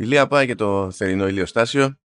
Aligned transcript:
Η 0.00 0.04
Λία 0.04 0.26
πάει 0.26 0.46
και 0.46 0.54
το 0.54 0.90
θερινό 0.90 1.28
ηλιοστάσιο. 1.28 1.98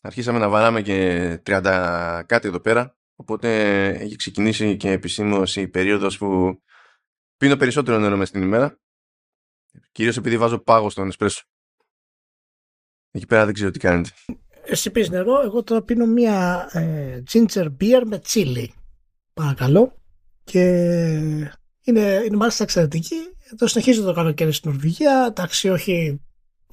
Αρχίσαμε 0.00 0.38
να 0.38 0.48
βαράμε 0.48 0.82
και 0.82 1.40
30 1.46 2.22
κάτι 2.26 2.48
εδώ 2.48 2.60
πέρα. 2.60 2.96
Οπότε 3.14 3.88
έχει 3.88 4.16
ξεκινήσει 4.16 4.76
και 4.76 4.90
επισήμως 4.90 5.56
η 5.56 5.68
περίοδος 5.68 6.18
που 6.18 6.60
πίνω 7.36 7.56
περισσότερο 7.56 7.98
νερό 7.98 8.16
μες 8.16 8.30
την 8.30 8.42
ημέρα. 8.42 8.80
Κυρίως 9.92 10.16
επειδή 10.16 10.38
βάζω 10.38 10.58
πάγο 10.58 10.90
στον 10.90 11.08
εσπρέσο. 11.08 11.42
Εκεί 13.10 13.26
πέρα 13.26 13.44
δεν 13.44 13.54
ξέρω 13.54 13.70
τι 13.70 13.78
κάνετε. 13.78 14.10
Εσύ 14.64 14.90
πεις 14.90 15.10
νερό, 15.10 15.40
εγώ 15.44 15.62
τώρα 15.62 15.82
πίνω 15.82 16.06
μια 16.06 16.68
ε, 16.72 17.22
ginger 17.32 17.66
beer 17.80 18.02
με 18.06 18.20
chili. 18.28 18.66
Παρακαλώ. 19.34 20.02
Και 20.44 20.60
είναι, 21.82 22.22
είναι 22.26 22.36
μάλιστα 22.36 22.62
εξαιρετική. 22.62 23.16
Το 23.56 23.66
συνεχίζω 23.66 24.02
το 24.04 24.12
καλοκαίρι 24.12 24.52
στην 24.52 24.70
Νορβηγία. 24.70 25.26
Εντάξει, 25.28 25.68
όχι 25.68 26.25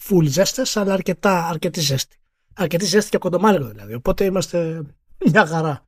full 0.10 0.24
ζέστες, 0.24 0.78
αλλά 0.78 0.94
αρκετά, 0.94 1.48
αρκετή 1.48 1.80
ζέστη. 1.80 2.18
Αρκετή 2.54 2.86
ζέστη 2.86 3.09
και 3.09 3.18
κοντομάλικο 3.18 3.66
δηλαδή. 3.66 3.94
Οπότε 3.94 4.26
είμαστε 4.26 4.84
μια 5.26 5.46
χαρά. 5.46 5.88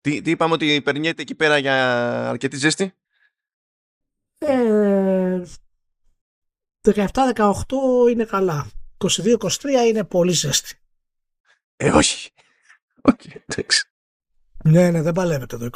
Τι, 0.00 0.22
τι 0.22 0.30
είπαμε 0.30 0.54
ότι 0.54 0.82
περνιέται 0.82 1.22
εκεί 1.22 1.34
πέρα 1.34 1.58
για 1.58 2.28
αρκετή 2.28 2.56
ζέστη; 2.56 2.92
Ε, 4.38 5.42
17-18 6.82 7.02
είναι 8.10 8.24
καλά. 8.24 8.70
22-23 8.98 9.48
είναι 9.88 10.04
πολύ 10.04 10.32
ζέστη. 10.32 10.78
Ε, 11.76 11.90
όχι. 11.90 12.30
Όχι, 13.00 13.42
εντάξει. 13.46 13.88
Ναι, 14.64 14.90
ναι, 14.90 15.02
δεν 15.02 15.12
παλεύεται 15.12 15.56
το 15.56 15.70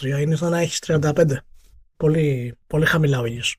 20-23. 0.00 0.20
Είναι 0.20 0.36
σαν 0.36 0.50
να 0.50 0.58
έχεις 0.58 0.78
35. 0.86 1.36
Πολύ, 1.96 2.54
πολύ 2.66 2.86
χαμηλά 2.86 3.20
ο 3.20 3.24
ήλιος. 3.24 3.56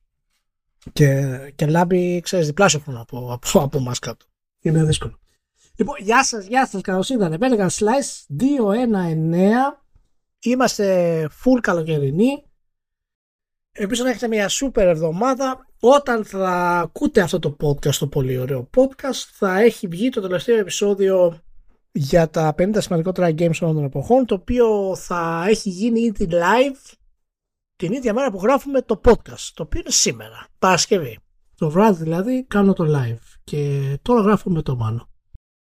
Και, 0.94 1.38
και 1.56 1.66
λάμπει, 1.66 2.20
ξέρεις, 2.20 2.46
διπλάσιο 2.46 2.80
χρόνο 2.80 3.02
από, 3.02 3.34
από, 3.34 3.60
από 3.60 3.78
εμάς 3.78 4.00
κάτω. 4.00 4.26
Είναι 4.60 4.84
δύσκολο. 4.84 5.20
Λοιπόν, 5.76 5.96
γεια 6.00 6.24
σας, 6.24 6.46
γεια 6.46 6.68
σας, 6.68 6.82
καλώς 6.82 7.10
ήρθατε. 7.10 7.38
Πέλεγαν 7.38 7.70
Slice 7.70 8.36
219. 8.40 9.84
Είμαστε 10.40 11.28
full 11.44 11.60
καλοκαιρινοί. 11.62 12.44
Επίσης 13.72 14.04
να 14.04 14.10
έχετε 14.10 14.28
μια 14.28 14.50
super 14.50 14.82
εβδομάδα. 14.82 15.68
Όταν 15.80 16.26
θα 16.26 16.80
ακούτε 16.80 17.22
αυτό 17.22 17.40
το 17.40 17.56
podcast, 17.62 17.96
το 17.96 18.08
πολύ 18.08 18.38
ωραίο 18.38 18.70
podcast, 18.78 19.24
θα 19.32 19.60
έχει 19.60 19.88
βγει 19.88 20.10
το 20.10 20.22
τελευταίο 20.22 20.58
επεισόδιο 20.58 21.40
για 21.92 22.30
τα 22.30 22.56
50 22.58 22.78
σημαντικότερα 22.78 23.28
games 23.28 23.58
όλων 23.62 23.76
των 23.76 23.84
εποχών, 23.84 24.26
το 24.26 24.36
οποίο 24.36 24.96
θα 24.96 25.46
έχει 25.48 25.70
γίνει 25.70 26.00
ήδη 26.00 26.28
live 26.32 26.94
την 27.76 27.92
ίδια 27.92 28.14
μέρα 28.14 28.32
που 28.32 28.38
γράφουμε 28.38 28.82
το 28.82 29.02
podcast, 29.06 29.52
το 29.54 29.64
οποίο 29.64 29.80
είναι 29.80 29.92
σήμερα, 29.92 30.48
Παρασκευή. 30.60 31.20
Το 31.56 31.70
βράδυ 31.70 32.04
δηλαδή 32.04 32.46
κάνω 32.48 32.74
το 32.74 32.86
live 32.88 33.38
και 33.44 33.82
τώρα 34.02 34.22
γράφουμε 34.22 34.62
το 34.62 34.76
Μάνο. 34.76 35.10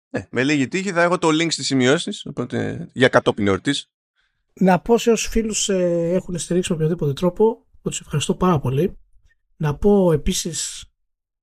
Ε, 0.09 0.22
με 0.31 0.44
λίγη 0.44 0.68
τύχη 0.68 0.92
θα 0.92 1.02
έχω 1.04 1.18
το 1.18 1.28
link 1.28 1.52
στις 1.52 1.66
σημειώσεις, 1.66 2.26
οπότε 2.26 2.90
για 2.94 3.08
κατόπιν 3.08 3.48
εορτής. 3.48 3.88
Να 4.54 4.80
πω 4.80 4.98
σε 4.98 5.12
όσους 5.12 5.28
φίλους 5.28 5.70
ε, 5.70 6.12
έχουν 6.14 6.38
στηρίξει 6.38 6.72
με 6.72 6.76
οποιοδήποτε 6.76 7.14
τρόπο, 7.14 7.66
ότι 7.81 7.96
σε 7.96 8.02
ευχαριστώ 8.04 8.36
πάρα 8.36 8.59
πολύ. 8.59 8.98
Να 9.56 9.76
πω 9.76 10.12
επίσης 10.12 10.86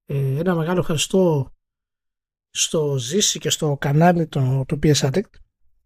ε, 0.04 0.38
ένα 0.38 0.54
μεγάλο 0.54 0.80
ευχαριστώ 0.80 1.52
στο 2.50 2.96
Ζήση 2.98 3.38
και 3.38 3.50
στο 3.50 3.76
κανάλι 3.80 4.26
του 4.26 4.64
το 4.68 4.78
PS 4.82 4.94
Addict 4.94 5.30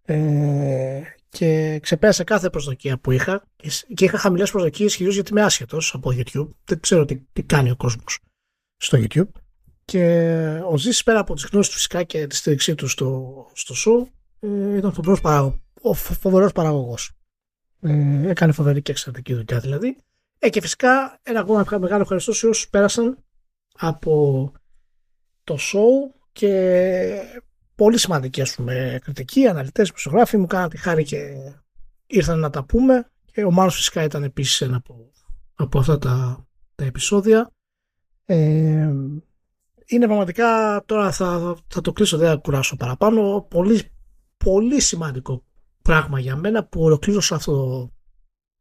ε, 0.02 1.02
και 1.28 1.78
ξεπέρασα 1.82 2.24
κάθε 2.24 2.50
προσδοκία 2.50 2.98
που 2.98 3.10
είχα 3.10 3.48
και 3.94 4.04
είχα 4.04 4.18
χαμηλές 4.18 4.50
προσδοκίες 4.50 4.96
κυρίως 4.96 5.14
γιατί 5.14 5.30
είμαι 5.30 5.42
άσχετος 5.42 5.94
από 5.94 6.10
YouTube. 6.14 6.48
Δεν 6.64 6.80
ξέρω 6.80 7.04
τι, 7.04 7.20
τι 7.32 7.42
κάνει 7.42 7.70
ο 7.70 7.76
κόσμος 7.76 8.18
στο 8.76 8.98
YouTube. 9.00 9.28
Και 9.84 10.02
ο 10.70 10.76
Ζήσης 10.76 11.02
πέρα 11.02 11.18
από 11.18 11.34
τις 11.34 11.44
γνώσεις 11.52 11.68
του 11.72 11.76
φυσικά 11.76 12.02
και 12.02 12.26
τη 12.26 12.36
στήριξή 12.36 12.74
του 12.74 12.88
στο, 12.88 13.34
στο 13.52 13.74
show 13.84 14.08
ε, 14.40 14.76
ήταν 14.76 14.92
φοβερός, 14.92 15.20
παραγω, 15.20 15.60
ο 15.80 15.94
φοβερός 15.94 16.52
παραγωγός. 16.52 17.12
Ε, 17.80 18.28
έκανε 18.28 18.52
φοβερή 18.52 18.82
και 18.82 18.90
εξαιρετική 18.90 19.34
δουλειά 19.34 19.58
δηλαδή. 19.60 19.96
Ε, 20.38 20.48
και 20.48 20.60
φυσικά 20.60 21.20
ένα 21.22 21.40
ακόμα 21.40 21.64
μεγάλο 21.78 22.02
ευχαριστώ 22.02 22.32
σε 22.32 22.46
όσους 22.46 22.68
πέρασαν 22.68 23.18
από 23.74 24.52
το 25.44 25.58
show 25.60 26.14
και 26.32 27.20
πολύ 27.74 27.98
σημαντική 27.98 28.40
ας 28.40 28.54
πούμε 28.54 28.98
κριτική, 29.02 29.46
αναλυτές, 29.46 29.92
μεσογράφοι 29.92 30.36
μου 30.36 30.46
κάναν 30.46 30.68
τη 30.68 30.76
χάρη 30.76 31.04
και 31.04 31.18
ήρθαν 32.06 32.38
να 32.38 32.50
τα 32.50 32.64
πούμε 32.64 33.10
και 33.34 33.44
ο 33.44 33.50
Μάνος 33.50 33.74
φυσικά 33.74 34.02
ήταν 34.02 34.22
επίσης 34.22 34.60
ένα 34.60 34.76
από, 34.76 35.10
από 35.54 35.78
αυτά 35.78 35.98
τα, 35.98 36.46
τα 36.74 36.84
επεισόδια. 36.84 37.50
Ε, 38.24 38.92
είναι 39.86 40.06
πραγματικά 40.06 40.82
τώρα 40.86 41.12
θα, 41.12 41.56
θα 41.66 41.80
το 41.80 41.92
κλείσω 41.92 42.16
δεν 42.16 42.28
θα 42.28 42.36
κουράσω 42.36 42.76
παραπάνω. 42.76 43.46
Πολύ, 43.50 43.92
πολύ 44.36 44.80
σημαντικό 44.80 45.44
πράγμα 45.82 46.20
για 46.20 46.36
μένα 46.36 46.64
που 46.64 46.82
ολοκλήρωσα 46.82 47.34
αυτό, 47.34 47.90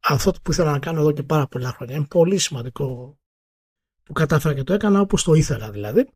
αυτό 0.02 0.32
που 0.42 0.52
ήθελα 0.52 0.70
να 0.70 0.78
κάνω 0.78 1.00
εδώ 1.00 1.12
και 1.12 1.22
πάρα 1.22 1.46
πολλά 1.46 1.68
χρόνια. 1.68 1.96
Είναι 1.96 2.06
πολύ 2.08 2.38
σημαντικό 2.38 3.18
που 4.02 4.12
κατάφερα 4.12 4.54
και 4.54 4.62
το 4.62 4.72
έκανα 4.72 5.00
όπως 5.00 5.22
το 5.22 5.34
ήθελα 5.34 5.70
δηλαδή. 5.70 6.08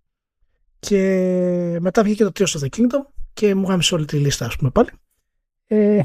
Και 0.78 1.78
μετά 1.80 2.02
βγήκε 2.02 2.24
το 2.24 2.30
Tears 2.34 2.58
of 2.58 2.60
the 2.60 2.68
Kingdom 2.76 3.04
και 3.32 3.54
μου 3.54 3.68
γάμισε 3.68 3.94
όλη 3.94 4.04
τη 4.04 4.16
λίστα, 4.16 4.46
ας 4.46 4.56
πούμε 4.56 4.70
πάλι. 4.70 4.90
Ε, 5.66 6.00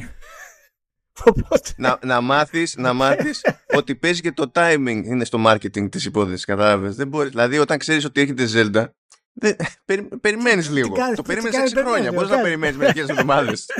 να, 1.75 1.99
να 2.05 2.21
μάθεις, 2.21 2.75
να 2.77 2.93
μάθεις 2.93 3.45
ότι 3.73 3.95
παίζει 3.95 4.21
και 4.21 4.31
το 4.31 4.51
timing 4.55 5.01
είναι 5.05 5.25
στο 5.25 5.43
marketing 5.47 5.91
της 5.91 6.05
υπόθεσης, 6.05 6.45
κατάλαβες. 6.45 6.95
Δεν 6.95 7.07
μπορείς, 7.07 7.31
δηλαδή 7.31 7.57
όταν 7.57 7.77
ξέρεις 7.77 8.05
ότι 8.05 8.21
έχετε 8.21 8.47
Zelda, 8.53 8.85
δεν, 9.33 9.55
περι, 9.85 10.07
περιμένεις 10.21 10.69
λίγο. 10.69 10.95
το 11.15 11.21
περίμενες 11.21 11.73
6 11.73 11.77
χρόνια. 11.85 12.13
Πώς 12.13 12.29
να 12.29 12.41
περιμένεις 12.41 12.77
μερικές 12.77 13.09
εβδομάδες. 13.09 13.65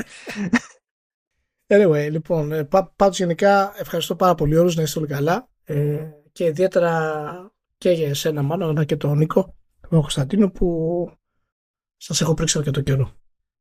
Anyway, 1.66 2.08
λοιπόν, 2.10 2.52
ε, 2.52 2.68
πάντως 2.96 3.18
γενικά 3.18 3.74
ευχαριστώ 3.78 4.16
πάρα 4.16 4.34
πολύ 4.34 4.56
όλους 4.56 4.76
να 4.76 4.82
είστε 4.82 4.98
όλοι 4.98 5.08
καλά 5.08 5.48
ε, 5.64 6.06
και 6.32 6.44
ιδιαίτερα 6.44 7.52
και 7.78 7.90
για 7.90 8.08
εσένα 8.08 8.42
μάλλον 8.42 8.68
αλλά 8.68 8.84
και 8.84 8.96
τον 8.96 9.18
Νίκο 9.18 9.54
τον 9.94 10.00
Κωνσταντίνο 10.00 10.50
που 10.50 11.10
σας 11.96 12.20
έχω 12.20 12.34
πρίξει 12.34 12.62
και 12.62 12.70
το 12.70 12.80
καιρό 12.80 13.12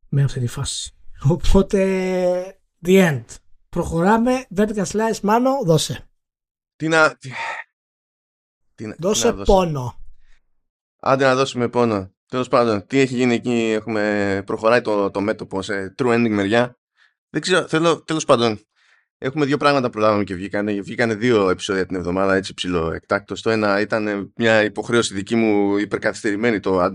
με 0.10 0.24
αυτή 0.24 0.40
τη 0.40 0.48
φάση. 0.48 0.94
Οπότε, 1.24 2.62
the 2.86 3.10
end. 3.10 3.26
Προχωράμε. 3.74 4.46
Vertical 4.58 4.86
slice, 4.86 5.20
μάνο, 5.22 5.52
δώσε. 5.66 6.10
Τι 6.76 6.88
να... 6.88 7.18
Τι, 7.18 7.32
δώσε 8.98 9.32
τι 9.32 9.38
να 9.38 9.44
πόνο. 9.44 9.94
Άντε 11.00 11.26
να 11.26 11.36
δώσουμε 11.36 11.70
πόνο. 11.70 12.14
Τέλος 12.26 12.48
πάντων, 12.48 12.86
τι 12.88 13.00
έχει 13.00 13.16
γίνει 13.16 13.34
εκεί, 13.34 13.54
έχουμε 13.54 14.44
προχωράει 14.46 14.82
το, 14.82 15.12
το 15.12 15.22
μέτωπο 15.22 15.62
σε 15.62 15.96
true 15.98 16.14
ending 16.14 16.30
μεριά. 16.30 16.78
Δεν 17.30 17.42
ξέρω, 17.42 17.68
θέλω, 17.68 18.04
τέλος 18.04 18.26
πάντων, 18.26 18.60
Έχουμε 19.24 19.46
δύο 19.46 19.58
πράγματα 19.58 19.86
που 19.86 19.92
προλάβαμε 19.92 20.24
και 20.24 20.36
βγήκανε. 20.36 20.72
Βγήκανε 20.72 21.16
δύο 21.16 21.50
επεισόδια 21.50 21.86
την 21.86 21.96
εβδομάδα 21.96 22.36
έτσι 22.36 22.54
ψηλό 22.54 22.92
εκτάκτος. 22.92 23.42
Το 23.42 23.50
ένα 23.50 23.80
ήταν 23.80 24.34
μια 24.36 24.64
υποχρέωση 24.64 25.14
δική 25.14 25.36
μου 25.36 25.78
υπερκαθυστερημένη, 25.78 26.60
το, 26.60 26.92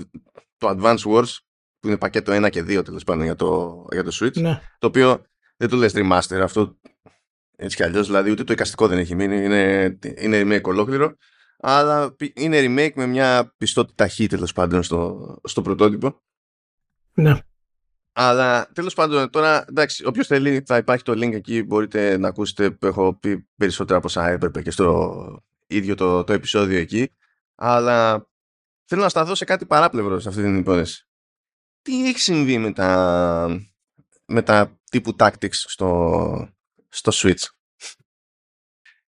το 0.56 0.68
Advance 0.68 0.98
Wars, 0.98 1.36
που 1.78 1.88
είναι 1.88 1.96
πακέτο 1.98 2.46
1 2.46 2.50
και 2.50 2.60
2 2.60 2.84
τέλος 2.84 3.04
πάντων 3.04 3.24
για 3.24 3.34
το, 3.34 3.84
για 3.92 4.04
το 4.04 4.10
Switch. 4.20 4.40
Ναι. 4.40 4.60
Το 4.78 4.86
οποίο 4.86 5.22
δεν 5.58 5.68
το 5.68 5.76
λες 5.76 5.92
remaster 5.96 6.40
αυτό 6.42 6.78
έτσι 7.60 7.76
κι 7.76 7.82
αλλιώς, 7.82 8.06
δηλαδή 8.06 8.30
ούτε 8.30 8.44
το 8.44 8.52
εικαστικό 8.52 8.88
δεν 8.88 8.98
έχει 8.98 9.14
μείνει, 9.14 9.44
είναι, 9.44 9.98
είναι 10.18 10.42
remake 10.42 10.62
ολόκληρο. 10.62 11.16
Αλλά 11.58 12.16
είναι 12.34 12.58
remake 12.60 12.92
με 12.94 13.06
μια 13.06 13.54
πιστότητα 13.56 13.94
ταχύ 13.94 14.26
τέλος 14.26 14.52
πάντων 14.52 14.82
στο, 14.82 15.36
στο 15.44 15.62
πρωτότυπο. 15.62 16.22
Ναι. 17.14 17.38
Αλλά 18.12 18.68
τέλος 18.72 18.94
πάντων, 18.94 19.30
τώρα 19.30 19.64
εντάξει, 19.68 20.06
όποιος 20.06 20.26
θέλει, 20.26 20.62
θα 20.66 20.76
υπάρχει 20.76 21.04
το 21.04 21.12
link 21.12 21.32
εκεί. 21.32 21.62
Μπορείτε 21.62 22.18
να 22.18 22.28
ακούσετε 22.28 22.70
που 22.70 22.86
έχω 22.86 23.14
πει 23.14 23.48
περισσότερα 23.56 23.98
από 23.98 24.06
όσα 24.06 24.28
έπρεπε 24.28 24.62
και 24.62 24.70
στο 24.70 25.42
ίδιο 25.66 25.94
το, 25.94 26.24
το 26.24 26.32
επεισόδιο 26.32 26.78
εκεί. 26.78 27.14
Αλλά 27.54 28.28
θέλω 28.84 29.02
να 29.02 29.08
σταθώ 29.08 29.34
σε 29.34 29.44
κάτι 29.44 29.66
παράπλευρο 29.66 30.20
σε 30.20 30.28
αυτή 30.28 30.42
την 30.42 30.56
υπόθεση. 30.56 31.06
Τι 31.82 32.08
έχει 32.08 32.18
συμβεί 32.18 32.58
με 32.58 32.72
τα, 32.72 33.68
με 34.28 34.42
τα 34.42 34.80
τύπου 34.90 35.16
tactics 35.18 35.52
στο, 35.52 36.48
στο 36.88 37.12
Switch. 37.14 37.46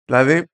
δηλαδή, 0.05 0.47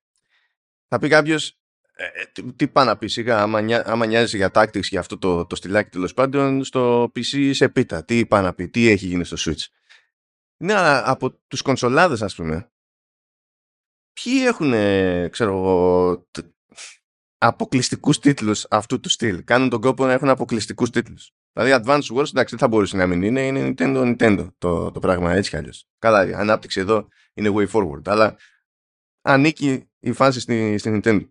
θα 0.88 0.98
πει 0.98 1.08
κάποιος, 1.08 1.58
ε, 1.92 2.04
ε, 2.04 2.24
τι, 2.32 2.52
τι 2.52 2.68
πάει 2.68 2.86
να 2.86 2.96
πει 2.96 3.06
σιγά, 3.06 3.42
άμα, 3.42 3.58
άμα 3.84 4.06
νοιάζει 4.06 4.36
για 4.36 4.50
tactics 4.54 4.82
για 4.82 5.00
αυτό 5.00 5.18
το, 5.18 5.46
το 5.46 5.56
στυλάκι 5.56 5.90
τέλος 5.90 6.14
πάντων, 6.14 6.64
στο 6.64 7.12
PC 7.14 7.50
σε 7.54 7.68
πίτα. 7.68 8.04
Τι 8.04 8.26
πάει 8.26 8.42
να 8.42 8.54
πει, 8.54 8.68
τι 8.68 8.88
έχει 8.88 9.06
γίνει 9.06 9.24
στο 9.24 9.36
Switch. 9.38 9.66
Ναι, 10.56 10.74
αλλά 10.74 11.10
από 11.10 11.30
τους 11.32 11.62
κονσολάδες 11.62 12.22
ας 12.22 12.34
πούμε, 12.34 12.72
ποιοι 14.12 14.42
έχουν, 14.46 14.70
ξέρω 15.30 15.52
εγώ, 15.56 16.26
αποκλειστικούς 17.38 18.18
τίτλους 18.18 18.66
αυτού 18.70 19.00
του 19.00 19.08
στυλ; 19.08 19.44
Κάνουν 19.44 19.68
τον 19.68 19.80
κόπο 19.80 20.06
να 20.06 20.12
έχουν 20.12 20.28
αποκλειστικούς 20.28 20.90
τίτλους. 20.90 21.32
Δηλαδή 21.52 21.82
Advance 21.84 22.16
Wars, 22.16 22.28
εντάξει, 22.28 22.50
δεν 22.50 22.58
θα 22.58 22.68
μπορούσε 22.68 22.96
να 22.96 23.06
μην 23.06 23.22
είναι, 23.22 23.46
είναι 23.46 23.74
Nintendo, 23.76 24.16
Nintendo 24.16 24.48
το, 24.58 24.90
το 24.90 25.00
πράγμα 25.00 25.32
έτσι 25.32 25.50
κι 25.50 25.56
αλλιώς. 25.56 25.88
Καλά, 25.98 26.28
η 26.28 26.32
ανάπτυξη 26.32 26.80
εδώ 26.80 27.08
είναι 27.34 27.50
way 27.54 27.68
forward, 27.70 28.02
αλλά 28.04 28.36
ανήκει 29.20 29.90
η 29.98 30.12
φάση 30.12 30.40
στη, 30.40 30.78
στη 30.78 31.00
Nintendo. 31.02 31.28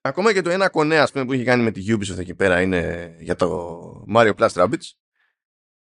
ακόμα 0.00 0.32
και 0.32 0.42
το 0.42 0.50
ένα 0.50 0.68
κονέ 0.68 0.98
ας 0.98 1.12
πούμε, 1.12 1.24
που 1.24 1.32
έχει 1.32 1.44
κάνει 1.44 1.62
με 1.62 1.70
τη 1.70 1.84
Ubisoft 1.88 2.18
εκεί 2.18 2.34
πέρα 2.34 2.60
είναι 2.60 3.14
για 3.20 3.34
το 3.36 4.04
Mario 4.14 4.34
Plus 4.34 4.48
Rabbids. 4.48 4.90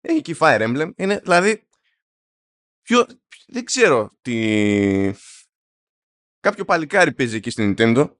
Έχει 0.00 0.20
και 0.20 0.36
Fire 0.38 0.60
Emblem. 0.60 0.92
Είναι, 0.96 1.18
δηλαδή, 1.18 1.68
ποιο, 2.82 3.06
δεν 3.46 3.64
ξέρω 3.64 4.10
τι... 4.22 5.12
Κάποιο 6.40 6.64
παλικάρι 6.64 7.12
παίζει 7.12 7.36
εκεί 7.36 7.50
στην 7.50 7.74
Nintendo 7.78 8.16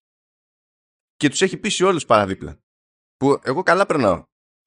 και 1.16 1.28
τους 1.28 1.42
έχει 1.42 1.56
πείσει 1.56 1.84
όλους 1.84 2.04
παραδίπλα. 2.04 2.60
Που 3.16 3.40
εγώ 3.42 3.62
καλά 3.62 3.86
περνάω. 3.86 4.24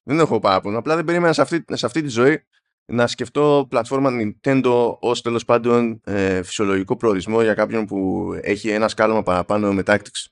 Δεν 0.09 0.19
έχω 0.19 0.39
παράπονο. 0.39 0.77
Απλά 0.77 0.95
δεν 0.95 1.06
περίμενα 1.06 1.33
σε 1.33 1.41
αυτή, 1.41 1.63
σε 1.71 1.85
αυτή 1.85 2.01
τη 2.01 2.07
ζωή 2.07 2.44
να 2.85 3.07
σκεφτώ 3.07 3.65
πλατφόρμα 3.69 4.09
Nintendo 4.11 4.95
ως 5.00 5.21
τέλος 5.21 5.45
πάντων 5.45 6.01
ε, 6.03 6.44
φυσιολογικό 6.44 6.95
προορισμό 6.95 7.41
για 7.41 7.53
κάποιον 7.53 7.85
που 7.85 8.29
έχει 8.41 8.69
ένα 8.69 8.88
σκάλωμα 8.88 9.23
παραπάνω 9.23 9.73
με 9.73 9.83
Tactics. 9.85 10.25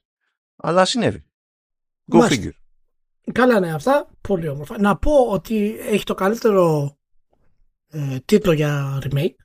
Αλλά 0.56 0.85
συνέβη. 0.85 1.25
Go 2.12 2.29
figure. 2.29 2.50
Καλά 3.31 3.59
ναι 3.59 3.74
αυτά. 3.74 4.09
Πολύ 4.21 4.47
όμορφα. 4.47 4.79
Να 4.79 4.97
πω 4.97 5.12
ότι 5.29 5.77
έχει 5.80 6.03
το 6.03 6.13
καλύτερο 6.13 6.97
ε, 7.88 8.18
τίτλο 8.25 8.51
για 8.51 9.01
remake. 9.03 9.35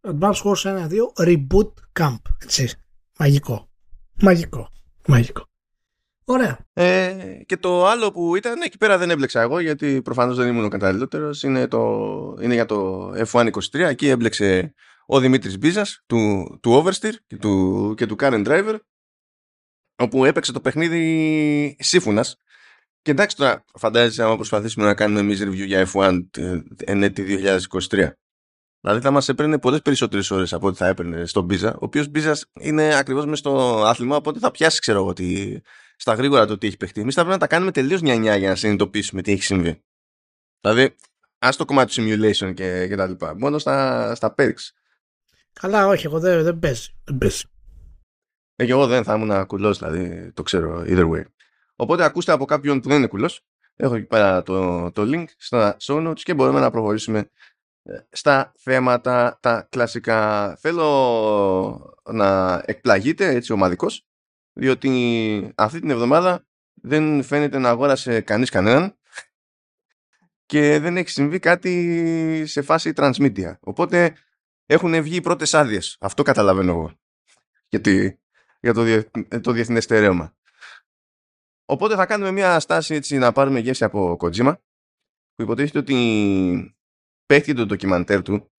Advance 0.00 0.42
Wars 0.42 0.88
1-2 0.88 0.90
Reboot 1.16 1.72
Camp. 2.00 2.18
Έτσι. 2.38 2.70
Μαγικό. 3.18 3.70
Μαγικό. 4.20 4.68
Μαγικό. 5.06 5.51
Ωραία. 6.24 6.58
Ε, 6.72 7.40
και 7.46 7.56
το 7.56 7.86
άλλο 7.86 8.12
που 8.12 8.36
ήταν, 8.36 8.60
εκεί 8.60 8.78
πέρα 8.78 8.98
δεν 8.98 9.10
έμπλεξα 9.10 9.40
εγώ 9.40 9.58
γιατί 9.58 10.02
προφανώς 10.02 10.36
δεν 10.36 10.48
ήμουν 10.48 10.64
ο 10.64 10.68
καταλληλότερος. 10.68 11.42
Είναι, 11.42 11.68
είναι 12.40 12.54
για 12.54 12.66
το 12.66 13.10
F123. 13.10 13.78
Εκεί 13.78 14.08
έμπλεξε 14.08 14.74
ο 15.06 15.20
Δημήτρης 15.20 15.58
Μπίζας 15.58 16.02
του, 16.06 16.46
του 16.62 16.82
Oversteer 16.82 17.14
και 17.26 17.36
του, 17.36 17.94
και 17.96 18.06
του 18.06 18.16
Karen 18.18 18.46
Driver 18.46 18.76
όπου 19.96 20.24
έπαιξε 20.24 20.52
το 20.52 20.60
παιχνίδι 20.60 21.76
σύμφωνας. 21.80 22.36
Και 23.02 23.10
εντάξει 23.10 23.36
τώρα 23.36 23.64
φαντάζεσαι 23.78 24.22
άμα 24.22 24.36
προσπαθήσουμε 24.36 24.84
να 24.84 24.94
κάνουμε 24.94 25.20
εμείς 25.20 25.42
review 25.42 25.66
για 25.66 25.88
F1 25.92 26.20
εν 26.76 27.02
έτη 27.02 27.38
2023. 27.90 28.08
Δηλαδή 28.80 29.00
θα 29.00 29.10
μας 29.10 29.28
έπαιρνε 29.28 29.58
πολλές 29.58 29.82
περισσότερες 29.82 30.30
ώρες 30.30 30.52
από 30.52 30.66
ό,τι 30.66 30.76
θα 30.76 30.86
έπαιρνε 30.86 31.26
στον 31.26 31.44
Μπίζα, 31.44 31.72
ο 31.72 31.78
οποίος 31.80 32.08
Μπίζας 32.08 32.44
είναι 32.60 32.94
ακριβώς 32.94 33.26
μες 33.26 33.38
στο 33.38 33.82
άθλημα, 33.84 34.16
οπότε 34.16 34.38
θα 34.38 34.50
πιάσει, 34.50 34.80
ξέρω 34.80 34.98
εγώ, 34.98 35.08
ότι 35.08 35.62
στα 36.02 36.14
γρήγορα 36.14 36.46
το 36.46 36.58
τι 36.58 36.66
έχει 36.66 36.76
παιχτεί. 36.76 37.00
Εμείς 37.00 37.14
θα 37.14 37.20
πρέπει 37.20 37.38
να 37.40 37.46
τα 37.46 37.54
κάνουμε 37.54 37.70
τελείως 37.70 38.02
νιανιά 38.02 38.36
για 38.36 38.48
να 38.48 38.54
συνειδητοποιήσουμε 38.54 39.22
τι 39.22 39.32
έχει 39.32 39.42
συμβεί. 39.42 39.82
Δηλαδή, 40.60 40.96
ας 41.38 41.56
το 41.56 41.64
κομμάτι 41.64 41.94
του 41.94 42.02
simulation 42.02 42.54
και, 42.54 42.86
και 42.86 42.96
τα 42.96 43.06
λοιπά. 43.06 43.36
Μόνο 43.38 43.58
στα, 43.58 44.14
στα 44.14 44.34
perks. 44.38 44.70
Καλά, 45.52 45.86
όχι, 45.86 46.06
εγώ 46.06 46.20
δεν, 46.20 46.42
δεν 46.42 46.58
παίζει. 46.58 46.94
Δεν 47.04 47.18
παίζει. 47.18 47.44
Ε, 48.56 48.64
εγώ 48.64 48.86
δεν 48.86 49.04
θα 49.04 49.14
ήμουν 49.14 49.46
κουλός, 49.46 49.78
δηλαδή 49.78 50.32
το 50.32 50.42
ξέρω, 50.42 50.82
either 50.86 51.10
way. 51.10 51.24
Οπότε 51.76 52.04
ακούστε 52.04 52.32
από 52.32 52.44
κάποιον 52.44 52.80
που 52.80 52.88
δεν 52.88 52.96
είναι 52.96 53.06
κουλός. 53.06 53.40
Έχω 53.76 53.94
εκεί 53.94 54.06
πέρα 54.06 54.42
το, 54.42 54.90
το 54.90 55.02
link 55.02 55.26
στα 55.36 55.76
show 55.80 56.08
notes 56.08 56.20
και 56.20 56.34
μπορούμε 56.34 56.60
να 56.60 56.70
προχωρήσουμε 56.70 57.30
ε, 57.82 57.98
στα 58.10 58.52
θέματα 58.58 59.38
τα 59.42 59.66
κλασικά. 59.70 60.54
Θέλω 60.56 61.96
να 62.12 62.62
εκπλαγείτε 62.66 63.28
έτσι 63.28 63.52
ομαδικός 63.52 64.06
διότι 64.52 65.52
αυτή 65.54 65.80
την 65.80 65.90
εβδομάδα 65.90 66.46
δεν 66.74 67.22
φαίνεται 67.22 67.58
να 67.58 67.68
αγόρασε 67.68 68.20
κανείς 68.20 68.50
κανέναν 68.50 68.96
και 70.46 70.78
δεν 70.78 70.96
έχει 70.96 71.08
συμβεί 71.08 71.38
κάτι 71.38 72.44
σε 72.46 72.62
φάση 72.62 72.92
transmedia. 72.96 73.58
Οπότε 73.60 74.16
έχουν 74.66 75.02
βγει 75.02 75.16
οι 75.16 75.20
πρώτες 75.20 75.54
άδειες. 75.54 75.96
Αυτό 76.00 76.22
καταλαβαίνω 76.22 76.72
εγώ. 76.72 76.92
Γιατί, 77.68 78.20
για 78.60 78.74
το, 78.74 78.82
διε, 78.82 79.10
το 79.40 79.52
διεθνές 79.52 79.84
στερέωμα. 79.84 80.36
Οπότε 81.64 81.94
θα 81.94 82.06
κάνουμε 82.06 82.30
μια 82.30 82.60
στάση 82.60 82.94
έτσι 82.94 83.18
να 83.18 83.32
πάρουμε 83.32 83.58
γεύση 83.58 83.84
από 83.84 84.16
Kojima 84.20 84.54
που 85.34 85.42
υποτίθεται 85.42 85.78
ότι 85.78 86.76
παίχτηκε 87.26 87.54
το 87.54 87.66
ντοκιμαντέρ 87.66 88.22
του 88.22 88.52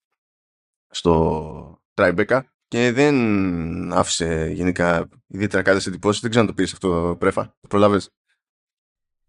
στο 0.89 1.83
Tribeca 1.93 2.41
και 2.73 2.91
δεν 2.91 3.93
άφησε 3.93 4.51
γενικά 4.53 5.09
ιδιαίτερα 5.27 5.61
κάτι 5.61 5.83
εντυπώσεις. 5.87 6.21
Δεν 6.21 6.29
ξέρω 6.29 6.45
αν 6.45 6.55
το 6.55 6.61
πεις 6.61 6.73
αυτό, 6.73 7.15
Πρέφα. 7.19 7.55
Το 7.61 7.67
προλάβες; 7.67 8.09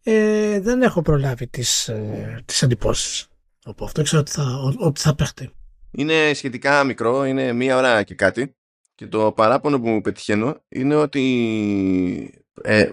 Ε, 0.03 0.61
δεν 0.61 0.83
έχω 0.83 1.03
προλάβει 1.03 1.47
τις, 1.47 1.89
ε, 1.89 2.43
τις 2.45 2.63
εντυπώσεις. 2.63 3.29
Από 3.65 3.85
αυτό 3.85 4.03
ξέρω 4.03 4.21
ότι 4.21 4.31
θα, 4.31 4.75
ότι 4.79 5.01
θα 5.01 5.15
παίχτε. 5.15 5.51
Είναι 5.91 6.33
σχετικά 6.35 6.85
μικρό, 6.85 7.25
είναι 7.25 7.53
μία 7.53 7.77
ώρα 7.77 8.03
και 8.03 8.15
κάτι. 8.15 8.57
Και 8.95 9.07
το 9.07 9.33
παράπονο 9.33 9.81
που 9.81 9.89
μου 9.89 10.01
πετυχαίνω 10.01 10.65
είναι 10.69 10.95
ότι 10.95 12.45
ε, 12.63 12.91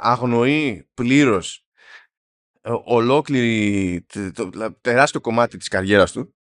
αγνοεί 0.00 0.88
πλήρως 0.94 1.66
ε, 2.60 2.70
ολόκληρη 2.84 4.06
το, 4.34 4.50
τεράστιο 4.80 5.20
κομμάτι 5.20 5.56
της 5.56 5.68
καριέρας 5.68 6.12
του 6.12 6.35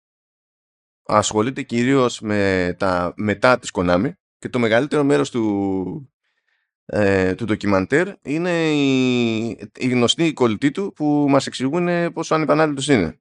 ασχολείται 1.06 1.62
κυρίως 1.62 2.20
με 2.20 2.76
τα 2.80 3.14
μετά 3.18 3.60
της 3.60 3.70
Konami 3.74 4.12
και 4.38 4.50
το 4.50 4.60
μεγαλύτερο 4.60 5.04
μέρος 5.04 5.32
του, 5.32 6.14
ε, 6.86 7.36
του 7.36 7.46
ντοκιμαντέρ 7.46 8.14
είναι 8.22 8.72
οι, 8.72 9.48
οι 9.78 9.88
γνωστοί 9.88 10.34
κολλητοί 10.34 10.72
του 10.72 10.94
που 10.96 11.26
μας 11.30 11.48
εξηγούν 11.48 12.14
πόσο 12.14 12.36
ανεπανάληπτος 12.36 12.88
είναι. 12.88 13.20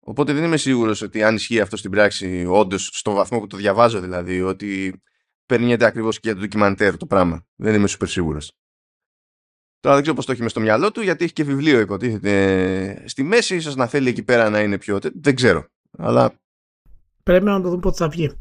Οπότε 0.00 0.32
δεν 0.32 0.44
είμαι 0.44 0.56
σίγουρος 0.56 1.02
ότι 1.02 1.22
αν 1.22 1.34
ισχύει 1.34 1.60
αυτό 1.60 1.76
στην 1.76 1.90
πράξη 1.90 2.44
όντως 2.48 2.90
στο 2.92 3.12
βαθμό 3.12 3.40
που 3.40 3.46
το 3.46 3.56
διαβάζω 3.56 4.00
δηλαδή 4.00 4.40
ότι 4.40 5.02
παίρνεται 5.46 5.84
ακριβώς 5.84 6.14
και 6.14 6.20
για 6.22 6.34
το 6.34 6.40
ντοκιμαντέρ 6.40 6.96
το 6.96 7.06
πράγμα. 7.06 7.46
Δεν 7.56 7.74
είμαι 7.74 7.86
σούπερ 7.86 8.08
σίγουρος. 8.08 8.52
Τώρα 9.80 9.94
δεν 9.94 10.02
ξέρω 10.02 10.16
πώς 10.16 10.26
το 10.26 10.32
έχει 10.32 10.42
μες 10.42 10.50
στο 10.50 10.60
μυαλό 10.60 10.90
του, 10.90 11.00
γιατί 11.00 11.24
έχει 11.24 11.32
και 11.32 11.44
βιβλίο 11.44 11.80
υποτίθεται 11.80 13.04
στη 13.06 13.22
μέση. 13.22 13.56
ίσως 13.56 13.76
να 13.76 13.86
θέλει 13.86 14.08
εκεί 14.08 14.22
πέρα 14.22 14.50
να 14.50 14.60
είναι 14.60 14.78
πιο. 14.78 14.98
Δεν 15.14 15.34
ξέρω. 15.34 15.66
Αλλά 15.98 16.40
Πρέπει 17.30 17.44
να 17.44 17.60
το 17.60 17.68
δούμε 17.68 17.80
πότε 17.80 17.96
θα 17.96 18.08
βγει. 18.08 18.40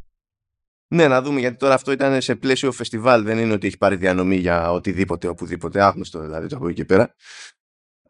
Ναι, 0.94 1.08
να 1.08 1.22
δούμε, 1.22 1.40
γιατί 1.40 1.58
τώρα 1.58 1.74
αυτό 1.74 1.92
ήταν 1.92 2.22
σε 2.22 2.36
πλαίσιο 2.36 2.72
φεστιβάλ. 2.72 3.24
Δεν 3.24 3.38
είναι 3.38 3.54
ότι 3.54 3.68
έχει 3.68 3.78
πάρει 3.78 3.96
διανομή 3.96 4.36
για 4.36 4.72
οτιδήποτε, 4.72 5.28
οπουδήποτε. 5.28 5.82
Άγνωστο 5.82 6.20
δηλαδή 6.20 6.48
το 6.48 6.56
από 6.56 6.68
εκεί 6.68 6.76
και 6.76 6.86
πέρα. 6.86 7.16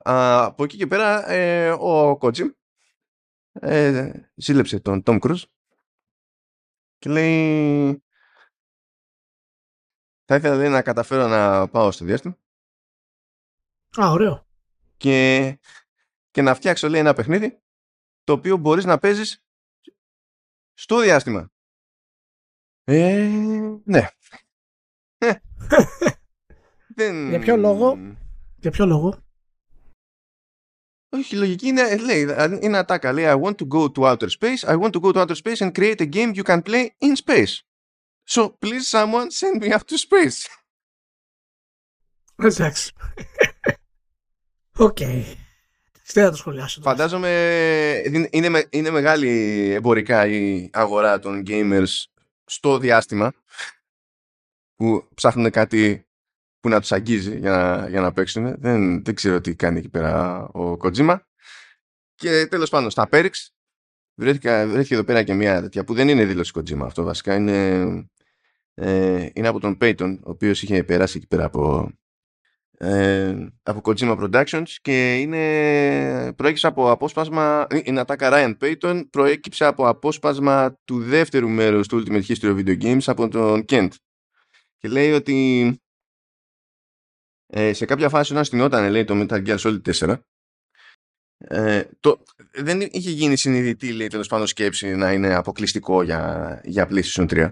Α, 0.03 0.43
από 0.43 0.63
εκεί 0.63 0.77
και 0.77 0.87
πέρα, 0.87 1.29
ε, 1.29 1.71
ο 1.71 2.17
Κότζιμ 2.17 2.47
ε, 3.51 4.11
σύλλεψε 4.35 4.79
τον 4.79 5.03
Τόμ 5.03 5.17
Κρούζ 5.17 5.43
και 6.97 7.09
λέει 7.09 8.03
θα 10.25 10.35
ήθελα 10.35 10.55
λέει, 10.55 10.69
να 10.69 10.81
καταφέρω 10.81 11.27
να 11.27 11.67
πάω 11.67 11.91
στο 11.91 12.05
διάστημα 12.05 12.37
Α, 14.01 14.11
ωραίο. 14.11 14.47
Και, 14.97 15.59
και 16.31 16.42
να 16.42 16.56
φτιάξω 16.56 16.89
λέει 16.89 16.99
ένα 16.99 17.13
παιχνίδι 17.13 17.61
το 18.23 18.33
οποίο 18.33 18.57
μπορείς 18.57 18.85
να 18.85 18.97
παίζεις 18.97 19.44
στο 20.80 21.00
διάστημα. 21.00 21.52
Ε, 22.83 23.28
ναι. 23.83 24.07
Δεν... 26.95 27.30
Για 27.30 27.40
ποιο 27.40 27.57
λόγο. 27.57 27.98
Για 28.57 28.71
ποιο 28.71 28.86
λόγο. 28.86 29.24
Όχι, 31.09 31.36
η 31.36 31.38
λογική 31.38 31.68
είναι, 31.68 31.98
λέει, 31.98 32.21
είναι 32.62 32.78
ατάκα. 32.78 33.12
Λέει, 33.12 33.26
I 33.28 33.42
want 33.42 33.56
to 33.56 33.68
go 33.68 33.92
to 33.92 34.04
outer 34.04 34.30
space. 34.30 34.64
I 34.64 34.78
want 34.78 34.92
to 34.92 35.00
go 35.00 35.12
to 35.12 35.19
outer 35.19 35.36
space 35.36 35.62
and 35.62 35.74
create 35.74 36.02
a 36.02 36.06
game 36.06 36.33
you 36.33 36.44
can 36.44 36.62
play 36.62 36.90
in 36.98 37.16
space. 37.16 37.54
So 38.24 38.50
please 38.50 38.88
someone 38.88 39.31
send 39.31 39.62
me 39.62 39.71
up 39.74 39.86
to 39.88 39.98
space. 39.98 40.48
Εντάξει. 42.36 42.92
OK. 44.75 44.97
Okay. 45.00 45.48
Δεν 46.13 46.23
θα 46.23 46.30
το 46.30 46.35
σχολιάσω. 46.35 46.81
Φαντάζομαι 46.81 47.30
είναι, 48.31 48.68
είναι 48.69 48.89
μεγάλη 48.89 49.30
εμπορικά 49.71 50.28
η 50.28 50.69
αγορά 50.73 51.19
των 51.19 51.44
gamers 51.47 52.04
στο 52.45 52.78
διάστημα 52.78 53.33
που 54.75 55.07
ψάχνουν 55.13 55.51
κάτι 55.51 56.07
που 56.59 56.69
να 56.69 56.80
τους 56.80 56.92
αγγίζει 56.92 57.37
για 57.37 57.51
να, 57.51 57.89
για 57.89 58.01
να 58.01 58.11
παίξουν. 58.11 58.56
Δεν, 58.59 59.04
δεν 59.04 59.16
ξέρω 59.16 59.42
τι 59.42 59.56
κάνει 59.56 59.80
εκεί 59.80 59.89
πέρα 59.89 60.44
ο 60.47 60.78
Kojima. 60.83 61.19
Και 62.16 62.47
τέλος 62.47 62.69
πάντων, 62.69 62.89
στα 62.89 63.07
πέριξ 63.11 63.31
βρέθηκε, 64.16 64.66
βρέθηκε 64.66 64.94
εδώ 64.94 65.04
πέρα 65.04 65.23
και 65.23 65.33
μια 65.33 65.61
τέτοια 65.61 65.83
που 65.83 65.94
δεν 65.94 66.09
είναι 66.09 66.25
δήλωση 66.25 66.51
Kojima 66.56 66.81
αυτό 66.81 67.04
βασικά. 67.04 67.35
Είναι, 67.35 67.83
ε, 68.73 69.30
είναι 69.33 69.47
από 69.47 69.59
τον 69.59 69.78
Peyton, 69.81 70.18
ο 70.23 70.30
οποίος 70.30 70.63
είχε 70.63 70.83
περάσει 70.83 71.18
εκεί 71.18 71.28
πέρα 71.28 71.45
από 71.45 71.92
ε, 72.81 73.48
από 73.64 73.81
Kojima 73.83 74.18
Productions 74.19 74.68
και 74.81 75.18
είναι, 75.18 76.33
προέκυψε 76.33 76.68
από 76.68 76.92
απόσπασμα 76.92 77.68
η 77.83 77.98
Ατάκα 77.98 78.30
Ryan 78.31 78.57
Payton 78.62 79.09
προέκυψε 79.09 79.66
από 79.66 79.88
απόσπασμα 79.88 80.80
του 80.86 81.04
δεύτερου 81.04 81.50
μέρους 81.50 81.88
του 81.88 82.04
Ultimate 82.04 82.26
History 82.26 82.56
of 82.56 82.57
Video 82.57 82.81
Games 82.81 83.04
από 83.06 83.28
τον 83.28 83.66
Kent. 83.69 83.90
Και 84.78 84.88
λέει 84.88 85.12
ότι 85.12 85.78
ε, 87.48 87.74
σε 87.74 87.86
κάποια 87.86 88.09
φάση 88.09 88.31
όταν 88.31 88.45
στυνόταν 88.45 88.92
λέει 88.92 89.04
το 89.04 89.14
Metal 89.16 89.48
Gear 89.48 89.57
Solid 89.57 89.81
4 89.94 90.16
ε, 91.38 91.83
το, 92.00 92.24
δεν 92.52 92.81
είχε 92.81 93.09
γίνει 93.12 93.38
συνειδητή 93.38 93.92
λέει 93.92 94.07
τέλος 94.07 94.28
πάντων 94.28 94.48
σκέψη 94.48 94.95
να 94.95 95.14
είναι 95.14 95.33
αποκλειστικό 95.33 96.04
για, 96.04 96.62
για 96.64 96.88
PlayStation 96.90 97.28
3 97.30 97.52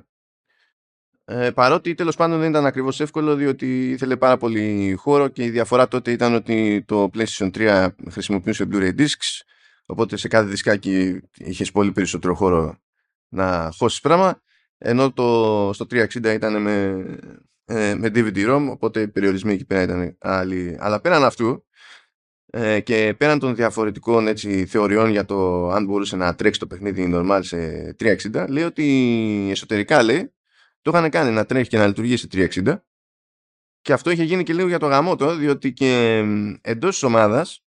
Ε, 1.29 1.51
παρότι 1.51 1.93
τέλος 1.93 2.15
πάντων 2.15 2.39
δεν 2.39 2.49
ήταν 2.49 2.65
ακριβώς 2.65 2.99
εύκολο 2.99 3.35
διότι 3.35 3.89
ήθελε 3.89 4.15
πάρα 4.15 4.37
πολύ 4.37 4.95
χώρο 4.97 5.27
και 5.27 5.43
η 5.43 5.49
διαφορά 5.49 5.87
τότε 5.87 6.11
ήταν 6.11 6.33
ότι 6.33 6.83
το 6.87 7.09
PlayStation 7.13 7.51
3 7.57 7.87
χρησιμοποιούσε 8.09 8.67
Blu-ray 8.71 8.95
discs 8.99 9.41
οπότε 9.85 10.17
σε 10.17 10.27
κάθε 10.27 10.49
δισκάκι 10.49 11.19
είχες 11.37 11.71
πολύ 11.71 11.91
περισσότερο 11.91 12.35
χώρο 12.35 12.77
να 13.29 13.71
χώσεις 13.77 13.99
πράγμα 13.99 14.41
ενώ 14.77 15.11
το, 15.11 15.69
στο 15.73 15.85
360 15.89 16.23
ήταν 16.23 16.61
με, 16.61 17.05
ε, 17.65 17.95
με 17.95 18.11
DVD-ROM 18.15 18.67
οπότε 18.69 19.01
οι 19.01 19.07
περιορισμοί 19.07 19.53
εκεί 19.53 19.65
πέρα 19.65 19.81
ήταν 19.81 20.17
άλλοι. 20.19 20.77
Αλλά 20.79 21.01
πέραν 21.01 21.23
αυτού 21.23 21.65
ε, 22.45 22.79
και 22.79 23.15
πέραν 23.17 23.39
των 23.39 23.55
διαφορετικών 23.55 24.27
έτσι, 24.27 24.65
θεωριών 24.65 25.09
για 25.09 25.25
το 25.25 25.69
αν 25.69 25.85
μπορούσε 25.85 26.15
να 26.15 26.35
τρέξει 26.35 26.59
το 26.59 26.67
παιχνίδι 26.67 27.11
normal 27.15 27.39
σε 27.43 27.95
360 27.99 28.45
λέει 28.49 28.63
ότι 28.63 29.47
εσωτερικά 29.51 30.03
λέει 30.03 30.31
το 30.91 30.97
είχαν 30.97 31.09
κάνει 31.09 31.31
να 31.31 31.45
τρέχει 31.45 31.69
και 31.69 31.77
να 31.77 31.87
λειτουργεί 31.87 32.17
σε 32.17 32.27
360 32.31 32.79
και 33.81 33.93
αυτό 33.93 34.09
είχε 34.09 34.23
γίνει 34.23 34.43
και 34.43 34.53
λίγο 34.53 34.67
για 34.67 34.79
το 34.79 34.87
γαμότο 34.87 35.35
διότι 35.35 35.73
και 35.73 36.17
εντός 36.61 36.93
της 36.93 37.03
ομάδας 37.03 37.65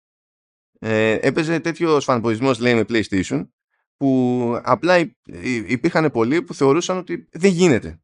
ε, 0.79 1.19
έπαιζε 1.21 1.61
τέτοιο 1.61 2.01
φανποϊσμός 2.01 2.59
λέει 2.59 2.75
με 2.75 2.85
PlayStation 2.89 3.49
που 3.97 4.61
απλά 4.63 4.99
υπήρχαν 5.67 6.11
πολλοί 6.11 6.43
που 6.43 6.55
θεωρούσαν 6.55 6.97
ότι 6.97 7.29
δεν 7.33 7.51
γίνεται. 7.51 8.01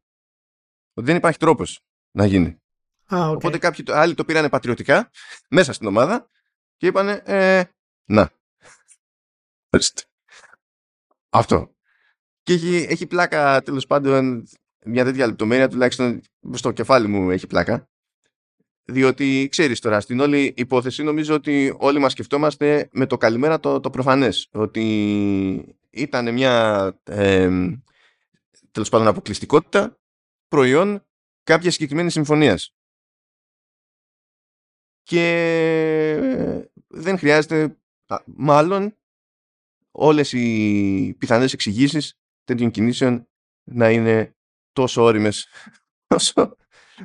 Ότι 0.93 1.05
δεν 1.05 1.15
υπάρχει 1.15 1.39
τρόπος 1.39 1.85
να 2.11 2.25
γίνει. 2.25 2.61
Ah, 3.09 3.29
okay. 3.29 3.35
Οπότε 3.35 3.57
κάποιοι 3.57 3.83
άλλοι 3.87 4.13
το 4.13 4.25
πήραν 4.25 4.49
πατριωτικά 4.49 5.09
μέσα 5.49 5.73
στην 5.73 5.87
ομάδα 5.87 6.29
και 6.77 6.87
είπανε 6.87 7.21
ε, 7.25 7.63
να. 8.05 8.31
Αυτό. 11.29 11.75
Και 12.41 12.53
έχει, 12.53 12.75
έχει 12.89 13.07
πλάκα 13.07 13.61
τέλος 13.61 13.85
πάντων 13.85 14.47
μια 14.85 15.03
τέτοια 15.03 15.27
λεπτομέρεια 15.27 15.67
τουλάχιστον 15.67 16.21
στο 16.53 16.71
κεφάλι 16.71 17.07
μου 17.07 17.29
έχει 17.31 17.47
πλάκα. 17.47 17.89
Διότι 18.87 19.47
ξέρεις 19.51 19.79
τώρα, 19.79 19.99
στην 19.99 20.19
όλη 20.19 20.53
υπόθεση 20.57 21.03
νομίζω 21.03 21.33
ότι 21.33 21.75
όλοι 21.77 21.99
μας 21.99 22.11
σκεφτόμαστε 22.11 22.89
με 22.91 23.05
το 23.05 23.17
καλημέρα 23.17 23.59
το, 23.59 23.79
το 23.79 23.89
προφανές. 23.89 24.49
Ότι 24.51 25.77
ήταν 25.89 26.33
μια 26.33 26.93
ε, 27.03 27.49
τέλος 28.71 28.89
πάντων 28.89 29.07
αποκλειστικότητα 29.07 29.99
προϊόν 30.47 31.05
κάποιας 31.43 31.73
συγκεκριμένης 31.73 32.13
συμφωνίας. 32.13 32.75
Και 35.03 35.25
ε, 36.21 36.71
δεν 36.87 37.17
χρειάζεται 37.17 37.77
μάλλον 38.25 38.97
όλες 39.91 40.31
οι 40.31 41.15
πιθανές 41.17 41.53
εξηγήσεις 41.53 42.19
τέτοιων 42.43 42.71
κινήσεων 42.71 43.27
να 43.63 43.91
είναι 43.91 44.34
τόσο 44.75 45.03
όριμες 45.03 45.47
όσο 46.15 46.55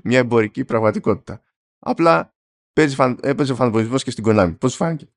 μια 0.03 0.19
εμπορική 0.19 0.65
πραγματικότητα. 0.65 1.43
Απλά 1.79 2.35
παίζει 2.73 2.95
φαν, 2.95 3.19
έπαιζε 3.23 3.55
φανβολισμός 3.55 4.03
και 4.03 4.11
στην 4.11 4.25
Konami. 4.27 4.57
Πώς 4.59 4.75
φάνηκε; 4.75 5.09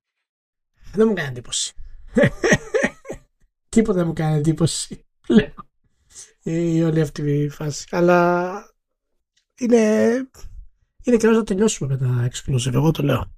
Δεν 0.94 1.08
μου 1.08 1.14
κάνει 1.14 1.28
εντύπωση. 1.28 1.74
Τίποτα 3.70 3.98
δεν 3.98 4.08
μου 4.08 4.14
κάνει 4.14 4.38
εντύπωση. 4.38 5.06
η 6.44 6.84
όλη 6.84 7.02
αυτή 7.02 7.32
η 7.32 7.50
φάση. 7.50 7.88
Αλλά 7.92 8.52
είναι, 9.60 10.12
είναι 11.04 11.18
καιρός 11.18 11.36
να 11.36 11.44
τελειώσουμε 11.44 11.98
με 11.98 11.98
τα 11.98 12.30
exclusive. 12.32 12.74
Εγώ 12.74 12.92
το 12.92 13.04
λέω. 13.04 13.32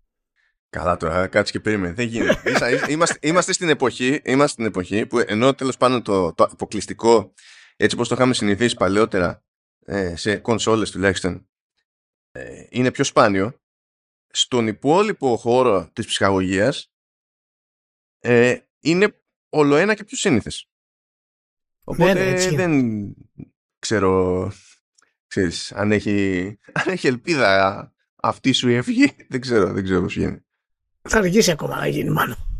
Καλά 0.69 0.97
τώρα, 0.97 1.27
κάτσε 1.27 1.51
και 1.51 1.59
περίμενε. 1.59 1.93
Δεν 1.93 2.07
γίνεται. 2.07 2.41
είμαστε, 2.89 3.17
είμαστε, 3.21 3.53
στην 3.53 3.69
εποχή, 3.69 4.21
είμαστε 4.23 4.47
στην 4.47 4.65
εποχή 4.65 5.05
που 5.05 5.23
ενώ 5.27 5.53
τέλος 5.53 5.77
πάντων 5.77 6.01
το, 6.01 6.33
το 6.33 6.43
αποκλειστικό 6.43 7.33
έτσι 7.75 7.95
όπως 7.95 8.07
το 8.07 8.15
είχαμε 8.15 8.33
συνηθίσει 8.33 8.75
παλαιότερα 8.75 9.43
ε, 9.85 10.15
σε 10.15 10.37
κονσόλες 10.37 10.91
τουλάχιστον 10.91 11.49
ε, 12.31 12.65
είναι 12.69 12.91
πιο 12.91 13.03
σπάνιο. 13.03 13.59
Στον 14.27 14.67
υπόλοιπο 14.67 15.37
χώρο 15.37 15.89
της 15.93 16.05
ψυχαγωγίας 16.05 16.91
ε, 18.19 18.57
είναι 18.79 19.21
ολοένα 19.49 19.93
και 19.93 20.03
πιο 20.03 20.17
σύνηθες. 20.17 20.69
Οπότε 21.83 22.13
Ναι, 22.13 22.23
ναι, 22.23 22.29
έτσι 22.29 22.55
δεν 22.55 22.71
ξέρω 23.79 24.51
ξέρεις, 25.27 25.71
αν, 25.71 25.91
έχει, 25.91 26.47
αν 26.79 26.91
έχει 26.91 27.07
ελπίδα 27.07 27.93
αυτή 28.15 28.51
σου 28.51 28.69
η 28.69 28.75
ευχή 28.75 29.15
δεν 29.29 29.41
ξέρω, 29.41 29.73
δεν 29.73 29.83
ξέρω 29.83 30.01
πώς 30.01 30.15
γίνει 30.15 30.45
Θα 31.01 31.17
αργήσει 31.17 31.51
ακόμα 31.51 31.75
να 31.75 31.87
γίνει 31.87 32.09
μάλλον. 32.09 32.54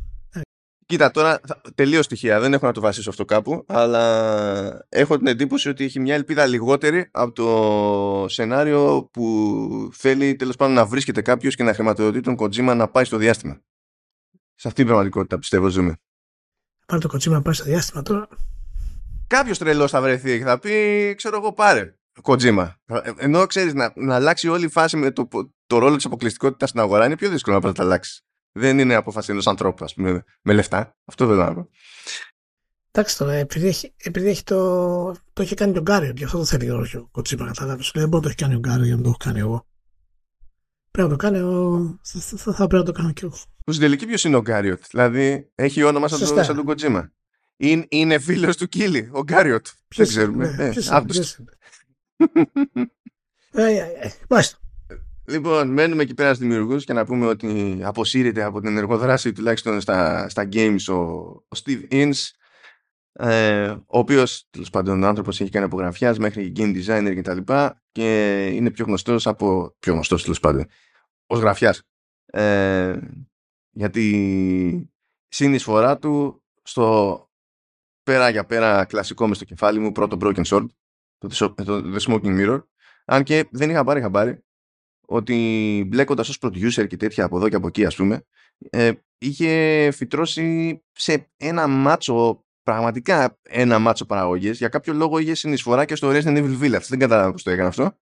Κοίτα, 0.88 1.12
τώρα 1.12 1.39
τελείως 1.75 2.06
στοιχεία. 2.06 2.39
Δεν 2.39 2.54
έχω 2.54 2.65
να 2.65 2.72
το 2.72 2.82
βασίσω 2.82 3.10
αυτό 3.10 3.25
κάπου, 3.25 3.65
αλλά 3.68 4.86
έχω 4.89 5.18
την 5.18 5.27
εντύπωση 5.27 5.70
ότι 5.70 5.84
έχει 5.84 6.00
μια 6.00 6.15
ελπίδα 6.15 6.46
λιγότερη 6.46 7.10
από 7.12 7.32
το 7.32 8.25
σενάριο 8.30 9.10
που 9.13 9.89
θέλει 9.94 10.36
τέλος 10.36 10.56
πάντων 10.56 10.74
να 10.74 10.86
βρίσκεται 10.86 11.22
κάποιος 11.22 11.56
και 11.56 11.63
να 11.63 11.74
χρηματοδοτεί 11.74 12.20
τον 12.20 12.36
Kojima 12.39 12.75
να 12.75 12.88
πάει 12.88 13.04
στο 13.04 13.18
διάστημα. 13.18 13.62
Σε 14.56 14.68
αυτή 14.68 14.74
την 14.74 14.86
πραγματικότητα 14.86 15.39
πιστεύω 15.39 15.68
ζούμε. 15.68 15.96
Πάρε 16.86 17.01
το 17.01 17.08
κοτσίμα 17.08 17.36
να 17.36 17.42
πάει 17.42 17.54
στο 17.54 17.63
διάστημα 17.63 18.01
τώρα. 18.01 18.27
Κάποιος 19.27 19.58
τρελός 19.58 19.92
θα 19.92 20.01
βρεθεί 20.01 20.38
και 20.38 20.44
θα 20.44 20.60
πει, 20.60 21.13
ξέρω 21.18 21.38
εγώ, 21.38 21.54
πάρε 21.54 21.96
Kojima. 22.22 22.72
Ενώ 23.18 23.46
ξέρεις 23.46 23.74
να, 23.74 23.94
να 23.96 24.15
αλλάξει 24.15 24.48
όλη 24.48 24.65
η 24.65 24.70
φάση 24.70 24.98
με 24.98 25.12
το, 25.12 25.27
το 25.68 25.77
ρόλο 25.77 25.96
της 25.96 26.06
αποκλειστικότητας 26.06 26.70
στην 26.70 26.82
αγορά 26.82 27.06
είναι 27.06 27.15
πιο 27.15 27.30
δύσκολο 27.30 27.56
να 27.56 27.62
πας 27.62 27.72
να 27.72 27.77
τα 27.77 27.84
αλλάξεις. 27.84 28.22
Δεν 28.57 28.79
είναι 28.79 28.95
απόφαση 28.95 29.31
ενό 29.31 29.41
ανθρώπου, 29.45 29.83
ας 29.83 29.93
πούμε, 29.93 30.24
με 30.41 30.53
λεφτά. 30.53 30.97
Αυτό 31.05 31.25
δεν 31.25 31.51
είναι. 31.51 31.67
Εντάξει 32.91 33.17
τώρα, 33.17 33.33
επειδή 33.33 33.67
έχει, 33.67 33.93
επειδή 33.97 34.27
έχει 34.29 34.43
το, 34.43 35.12
το 35.33 35.41
έχει 35.41 35.55
κάνει 35.55 35.71
και 35.71 35.77
ο 35.77 35.81
Γκάριο, 35.81 36.13
γι' 36.15 36.24
αυτό 36.24 36.38
το 36.38 36.45
θέλει 36.45 36.69
ο 36.71 37.07
Κοτσίμα, 37.12 37.45
κατάλαβες. 37.45 37.91
Δεν 37.93 38.03
μπορεί 38.09 38.15
να 38.15 38.21
το 38.21 38.27
έχει 38.27 38.38
κάνει 38.38 38.55
ο 38.55 38.59
Γκάριο 38.59 38.85
για 38.85 38.95
να 38.95 39.01
το 39.01 39.07
έχω 39.09 39.17
κάνει 39.17 39.39
εγώ. 39.39 39.67
Πρέπει 40.91 41.09
να 41.09 41.17
το 41.17 41.21
κάνει, 41.24 41.39
ο... 41.39 42.00
θα, 42.03 42.19
θα, 42.19 42.38
θα, 42.53 42.67
πρέπει 42.67 42.74
να 42.74 42.83
το 42.83 42.91
κάνω 42.91 43.12
κι 43.12 43.24
εγώ. 43.24 43.35
Που 43.65 43.71
στην 43.71 43.83
τελική 43.85 44.05
ποιος 44.05 44.24
είναι 44.24 44.35
ο 44.35 44.41
Γκάριοτ. 44.41 44.83
Δηλαδή 44.89 45.51
έχει 45.55 45.83
όνομα 45.83 46.07
σαν, 46.07 46.17
Σωστά. 46.19 46.35
το, 46.35 46.43
σαν 46.43 46.55
τον 46.55 46.65
Κοτζίμα. 46.65 47.12
Είναι, 47.57 47.85
είναι 47.89 48.19
φίλος 48.19 48.57
του 48.57 48.67
Κίλι, 48.67 49.09
ο 49.13 49.24
Γκάριοτ. 49.24 49.65
Δεν 49.67 49.75
Ποιος- 49.88 50.07
ξέρουμε. 50.09 50.51
ναι, 50.55 50.63
Ε, 50.65 50.69
ποιος 50.69 50.85
είναι, 50.88 50.95
άκουσα. 50.95 51.19
ποιος 51.19 51.35
είναι. 51.35 51.51
Ε, 53.51 53.63
ε, 53.75 53.79
ε, 54.00 54.12
Μάλιστα. 54.29 54.57
Λοιπόν, 55.27 55.70
μένουμε 55.70 56.03
εκεί 56.03 56.13
πέρα 56.13 56.34
στους 56.34 56.48
δημιουργούς 56.48 56.86
και 56.86 56.94
να 56.94 57.05
πούμε 57.05 57.25
ότι 57.25 57.79
αποσύρεται 57.84 58.44
από 58.44 58.60
την 58.60 58.70
ενεργοδράση 58.70 59.32
τουλάχιστον 59.32 59.82
στα, 59.82 60.29
στα 60.29 60.48
games 60.51 60.79
ο, 60.88 60.94
ο 60.94 61.58
Steve 61.63 61.88
Inns 61.91 62.13
ε, 63.12 63.70
ο 63.70 63.98
οποίος 64.00 64.48
τέλος 64.50 64.70
πάντων 64.70 65.03
ο 65.03 65.08
άνθρωπος 65.08 65.41
έχει 65.41 65.50
κάνει 65.50 65.65
απογραφιάς 65.65 66.17
μέχρι 66.17 66.51
game 66.55 66.84
designer 66.84 67.12
και 67.13 67.22
τα 67.22 67.34
λοιπά 67.34 67.82
και 67.91 68.46
είναι 68.46 68.72
πιο 68.72 68.86
γνωστός 68.86 69.27
από 69.27 69.75
πιο 69.79 69.94
γνωστός 69.94 70.24
τέλος 70.24 70.39
πάντων 70.39 70.65
ως 71.25 71.39
γραφιάς. 71.39 71.82
Ε, 72.25 73.00
για 73.72 73.89
τη 73.89 74.89
συνεισφορά 75.27 75.98
του 75.98 76.44
στο 76.63 77.20
πέρα 78.03 78.29
για 78.29 78.46
πέρα 78.46 78.86
κλασικό 78.86 79.27
μες 79.27 79.36
στο 79.36 79.46
κεφάλι 79.46 79.79
μου 79.79 79.91
πρώτο 79.91 80.17
Broken 80.22 80.44
Sword 80.44 80.65
το, 81.17 81.53
το 81.53 81.91
The 81.94 82.00
Smoking 82.00 82.39
Mirror 82.39 82.63
αν 83.05 83.24
και 83.24 83.48
δεν 83.51 83.70
είχα 83.70 83.84
πάρει 83.84 84.01
χαμπάρι 84.01 84.44
ότι 85.05 85.83
μπλέκοντας 85.88 86.29
ως 86.29 86.38
producer 86.41 86.88
και 86.88 86.97
τέτοια 86.97 87.25
από 87.25 87.38
εδώ 87.38 87.50
και 87.50 87.55
από 87.55 87.67
εκεί, 87.67 87.85
ας 87.85 87.95
πούμε, 87.95 88.25
ε, 88.69 88.91
είχε 89.17 89.89
φυτρώσει 89.93 90.81
σε 90.91 91.31
ένα 91.38 91.67
μάτσο, 91.67 92.45
πραγματικά 92.63 93.39
ένα 93.41 93.79
μάτσο 93.79 94.05
παραγωγής. 94.05 94.57
Για 94.57 94.67
κάποιο 94.69 94.93
λόγο 94.93 95.17
είχε 95.17 95.33
συνεισφορά 95.33 95.85
και 95.85 95.95
στο 95.95 96.09
Resident 96.09 96.38
Evil 96.38 96.59
Village. 96.62 96.81
Δεν 96.88 97.00
κατάλαβα 97.00 97.31
πώς 97.31 97.43
το 97.43 97.50
έκανε 97.51 97.67
αυτό. 97.67 97.97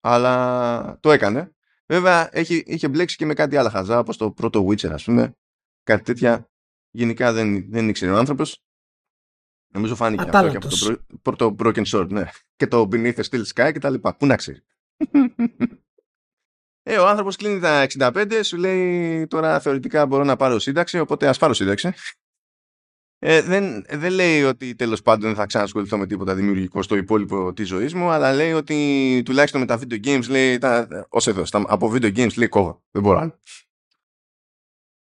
Αλλά 0.00 0.98
το 1.00 1.12
έκανε. 1.12 1.52
Βέβαια, 1.86 2.28
έχει, 2.32 2.62
είχε 2.66 2.88
μπλέξει 2.88 3.16
και 3.16 3.26
με 3.26 3.34
κάτι 3.34 3.56
άλλα 3.56 3.70
χαζά, 3.70 3.98
όπως 3.98 4.16
το 4.16 4.30
πρώτο 4.30 4.66
Witcher, 4.66 4.90
ας 4.90 5.04
πούμε. 5.04 5.36
Κάτι 5.82 6.02
τέτοια. 6.02 6.50
Γενικά 6.90 7.32
δεν, 7.32 7.70
δεν 7.70 7.88
ήξερε 7.88 8.12
ο 8.12 8.16
άνθρωπος. 8.16 8.62
Νομίζω 9.72 9.94
φάνηκε 9.94 10.22
αυτό 10.22 10.32
και 10.32 10.56
από 10.56 10.66
Ατάλαντος. 10.66 10.78
το 10.80 10.86
πρω- 10.86 11.20
πρώτο 11.22 11.56
Broken 11.58 11.84
Sword, 11.86 12.08
ναι. 12.10 12.24
Και 12.56 12.66
το 12.66 12.88
Beneath 12.92 13.14
the 13.14 13.22
Steel 13.30 13.42
Sky 13.54 13.72
και 13.72 13.78
τα 13.78 13.90
λοιπά. 13.90 14.16
Πού 14.16 14.26
να 14.26 14.36
ξέρει. 14.36 14.60
Ε, 16.90 16.98
ο 16.98 17.06
άνθρωπος 17.06 17.36
κλείνει 17.36 17.60
τα 17.60 17.86
65, 17.98 18.40
σου 18.42 18.56
λέει 18.56 19.26
τώρα 19.26 19.60
θεωρητικά 19.60 20.06
μπορώ 20.06 20.24
να 20.24 20.36
πάρω 20.36 20.58
σύνταξη, 20.58 20.98
οπότε 20.98 21.28
ας 21.28 21.38
πάρω 21.38 21.54
σύνταξη. 21.54 21.92
Ε, 23.18 23.42
δεν, 23.42 23.84
δεν 23.88 24.12
λέει 24.12 24.42
ότι 24.42 24.74
τέλος 24.74 25.02
πάντων 25.02 25.28
δεν 25.28 25.34
θα 25.34 25.46
ξανασχοληθώ 25.46 25.98
με 25.98 26.06
τίποτα 26.06 26.34
δημιουργικό 26.34 26.82
στο 26.82 26.96
υπόλοιπο 26.96 27.52
της 27.52 27.68
ζωής 27.68 27.94
μου, 27.94 28.10
αλλά 28.10 28.32
λέει 28.32 28.52
ότι 28.52 29.22
τουλάχιστον 29.24 29.60
με 29.60 29.66
τα 29.66 29.78
video 29.78 30.04
games, 30.04 30.28
λέει, 30.28 30.58
τα, 30.58 31.06
ως 31.08 31.26
εδώ, 31.26 31.44
στα, 31.44 31.64
από 31.68 31.92
video 31.92 32.16
games 32.16 32.36
λέει 32.36 32.48
κόβω, 32.48 32.82
δεν 32.90 33.02
μπορώ 33.02 33.18
άλλο. 33.18 33.38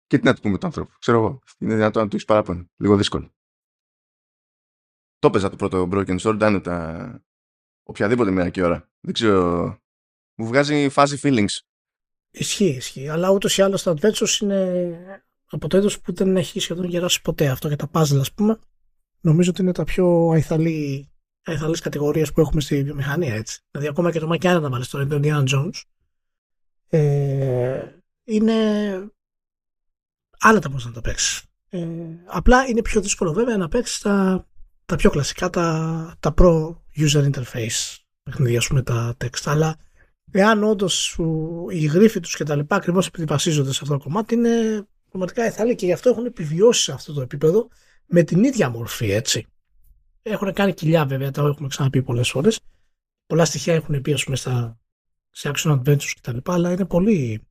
Και 0.07 0.19
τι 0.19 0.25
να 0.25 0.35
του 0.35 0.41
πούμε 0.41 0.59
τον 0.59 0.69
άνθρωπο, 0.69 0.93
ξέρω 0.99 1.19
εγώ, 1.19 1.43
είναι 1.59 1.75
δυνατόν 1.75 2.03
να 2.03 2.09
του 2.09 2.15
έχεις 2.17 2.27
παράπονο, 2.27 2.71
λίγο 2.77 2.97
δύσκολο. 2.97 3.35
Το 5.19 5.29
έπαιζα 5.29 5.51
το 5.51 5.57
πρώτο 5.57 5.89
Broken 5.93 6.19
Sword, 6.19 6.39
άνετα 6.41 7.25
οποιαδήποτε 7.83 8.31
μέρα 8.31 8.51
και 8.51 8.63
ώρα. 8.63 8.91
Δεν 9.01 9.13
ξέρω, 9.13 9.79
μου 10.39 10.47
βγάζει 10.47 10.89
fuzzy 10.95 11.19
feelings. 11.23 11.73
Ισχύει, 12.37 12.65
ισχύει. 12.65 13.09
Αλλά 13.09 13.31
ούτως 13.31 13.59
ή 13.59 13.63
άλλως 13.63 13.83
τα 13.83 13.95
adventures 13.97 14.41
είναι 14.41 14.99
από 15.47 15.69
το 15.69 15.77
είδος 15.77 16.01
που 16.01 16.15
δεν 16.15 16.37
έχει 16.37 16.61
σχεδόν 16.61 16.85
γεράσει 16.85 17.21
ποτέ. 17.23 17.49
Αυτό 17.49 17.69
και 17.69 17.77
τα 17.77 17.91
puzzle, 17.93 18.19
ας 18.21 18.33
πούμε, 18.33 18.59
νομίζω 19.21 19.51
ότι 19.51 19.63
είναι 19.63 19.73
τα 19.73 19.85
πιο 19.85 20.31
αϊθαλή 20.31 21.09
εθαλείς 21.43 21.81
κατηγορίες 21.81 22.33
που 22.33 22.41
έχουμε 22.41 22.61
στη 22.61 22.83
βιομηχανία 22.83 23.35
έτσι. 23.35 23.61
Δηλαδή 23.71 23.91
ακόμα 23.91 24.11
και 24.11 24.19
το 24.19 24.27
Μακιάνα 24.27 24.61
να 24.61 24.69
βάλεις 24.69 24.89
τώρα, 24.89 25.07
τον 25.07 25.23
Indiana 25.25 25.45
Jones, 25.49 25.83
ε, 26.89 27.83
είναι 28.25 28.55
άνετα 30.39 30.71
πώς 30.71 30.85
να 30.85 30.93
το 30.93 31.01
παίξεις. 31.01 31.43
Ε, 31.69 31.87
απλά 32.25 32.67
είναι 32.67 32.83
πιο 32.83 33.01
δύσκολο 33.01 33.33
βέβαια 33.33 33.57
να 33.57 33.69
παίξεις 33.69 33.99
τα, 33.99 34.47
τα 34.87 34.97
πιο 34.97 35.11
κλασικά, 35.11 35.51
τα, 35.51 36.17
τα 36.21 36.35
pro 36.39 36.75
user 36.97 37.31
interface 37.33 37.97
παιχνίδια, 38.23 38.63
με 38.71 38.83
τα 38.83 39.17
text. 39.25 39.43
Αλλά 39.45 39.77
εάν 40.31 40.65
όντως 40.65 41.19
οι 41.69 41.87
γρήφοι 41.87 42.21
τους 42.21 42.37
και 42.37 42.45
τα 42.45 42.57
λοιπά 42.57 42.77
ακριβώς 42.77 43.07
επειδή 43.07 43.25
βασίζονται 43.25 43.73
σε 43.73 43.79
αυτό 43.83 43.97
το 43.97 44.05
κομμάτι 44.05 44.35
είναι 44.35 44.87
πραγματικά 45.09 45.43
εθάλια 45.43 45.75
και 45.75 45.87
γι' 45.87 45.93
αυτό 45.93 46.09
έχουν 46.09 46.25
επιβιώσει 46.27 46.83
σε 46.83 46.93
αυτό 46.93 47.13
το 47.13 47.21
επίπεδο 47.21 47.69
με 48.07 48.23
την 48.23 48.45
ίδια 48.45 48.69
μορφή 48.69 49.11
έτσι. 49.11 49.47
Έχουν 50.23 50.53
κάνει 50.53 50.75
κοιλιά 50.75 51.07
βέβαια, 51.07 51.31
τα 51.31 51.43
έχουμε 51.43 51.69
ξαναπεί 51.69 52.03
πολλές 52.03 52.31
φορές. 52.31 52.61
Πολλά 53.27 53.45
στοιχεία 53.45 53.75
έχουν 53.75 54.01
πει 54.01 54.13
ας 54.13 54.25
πούμε 54.25 54.37
στα, 54.37 54.79
σε 55.31 55.51
action 55.55 55.71
adventures 55.71 56.13
κτλ. 56.21 56.37
Αλλά 56.45 56.73
είναι 56.73 56.85
πολύ. 56.85 57.47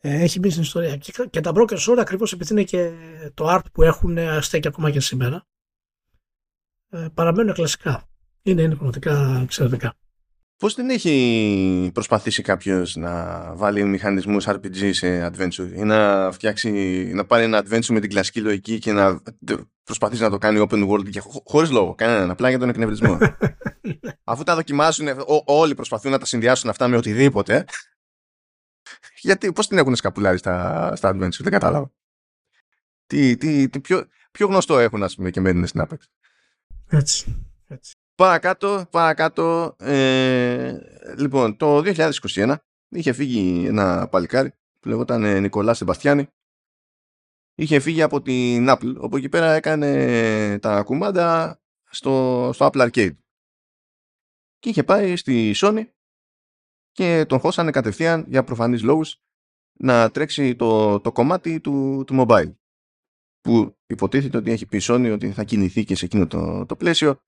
Ε, 0.00 0.22
έχει 0.22 0.38
μπει 0.38 0.50
στην 0.50 0.62
ιστορία. 0.62 0.96
Και, 0.96 1.12
και 1.30 1.40
τα 1.40 1.52
Broken 1.54 1.78
Sword 1.78 1.98
ακριβώς 1.98 2.32
επειδή 2.32 2.52
είναι 2.52 2.64
και 2.64 2.92
το 3.34 3.54
art 3.54 3.64
που 3.72 3.82
έχουν 3.82 4.18
στέκει 4.40 4.68
ακόμα 4.68 4.90
και 4.90 5.00
σήμερα. 5.00 5.46
Ε, 6.88 7.08
παραμένουν 7.14 7.54
κλασικά. 7.54 8.08
Είναι, 8.42 8.62
είναι 8.62 8.74
πραγματικά 8.74 9.40
εξαιρετικά. 9.42 9.94
Πώς 10.60 10.74
δεν 10.74 10.90
έχει 10.90 11.90
προσπαθήσει 11.94 12.42
κάποιος 12.42 12.96
να 12.96 13.42
βάλει 13.54 13.84
μηχανισμούς 13.84 14.46
RPG 14.48 14.90
σε 14.92 15.26
adventure 15.26 15.72
ή 15.74 15.82
να 15.82 16.30
φτιάξει, 16.32 16.70
να 17.14 17.24
πάρει 17.24 17.44
ένα 17.44 17.64
adventure 17.64 17.86
με 17.86 18.00
την 18.00 18.10
κλασική 18.10 18.40
λογική 18.40 18.78
και 18.78 18.92
να 18.92 19.22
προσπαθήσει 19.84 20.22
να 20.22 20.30
το 20.30 20.38
κάνει 20.38 20.66
open 20.68 20.88
world 20.88 21.10
και 21.10 21.22
χωρίς 21.44 21.70
λόγο, 21.70 21.94
κανέναν, 21.94 22.30
απλά 22.30 22.48
για 22.48 22.58
τον 22.58 22.68
εκνευρισμό. 22.68 23.18
Αφού 24.24 24.42
τα 24.42 24.54
δοκιμάσουν, 24.54 25.08
όλοι 25.44 25.74
προσπαθούν 25.74 26.10
να 26.10 26.18
τα 26.18 26.26
συνδυάσουν 26.26 26.70
αυτά 26.70 26.88
με 26.88 26.96
οτιδήποτε. 26.96 27.64
Γιατί, 29.20 29.52
πώς 29.52 29.68
την 29.68 29.78
έχουν 29.78 29.96
σκαπουλάρει 29.96 30.38
στα, 30.38 30.92
στα 30.96 31.10
adventure, 31.10 31.40
δεν 31.40 31.52
κατάλαβα. 31.52 31.92
Τι, 33.06 33.36
τι, 33.36 33.68
τι 33.68 33.80
πιο, 33.80 34.06
πιο 34.30 34.46
γνωστό 34.46 34.78
έχουν, 34.78 35.02
ας 35.02 35.14
πούμε, 35.14 35.30
και 35.30 35.40
μένουν 35.40 35.66
στην 35.66 35.86
Apex. 35.88 35.98
Έτσι. 36.88 37.46
έτσι. 37.68 37.99
Παρακάτω, 38.20 38.86
παρακάτω, 38.90 39.76
ε, 39.78 40.78
λοιπόν, 41.16 41.56
το 41.56 41.82
2021 41.84 42.56
είχε 42.88 43.12
φύγει 43.12 43.66
ένα 43.66 44.08
παλικάρι 44.08 44.52
που 44.78 44.88
λεγόταν 44.88 45.24
ε, 45.24 45.40
Νικολάς 45.40 45.76
Σεμπαστιάνη. 45.76 46.26
Είχε 47.54 47.80
φύγει 47.80 48.02
από 48.02 48.22
την 48.22 48.66
Apple, 48.68 48.94
όπου 48.98 49.16
εκεί 49.16 49.28
πέρα 49.28 49.52
έκανε 49.52 50.58
τα 50.58 50.82
κουμάντα 50.82 51.60
στο, 51.90 52.50
στο 52.54 52.70
Apple 52.72 52.90
Arcade. 52.90 53.16
Και 54.58 54.68
είχε 54.68 54.84
πάει 54.84 55.16
στη 55.16 55.52
Sony 55.56 55.84
και 56.90 57.24
τον 57.28 57.38
χώσανε 57.38 57.70
κατευθείαν 57.70 58.24
για 58.28 58.44
προφανείς 58.44 58.82
λόγους 58.82 59.22
να 59.78 60.10
τρέξει 60.10 60.56
το, 60.56 61.00
το 61.00 61.12
κομμάτι 61.12 61.60
του, 61.60 62.04
του 62.06 62.24
mobile 62.26 62.54
που 63.40 63.78
υποτίθεται 63.86 64.36
ότι 64.36 64.50
έχει 64.50 64.66
πει 64.66 64.78
Sony 64.82 65.10
ότι 65.12 65.32
θα 65.32 65.44
κινηθεί 65.44 65.84
και 65.84 65.94
σε 65.94 66.04
εκείνο 66.04 66.26
το, 66.26 66.66
το 66.66 66.76
πλαίσιο 66.76 67.20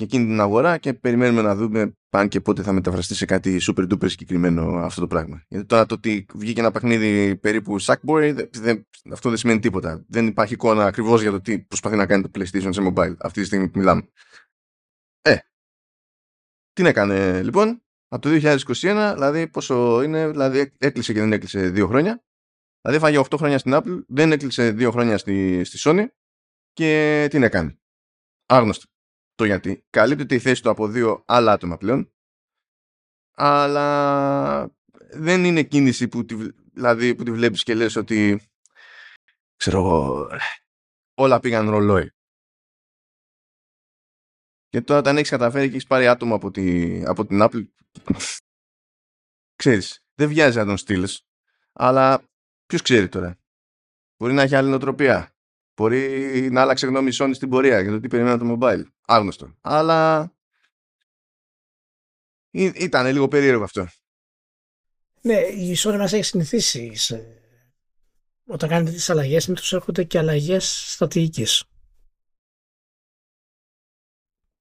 και 0.00 0.06
εκείνη 0.06 0.26
την 0.26 0.40
αγορά 0.40 0.78
και 0.78 0.94
περιμένουμε 0.94 1.42
να 1.42 1.54
δούμε 1.54 1.96
αν 2.10 2.28
και 2.28 2.40
πότε 2.40 2.62
θα 2.62 2.72
μεταφραστεί 2.72 3.14
σε 3.14 3.24
κάτι 3.24 3.60
super 3.60 3.92
duper 3.92 4.10
συγκεκριμένο 4.10 4.76
αυτό 4.76 5.00
το 5.00 5.06
πράγμα. 5.06 5.44
Γιατί 5.48 5.66
τώρα 5.66 5.86
το 5.86 5.94
ότι 5.94 6.26
βγήκε 6.34 6.60
ένα 6.60 6.70
παιχνίδι 6.70 7.36
περίπου 7.36 7.80
Sackboy, 7.80 8.48
δεν, 8.52 8.86
αυτό 9.12 9.28
δεν 9.28 9.38
σημαίνει 9.38 9.58
τίποτα. 9.58 10.04
Δεν 10.08 10.26
υπάρχει 10.26 10.54
εικόνα 10.54 10.84
ακριβώς 10.84 11.22
για 11.22 11.30
το 11.30 11.40
τι 11.40 11.58
προσπαθεί 11.58 11.96
να 11.96 12.06
κάνει 12.06 12.22
το 12.22 12.30
PlayStation 12.34 12.68
σε 12.70 12.92
mobile 12.92 13.14
αυτή 13.18 13.40
τη 13.40 13.46
στιγμή 13.46 13.68
που 13.68 13.78
μιλάμε. 13.78 14.08
Ε, 15.22 15.36
τι 16.72 16.86
έκανε 16.86 17.42
λοιπόν, 17.42 17.82
από 18.08 18.28
το 18.28 18.38
2021, 18.42 19.12
δηλαδή 19.14 19.48
πόσο 19.48 20.02
είναι, 20.02 20.28
δηλαδή 20.28 20.72
έκλεισε 20.78 21.12
και 21.12 21.20
δεν 21.20 21.32
έκλεισε 21.32 21.68
δύο 21.68 21.86
χρόνια. 21.86 22.24
Δηλαδή 22.80 23.00
φάγε 23.00 23.20
8 23.30 23.36
χρόνια 23.36 23.58
στην 23.58 23.72
Apple, 23.74 24.04
δεν 24.08 24.32
έκλεισε 24.32 24.70
δύο 24.70 24.90
χρόνια 24.90 25.18
στη, 25.18 25.64
στη 25.64 25.78
Sony 25.80 26.06
και 26.72 27.26
τι 27.30 27.44
έκανε. 27.44 27.78
Άγνωστο 28.46 28.88
το 29.40 29.46
γιατί. 29.46 29.84
Καλύπτεται 29.90 30.34
η 30.34 30.38
θέση 30.38 30.62
του 30.62 30.70
από 30.70 30.88
δύο 30.88 31.22
άλλα 31.26 31.52
άτομα 31.52 31.76
πλέον. 31.76 32.12
Αλλά 33.34 34.76
δεν 35.12 35.44
είναι 35.44 35.62
κίνηση 35.62 36.08
που 36.08 36.24
τη, 36.24 36.34
δηλαδή, 36.72 37.14
που 37.14 37.22
τη 37.22 37.30
βλέπεις 37.30 37.62
και 37.62 37.74
λες 37.74 37.96
ότι 37.96 38.40
ξέρω 39.56 39.78
εγώ, 39.78 40.28
όλα 41.14 41.40
πήγαν 41.40 41.70
ρολόι. 41.70 42.10
Και 44.68 44.80
τώρα 44.80 45.00
όταν 45.00 45.16
έχεις 45.16 45.30
καταφέρει 45.30 45.68
και 45.68 45.74
έχεις 45.74 45.86
πάρει 45.86 46.06
άτομο 46.06 46.34
από, 46.34 46.50
τη, 46.50 47.02
από 47.04 47.26
την 47.26 47.38
Apple 47.42 47.66
ξέρεις, 49.56 50.04
δεν 50.14 50.28
βιάζει 50.28 50.58
να 50.58 50.64
τον 50.64 50.76
στείλεις, 50.76 51.26
αλλά 51.72 52.22
ποιος 52.66 52.82
ξέρει 52.82 53.08
τώρα. 53.08 53.38
Μπορεί 54.16 54.32
να 54.32 54.42
έχει 54.42 54.54
άλλη 54.54 54.68
νοοτροπία. 54.68 55.34
Μπορεί 55.76 56.48
να 56.50 56.60
άλλαξε 56.60 56.86
γνώμη 56.86 57.08
η 57.08 57.16
Sony 57.18 57.30
στην 57.34 57.48
πορεία 57.48 57.80
για 57.80 57.90
το 57.90 58.00
τι 58.00 58.08
περιμένει 58.08 58.38
το 58.38 58.58
mobile. 58.60 58.84
Άγνωστο. 59.12 59.56
Αλλά 59.60 60.32
ήταν 62.50 63.06
λίγο 63.06 63.28
περίεργο 63.28 63.64
αυτό. 63.64 63.88
Ναι, 65.20 65.38
η 65.38 65.76
Sony 65.78 65.96
μας 65.98 66.12
έχει 66.12 66.22
συνηθίσει 66.22 66.94
σε... 66.94 67.42
όταν 68.46 68.68
κάνετε 68.68 68.90
τις 68.90 69.10
αλλαγές 69.10 69.46
μην 69.46 69.56
τους 69.56 69.72
έρχονται 69.72 70.04
και 70.04 70.18
αλλαγές 70.18 70.92
στρατηγικής. 70.92 71.64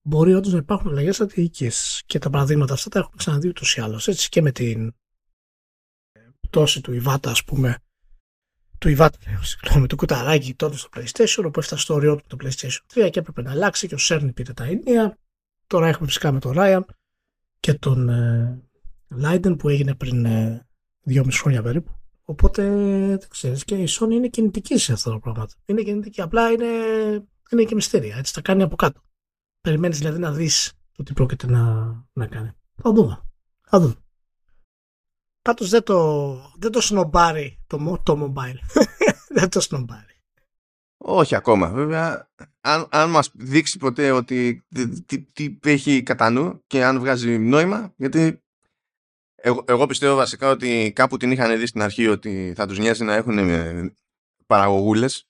Μπορεί 0.01 0.33
όντως 0.33 0.51
να 0.51 0.57
υπάρχουν 0.57 0.89
αλλαγές 0.89 1.15
στρατηγικής 1.15 2.03
και 2.05 2.19
τα 2.19 2.29
παραδείγματα 2.29 2.73
αυτά 2.73 2.89
τα 2.89 2.99
έχουμε 2.99 3.15
ξαναδεί 3.17 3.47
ούτως 3.47 3.75
ή 3.75 3.81
άλλως. 3.81 4.07
Έτσι 4.07 4.29
και 4.29 4.41
με 4.41 4.51
την 4.51 4.93
πτώση 6.39 6.81
του 6.81 6.93
Ιβάτα 6.93 7.31
ας 7.31 7.43
πούμε 7.43 7.77
του 8.79 8.89
Ιβάτα, 8.89 9.17
συγγνώμη, 9.41 9.87
του 9.87 9.95
κουταράκι 9.95 10.53
τότε 10.53 10.77
στο 10.77 10.89
PlayStation, 10.95 11.43
όπου 11.45 11.59
έφτασε 11.59 11.81
στο 11.81 11.93
όριό 11.93 12.15
του 12.15 12.23
το 12.27 12.37
PlayStation 12.43 13.05
3 13.05 13.09
και 13.11 13.19
έπρεπε 13.19 13.41
να 13.41 13.51
αλλάξει 13.51 13.87
και 13.87 13.95
ο 13.95 13.97
Σέρνη 13.97 14.31
πήρε 14.31 14.53
τα 14.53 14.63
ενία. 14.63 15.17
Τώρα 15.67 15.87
έχουμε 15.87 16.07
φυσικά 16.07 16.31
με 16.31 16.39
τον 16.39 16.53
Ryan 16.57 16.81
και 17.59 17.73
τον 17.73 18.09
ε, 18.09 18.61
Leiden 19.23 19.55
που 19.57 19.69
έγινε 19.69 19.95
πριν 19.95 20.25
ε, 20.25 20.67
δυόμιση 21.01 21.39
χρόνια 21.39 21.61
περίπου. 21.61 21.91
Οπότε 22.23 22.63
δεν 23.07 23.29
ξέρεις 23.29 23.63
και 23.65 23.75
η 23.75 23.87
Sony 23.89 24.11
είναι 24.11 24.27
κινητική 24.27 24.77
σε 24.77 24.93
αυτά 24.93 25.11
τα 25.11 25.19
πράγματα. 25.19 25.53
Είναι 25.65 25.81
κινητική, 25.81 26.21
απλά 26.21 26.51
είναι, 26.51 26.65
είναι 27.51 27.63
και 27.63 27.75
μυστήρια. 27.75 28.17
Έτσι 28.17 28.33
τα 28.33 28.41
κάνει 28.41 28.63
από 28.63 28.75
κάτω. 28.75 29.01
Περιμένεις 29.61 29.97
δηλαδή 29.97 30.19
να 30.19 30.31
δεις 30.31 30.73
το 30.91 31.03
τι 31.03 31.13
πρόκειται 31.13 31.47
να, 31.47 31.85
να 32.13 32.27
κάνει. 32.27 32.51
Θα 32.75 32.91
δούμε. 32.91 33.21
Θα 33.61 33.79
δούμε. 33.79 33.95
Πάντως 35.41 35.69
δεν 35.69 35.83
το, 35.83 36.33
δεν 36.59 36.71
το 36.71 36.81
σνομπάρει 36.81 37.59
το, 37.67 38.01
το 38.03 38.33
mobile. 38.35 38.83
δεν 39.37 39.49
το 39.49 39.59
σνομπάρει. 39.59 40.21
Όχι 40.97 41.35
ακόμα. 41.35 41.69
Βέβαια, 41.69 42.29
αν, 42.61 42.87
αν 42.91 43.09
μας 43.09 43.31
δείξει 43.33 43.77
ποτέ 43.77 44.11
ότι 44.11 44.65
τι, 45.05 45.21
τι 45.21 45.57
έχει 45.63 46.03
κατά 46.03 46.29
νου 46.29 46.63
και 46.67 46.83
αν 46.83 46.99
βγάζει 46.99 47.37
νόημα, 47.37 47.93
γιατί 47.97 48.43
εγώ, 49.35 49.63
εγώ 49.67 49.85
πιστεύω 49.85 50.15
βασικά 50.15 50.49
ότι 50.49 50.91
κάπου 50.95 51.17
την 51.17 51.31
είχαν 51.31 51.59
δει 51.59 51.65
στην 51.65 51.81
αρχή 51.81 52.07
ότι 52.07 52.53
θα 52.55 52.67
τους 52.67 52.77
νοιάζει 52.77 53.03
να 53.03 53.13
έχουν 53.13 53.37
ε, 53.37 53.93
παραγωγούλες 54.45 55.29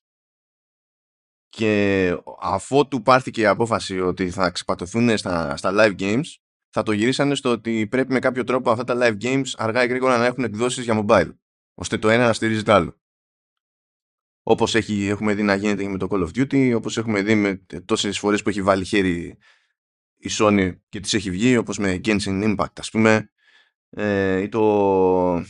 και 1.49 2.15
αφότου 2.41 3.01
πάρθηκε 3.01 3.41
η 3.41 3.45
απόφαση 3.45 3.99
ότι 3.99 4.29
θα 4.29 4.49
ξεπατωθούν 4.49 5.17
στα, 5.17 5.57
στα 5.57 5.71
live 5.73 5.99
games 5.99 6.25
θα 6.69 6.83
το 6.83 6.91
γυρίσανε 6.91 7.35
στο 7.35 7.51
ότι 7.51 7.87
πρέπει 7.87 8.13
με 8.13 8.19
κάποιο 8.19 8.43
τρόπο 8.43 8.71
αυτά 8.71 8.83
τα 8.83 8.95
live 8.97 9.23
games 9.23 9.51
αργά 9.57 9.83
ή 9.83 9.87
γρήγορα 9.87 10.17
να 10.17 10.25
έχουν 10.25 10.43
εκδόσεις 10.43 10.83
για 10.83 11.05
mobile, 11.05 11.35
ώστε 11.73 11.97
το 11.97 12.09
ένα 12.09 12.25
να 12.25 12.33
στηρίζει 12.33 12.63
το 12.63 12.73
άλλο. 12.73 13.01
Όπως 14.43 14.75
έχει, 14.75 15.07
έχουμε 15.07 15.33
δει 15.33 15.43
να 15.43 15.55
γίνεται 15.55 15.83
και 15.83 15.89
με 15.89 15.97
το 15.97 16.07
Call 16.09 16.27
of 16.27 16.29
Duty, 16.37 16.73
όπως 16.75 16.97
έχουμε 16.97 17.21
δει 17.21 17.35
με 17.35 17.65
τόσες 17.85 18.19
φορές 18.19 18.41
που 18.41 18.49
έχει 18.49 18.61
βάλει 18.61 18.85
χέρι 18.85 19.37
η 20.17 20.29
Sony 20.39 20.77
και 20.89 20.99
της 20.99 21.13
έχει 21.13 21.31
βγει, 21.31 21.57
όπως 21.57 21.77
με 21.77 22.01
Genshin 22.03 22.55
Impact 22.55 22.79
ας 22.79 22.89
πούμε, 22.89 23.31
ε, 23.89 24.41
ή 24.41 24.49
το, 24.49 25.43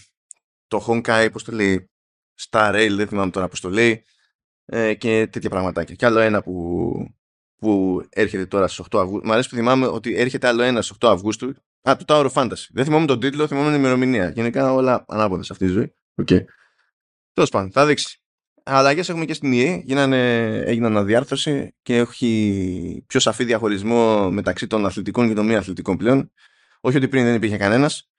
το 0.67 0.85
Honkai, 0.87 1.29
πώς 1.31 1.43
το 1.43 1.51
λέει, 1.51 1.91
Star 2.49 2.75
Rail, 2.75 2.93
δεν 2.95 3.07
θυμάμαι 3.07 3.31
τώρα 3.31 3.47
πώς 3.47 3.59
το 3.59 3.69
λέει, 3.69 4.03
ε, 4.65 4.93
και 4.93 5.27
τέτοια 5.27 5.49
πραγματάκια. 5.49 5.95
Και 5.95 6.05
άλλο 6.05 6.19
ένα 6.19 6.41
που 6.41 7.15
που 7.59 8.03
έρχεται 8.09 8.45
τώρα 8.45 8.67
στις 8.67 8.85
8 8.91 8.99
Αυγούστου. 8.99 9.27
Μ' 9.27 9.31
αρέσει 9.31 9.49
που 9.49 9.55
θυμάμαι 9.55 9.87
ότι 9.87 10.15
έρχεται 10.15 10.47
άλλο 10.47 10.61
ένα 10.61 10.81
στις 10.81 10.97
8 10.99 11.07
Αυγούστου. 11.09 11.53
Α, 11.89 11.95
το 11.95 12.05
Tower 12.07 12.29
of 12.29 12.43
Fantasy. 12.43 12.67
Δεν 12.69 12.85
θυμάμαι 12.85 13.05
τον 13.05 13.19
τίτλο, 13.19 13.47
θυμάμαι 13.47 13.69
την 13.69 13.79
ημερομηνία. 13.79 14.29
Γενικά 14.29 14.73
όλα 14.73 15.05
ανάποδα 15.07 15.43
σε 15.43 15.53
αυτή 15.53 15.65
τη 15.65 15.71
ζωή. 15.71 15.93
Okay. 16.21 16.39
Τέλος 17.33 17.49
πάντων, 17.49 17.71
θα 17.71 17.85
δείξει. 17.85 18.21
Αλλαγές 18.63 19.09
έχουμε 19.09 19.25
και 19.25 19.33
στην 19.33 19.51
EA. 19.53 19.81
Γίνανε, 19.83 20.47
έγιναν 20.57 20.91
αναδιάρθρωση 20.91 21.75
και 21.81 21.95
έχει 21.95 23.03
πιο 23.07 23.19
σαφή 23.19 23.43
διαχωρισμό 23.43 24.31
μεταξύ 24.31 24.67
των 24.67 24.85
αθλητικών 24.85 25.27
και 25.27 25.33
των 25.33 25.45
μη 25.45 25.55
αθλητικών 25.55 25.97
πλέον. 25.97 26.31
Όχι 26.79 26.97
ότι 26.97 27.07
πριν 27.07 27.23
δεν 27.23 27.35
υπήρχε 27.35 27.57
κανένας, 27.57 28.09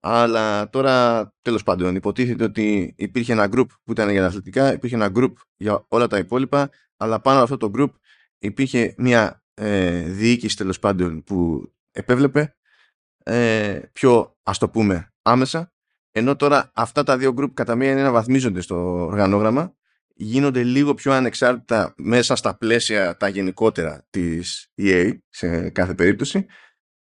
αλλά 0.00 0.70
τώρα 0.70 1.26
τέλος 1.42 1.62
πάντων 1.62 1.94
υποτίθεται 1.94 2.44
ότι 2.44 2.94
υπήρχε 2.96 3.32
ένα 3.32 3.48
group 3.52 3.66
που 3.84 3.92
ήταν 3.92 4.10
για 4.10 4.20
τα 4.20 4.26
αθλητικά, 4.26 4.72
υπήρχε 4.72 4.94
ένα 4.94 5.10
group 5.14 5.32
για 5.56 5.84
όλα 5.88 6.06
τα 6.06 6.18
υπόλοιπα, 6.18 6.70
αλλά 6.96 7.20
πάνω 7.20 7.42
από 7.42 7.54
αυτό 7.54 7.70
το 7.70 7.70
group 7.78 7.90
υπήρχε 8.40 8.94
μια 8.98 9.44
ε, 9.54 10.00
διοίκηση 10.00 10.56
τέλος 10.56 10.78
πάντων 10.78 11.22
που 11.22 11.68
επέβλεπε 11.90 12.56
ε, 13.22 13.80
πιο 13.92 14.38
ας 14.42 14.58
το 14.58 14.68
πούμε 14.68 15.12
άμεσα 15.22 15.72
ενώ 16.10 16.36
τώρα 16.36 16.70
αυτά 16.74 17.02
τα 17.02 17.18
δύο 17.18 17.34
group 17.38 17.50
κατά 17.54 17.74
μία 17.74 17.90
είναι 17.90 18.02
να 18.02 18.10
βαθμίζονται 18.10 18.60
στο 18.60 19.04
οργανόγραμμα 19.04 19.74
γίνονται 20.14 20.62
λίγο 20.62 20.94
πιο 20.94 21.12
ανεξάρτητα 21.12 21.94
μέσα 21.96 22.36
στα 22.36 22.56
πλαίσια 22.56 23.16
τα 23.16 23.28
γενικότερα 23.28 24.06
της 24.10 24.72
EA 24.82 25.18
σε 25.28 25.70
κάθε 25.70 25.94
περίπτωση 25.94 26.46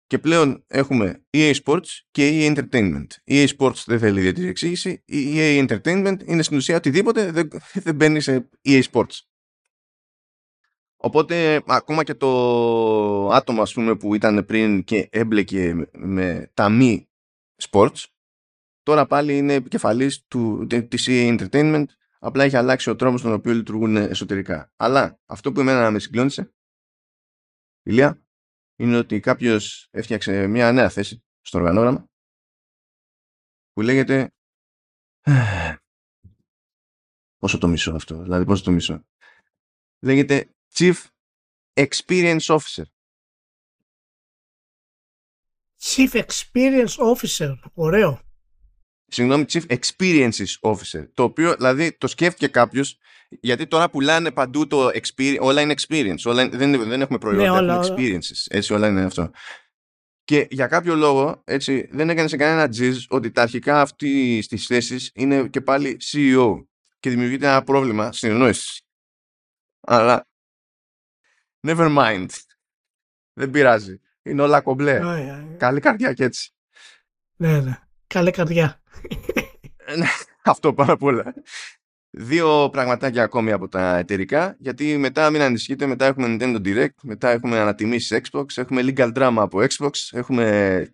και 0.06 0.18
πλέον 0.18 0.64
έχουμε 0.66 1.24
EA 1.36 1.54
Sports 1.64 1.86
και 2.10 2.30
EA 2.32 2.56
Entertainment. 2.56 3.06
EA 3.30 3.46
Sports 3.58 3.82
δεν 3.86 3.98
θέλει 3.98 4.18
ιδιαίτερη 4.18 4.46
εξήγηση. 4.48 5.02
Η 5.04 5.34
EA 5.36 5.66
Entertainment 5.66 6.16
είναι 6.24 6.42
στην 6.42 6.56
ουσία 6.56 6.76
οτιδήποτε 6.76 7.30
δεν, 7.30 7.48
δεν 7.72 7.94
μπαίνει 7.94 8.20
σε 8.20 8.48
EA 8.68 8.82
Sports. 8.92 9.18
Οπότε 11.04 11.62
ακόμα 11.66 12.04
και 12.04 12.14
το 12.14 12.28
άτομο 13.28 13.62
ας 13.62 13.72
πούμε, 13.72 13.96
που 13.96 14.14
ήταν 14.14 14.44
πριν 14.44 14.84
και 14.84 15.08
έμπλεκε 15.12 15.88
με 15.92 16.50
τα 16.54 16.68
μη 16.68 17.08
sports 17.70 18.04
τώρα 18.82 19.06
πάλι 19.06 19.36
είναι 19.36 19.54
επικεφαλής 19.54 20.24
του, 20.26 20.66
της 20.66 21.06
EA 21.08 21.38
Entertainment 21.38 21.84
απλά 22.18 22.44
έχει 22.44 22.56
αλλάξει 22.56 22.90
ο 22.90 22.96
τρόπος 22.96 23.20
στον 23.20 23.32
οποίο 23.32 23.52
λειτουργούν 23.52 23.96
εσωτερικά. 23.96 24.72
Αλλά 24.76 25.20
αυτό 25.26 25.52
που 25.52 25.60
εμένα 25.60 25.90
με 25.90 25.98
συγκλώνησε 25.98 26.54
Ηλία 27.82 28.22
είναι 28.76 28.96
ότι 28.96 29.20
κάποιος 29.20 29.88
έφτιαξε 29.90 30.46
μια 30.46 30.72
νέα 30.72 30.88
θέση 30.88 31.24
στο 31.40 31.58
οργανόγραμμα 31.58 32.06
που 33.72 33.80
λέγεται 33.80 34.34
πόσο 37.40 37.58
το 37.58 37.68
μισό 37.68 37.92
αυτό, 37.94 38.22
δηλαδή 38.22 38.44
πόσο 38.44 38.64
το 38.64 38.70
μισό 38.70 39.04
λέγεται 40.00 40.54
Chief 40.74 40.94
Experience 41.80 42.46
Officer 42.46 42.84
Chief 45.80 46.12
Experience 46.12 46.96
Officer, 46.96 47.54
ωραίο 47.74 48.20
Συγγνώμη, 49.12 49.44
Chief 49.48 49.62
Experiences 49.66 50.58
Officer. 50.60 51.06
Το 51.14 51.22
οποίο 51.22 51.54
δηλαδή 51.54 51.92
το 51.92 52.06
σκέφτηκε 52.06 52.48
κάποιος, 52.48 52.98
γιατί 53.28 53.66
τώρα 53.66 53.90
πουλάνε 53.90 54.30
παντού 54.30 54.66
το 54.66 54.86
experience, 54.88 55.38
όλα 55.40 55.60
είναι 55.60 55.74
experience. 55.78 56.22
Όλα, 56.24 56.48
δεν, 56.48 56.88
δεν 56.88 57.00
έχουμε 57.00 57.18
προϊόντα, 57.18 57.44
ναι, 57.44 57.50
όλα, 57.50 57.74
έχουμε 57.74 57.94
experiences. 57.96 58.46
Έτσι, 58.48 58.72
όλα 58.72 58.88
είναι 58.88 59.02
αυτό. 59.02 59.30
Και 60.24 60.46
για 60.50 60.66
κάποιο 60.66 60.94
λόγο, 60.94 61.42
έτσι, 61.44 61.88
δεν 61.92 62.10
έκανε 62.10 62.28
σε 62.28 62.36
κανένα 62.36 62.68
τζιζ 62.68 63.04
ότι 63.08 63.30
τα 63.30 63.42
αρχικά 63.42 63.80
αυτή 63.80 64.44
τη 64.48 64.56
θέσεις 64.56 65.10
είναι 65.14 65.48
και 65.48 65.60
πάλι 65.60 66.00
CEO. 66.12 66.64
Και 67.00 67.10
δημιουργείται 67.10 67.46
ένα 67.46 67.62
πρόβλημα 67.62 68.12
συνεννόηση. 68.12 68.82
Αλλά. 69.80 70.26
Never 71.66 71.96
mind. 71.98 72.28
Δεν 73.32 73.50
πειράζει. 73.50 74.00
Είναι 74.22 74.42
όλα 74.42 74.60
κομπλέ. 74.60 75.00
Καλή 75.56 75.80
καρδιά 75.80 76.12
και 76.12 76.24
έτσι. 76.24 76.52
Ναι, 77.36 77.60
ναι. 77.60 77.78
Καλή 78.06 78.30
καρδιά. 78.30 78.82
Ναι, 79.96 80.06
αυτό 80.52 80.74
πάρα 80.74 80.96
πολλά. 80.96 81.34
Δύο 82.10 82.68
πραγματάκια 82.70 83.22
ακόμη 83.22 83.52
από 83.52 83.68
τα 83.68 83.96
εταιρικά, 83.96 84.56
γιατί 84.58 84.96
μετά 84.96 85.30
μην 85.30 85.40
ανησυχείτε, 85.40 85.86
μετά 85.86 86.06
έχουμε 86.06 86.26
Nintendo 86.30 86.56
Direct, 86.56 86.94
μετά 87.02 87.30
έχουμε 87.30 87.58
ανατιμήσεις 87.58 88.20
Xbox, 88.22 88.44
έχουμε 88.54 88.82
legal 88.84 89.12
drama 89.12 89.36
από 89.38 89.58
Xbox, 89.58 89.90
έχουμε... 90.10 90.86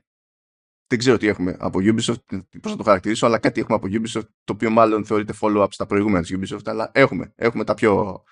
Δεν 0.86 0.98
ξέρω 0.98 1.16
τι 1.16 1.26
έχουμε 1.26 1.56
από 1.58 1.78
Ubisoft, 1.82 2.42
πώς 2.60 2.70
θα 2.70 2.76
το 2.76 2.82
χαρακτηρίσω, 2.82 3.26
αλλά 3.26 3.38
κάτι 3.38 3.60
έχουμε 3.60 3.76
από 3.76 3.86
Ubisoft, 3.90 4.28
το 4.44 4.52
οποίο 4.52 4.70
μάλλον 4.70 5.04
θεωρείται 5.04 5.34
follow-up 5.40 5.66
στα 5.70 5.86
προηγούμενα 5.86 6.24
της 6.24 6.36
Ubisoft, 6.38 6.64
αλλά 6.64 6.90
έχουμε, 6.94 7.32
έχουμε 7.36 7.64
τα 7.64 7.74
πιο... 7.74 8.22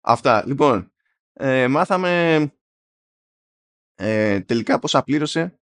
Αυτά. 0.00 0.44
Λοιπόν, 0.46 0.91
ε, 1.32 1.68
μάθαμε 1.68 2.38
ε, 3.94 4.40
τελικά 4.40 4.78
πώς 4.78 4.94
απλήρωσε 4.94 5.60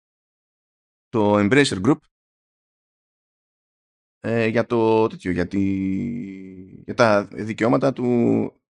το 1.09 1.35
Embracer 1.37 1.83
Group 1.85 1.99
ε, 4.21 4.47
για 4.47 4.67
το 4.67 5.07
τέτοιο, 5.07 5.31
για, 5.31 5.47
τη, 5.47 5.61
για 6.85 6.95
τα 6.95 7.25
δικαιώματα 7.25 7.93
του... 7.93 8.07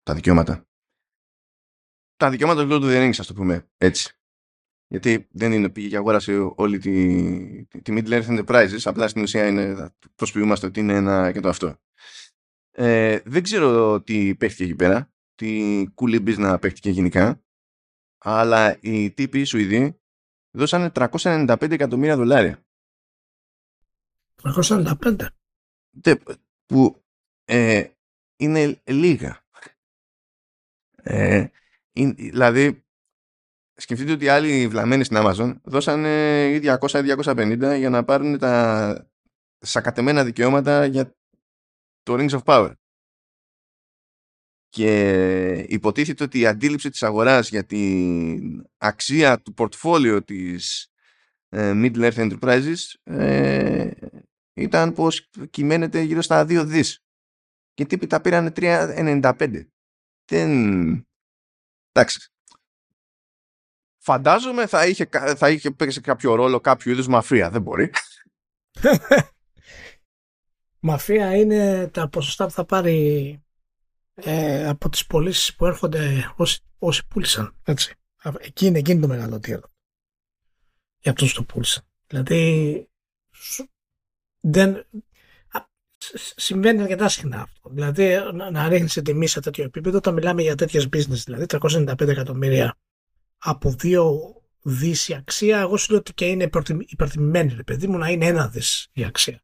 Τα 0.03 0.13
δικαιώματα. 0.13 0.67
Τα 2.15 2.29
δικαιώματα 2.29 2.63
του 2.63 2.69
Lord 2.71 2.83
of 2.83 2.91
the 2.91 3.05
Rings, 3.05 3.19
ας 3.19 3.27
το 3.27 3.33
πούμε 3.33 3.69
έτσι. 3.77 4.13
Γιατί 4.87 5.27
δεν 5.31 5.51
είναι 5.51 5.69
πήγε 5.69 5.87
και 5.87 5.97
αγόρασε 5.97 6.51
όλη 6.55 6.77
τη, 6.77 7.65
τη, 7.65 7.81
τη 7.81 7.93
Middle 7.95 8.21
Earth 8.21 8.39
Enterprises, 8.39 8.79
απλά 8.83 9.07
στην 9.07 9.21
ουσία 9.21 9.47
είναι, 9.47 9.93
προσποιούμαστε 10.15 10.65
ότι 10.65 10.79
είναι 10.79 10.93
ένα 10.93 11.31
και 11.31 11.39
το 11.39 11.49
αυτό. 11.49 11.79
Ε, 12.71 13.19
δεν 13.25 13.43
ξέρω 13.43 14.01
τι 14.01 14.35
παίχτηκε 14.35 14.63
εκεί 14.63 14.75
πέρα, 14.75 15.11
τι 15.39 15.83
cool 15.95 16.37
να 16.37 16.59
παίχτηκε 16.59 16.89
γενικά, 16.89 17.43
αλλά 18.17 18.77
οι 18.81 19.11
τύποι 19.11 19.39
οι 19.39 19.43
Σουηδοί 19.43 19.99
δώσανε 20.51 20.91
395 20.93 21.71
εκατομμύρια 21.71 22.15
δολάρια. 22.15 22.65
395 24.43 26.15
που 26.65 27.03
ε, 27.45 27.87
είναι 28.35 28.81
λίγα. 28.83 29.45
Ε, 30.95 31.47
δηλαδή, 31.93 32.85
σκεφτείτε 33.73 34.11
ότι 34.11 34.27
άλλοι 34.27 34.67
βλαμμένοι 34.67 35.03
στην 35.03 35.17
Amazon 35.19 35.59
δώσανε 35.63 36.77
200-250 36.79 37.77
για 37.77 37.89
να 37.89 38.03
πάρουν 38.03 38.37
τα 38.37 39.11
σακατεμένα 39.59 40.23
δικαιώματα 40.23 40.85
για 40.85 41.15
το 42.03 42.13
Rings 42.13 42.39
of 42.39 42.43
Power. 42.43 42.73
Και 44.69 45.65
υποτίθεται 45.67 46.23
ότι 46.23 46.39
η 46.39 46.45
αντίληψη 46.45 46.89
της 46.89 47.03
αγοράς 47.03 47.49
για 47.49 47.65
την 47.65 48.65
αξία 48.77 49.41
του 49.41 49.53
πορτφόλιο 49.53 50.23
της 50.23 50.91
ε, 51.49 51.71
Middle 51.75 52.11
Earth 52.11 52.29
Enterprises 52.29 52.77
ε, 53.03 53.91
ήταν 54.53 54.93
πως 54.93 55.29
κυμαίνεται 55.49 56.01
γύρω 56.01 56.21
στα 56.21 56.41
2 56.41 56.63
δις. 56.65 57.03
Και 57.73 57.85
τύποι 57.85 58.07
τα 58.07 58.21
πήραν 58.21 58.53
3,95. 58.55 59.65
Δεν... 60.25 61.07
Εντάξει. 61.91 62.29
Φαντάζομαι 63.97 64.67
θα 64.67 64.87
είχε, 64.87 65.09
θα 65.11 65.49
είχε 65.49 65.71
παίξει 65.71 66.01
κάποιο 66.01 66.35
ρόλο 66.35 66.59
κάποιο 66.59 66.91
είδους 66.91 67.07
μαφία. 67.07 67.49
Δεν 67.49 67.61
μπορεί. 67.61 67.91
μαφία 70.79 71.35
είναι 71.35 71.87
τα 71.87 72.09
ποσοστά 72.09 72.45
που 72.45 72.51
θα 72.51 72.65
πάρει 72.65 73.43
ε, 74.23 74.67
από 74.67 74.89
τις 74.89 75.05
πωλήσεις 75.05 75.55
που 75.55 75.65
έρχονται 75.65 76.33
όσοι, 76.35 76.59
όσοι 76.79 77.07
πούλησαν. 77.07 77.55
Έτσι. 77.63 77.93
Εκεί 78.39 78.65
είναι, 78.65 78.77
εκείνη 78.77 79.01
το 79.01 79.07
μεγάλο 79.07 79.39
τίρο. 79.39 79.71
Για 80.99 81.11
αυτούς 81.11 81.33
το 81.33 81.43
πούλησαν. 81.43 81.83
Δηλαδή 82.07 82.87
δεν, 84.39 84.85
συμβαίνει 86.35 86.81
αρκετά 86.81 87.09
συχνά 87.09 87.41
αυτό. 87.41 87.69
Δηλαδή 87.69 88.17
να 88.51 88.67
ρίχνεις 88.67 88.91
σε 88.91 89.01
τιμή 89.01 89.27
σε 89.27 89.39
τέτοιο 89.39 89.63
επίπεδο 89.63 89.97
όταν 89.97 90.13
μιλάμε 90.13 90.41
για 90.41 90.55
τέτοιες 90.55 90.87
business, 90.93 91.21
δηλαδή 91.25 91.45
395 91.47 92.07
εκατομμύρια 92.07 92.75
από 93.37 93.71
δύο 93.71 94.33
δις 94.61 95.07
η 95.07 95.13
αξία, 95.13 95.59
εγώ 95.59 95.77
σου 95.77 95.91
λέω 95.91 95.99
ότι 95.99 96.13
και 96.13 96.25
είναι 96.25 96.49
υπερτιμημένη, 96.85 97.53
ρε 97.53 97.63
παιδί 97.63 97.87
μου, 97.87 97.97
να 97.97 98.09
είναι 98.09 98.25
ένα 98.25 98.47
δις 98.47 98.87
η 98.93 99.05
αξία. 99.05 99.41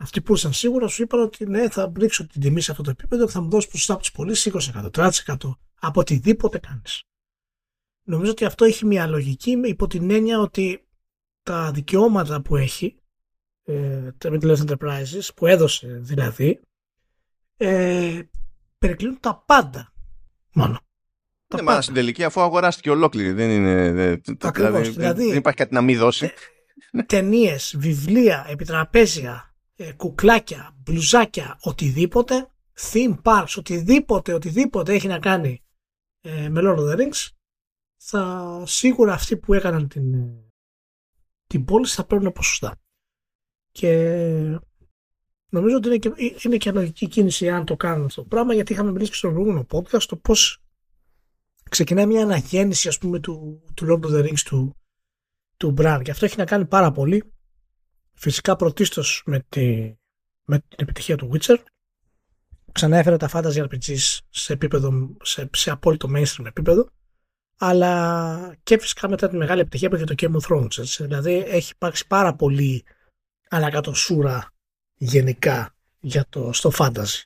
Αυτοί 0.00 0.20
που 0.20 0.34
ήσαν 0.34 0.52
σίγουρα 0.52 0.88
σου 0.88 1.02
είπαν 1.02 1.20
ότι 1.20 1.46
ναι, 1.46 1.68
θα 1.70 1.92
ρίξω 1.96 2.26
την 2.26 2.40
τιμή 2.40 2.60
σε 2.60 2.70
αυτό 2.70 2.82
το 2.82 2.90
επίπεδο 2.90 3.24
και 3.24 3.30
θα 3.30 3.40
μου 3.40 3.50
δώσεις 3.50 3.70
ποσοστά 3.70 3.92
από 3.92 4.02
τις 4.02 4.12
πωλήσεις 4.12 4.72
20%, 4.74 4.90
30% 4.90 5.36
από 5.74 6.00
οτιδήποτε 6.00 6.58
κάνεις. 6.58 7.02
Νομίζω 8.02 8.30
ότι 8.30 8.44
αυτό 8.44 8.64
έχει 8.64 8.86
μια 8.86 9.06
λογική 9.06 9.50
υπό 9.64 9.86
την 9.86 10.10
έννοια 10.10 10.40
ότι 10.40 10.88
τα 11.42 11.70
δικαιώματα 11.72 12.42
που 12.42 12.56
έχει 12.56 12.96
ε, 13.64 14.12
τα 14.18 14.30
Middle 14.32 14.56
Enterprises 14.56 15.28
που 15.36 15.46
έδωσε 15.46 15.98
δηλαδή 16.00 16.60
ε, 17.56 18.20
περικλίνουν 18.78 19.20
τα 19.20 19.42
πάντα 19.46 19.92
μόνο. 20.52 20.80
Ναι, 21.54 21.62
μα 21.62 21.82
στην 21.82 21.94
τελική 21.94 22.24
αφού 22.24 22.40
αγοράστηκε 22.40 22.90
ολόκληρη 22.90 23.32
δεν 23.32 23.50
είναι 23.50 23.90
δηλαδή, 23.90 24.88
δηλαδή, 24.88 25.26
δεν 25.26 25.36
υπάρχει 25.36 25.58
κάτι 25.58 25.74
να 25.74 25.80
μην 25.80 25.98
δώσει. 25.98 26.32
Ε, 26.92 27.02
Ταινίες, 27.02 27.74
βιβλία, 27.78 28.46
επιτραπέζια, 28.48 29.32
ε, 29.32 29.47
κουκλάκια, 29.96 30.76
μπλουζάκια, 30.82 31.58
οτιδήποτε, 31.62 32.48
theme 32.80 33.22
parks, 33.22 33.54
οτιδήποτε, 33.56 34.32
οτιδήποτε 34.32 34.94
έχει 34.94 35.06
να 35.06 35.18
κάνει 35.18 35.62
ε, 36.20 36.48
με 36.48 36.60
Lord 36.64 36.78
of 36.78 36.92
the 36.92 36.96
Rings, 36.96 37.28
θα 37.96 38.62
σίγουρα 38.66 39.12
αυτοί 39.12 39.36
που 39.36 39.54
έκαναν 39.54 39.88
την, 39.88 40.14
ε, 40.14 40.52
την 41.46 41.64
πώληση 41.64 41.94
θα 41.94 42.04
παίρνουν 42.04 42.32
ποσοστά. 42.32 42.80
Και 43.70 43.90
νομίζω 45.48 45.76
ότι 45.76 45.88
είναι 45.88 45.98
και, 45.98 46.12
είναι 46.42 46.56
και 46.56 46.72
λογική 46.72 47.08
κίνηση 47.08 47.48
αν 47.48 47.64
το 47.64 47.76
κάνουν 47.76 48.04
αυτό 48.04 48.22
το 48.22 48.28
πράγμα, 48.28 48.54
γιατί 48.54 48.72
είχαμε 48.72 48.92
μιλήσει 48.92 49.10
και 49.10 49.16
στο 49.16 49.30
προηγούμενο 49.30 49.66
podcast 49.70 50.02
το 50.02 50.16
πώς 50.16 50.62
ξεκινάει 51.70 52.06
μια 52.06 52.22
αναγέννηση 52.22 52.88
ας 52.88 52.98
πούμε 52.98 53.20
του, 53.20 53.62
του 53.74 53.86
Lord 53.88 54.06
of 54.06 54.14
the 54.14 54.28
Rings 54.28 54.40
του, 54.44 54.76
του 55.56 55.74
Bran. 55.78 56.00
Και 56.04 56.10
αυτό 56.10 56.24
έχει 56.24 56.36
να 56.36 56.44
κάνει 56.44 56.66
πάρα 56.66 56.92
πολύ 56.92 57.32
φυσικά 58.18 58.56
πρωτίστως 58.56 59.22
με, 59.26 59.44
τη, 59.48 59.94
με 60.44 60.58
την 60.58 60.76
επιτυχία 60.76 61.16
του 61.16 61.30
Witcher. 61.32 61.56
Ξανά 62.72 62.98
έφερε 62.98 63.16
τα 63.16 63.30
fantasy 63.32 63.66
RPGs 63.68 64.18
σε, 64.30 64.52
επίπεδο, 64.52 65.16
σε, 65.22 65.50
σε 65.52 65.70
απόλυτο 65.70 66.08
mainstream 66.14 66.46
επίπεδο. 66.46 66.88
αλλά 67.58 68.54
και 68.62 68.78
φυσικά 68.78 69.08
μετά 69.08 69.28
τη 69.28 69.36
μεγάλη 69.36 69.60
επιτυχία 69.60 69.88
που 69.88 69.96
είχε 69.96 70.04
το 70.04 70.14
Game 70.18 70.40
of 70.40 70.48
Thrones. 70.48 70.78
Έτσι. 70.78 71.02
Δηλαδή 71.02 71.44
έχει 71.46 71.72
υπάρξει 71.74 72.06
πάρα 72.06 72.34
πολύ 72.34 72.84
ανακατοσούρα 73.48 74.52
γενικά 74.94 75.74
για 76.00 76.26
το, 76.28 76.52
στο 76.52 76.70
fantasy. 76.78 77.22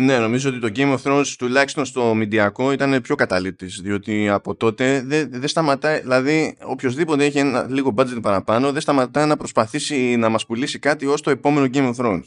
Ναι, 0.00 0.18
νομίζω 0.18 0.48
ότι 0.48 0.58
το 0.58 0.70
Game 0.74 0.98
of 0.98 1.02
Thrones 1.02 1.26
τουλάχιστον 1.38 1.84
στο 1.84 2.14
μηντιακό 2.14 2.72
ήταν 2.72 3.00
πιο 3.00 3.14
καταλήτης, 3.14 3.80
διότι 3.80 4.28
από 4.28 4.54
τότε 4.54 5.02
δεν 5.02 5.28
δε 5.32 5.46
σταματάει, 5.46 6.00
δηλαδή 6.00 6.56
οποιοδήποτε 6.64 7.24
έχει 7.24 7.38
ένα 7.38 7.66
λίγο 7.70 7.94
budget 7.96 8.18
παραπάνω 8.22 8.72
δεν 8.72 8.80
σταματάει 8.80 9.26
να 9.26 9.36
προσπαθήσει 9.36 10.16
να 10.16 10.28
μας 10.28 10.46
πουλήσει 10.46 10.78
κάτι 10.78 11.06
ως 11.06 11.20
το 11.20 11.30
επόμενο 11.30 11.68
Game 11.72 11.94
of 11.94 12.04
Thrones. 12.04 12.24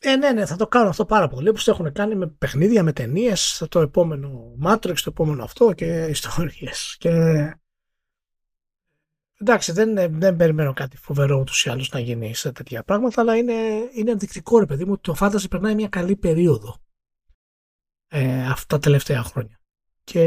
Ε, 0.00 0.16
ναι, 0.16 0.32
ναι, 0.32 0.46
θα 0.46 0.56
το 0.56 0.66
κάνω 0.66 0.88
αυτό 0.88 1.04
πάρα 1.04 1.28
πολύ. 1.28 1.48
Όπως 1.48 1.64
το 1.64 1.70
έχουν 1.70 1.92
κάνει 1.92 2.14
με 2.14 2.26
παιχνίδια, 2.26 2.82
με 2.82 2.92
ταινίες, 2.92 3.64
το 3.68 3.80
επόμενο 3.80 4.56
Matrix, 4.64 4.94
το 4.94 5.04
επόμενο 5.06 5.42
αυτό 5.42 5.72
και 5.72 6.06
ιστορίες. 6.10 6.96
Και... 6.98 7.10
Εντάξει, 9.40 9.72
δεν, 9.72 10.18
δεν 10.18 10.36
περιμένω 10.36 10.72
κάτι 10.72 10.96
φοβερό 10.96 11.38
ούτως 11.38 11.64
ή 11.64 11.70
άλλως 11.70 11.90
να 11.90 12.00
γίνει 12.00 12.34
σε 12.34 12.52
τέτοια 12.52 12.82
πράγματα, 12.82 13.20
αλλά 13.20 13.36
είναι, 13.36 13.52
είναι 13.92 14.10
ενδεικτικό 14.10 14.58
ρε 14.58 14.66
παιδί 14.66 14.84
μου 14.84 14.92
ότι 14.92 15.00
το 15.02 15.16
Fantasy 15.20 15.50
περνάει 15.50 15.74
μια 15.74 15.88
καλή 15.88 16.16
περίοδο 16.16 16.76
ε, 18.08 18.46
αυτά 18.46 18.66
τα 18.66 18.78
τελευταία 18.78 19.22
χρόνια. 19.22 19.60
Και 20.04 20.20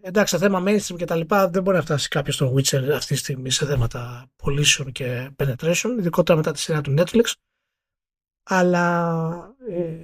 εντάξει, 0.00 0.36
σε 0.36 0.42
θέμα 0.42 0.62
mainstream 0.66 0.96
και 0.96 1.04
τα 1.04 1.16
λοιπά 1.16 1.48
δεν 1.48 1.62
μπορεί 1.62 1.76
να 1.76 1.82
φτάσει 1.82 2.08
κάποιος 2.08 2.34
στο 2.34 2.54
Witcher 2.54 2.90
αυτή 2.94 3.14
τη 3.14 3.18
στιγμή 3.18 3.50
σε 3.50 3.66
θέματα 3.66 4.30
πωλήσεων 4.36 4.92
και 4.92 5.30
penetration, 5.36 5.96
ειδικότερα 5.98 6.38
μετά 6.38 6.52
τη 6.52 6.58
σειρά 6.58 6.80
του 6.80 6.94
Netflix 6.98 7.32
αλλά 8.48 9.56
ε, 9.68 9.96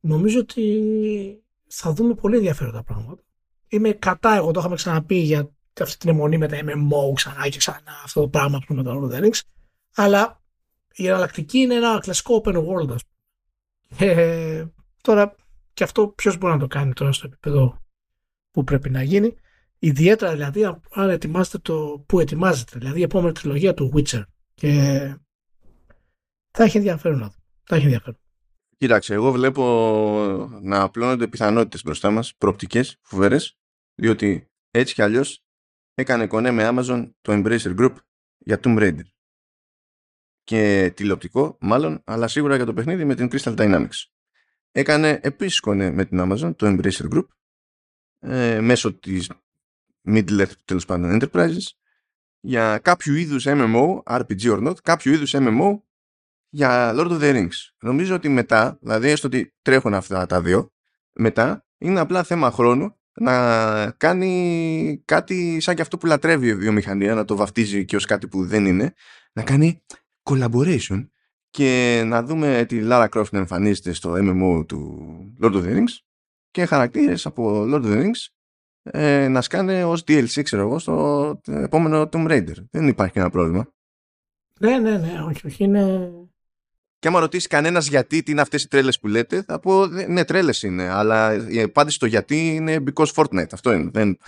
νομίζω 0.00 0.38
ότι 0.38 1.44
θα 1.66 1.92
δούμε 1.92 2.14
πολύ 2.14 2.36
ενδιαφέροντα 2.36 2.82
πράγματα. 2.82 3.22
Είμαι 3.68 3.92
κατά, 3.92 4.34
εγώ 4.34 4.50
το 4.50 4.60
είχαμε 4.60 4.74
ξαναπεί 4.74 5.14
για 5.14 5.50
αυτή 5.80 5.96
την 5.96 6.08
αιμονή 6.08 6.38
με 6.38 6.48
τα 6.48 6.58
MMO 6.60 7.12
ξανά 7.14 7.48
και 7.48 7.58
ξανά 7.58 8.00
αυτό 8.04 8.20
το 8.20 8.28
πράγμα 8.28 8.58
που 8.66 8.74
με 8.74 8.82
το 8.82 8.90
Lord 8.90 9.10
of 9.10 9.16
the 9.16 9.24
Rings, 9.24 9.40
αλλά 9.94 10.42
η 10.92 11.06
εναλλακτική 11.06 11.58
είναι 11.58 11.74
ένα 11.74 11.98
κλασικό 11.98 12.42
open 12.44 12.56
world 12.56 12.90
ας 12.90 13.02
πούμε. 13.04 14.12
Ε, 14.12 14.66
τώρα 15.00 15.36
και 15.74 15.84
αυτό 15.84 16.08
ποιος 16.08 16.38
μπορεί 16.38 16.52
να 16.52 16.58
το 16.58 16.66
κάνει 16.66 16.92
τώρα 16.92 17.12
στο 17.12 17.26
επίπεδο 17.26 17.82
που 18.50 18.64
πρέπει 18.64 18.90
να 18.90 19.02
γίνει. 19.02 19.34
Ιδιαίτερα 19.78 20.32
δηλαδή 20.32 20.64
αν 20.90 21.10
ετοιμάζετε 21.10 21.58
το 21.58 22.04
που 22.06 22.20
ετοιμάζετε, 22.20 22.78
δηλαδή 22.78 23.00
η 23.00 23.02
επόμενη 23.02 23.32
τριλογία 23.32 23.74
του 23.74 23.92
Witcher 23.94 24.22
και 24.54 24.70
θα 26.50 26.64
έχει 26.64 26.76
ενδιαφέρον 26.76 27.18
να 27.18 27.26
δω. 27.26 27.34
Θα 27.64 27.76
έχει 27.76 27.84
ενδιαφέρον. 27.84 28.18
Κοίταξε, 28.76 29.14
εγώ 29.14 29.32
βλέπω 29.32 29.62
να 30.62 30.82
απλώνονται 30.82 31.28
πιθανότητες 31.28 31.82
μπροστά 31.82 32.10
μας, 32.10 32.34
προοπτικές, 32.36 32.98
φοβερές, 33.02 33.58
διότι 33.94 34.50
έτσι 34.70 34.94
κι 34.94 35.02
αλλιώς 35.02 35.44
έκανε 35.94 36.26
κονέ 36.26 36.50
με 36.50 36.68
Amazon 36.72 37.10
το 37.20 37.32
Embracer 37.32 37.78
Group 37.78 37.94
για 38.38 38.60
Tomb 38.62 38.78
Raider. 38.78 39.04
Και 40.44 40.92
τηλεοπτικό, 40.96 41.56
μάλλον, 41.60 42.02
αλλά 42.04 42.28
σίγουρα 42.28 42.56
για 42.56 42.64
το 42.64 42.74
παιχνίδι 42.74 43.04
με 43.04 43.14
την 43.14 43.28
Crystal 43.32 43.56
Dynamics. 43.56 44.04
Έκανε 44.72 45.20
επίσης 45.22 45.60
κονέ 45.60 45.90
με 45.90 46.04
την 46.04 46.18
Amazon 46.20 46.56
το 46.56 46.66
Embracer 46.66 47.12
Group 47.12 47.26
ε, 48.18 48.60
μέσω 48.60 48.94
της 48.94 49.30
Middle 50.08 50.40
Earth 50.40 50.52
τέλος 50.64 50.84
πάντων 50.84 51.18
Enterprises 51.20 51.66
για 52.40 52.78
κάποιο 52.78 53.14
είδους 53.14 53.44
MMO, 53.46 54.02
RPG 54.02 54.42
or 54.42 54.68
not, 54.68 54.74
κάποιο 54.82 55.12
είδους 55.12 55.34
MMO 55.34 55.80
για 56.48 56.92
Lord 56.94 57.10
of 57.10 57.20
the 57.20 57.34
Rings. 57.34 57.56
Νομίζω 57.80 58.14
ότι 58.14 58.28
μετά, 58.28 58.78
δηλαδή 58.80 59.08
έστω 59.08 59.26
ότι 59.26 59.54
τρέχουν 59.62 59.94
αυτά 59.94 60.26
τα 60.26 60.42
δύο, 60.42 60.72
μετά 61.12 61.66
είναι 61.78 62.00
απλά 62.00 62.22
θέμα 62.22 62.50
χρόνου 62.50 63.00
να 63.14 63.90
κάνει 63.90 65.02
κάτι 65.04 65.60
σαν 65.60 65.74
και 65.74 65.82
αυτό 65.82 65.98
που 65.98 66.06
λατρεύει 66.06 66.46
η 66.46 66.54
βιομηχανία, 66.54 67.14
να 67.14 67.24
το 67.24 67.36
βαφτίζει 67.36 67.84
και 67.84 67.96
ως 67.96 68.04
κάτι 68.04 68.28
που 68.28 68.44
δεν 68.44 68.66
είναι, 68.66 68.94
να 69.32 69.42
κάνει 69.42 69.82
collaboration 70.22 71.06
και 71.50 72.02
να 72.06 72.22
δούμε 72.22 72.64
τη 72.68 72.80
Lara 72.82 73.08
Croft 73.08 73.30
να 73.30 73.38
εμφανίζεται 73.38 73.92
στο 73.92 74.14
MMO 74.16 74.66
του 74.66 74.98
Lord 75.42 75.52
of 75.52 75.64
the 75.64 75.76
Rings 75.76 75.96
και 76.50 76.64
χαρακτήρες 76.64 77.26
από 77.26 77.64
Lord 77.66 77.82
of 77.82 77.84
the 77.84 78.02
Rings 78.02 78.32
ε, 78.82 79.28
να 79.28 79.40
σκάνε 79.40 79.84
ως 79.84 80.00
DLC, 80.00 80.42
ξέρω 80.42 80.62
εγώ, 80.62 80.78
στο 80.78 81.40
επόμενο 81.46 82.08
Tomb 82.12 82.28
Raider. 82.30 82.64
Δεν 82.70 82.88
υπάρχει 82.88 83.12
κανένα 83.12 83.32
πρόβλημα. 83.32 83.72
Ναι, 84.60 84.78
ναι, 84.78 84.98
ναι, 84.98 85.22
όχι, 85.28 85.46
όχι, 85.46 85.64
είναι 85.64 86.10
και 87.02 87.08
άμα 87.08 87.20
ρωτήσει 87.20 87.48
κανένας 87.48 87.86
γιατί, 87.86 88.22
τι 88.22 88.30
είναι 88.30 88.40
αυτές 88.40 88.62
οι 88.62 88.68
τρέλες 88.68 88.98
που 88.98 89.06
λέτε, 89.06 89.42
θα 89.42 89.60
πω 89.60 89.86
ναι, 89.86 90.24
τρέλες 90.24 90.62
είναι. 90.62 90.88
Αλλά 90.88 91.48
η 91.48 91.60
απάντηση 91.60 91.96
στο 91.96 92.06
γιατί 92.06 92.54
είναι 92.54 92.82
because 92.86 93.12
Fortnite. 93.14 93.52
Αυτό 93.52 93.72
είναι. 93.72 93.90
Δεν... 93.90 94.18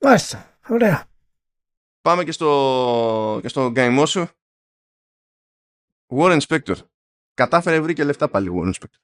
Μάλιστα. 0.00 0.58
Ωραία. 0.68 1.06
Πάμε 2.02 2.24
και 2.24 2.32
στο, 2.32 3.38
και 3.42 3.48
στο 3.48 3.70
γκαϊμό 3.70 4.06
σου. 4.06 4.28
Warren 6.06 6.40
Spector. 6.40 6.76
Κατάφερε 7.34 7.80
βρήκε 7.80 8.04
λεφτά 8.04 8.28
πάλι 8.28 8.50
Warren 8.54 8.72
Spector. 8.72 9.00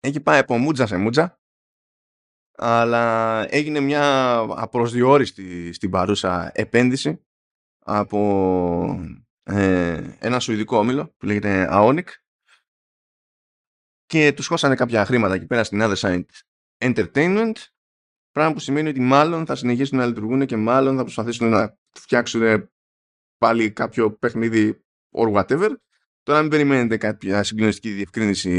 Έχει 0.00 0.20
πάει 0.20 0.38
από 0.38 0.58
μούτζα 0.58 0.86
σε 0.86 0.96
μούτζα. 0.96 1.40
Αλλά 2.56 3.44
έγινε 3.54 3.80
μια 3.80 4.36
απροσδιόριστη 4.36 5.72
στην 5.72 5.90
παρούσα 5.90 6.50
επένδυση 6.54 7.24
από 7.78 9.18
ε, 9.48 10.16
ένα 10.18 10.40
σουηδικό 10.40 10.78
όμιλο 10.78 11.14
που 11.16 11.26
λέγεται 11.26 11.68
Aonic. 11.70 12.06
Και 14.06 14.32
τους 14.32 14.46
χώσανε 14.46 14.74
κάποια 14.74 15.04
χρήματα 15.04 15.34
εκεί 15.34 15.46
πέρα 15.46 15.64
στην 15.64 15.80
Other 15.82 15.96
Side 15.96 16.24
Entertainment 16.78 17.52
πράγμα 18.30 18.52
που 18.52 18.60
σημαίνει 18.60 18.88
ότι 18.88 19.00
μάλλον 19.00 19.46
θα 19.46 19.54
συνεχίσουν 19.54 19.98
να 19.98 20.06
λειτουργούν 20.06 20.46
και 20.46 20.56
μάλλον 20.56 20.96
θα 20.96 21.02
προσπαθήσουν 21.02 21.48
να 21.48 21.78
φτιάξουν 21.92 22.70
πάλι 23.38 23.70
κάποιο 23.70 24.12
παιχνίδι 24.12 24.84
or 25.12 25.32
whatever. 25.32 25.70
Τώρα 26.22 26.40
μην 26.40 26.50
περιμένετε 26.50 26.96
κάποια 26.96 27.42
συγκλονιστική 27.42 27.90
διευκρίνηση 27.90 28.50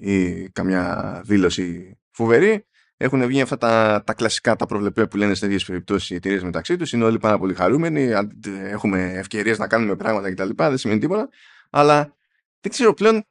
ή 0.00 0.48
καμιά 0.50 1.20
δήλωση 1.24 1.98
φοβερή 2.10 2.66
έχουν 3.02 3.26
βγει 3.26 3.40
αυτά 3.40 3.58
τα, 3.58 4.02
τα 4.06 4.14
κλασικά, 4.14 4.56
τα 4.56 4.66
προβλεπέ 4.66 5.06
που 5.06 5.16
λένε 5.16 5.34
σε 5.34 5.40
τέτοιες 5.40 5.64
περιπτώσεις 5.64 6.10
οι 6.10 6.14
εταιρείες 6.14 6.42
μεταξύ 6.42 6.76
τους. 6.76 6.92
Είναι 6.92 7.04
όλοι 7.04 7.18
πάρα 7.18 7.38
πολύ 7.38 7.54
χαρούμενοι. 7.54 8.12
Έχουμε 8.44 9.12
ευκαιρίες 9.12 9.58
να 9.58 9.66
κάνουμε 9.66 9.96
πράγματα 9.96 10.32
κτλ. 10.32 10.50
Δεν 10.54 10.78
σημαίνει 10.78 11.00
τίποτα. 11.00 11.28
Αλλά 11.70 12.16
δεν 12.60 12.72
ξέρω 12.72 12.94
πλέον. 12.94 13.24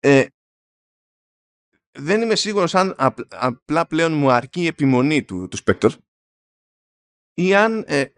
Ε, 0.00 0.26
δεν 1.92 2.22
είμαι 2.22 2.34
σίγουρος 2.34 2.74
αν 2.74 2.94
απλά 3.28 3.86
πλέον 3.86 4.12
μου 4.12 4.30
αρκεί 4.30 4.62
η 4.62 4.66
επιμονή 4.66 5.24
του, 5.24 5.48
του 5.48 5.58
Spectre 5.64 5.90
ή 7.34 7.54
αν 7.54 7.84
ε, 7.86 8.00
ε, 8.00 8.10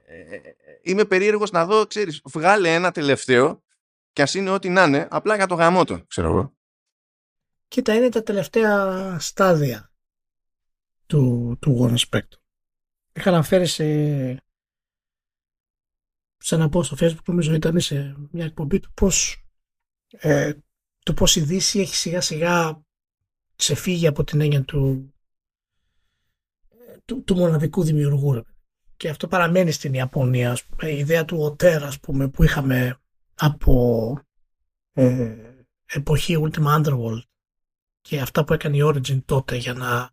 είμαι 0.82 1.04
περίεργος 1.04 1.50
να 1.50 1.66
δω, 1.66 1.86
ξέρεις, 1.86 2.20
βγάλε 2.24 2.74
ένα 2.74 2.90
τελευταίο 2.90 3.62
και 4.12 4.22
ας 4.22 4.34
είναι 4.34 4.50
ό,τι 4.50 4.68
να 4.68 4.82
είναι, 4.84 5.08
απλά 5.10 5.36
για 5.36 5.46
το 5.46 5.54
γαμότο, 5.54 6.04
ξέρω 6.06 6.28
εγώ. 6.28 6.56
Κοίτα, 7.68 7.94
είναι 7.94 8.08
τα 8.08 8.22
τελευταία 8.22 9.18
στάδια 9.18 9.92
του, 11.06 11.56
του 11.60 11.78
Warren 11.80 11.98
Spector. 12.08 12.38
Είχα 13.12 13.30
αναφέρει 13.30 13.66
σε, 13.66 13.84
σε 16.36 16.54
ένα 16.54 16.68
post 16.72 16.84
στο 16.84 16.96
facebook, 17.00 17.24
νομίζω 17.24 17.54
ήταν 17.54 17.80
σε 17.80 18.16
μια 18.30 18.44
εκπομπή 18.44 18.80
του 18.80 18.92
πώς, 18.92 19.44
ε, 20.06 20.52
το 20.98 21.14
πώς 21.14 21.36
η 21.36 21.40
Δύση 21.40 21.80
έχει 21.80 21.94
σιγά 21.94 22.20
σιγά 22.20 22.84
ξεφύγει 23.56 24.06
από 24.06 24.24
την 24.24 24.40
έννοια 24.40 24.62
του, 24.62 25.14
του, 27.04 27.22
του 27.22 27.36
μοναδικού 27.36 27.82
δημιουργού. 27.82 28.44
Και 28.96 29.08
αυτό 29.08 29.28
παραμένει 29.28 29.70
στην 29.70 29.94
Ιαπωνία. 29.94 30.58
Η 30.82 30.96
ιδέα 30.98 31.24
του 31.24 31.38
ΟΤΕΡ, 31.38 31.84
ας 31.84 32.00
πούμε, 32.00 32.28
που 32.28 32.42
είχαμε 32.42 33.00
από 33.34 34.18
ε, 34.92 35.36
εποχή 35.86 36.36
Ultima 36.40 36.82
Underworld 36.82 37.22
και 38.08 38.20
αυτά 38.20 38.44
που 38.44 38.52
έκανε 38.52 38.76
η 38.76 38.80
Origin 38.84 39.24
τότε 39.24 39.56
για 39.56 39.72
να 39.72 40.10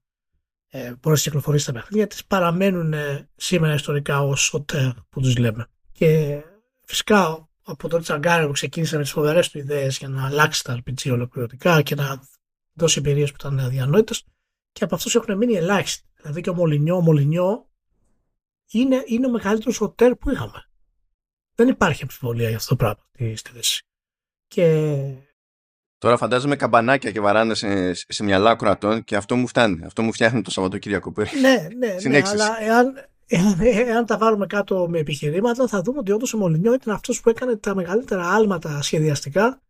ε, 0.69 0.93
μπορεί 0.93 1.15
να 1.15 1.21
κυκλοφορήσει 1.21 1.65
τα 1.65 1.71
παιχνίδια 1.71 2.07
της 2.07 2.25
παραμένουν 2.25 2.93
ε, 2.93 3.29
σήμερα 3.35 3.73
ιστορικά 3.73 4.21
ως 4.21 4.53
ΟΤΕΡ 4.53 4.93
που 5.09 5.21
τους 5.21 5.37
λέμε. 5.37 5.67
Και 5.91 6.41
φυσικά 6.85 7.49
από 7.63 7.87
τον 7.87 8.01
Τσαγκάρι 8.01 8.45
που 8.45 8.51
ξεκίνησε 8.51 8.95
με 8.95 9.01
τις 9.01 9.11
φοβερές 9.11 9.49
του 9.49 9.57
ιδέες 9.57 9.97
για 9.97 10.07
να 10.07 10.25
αλλάξει 10.25 10.63
τα 10.63 10.79
RPG 10.79 11.11
ολοκληρωτικά 11.11 11.81
και 11.81 11.95
να 11.95 12.23
δώσει 12.73 12.99
εμπειρίες 12.99 13.29
που 13.29 13.37
ήταν 13.39 13.59
αδιανόητες. 13.59 14.23
Και 14.71 14.83
από 14.83 14.95
αυτούς 14.95 15.15
έχουν 15.15 15.37
μείνει 15.37 15.53
ελάχιστοι. 15.53 16.07
Δηλαδή 16.21 16.41
και 16.41 16.49
ο 16.49 16.53
Μολυνιό, 16.53 16.95
ο 16.95 17.01
Μολυνιό 17.01 17.69
είναι, 18.71 19.03
είναι 19.05 19.27
ο 19.27 19.29
μεγαλύτερος 19.29 19.81
ΟΤΕΡ 19.81 20.15
που 20.15 20.29
είχαμε. 20.29 20.69
Δεν 21.55 21.67
υπάρχει 21.67 22.01
αμφιβολία 22.01 22.47
για 22.47 22.57
αυτό 22.57 22.69
το 22.69 22.75
πράγμα 22.75 23.35
στη 23.35 23.51
θέση. 23.51 23.83
Και 24.47 25.32
Τώρα 26.03 26.17
φαντάζομαι 26.17 26.55
καμπανάκια 26.55 27.11
και 27.11 27.19
βαράνε 27.19 27.53
σε, 27.53 27.93
σε 27.93 28.23
μυαλά 28.23 28.55
κρατών 28.55 29.03
και 29.03 29.15
αυτό 29.15 29.35
μου 29.35 29.47
φτάνει. 29.47 29.85
Αυτό 29.85 30.01
μου 30.01 30.13
φτιάχνει 30.13 30.41
το 30.41 30.51
Σαββατοκύριακο 30.51 31.13
Ναι, 31.41 31.67
ναι, 31.77 31.95
ναι 32.09 32.21
αλλά 32.25 32.61
εάν, 32.61 33.07
εάν, 33.27 33.59
εάν, 33.59 34.05
τα 34.05 34.17
βάλουμε 34.17 34.45
κάτω 34.45 34.87
με 34.89 34.99
επιχειρήματα 34.99 35.67
θα 35.67 35.81
δούμε 35.81 35.99
ότι 35.99 36.11
όντως 36.11 36.33
ο 36.33 36.37
Μολυνιό 36.37 36.73
ήταν 36.73 36.93
αυτός 36.93 37.21
που 37.21 37.29
έκανε 37.29 37.55
τα 37.55 37.75
μεγαλύτερα 37.75 38.27
άλματα 38.27 38.81
σχεδιαστικά 38.81 39.61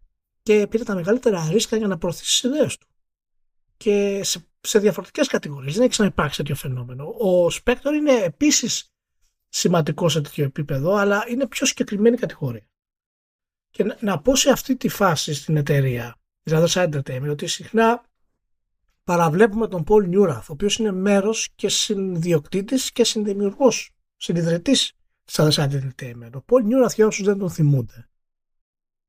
και 0.44 0.68
πήρε 0.70 0.84
τα 0.84 0.96
μεγαλύτερα 0.96 1.50
ρίσκα 1.52 1.78
για 1.78 1.88
να 1.88 1.98
προωθήσει 1.98 2.42
τις 2.42 2.52
ιδέες 2.52 2.78
του. 2.78 2.88
Και 3.78 4.20
σε 4.24 4.48
σε 4.66 4.80
διαφορετικές 4.80 5.28
κατηγορίες. 5.28 5.74
Δεν 5.74 5.82
έχει 5.82 5.92
ξαναυπάρξει 5.92 6.38
τέτοιο 6.38 6.56
φαινόμενο. 6.56 7.04
Ο 7.04 7.48
Spectre 7.48 7.94
είναι 7.96 8.14
επίσης 8.14 8.94
σημαντικό 9.50 10.10
σε 10.10 10.22
τέτοιο 10.22 10.44
επίπεδο, 10.44 10.96
αλλά 10.96 11.26
είναι 11.28 11.48
πιο 11.48 11.66
συγκεκριμένη 11.66 12.18
κατηγορία. 12.18 12.68
Και 13.70 13.84
να, 13.84 13.98
να 14.00 14.22
πω 14.22 14.36
σε 14.36 14.50
αυτή 14.50 14.76
τη 14.76 14.90
φάση 14.90 15.34
στην 15.34 15.58
εταιρεία, 15.58 16.16
δηλαδή 16.44 16.68
σε 16.68 16.84
Entertainment, 16.84 17.30
ότι 17.30 17.48
συχνά 17.48 18.06
παραβλέπουμε 19.04 19.68
τον 19.68 19.84
Paul 19.88 20.10
Newrath, 20.14 20.42
ο 20.42 20.52
οποίος 20.54 20.78
είναι 20.78 20.92
μέρος 20.92 21.50
και 21.56 21.70
συνδιοκτήτης 21.70 22.92
και 22.92 23.04
συνδημιουργός, 23.04 23.92
συνειδητής 24.18 24.94
της 25.24 25.40
Other 25.40 25.52
Entertainment. 25.52 26.32
Ο 26.34 26.44
Paul 26.46 26.64
Newrath, 26.64 26.94
για 26.96 27.08
όσους 27.08 27.26
δεν 27.26 27.38
τον 27.38 27.50
θυμούνται, 27.50 28.10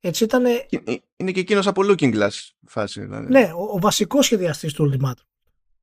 έτσι 0.01 0.25
ήταν. 0.25 0.45
Είναι 1.17 1.33
και 1.33 1.41
εκείνος 1.41 1.67
από 1.67 1.83
Looking 1.85 2.15
Glass 2.15 2.51
φάση. 2.67 3.01
Δηλαδή. 3.01 3.27
Ναι, 3.27 3.53
ο, 3.55 3.63
ο 3.63 3.79
βασικός 3.79 4.25
σχεδιαστής 4.25 4.73
του 4.73 4.91
Ultimatum. 4.93 5.25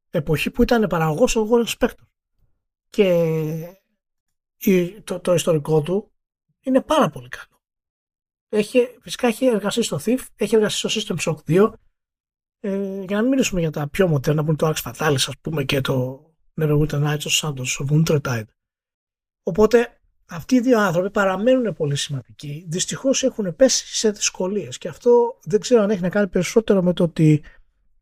Εποχή 0.09 0.51
που 0.51 0.61
ήταν 0.61 0.87
παραγωγός 0.87 1.35
ο 1.35 1.47
Warren 1.51 1.77
Spector. 1.77 2.05
Και 2.89 3.81
το, 5.03 5.19
το 5.19 5.33
ιστορικό 5.33 5.81
του 5.81 6.11
είναι 6.61 6.81
πάρα 6.81 7.09
πολύ 7.09 7.27
καλό. 7.27 7.61
Έχει, 8.53 8.87
φυσικά 9.01 9.27
έχει 9.27 9.45
εργαστεί 9.45 9.83
στο 9.83 9.99
Thief, 10.05 10.19
έχει 10.35 10.55
εργαστεί 10.55 10.89
στο 10.89 11.15
System 11.15 11.19
Shock 11.19 11.37
2. 11.47 11.73
Ε, 12.59 13.03
για 13.03 13.15
να 13.15 13.21
μην 13.21 13.29
μιλήσουμε 13.29 13.59
για 13.59 13.71
τα 13.71 13.89
πιο 13.89 14.07
μοντέρνα 14.07 14.41
που 14.41 14.47
είναι 14.47 14.57
το 14.57 14.73
Axe 14.75 14.91
Fatalis, 14.91 15.13
ας 15.13 15.33
πούμε, 15.41 15.63
και 15.63 15.81
το 15.81 16.25
Neverwinter 16.61 17.03
Nights 17.03 17.17
of 17.17 17.39
Santos, 17.41 17.85
of 17.85 17.89
Wintertide. 17.89 18.45
Οπότε 19.43 20.01
αυτοί 20.25 20.55
οι 20.55 20.59
δύο 20.59 20.79
άνθρωποι 20.79 21.11
παραμένουν 21.11 21.73
πολύ 21.73 21.95
σημαντικοί. 21.95 22.65
Δυστυχώς 22.67 23.23
έχουν 23.23 23.55
πέσει 23.55 23.95
σε 23.95 24.11
δυσκολίες. 24.11 24.77
Και 24.77 24.87
αυτό 24.87 25.39
δεν 25.43 25.59
ξέρω 25.59 25.81
αν 25.81 25.89
έχει 25.89 26.01
να 26.01 26.09
κάνει 26.09 26.27
περισσότερο 26.27 26.81
με 26.81 26.93
το 26.93 27.03
ότι 27.03 27.43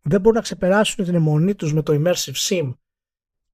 δεν 0.01 0.19
μπορούν 0.19 0.37
να 0.37 0.43
ξεπεράσουν 0.43 1.05
την 1.05 1.15
αιμονή 1.15 1.55
τους 1.55 1.73
με 1.73 1.81
το 1.81 2.01
immersive 2.01 2.35
sim 2.49 2.73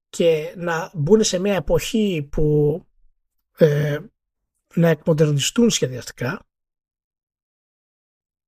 και 0.09 0.53
να 0.57 0.91
μπουν 0.93 1.23
σε 1.23 1.39
μια 1.39 1.55
εποχή 1.55 2.27
που 2.31 2.85
ε, 3.57 3.99
να 4.73 4.89
εκμοντερνιστούν 4.89 5.69
σχεδιαστικά 5.69 6.45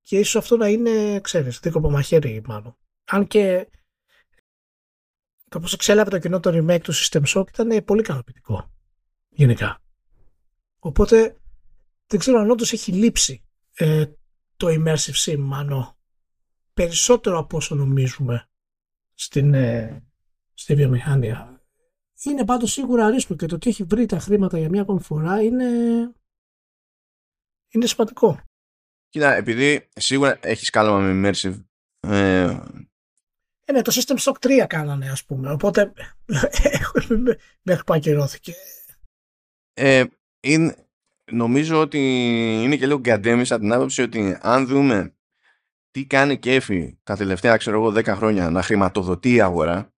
και 0.08 0.20
ίσως 0.20 0.36
αυτό 0.36 0.58
να 0.58 0.68
είναι, 0.68 1.20
ξέρεις, 1.20 1.60
δίκοπο 1.60 1.90
μαχαίρι 1.90 2.42
μάλλον. 2.46 2.78
Αν 3.06 3.28
και 3.28 3.70
το 5.50 5.60
πώς 5.60 5.74
εξέλαβε 5.74 6.10
το 6.10 6.20
κοινό 6.20 6.40
το 6.40 6.50
remake 6.54 6.82
του 6.82 6.94
System 6.94 7.24
Shock 7.24 7.48
ήταν 7.48 7.84
πολύ 7.84 8.00
ικανοποιητικό 8.00 8.72
γενικά. 9.30 9.82
Οπότε 10.80 11.38
δεν 12.08 12.20
ξέρω 12.20 12.40
αν 12.40 12.50
όντως 12.50 12.74
έχει 12.74 12.92
λείψει 12.92 13.44
ε, 13.74 14.06
το 14.58 14.68
immersive 14.68 15.26
sim 15.26 15.38
μάλλον 15.38 15.98
περισσότερο 16.74 17.38
από 17.38 17.58
όσο 17.58 17.76
νομίζουμε 17.76 18.50
στην, 19.14 19.54
ε, 19.54 20.04
στη 20.54 20.76
βιομηχανία. 20.76 21.62
Είναι 22.24 22.46
πάντως 22.46 22.72
σίγουρα 22.72 23.06
αρίστο 23.06 23.36
και 23.36 23.46
το 23.46 23.56
ότι 23.56 23.70
έχει 23.70 23.84
βρει 23.84 24.06
τα 24.06 24.20
χρήματα 24.20 24.58
για 24.60 24.70
μια 24.70 24.82
ακόμη 24.82 25.02
φορά 25.02 25.42
είναι, 25.42 25.66
είναι 27.70 27.86
σημαντικό. 27.86 28.47
Κοίτα, 29.10 29.36
επειδή 29.36 29.88
σίγουρα 29.96 30.40
έχεις 30.42 30.70
κάλωμα 30.70 31.00
με 31.00 31.30
immersive 31.30 31.64
ε... 32.00 32.60
ε... 33.66 33.72
ναι, 33.72 33.82
το 33.82 33.92
System 33.96 34.18
Stock 34.18 34.62
3 34.62 34.66
κάνανε 34.68 35.10
ας 35.10 35.26
πούμε, 35.26 35.52
οπότε 35.52 35.94
μέχρι 37.68 37.84
που 37.86 37.94
ακυρώθηκε. 37.94 38.54
Ε, 39.74 40.04
είναι, 40.40 40.88
νομίζω 41.32 41.80
ότι 41.80 42.00
είναι 42.64 42.76
και 42.76 42.86
λίγο 42.86 43.00
γκαντέμις 43.00 43.52
από 43.52 43.62
την 43.62 43.74
άποψη 43.74 44.02
ότι 44.02 44.38
αν 44.42 44.68
δούμε 44.68 45.16
τι 45.92 46.06
κάνει 46.06 46.40
κέφι 46.40 46.98
τα 47.04 47.16
τελευταία 47.16 47.58
ξέρω 47.58 47.78
εγώ 47.78 48.00
10 48.00 48.06
χρόνια 48.06 48.50
να 48.50 48.62
χρηματοδοτεί 48.62 49.34
η 49.34 49.42
αγορά 49.42 49.94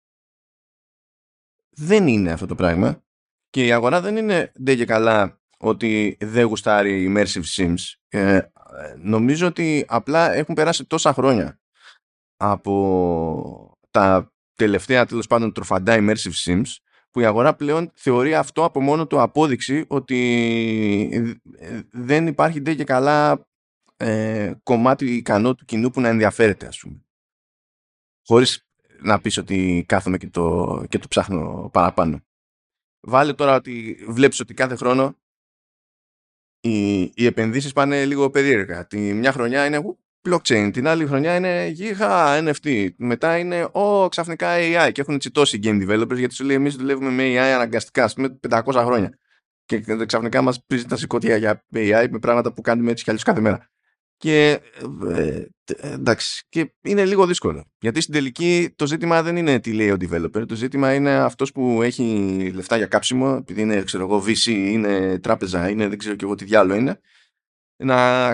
δεν 1.70 2.08
είναι 2.08 2.32
αυτό 2.32 2.46
το 2.46 2.56
πράγμα 2.56 3.04
και 3.50 3.66
η 3.66 3.72
αγορά 3.72 4.02
δεν 4.02 4.18
είναι 4.18 4.52
δεν 4.56 4.78
και 4.78 4.86
καλά 4.86 5.40
ότι 5.58 6.18
δεν 6.20 6.46
γουστάρει 6.46 7.14
immersive 7.14 7.44
sims 7.56 7.80
ε, 8.08 8.40
νομίζω 8.98 9.48
ότι 9.48 9.86
απλά 9.88 10.34
έχουν 10.34 10.56
περάσει 10.56 10.86
τόσα 10.86 11.14
χρόνια 11.14 11.60
από 12.38 13.78
τα 13.92 14.34
τελευταία 14.56 15.06
τέλος 15.06 15.28
πάντων 15.28 15.54
τροφαντά 15.54 15.96
immersive 16.00 16.46
sims 16.46 16.76
που 17.12 17.20
η 17.20 17.26
αγορά 17.26 17.56
πλέον 17.56 17.92
θεωρεί 17.96 18.36
αυτό 18.36 18.64
από 18.64 18.82
μόνο 18.82 19.08
του 19.08 19.22
απόδειξη 19.22 19.86
ότι 19.88 21.36
δεν 21.92 22.28
υπάρχει 22.28 22.62
ντε 22.62 22.74
και 22.74 22.84
καλά 22.84 23.48
ε, 23.98 24.54
κομμάτι 24.64 25.16
ικανό 25.16 25.56
του 25.56 25.66
κοινού 25.66 25.90
που 25.90 26.02
να 26.02 26.08
ενδιαφέρεται 26.08 26.68
ας 26.68 26.80
πούμε. 26.80 27.06
Χωρίς 28.26 28.68
να 29.02 29.22
πεις 29.22 29.38
ότι 29.38 29.86
κάθομαι 29.88 30.18
και 30.18 30.30
το, 30.30 30.86
και 30.90 30.98
το 30.98 31.08
ψάχνω 31.08 31.70
παραπάνω. 31.74 32.20
Βάλε 33.00 33.34
τώρα 33.34 33.56
ότι 33.56 34.06
βλέπεις 34.08 34.40
ότι 34.40 34.54
κάθε 34.54 34.76
χρόνο 34.76 35.16
οι, 36.60 37.00
οι 37.02 37.26
επενδύσεις 37.26 37.74
πάνε 37.74 38.06
λίγο 38.06 38.30
περίεργα. 38.30 38.88
Τη 38.88 38.98
μια 38.98 39.32
χρονιά 39.32 39.66
είναι 39.66 39.82
blockchain. 40.30 40.70
Την 40.74 40.88
άλλη 40.88 41.06
χρονιά 41.06 41.36
είναι 41.36 41.68
γίγα 41.68 42.40
NFT. 42.44 42.88
Μετά 42.98 43.38
είναι 43.38 43.70
ο 43.72 44.08
ξαφνικά 44.10 44.48
AI 44.58 44.92
και 44.92 45.02
έχουν 45.02 45.18
τσιτώσει 45.18 45.60
game 45.64 45.90
developers 45.90 46.18
γιατί 46.18 46.34
σου 46.34 46.44
λέει 46.44 46.56
εμείς 46.56 46.76
δουλεύουμε 46.76 47.10
με 47.10 47.24
AI 47.24 47.54
αναγκαστικά 47.54 48.10
με 48.16 48.40
500 48.50 48.62
χρόνια. 48.74 49.18
Και 49.66 50.06
ξαφνικά 50.06 50.42
μας 50.42 50.66
πίζει 50.66 50.86
τα 50.86 50.98
σηκώτια 50.98 51.36
για 51.36 51.66
AI 51.74 52.08
με 52.10 52.20
πράγματα 52.20 52.54
που 52.54 52.62
κάνουμε 52.62 52.92
έτσι 52.92 53.04
κι 53.04 53.10
αλλιώς 53.10 53.26
κάθε 53.26 53.40
μέρα. 53.40 53.70
Και 54.20 54.62
ε, 55.10 55.44
εντάξει, 55.82 56.46
και 56.50 56.74
είναι 56.82 57.06
λίγο 57.06 57.26
δύσκολο. 57.26 57.66
Γιατί 57.80 58.02
στην 58.02 58.14
τελική 58.14 58.74
το 58.76 58.88
ζήτημα 58.88 59.24
δεν 59.24 59.38
είναι 59.38 59.60
τι 59.60 59.74
λέει 59.74 59.92
ο 59.92 59.98
developer. 60.00 60.48
Το 60.48 60.56
ζήτημα 60.56 60.94
είναι 60.94 61.12
αυτός 61.12 61.52
που 61.52 61.82
έχει 61.82 62.06
λεφτά 62.54 62.78
για 62.78 62.86
κάψιμο, 62.86 63.36
επειδή 63.40 63.62
είναι 63.62 63.84
ξέρω 63.84 64.04
εγώ 64.04 64.24
VC, 64.28 64.46
είναι 64.46 65.20
τράπεζα, 65.20 65.70
είναι 65.70 65.88
δεν 65.88 65.98
ξέρω 65.98 66.16
και 66.16 66.26
εγώ 66.26 66.36
τι 66.36 66.46
διάλογο 66.46 66.80
είναι, 66.80 67.00
να 67.84 68.30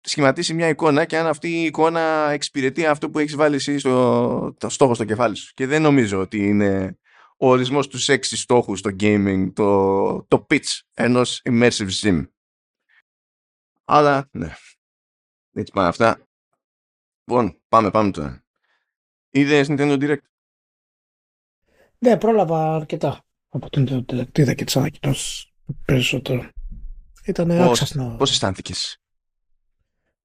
σχηματίσει 0.00 0.54
μια 0.54 0.68
εικόνα 0.68 1.04
και 1.04 1.18
αν 1.18 1.26
αυτή 1.26 1.48
η 1.48 1.64
εικόνα 1.64 2.30
εξυπηρετεί 2.30 2.86
αυτό 2.86 3.10
που 3.10 3.18
έχεις 3.18 3.36
βάλει 3.36 3.54
εσύ 3.54 3.78
στο 3.78 4.54
το 4.58 4.68
στόχο 4.68 4.94
στο 4.94 5.04
κεφάλι 5.04 5.36
σου. 5.36 5.52
Και 5.54 5.66
δεν 5.66 5.82
νομίζω 5.82 6.20
ότι 6.20 6.46
είναι 6.46 6.98
ο 7.36 7.48
ορισμός 7.48 7.88
τους 7.88 8.08
έξι 8.08 8.36
στόχους 8.36 8.78
στο 8.78 8.90
gaming 9.00 9.52
το, 9.52 10.24
το 10.24 10.46
pitch 10.50 10.80
ενός 10.94 11.42
immersive 11.50 11.90
sim. 12.02 12.26
Αλλά, 13.84 14.28
ναι. 14.32 14.54
Έτσι 15.52 15.72
πάνε 15.72 15.88
αυτά. 15.88 16.26
Λοιπόν, 17.24 17.60
πάμε, 17.68 17.90
πάμε 17.90 18.10
τώρα. 18.10 18.44
Είδες 19.30 19.66
Nintendo 19.70 20.00
Direct; 20.00 20.26
Ναι, 21.98 22.18
πρόλαβα 22.18 22.74
αρκετά 22.74 23.24
από 23.48 23.70
την 23.70 23.86
Nintendo 23.88 24.04
Direct. 24.12 24.38
Είδα 24.38 24.54
και 24.54 24.64
τις 24.64 24.76
ανακοινώσεις 24.76 25.52
περισσότερο. 25.84 26.50
Ήταν 27.24 27.50
άξασνο. 27.50 28.16
Πώς 28.18 28.30
αισθάνθηκες; 28.30 29.02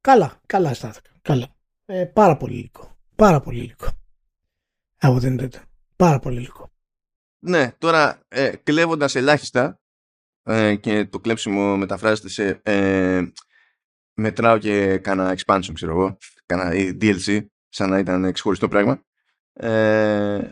Καλά, 0.02 0.42
καλά 0.46 0.70
αισθάνθηκα. 0.70 1.12
Καλά. 1.22 1.56
Ε, 1.86 2.06
πάρα 2.06 2.38
πολύ 2.38 2.58
υλικό. 2.58 2.98
Πάρα 3.16 3.40
πολύ 3.40 3.60
υλικό. 3.60 3.88
Από 4.98 5.20
την 5.20 5.40
Nintendo. 5.40 5.62
Πάρα 5.96 6.20
πολύ 6.20 6.38
υλικό. 6.38 6.72
Ναι, 7.40 7.72
τώρα 7.72 8.20
ε, 8.28 8.56
κλέβοντας 8.56 9.16
ελάχιστα 9.16 9.82
ε, 10.48 10.76
και 10.76 11.06
το 11.06 11.20
κλέψιμο 11.20 11.78
μεταφράζεται 11.78 12.30
σε 12.30 12.60
ε, 12.64 13.24
μετράω 14.14 14.58
και 14.58 14.98
κάνα 14.98 15.36
expansion 15.38 15.72
ξέρω 15.74 15.92
εγώ, 15.92 16.18
κάνα 16.46 16.72
DLC 16.74 17.46
σαν 17.70 17.90
να 17.90 18.00
ήταν 18.00 18.32
ξεχωριστό 18.32 18.68
πράγμα. 18.68 19.04
Ε, 19.54 20.52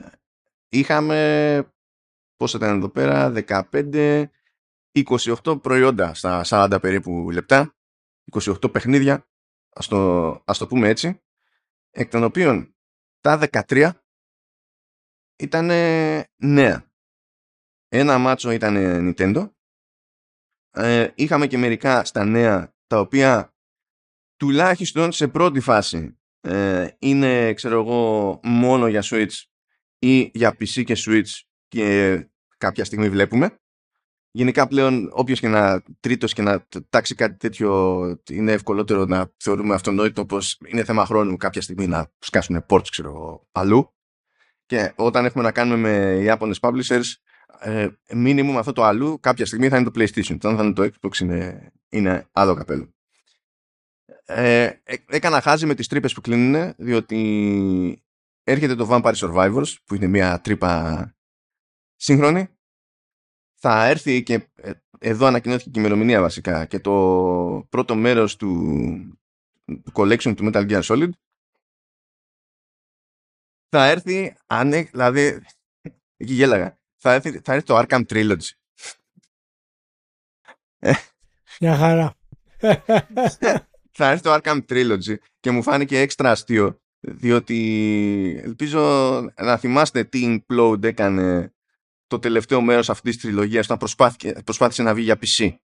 είχαμε 0.70 1.70
πόσα 2.36 2.58
ήταν 2.58 2.78
εδώ 2.78 2.90
πέρα 2.90 3.34
15 3.72 4.26
28 5.44 5.62
προϊόντα 5.62 6.14
στα 6.14 6.42
40 6.46 6.78
περίπου 6.82 7.32
λεπτά 7.32 7.76
28 8.32 8.72
παιχνίδια 8.72 9.28
ας 9.70 9.88
το, 9.88 10.32
ας 10.46 10.58
το 10.58 10.68
πούμε 10.68 10.88
έτσι 10.88 11.22
εκ 11.92 12.10
των 12.10 12.24
οποίων 12.24 12.76
τα 13.22 13.40
13 13.52 13.90
ήταν 15.36 15.66
νέα. 16.36 16.92
Ένα 17.88 18.18
μάτσο 18.18 18.52
ήταν 18.52 18.76
Nintendo 18.78 19.55
ε, 20.76 21.08
είχαμε 21.16 21.48
και 21.48 21.58
μερικά 21.58 22.06
στα 22.06 22.26
νέα 22.26 22.74
τα 22.88 23.00
οποία 23.00 23.54
τουλάχιστον 24.38 25.12
σε 25.12 25.28
πρώτη 25.28 25.60
φάση 25.60 26.18
ε, 26.42 26.88
είναι 27.00 27.54
ξέρω 27.54 27.80
εγώ 27.80 28.40
μόνο 28.44 28.88
για 28.88 29.04
Switch 29.06 29.34
ή 30.00 30.32
για 30.34 30.56
PC 30.60 30.84
και 30.84 30.98
Switch 30.98 31.30
και 31.68 32.18
κάποια 32.58 32.86
στιγμή 32.86 33.10
βλέπουμε. 33.10 33.60
Γενικά 34.32 34.68
πλέον 34.68 35.10
όποιος 35.14 35.40
και 35.40 35.48
να 35.48 35.84
τρίτος 36.00 36.34
και 36.34 36.42
να 36.42 36.68
τάξει 36.90 37.16
κάτι 37.16 37.38
τέτοιο 37.38 38.02
είναι 38.30 38.52
ευκολότερο 38.52 39.06
να 39.06 39.32
θεωρούμε 39.38 39.74
αυτονόητο 39.74 40.26
πως 40.26 40.60
είναι 40.66 40.84
θέμα 40.84 41.06
χρόνου 41.06 41.38
κάποια 41.38 41.62
στιγμή 41.62 41.88
να 41.88 42.12
σκάσουν 42.20 42.66
ports 42.70 42.88
ξέρω 42.90 43.10
εγώ 43.10 43.48
αλλού 43.52 43.94
και 44.66 44.94
όταν 44.96 45.26
έχουμε 45.26 45.44
να 45.44 45.52
κάνουμε 45.52 45.78
με 45.78 46.22
Ιάπωνες 46.22 46.60
publishers 46.62 47.06
ε, 47.60 47.88
minimum 48.10 48.56
αυτό 48.58 48.72
το 48.72 48.84
αλλού 48.84 49.20
κάποια 49.20 49.46
στιγμή 49.46 49.70
θα 49.70 49.78
είναι 49.78 49.92
το 49.92 50.02
PlayStation. 50.02 50.36
Όταν 50.36 50.58
θα 50.58 50.64
είναι 50.64 50.74
το 50.74 50.90
Xbox 50.92 51.20
είναι, 51.20 51.72
είναι 51.90 52.28
άλλο 52.32 52.54
καπέλο. 52.54 52.94
Ε, 54.26 54.72
έκανα 55.06 55.42
χάζι 55.42 55.66
με 55.66 55.76
τις 55.76 55.88
τρύπες 55.88 56.14
που 56.14 56.22
κλείνουν 56.22 56.74
διότι 56.78 58.04
έρχεται 58.44 58.76
το 58.76 58.88
Vampire 58.92 59.16
Survivors 59.16 59.76
που 59.86 59.96
είναι 59.96 60.08
μια 60.08 60.42
τρύπα 60.42 61.16
σύγχρονη. 61.96 62.48
Θα 63.54 63.86
έρθει 63.86 64.24
και 64.24 64.50
ε, 64.56 64.72
εδώ 65.00 65.26
ανακοινώθηκε 65.26 65.70
και 65.70 65.80
η 65.80 65.84
ημερομηνία 65.86 66.22
βασικά 66.22 66.66
και 66.66 66.80
το 66.80 67.68
πρώτο 67.70 67.96
μέρος 67.96 68.36
του, 68.36 68.50
του 69.66 69.92
collection 69.94 70.36
του 70.36 70.52
Metal 70.52 70.70
Gear 70.70 70.82
Solid. 70.82 71.10
Θα 73.70 73.86
έρθει 73.86 74.36
αν 74.46 74.72
δηλαδή 74.72 75.42
εκεί 76.18 76.34
γέλαγα 76.34 76.80
θα 77.06 77.14
έρθει, 77.14 77.40
θα 77.40 77.54
έρθει 77.54 77.66
το 77.66 77.78
Arkham 77.78 78.02
Trilogy 78.06 78.50
μια 81.60 81.76
χαρά 81.76 82.14
θα 83.98 84.10
έρθει 84.10 84.24
το 84.24 84.40
Arkham 84.42 84.66
Trilogy 84.70 85.16
και 85.40 85.52
μου 85.52 85.64
φάνηκε 85.64 86.00
έξτρα 86.00 86.32
αστείο 86.32 86.82
διότι 87.00 88.42
ελπίζω 88.44 88.80
να 89.36 89.58
θυμάστε 89.58 90.04
τι 90.04 90.44
Implode 90.50 90.84
έκανε 90.84 91.54
το 92.08 92.20
τελευταίο 92.20 92.62
μέρος 92.62 92.90
αυτής 92.90 93.14
της 93.14 93.24
τριλογίας 93.24 93.66
όταν 93.66 93.78
προσπάθησε, 93.78 94.42
προσπάθησε 94.44 94.84
να 94.84 94.94
βγει 94.94 95.04
για 95.04 95.20
PC. 95.22 95.56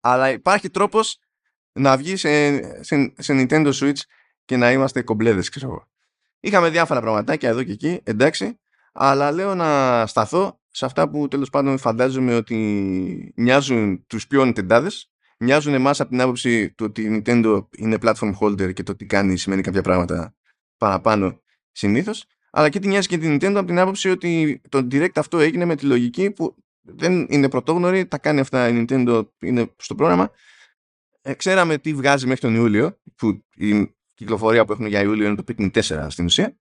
Αλλά 0.00 0.30
υπάρχει 0.30 0.70
τρόπος 0.70 1.18
να 1.72 1.96
βγει 1.96 2.16
σε, 2.16 2.56
σε, 2.82 3.12
σε 3.18 3.32
Nintendo 3.36 3.72
Switch 3.72 4.00
και 4.44 4.56
να 4.56 4.72
είμαστε 4.72 5.02
κομπλέδες, 5.02 5.48
ξέρω 5.48 5.68
εγώ. 5.68 5.88
Είχαμε 6.40 6.70
διάφορα 6.70 7.00
πραγματάκια 7.00 7.48
εδώ 7.48 7.62
και 7.62 7.72
εκεί, 7.72 8.00
εντάξει, 8.02 8.60
αλλά 8.92 9.32
λέω 9.32 9.54
να 9.54 10.06
σταθώ 10.06 10.60
σε 10.70 10.84
αυτά 10.84 11.10
που 11.10 11.28
τέλος 11.28 11.50
πάντων 11.50 11.78
φαντάζομαι 11.78 12.34
ότι 12.34 13.32
μοιάζουν 13.36 14.06
τους 14.06 14.26
πιο 14.26 14.42
Nintendάδες, 14.42 15.02
μοιάζουν 15.38 15.74
εμάς 15.74 16.00
από 16.00 16.10
την 16.10 16.20
άποψη 16.20 16.70
του 16.70 16.84
ότι 16.88 17.02
η 17.02 17.22
Nintendo 17.24 17.66
είναι 17.76 17.98
platform 18.02 18.32
holder 18.40 18.72
και 18.72 18.82
το 18.82 18.96
τι 18.96 19.06
κάνει 19.06 19.36
σημαίνει 19.36 19.62
κάποια 19.62 19.82
πράγματα 19.82 20.34
παραπάνω 20.76 21.40
συνήθως. 21.72 22.24
Αλλά 22.50 22.68
και 22.68 22.78
την 22.78 22.90
νοιάζει 22.90 23.08
και 23.08 23.18
την 23.18 23.34
Nintendo 23.34 23.54
από 23.54 23.66
την 23.66 23.78
άποψη 23.78 24.10
ότι 24.10 24.60
το 24.68 24.78
Direct 24.90 25.16
αυτό 25.16 25.38
έγινε 25.38 25.64
με 25.64 25.76
τη 25.76 25.86
λογική 25.86 26.30
που 26.30 26.56
δεν 26.80 27.26
είναι 27.28 27.48
πρωτόγνωρη, 27.48 28.06
τα 28.06 28.18
κάνει 28.18 28.40
αυτά 28.40 28.68
η 28.68 28.84
Nintendo, 28.88 29.22
είναι 29.40 29.72
στο 29.76 29.94
πρόγραμμα. 29.94 30.30
Ε, 31.22 31.34
ξέραμε 31.34 31.78
τι 31.78 31.94
βγάζει 31.94 32.26
μέχρι 32.26 32.40
τον 32.40 32.54
Ιούλιο, 32.54 33.00
που 33.16 33.44
η 33.54 33.94
κυκλοφορία 34.14 34.64
που 34.64 34.72
έχουν 34.72 34.86
για 34.86 35.02
Ιούλιο 35.02 35.26
είναι 35.26 35.42
το 35.42 35.44
Pikmin 35.48 35.70
4 35.70 36.06
στην 36.08 36.24
ουσία, 36.24 36.56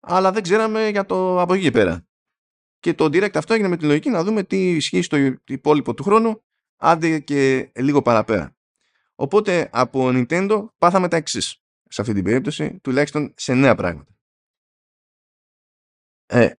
αλλά 0.00 0.32
δεν 0.32 0.42
ξέραμε 0.42 0.88
για 0.88 1.06
το 1.06 1.40
από 1.40 1.54
εκεί 1.54 1.70
πέρα. 1.70 2.06
Και 2.78 2.94
το 2.94 3.04
Direct 3.04 3.36
αυτό 3.36 3.54
έγινε 3.54 3.68
με 3.68 3.76
τη 3.76 3.84
λογική 3.84 4.10
να 4.10 4.24
δούμε 4.24 4.42
τι 4.42 4.70
ισχύει 4.70 5.02
στο 5.02 5.16
υπόλοιπο 5.46 5.94
του 5.94 6.02
χρόνου, 6.02 6.42
άντε 6.76 7.18
και 7.18 7.70
λίγο 7.76 8.02
παραπέρα. 8.02 8.56
Οπότε 9.14 9.68
από 9.72 10.08
Nintendo 10.12 10.66
πάθαμε 10.78 11.08
τα 11.08 11.16
εξής 11.16 11.62
σε 11.88 12.00
αυτή 12.00 12.14
την 12.14 12.24
περίπτωση, 12.24 12.78
τουλάχιστον 12.82 13.34
σε 13.36 13.54
νέα 13.54 13.74
πράγματα. 13.74 14.14
Ε, 16.26 16.52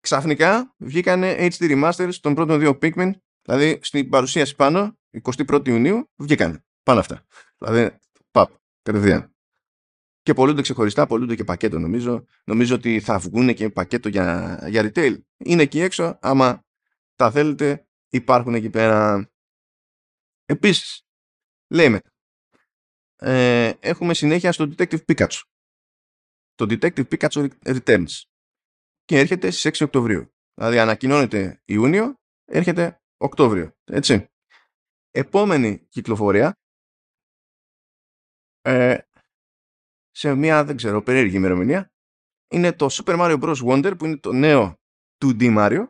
ξαφνικά 0.00 0.74
βγήκανε 0.76 1.36
HD 1.38 1.58
remasters 1.60 2.14
των 2.20 2.34
πρώτων 2.34 2.58
δύο 2.58 2.78
Pikmin, 2.82 3.10
δηλαδή 3.42 3.78
στην 3.82 4.08
παρουσίαση 4.08 4.54
πάνω, 4.56 4.98
21η 5.22 5.68
Ιουνίου, 5.68 6.10
βγήκανε 6.16 6.64
πάνω 6.82 7.00
αυτά. 7.00 7.26
Δηλαδή, 7.58 7.98
παπ, 8.30 8.50
κατευθείαν. 8.82 9.37
Και 10.28 10.34
πολλούνται 10.34 10.62
ξεχωριστά, 10.62 11.06
πολλούνται 11.06 11.34
και 11.34 11.44
πακέτο 11.44 11.78
νομίζω. 11.78 12.24
Νομίζω 12.44 12.74
ότι 12.74 13.00
θα 13.00 13.18
βγουν 13.18 13.54
και 13.54 13.70
πακέτο 13.70 14.08
για, 14.08 14.58
για 14.68 14.82
retail. 14.82 15.16
Είναι 15.36 15.62
εκεί 15.62 15.80
έξω, 15.80 16.18
άμα 16.20 16.64
τα 17.14 17.30
θέλετε, 17.30 17.88
υπάρχουν 18.08 18.54
εκεί 18.54 18.70
πέρα. 18.70 19.30
Επίσης, 20.44 21.06
λέμε, 21.72 22.00
ε, 23.16 23.72
έχουμε 23.80 24.14
συνέχεια 24.14 24.52
στο 24.52 24.64
Detective 24.64 25.04
Pikachu 25.04 25.40
το 26.54 26.66
Detective 26.68 27.04
Pikachu 27.08 27.48
Returns 27.64 28.22
και 29.04 29.18
έρχεται 29.18 29.50
στις 29.50 29.80
6 29.80 29.84
Οκτωβρίου. 29.84 30.32
Δηλαδή 30.54 30.78
ανακοινώνεται 30.78 31.62
Ιούνιο, 31.64 32.14
έρχεται 32.44 33.00
Οκτώβριο. 33.16 33.72
Έτσι. 33.84 34.26
Επόμενη 35.10 35.86
κυκλοφορία 35.88 36.56
ε, 38.68 38.98
σε 40.18 40.34
μια, 40.34 40.64
δεν 40.64 40.76
ξέρω, 40.76 41.02
περίεργη 41.02 41.36
ημερομηνία 41.36 41.92
είναι 42.50 42.72
το 42.72 42.86
Super 42.90 43.18
Mario 43.18 43.40
Bros. 43.40 43.56
Wonder 43.66 43.98
που 43.98 44.04
είναι 44.04 44.16
το 44.16 44.32
νέο 44.32 44.80
2D 45.24 45.56
Mario 45.56 45.88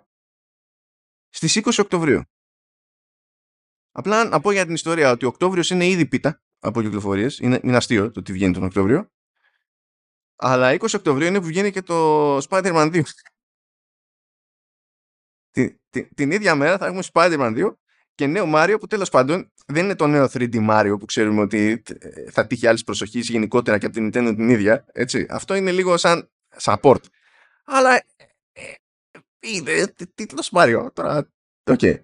στις 1.29 1.61
20 1.65 1.79
Οκτωβρίου. 1.79 2.23
Απλά 3.91 4.25
να 4.25 4.41
πω 4.41 4.51
για 4.51 4.65
την 4.65 4.75
ιστορία 4.75 5.11
ότι 5.11 5.25
ο 5.25 5.29
Οκτώβριος 5.29 5.71
είναι 5.71 5.87
ήδη 5.87 6.07
πίτα 6.07 6.43
από 6.59 6.83
κυκλοφορίες. 6.83 7.39
Είναι, 7.39 7.61
είναι 7.63 7.77
αστείο 7.77 8.11
το 8.11 8.21
ότι 8.21 8.33
βγαίνει 8.33 8.53
τον 8.53 8.65
Οκτώβριο. 8.65 9.11
Αλλά 10.37 10.73
20 10.73 10.87
Οκτωβρίου 10.95 11.27
είναι 11.27 11.41
που 11.41 11.47
βγαίνει 11.47 11.71
και 11.71 11.83
το 11.83 12.37
Spider-Man 12.37 13.03
2. 13.03 13.03
την, 15.51 16.15
την, 16.15 16.31
ίδια 16.31 16.55
μέρα 16.55 16.79
θα 16.79 16.87
έχουμε 16.87 17.03
Spider-Man 17.13 17.71
2 17.71 17.75
και 18.19 18.27
νέο 18.27 18.45
Mario 18.55 18.77
που 18.81 18.87
τέλος 18.87 19.09
πάντων 19.09 19.53
δεν 19.67 19.85
είναι 19.85 19.95
το 19.95 20.07
νέο 20.07 20.25
3D 20.33 20.69
Mario 20.71 20.97
που 20.99 21.05
ξέρουμε 21.05 21.41
ότι 21.41 21.83
θα 22.31 22.47
τύχει 22.47 22.67
άλλης 22.67 22.85
προσοχής 22.85 23.29
γενικότερα 23.29 23.79
και 23.79 23.87
από 23.87 23.95
την 23.95 24.07
Nintendo 24.07 24.33
την 24.37 24.49
ίδια. 24.49 24.85
Έτσι. 24.93 25.27
Αυτό 25.31 25.55
είναι 25.55 25.73
λίγο 25.73 25.97
σαν 25.97 26.31
support. 26.61 27.01
Αλλά 27.65 27.95
ε, 27.95 28.03
ε, 28.53 28.73
είναι 29.41 29.93
τίτλος 30.15 30.51
Mario. 30.53 30.89
Τώρα, 30.93 31.31
okay. 31.65 31.95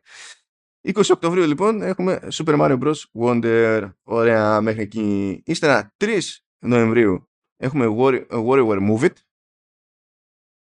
20 0.83 1.03
Οκτωβρίου 1.11 1.47
λοιπόν 1.47 1.83
έχουμε 1.83 2.29
Super 2.33 2.59
Mario 2.61 2.79
Bros. 2.83 3.03
Wonder. 3.21 3.93
Ωραία 4.03 4.61
μέχρι 4.61 4.83
εκεί. 4.83 5.43
Ύστερα 5.47 5.95
3 6.05 6.21
Νοεμβρίου 6.59 7.29
έχουμε 7.57 7.87
WarioWare 8.31 8.89
Move 8.89 9.03
It 9.03 9.15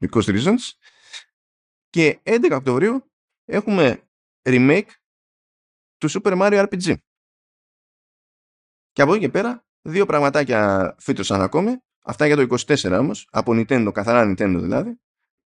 because 0.05 0.25
reasons 0.25 0.73
και 1.91 2.21
11 2.23 2.51
Οκτωβρίου 2.53 3.11
έχουμε 3.45 4.03
remake 4.49 4.89
του 6.07 6.21
Super 6.23 6.39
Mario 6.39 6.69
RPG. 6.69 6.95
Και 8.93 9.03
από 9.03 9.13
εκεί 9.13 9.21
και 9.21 9.29
πέρα 9.29 9.67
δύο 9.83 10.07
πραγματάκια 10.07 10.95
φύτρωσαν 10.99 11.41
ακόμη 11.41 11.77
αυτά 12.05 12.27
για 12.27 12.37
το 12.37 12.57
24 12.67 12.99
όμως 12.99 13.29
από 13.31 13.53
Nintendo, 13.55 13.91
καθαρά 13.93 14.31
Nintendo 14.31 14.59
δηλαδή 14.61 15.01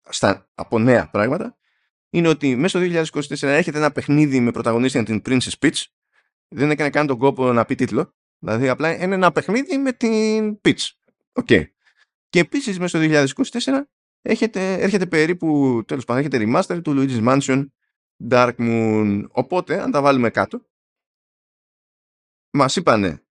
στα, 0.09 0.49
από 0.55 0.79
νέα 0.79 1.11
πράγματα 1.11 1.57
είναι 2.11 2.29
ότι 2.29 2.57
μέσα 2.57 2.79
στο 2.79 3.05
2024 3.21 3.43
έρχεται 3.43 3.79
ένα 3.79 3.93
παιχνίδι 3.93 4.41
με 4.41 4.51
πρωταγωνίστρια 4.51 5.05
την 5.05 5.23
Princess 5.27 5.53
Peach 5.59 5.83
δεν 6.49 6.71
έκανε 6.71 6.91
καν 6.91 7.07
τον 7.07 7.19
κόπο 7.19 7.53
να 7.53 7.65
πει 7.65 7.75
τίτλο 7.75 8.15
δηλαδή 8.39 8.69
απλά 8.69 9.03
είναι 9.03 9.15
ένα 9.15 9.33
παιχνίδι 9.33 9.79
με 9.79 9.93
την 9.93 10.61
Peach 10.65 10.91
OK. 11.33 11.47
Okay. 11.51 11.65
Και 12.29 12.39
επίσης 12.39 12.79
μέσα 12.79 12.99
στο 12.99 13.33
2024 13.73 13.83
έχετε, 14.23 14.73
έρχεται 14.73 15.07
περίπου, 15.07 15.83
τέλος 15.87 16.05
πάντων, 16.05 16.25
έχετε 16.25 16.45
remaster 16.45 16.83
του 16.83 16.95
Luigi's 16.97 17.29
Mansion 17.29 17.67
Dark 18.31 18.55
Moon. 18.59 19.27
Οπότε, 19.31 19.81
αν 19.81 19.91
τα 19.91 20.03
βάλουμε 20.03 20.31
κάτω, 20.31 20.67
μας 22.51 22.77
είπανε 22.77 23.27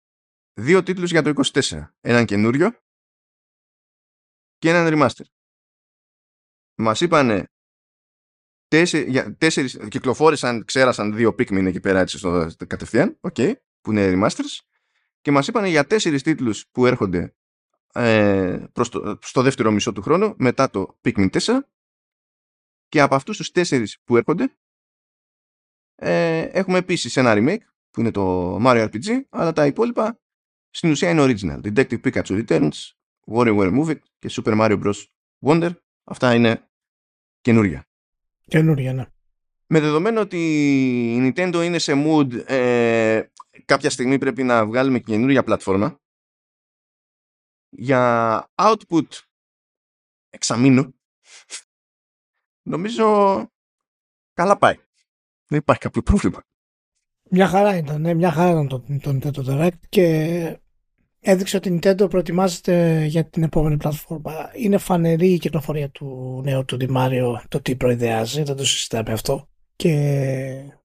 δύο 0.52 0.82
τίτλους 0.82 1.10
για 1.10 1.22
το 1.22 1.32
24. 1.52 1.94
Έναν 2.00 2.24
καινούριο 2.24 2.70
και 4.58 4.70
έναν 4.70 4.92
remaster. 4.92 5.24
Μας 6.74 7.00
είπανε 7.00 7.50
τέσσερι, 8.68 9.36
τέσσερις, 9.36 9.78
κυκλοφόρησαν, 9.88 10.64
ξέρασαν 10.64 11.14
δύο 11.14 11.28
Pikmin 11.30 11.66
εκεί 11.66 11.80
πέρα 11.80 12.00
έτσι 12.00 12.18
στο 12.18 12.48
κατευθείαν, 12.66 13.20
okay, 13.20 13.52
που 13.80 13.92
είναι 13.92 14.12
remasters, 14.14 14.58
και 15.20 15.30
μας 15.30 15.46
είπανε 15.46 15.68
για 15.68 15.86
τέσσερις 15.86 16.22
τίτλους 16.22 16.68
που 16.68 16.86
έρχονται 16.86 17.34
ε, 17.92 18.64
προς 18.72 18.88
το, 18.88 19.18
στο 19.22 19.42
δεύτερο 19.42 19.70
μισό 19.70 19.92
του 19.92 20.02
χρόνου 20.02 20.34
μετά 20.38 20.70
το 20.70 20.98
Pikmin 21.04 21.30
4 21.30 21.58
και 22.88 23.00
από 23.00 23.14
αυτούς 23.14 23.36
τους 23.36 23.50
τέσσερις 23.50 24.00
που 24.04 24.16
έρχονται 24.16 24.56
ε, 26.02 26.40
έχουμε 26.40 26.78
επίσης 26.78 27.16
ένα 27.16 27.32
remake 27.36 27.64
που 27.90 28.00
είναι 28.00 28.10
το 28.10 28.56
Mario 28.64 28.88
RPG 28.88 29.20
αλλά 29.28 29.52
τα 29.52 29.66
υπόλοιπα 29.66 30.20
στην 30.70 30.90
ουσία 30.90 31.10
είναι 31.10 31.22
original 31.24 31.60
Detective 31.64 32.00
Pikachu 32.04 32.44
Returns 32.46 32.70
WarioWare 33.26 33.80
Move 33.80 33.88
It 33.88 33.98
και 34.18 34.30
Super 34.30 34.60
Mario 34.60 34.82
Bros. 34.82 35.04
Wonder 35.44 35.70
αυτά 36.04 36.34
είναι 36.34 36.68
καινούρια 37.40 37.88
καινούρια 38.46 38.92
ναι 38.92 39.06
με 39.66 39.80
δεδομένο 39.80 40.20
ότι 40.20 40.38
η 41.14 41.32
Nintendo 41.36 41.60
είναι 41.64 41.78
σε 41.78 41.92
mood 41.96 42.50
ε, 42.50 43.22
κάποια 43.64 43.90
στιγμή 43.90 44.18
πρέπει 44.18 44.42
να 44.42 44.66
βγάλουμε 44.66 44.98
καινούργια 44.98 45.44
πλατφόρμα 45.44 46.00
για 47.68 48.52
output 48.54 49.06
εξαμήνου 50.30 50.94
νομίζω 52.62 53.46
καλά 54.32 54.58
πάει. 54.58 54.76
Δεν 55.50 55.58
υπάρχει 55.58 55.82
κάποιο 55.82 56.02
πρόβλημα. 56.02 56.42
Μια 57.30 57.46
χαρά 57.46 57.76
ήταν, 57.76 58.00
ναι, 58.00 58.14
μια 58.14 58.30
χαρά 58.30 58.50
ήταν 58.50 58.68
το, 58.68 58.84
το 59.00 59.10
Nintendo 59.10 59.48
Direct 59.48 59.80
και 59.88 60.58
έδειξε 61.20 61.56
ότι 61.56 61.68
η 61.68 61.78
Nintendo 61.82 62.10
προετοιμάζεται 62.10 63.04
για 63.04 63.24
την 63.24 63.42
επόμενη 63.42 63.76
πλατφόρμα. 63.76 64.50
Είναι 64.54 64.78
φανερή 64.78 65.32
η 65.32 65.38
κυκλοφορία 65.38 65.90
του 65.90 66.40
νέου 66.44 66.64
του 66.64 66.76
Mario, 66.96 67.40
το 67.48 67.60
τι 67.60 67.76
προειδεάζει, 67.76 68.42
δεν 68.42 68.56
το 68.56 68.64
συζητάμε 68.64 69.12
αυτό. 69.12 69.48
Και 69.76 69.92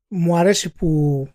μου 0.08 0.38
αρέσει 0.38 0.74
που 0.74 1.28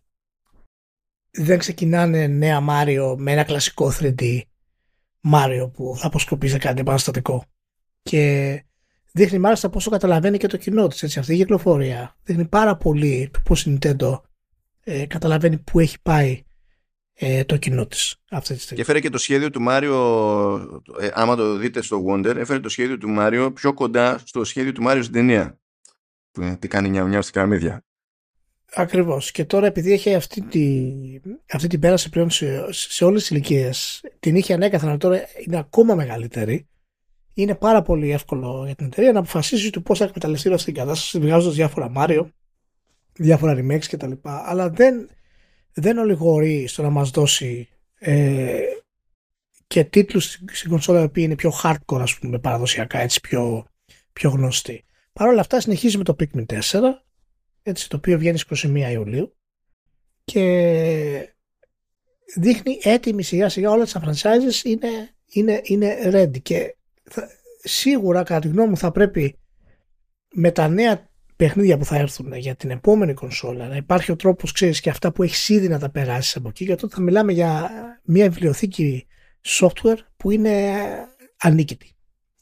δεν 1.30 1.58
ξεκινάνε 1.58 2.26
νέα 2.26 2.64
Mario 2.68 3.14
με 3.18 3.32
ένα 3.32 3.44
κλασικό 3.44 3.92
3D 4.00 4.40
Μάριο 5.20 5.68
που 5.68 5.94
θα 5.96 6.06
αποσκοπεί 6.06 6.58
κάτι 6.58 6.80
επαναστατικό. 6.80 7.44
Και 8.02 8.64
δείχνει 9.12 9.38
μάλιστα 9.38 9.68
πόσο 9.68 9.90
καταλαβαίνει 9.90 10.38
και 10.38 10.46
το 10.46 10.56
κοινό 10.56 10.86
της. 10.86 11.16
Αυτή 11.16 11.34
η 11.34 11.36
κυκλοφορία 11.36 12.16
δείχνει 12.22 12.44
πάρα 12.44 12.76
πολύ 12.76 13.30
πώ 13.44 13.54
η 13.66 13.78
Nintendo 13.78 14.20
ε, 14.84 15.06
καταλαβαίνει 15.06 15.58
πού 15.58 15.78
έχει 15.80 15.96
πάει 16.02 16.42
ε, 17.14 17.44
το 17.44 17.56
κοινό 17.56 17.86
της 17.86 18.16
αυτή 18.30 18.54
τη 18.54 18.60
στιγμή. 18.60 18.76
Και 18.76 18.82
έφερε 18.82 19.00
και 19.00 19.10
το 19.10 19.18
σχέδιο 19.18 19.50
του 19.50 19.60
Μάριο, 19.60 19.94
ε, 21.00 21.08
άμα 21.12 21.36
το 21.36 21.56
δείτε 21.56 21.82
στο 21.82 22.04
Wonder, 22.08 22.36
έφερε 22.36 22.60
το 22.60 22.68
σχέδιο 22.68 22.98
του 22.98 23.08
Μάριο 23.08 23.52
πιο 23.52 23.74
κοντά 23.74 24.18
στο 24.24 24.44
σχέδιο 24.44 24.72
του 24.72 24.82
Μάριο 24.82 25.02
στην 25.02 25.14
ταινία. 25.14 25.58
Που 26.30 26.56
τι 26.58 26.68
κάνει 26.68 26.88
μια 26.88 27.04
μια 27.04 27.22
στην 27.22 27.34
κραμίδια. 27.34 27.84
Ακριβώς. 28.74 29.30
Και 29.30 29.44
τώρα 29.44 29.66
επειδή 29.66 29.92
έχει 29.92 30.14
αυτή, 30.14 30.42
τη, 30.42 30.92
αυτή 31.50 31.68
την 31.68 31.80
πέραση 31.80 32.08
πλέον 32.08 32.30
σε, 32.30 32.72
σε 32.72 33.04
όλες 33.04 33.20
τις 33.20 33.30
ηλικίες, 33.30 34.04
την 34.20 34.36
είχε 34.36 34.54
ανέκαθεν, 34.54 34.88
αλλά 34.88 34.98
τώρα 34.98 35.20
είναι 35.46 35.58
ακόμα 35.58 35.94
μεγαλύτερη. 35.94 36.68
Είναι 37.34 37.54
πάρα 37.54 37.82
πολύ 37.82 38.10
εύκολο 38.10 38.62
για 38.66 38.74
την 38.74 38.86
εταιρεία 38.86 39.12
να 39.12 39.18
αποφασίσει 39.18 39.70
του 39.70 39.82
πώς 39.82 39.98
θα 39.98 40.04
εκμεταλλευτεί 40.04 40.52
αυτή 40.52 40.64
την 40.64 40.74
κατάσταση, 40.74 41.18
βγάζοντας 41.18 41.54
διάφορα 41.54 41.88
Μάριο, 41.88 42.30
διάφορα 43.12 43.54
remakes 43.58 43.84
κτλ. 43.90 44.12
Αλλά 44.22 44.70
δεν, 44.70 45.08
δεν 45.72 45.98
ολιγορεί 45.98 46.66
στο 46.66 46.82
να 46.82 46.90
μας 46.90 47.10
δώσει 47.10 47.68
ε, 47.98 48.60
και 49.66 49.84
τίτλους 49.84 50.24
στην 50.52 50.70
κονσόλα 50.70 51.00
οι 51.00 51.04
οποίοι 51.04 51.24
είναι 51.26 51.34
πιο 51.34 51.52
hardcore 51.62 52.00
ας 52.00 52.18
πούμε 52.18 52.38
παραδοσιακά 52.38 52.98
έτσι 52.98 53.20
πιο, 53.20 53.66
πιο 54.12 54.30
γνωστοί. 54.30 54.84
Παρ' 55.12 55.28
όλα 55.28 55.40
αυτά 55.40 55.60
συνεχίζει 55.60 55.98
με 55.98 56.04
το 56.04 56.16
Pikmin 56.18 56.44
4 56.46 56.58
έτσι, 57.62 57.88
το 57.88 57.96
οποίο 57.96 58.18
βγαίνει 58.18 58.38
στις 58.38 58.64
21 58.64 58.90
Ιουλίου 58.92 59.34
και 60.24 61.34
δείχνει 62.36 62.78
έτοιμη 62.82 63.22
σιγά 63.22 63.48
σιγά 63.48 63.70
όλα 63.70 63.86
τα 63.86 64.02
franchises 64.04 64.64
είναι, 64.64 65.14
είναι, 65.26 65.60
είναι 65.64 65.98
ready 66.04 66.42
και 66.42 66.76
σίγουρα 67.62 68.22
κατά 68.22 68.40
τη 68.40 68.48
γνώμη 68.48 68.68
μου 68.68 68.76
θα 68.76 68.90
πρέπει 68.90 69.38
με 70.34 70.50
τα 70.50 70.68
νέα 70.68 71.08
παιχνίδια 71.36 71.78
που 71.78 71.84
θα 71.84 71.96
έρθουν 71.96 72.32
για 72.34 72.54
την 72.54 72.70
επόμενη 72.70 73.14
κονσόλα 73.14 73.68
να 73.68 73.76
υπάρχει 73.76 74.12
ο 74.12 74.16
τρόπος 74.16 74.52
ξέρεις 74.52 74.80
και 74.80 74.90
αυτά 74.90 75.12
που 75.12 75.22
έχεις 75.22 75.48
ήδη 75.48 75.68
να 75.68 75.78
τα 75.78 75.90
περάσεις 75.90 76.36
από 76.36 76.48
εκεί 76.48 76.64
γιατί 76.64 76.80
τότε 76.80 76.94
θα 76.94 77.00
μιλάμε 77.00 77.32
για 77.32 77.70
μια 78.04 78.30
βιβλιοθήκη 78.30 79.06
software 79.46 79.98
που 80.16 80.30
είναι 80.30 80.76
ανίκητη 81.36 81.96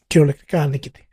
κυριολεκτικά 0.06 0.62
ανίκητη 0.62 1.08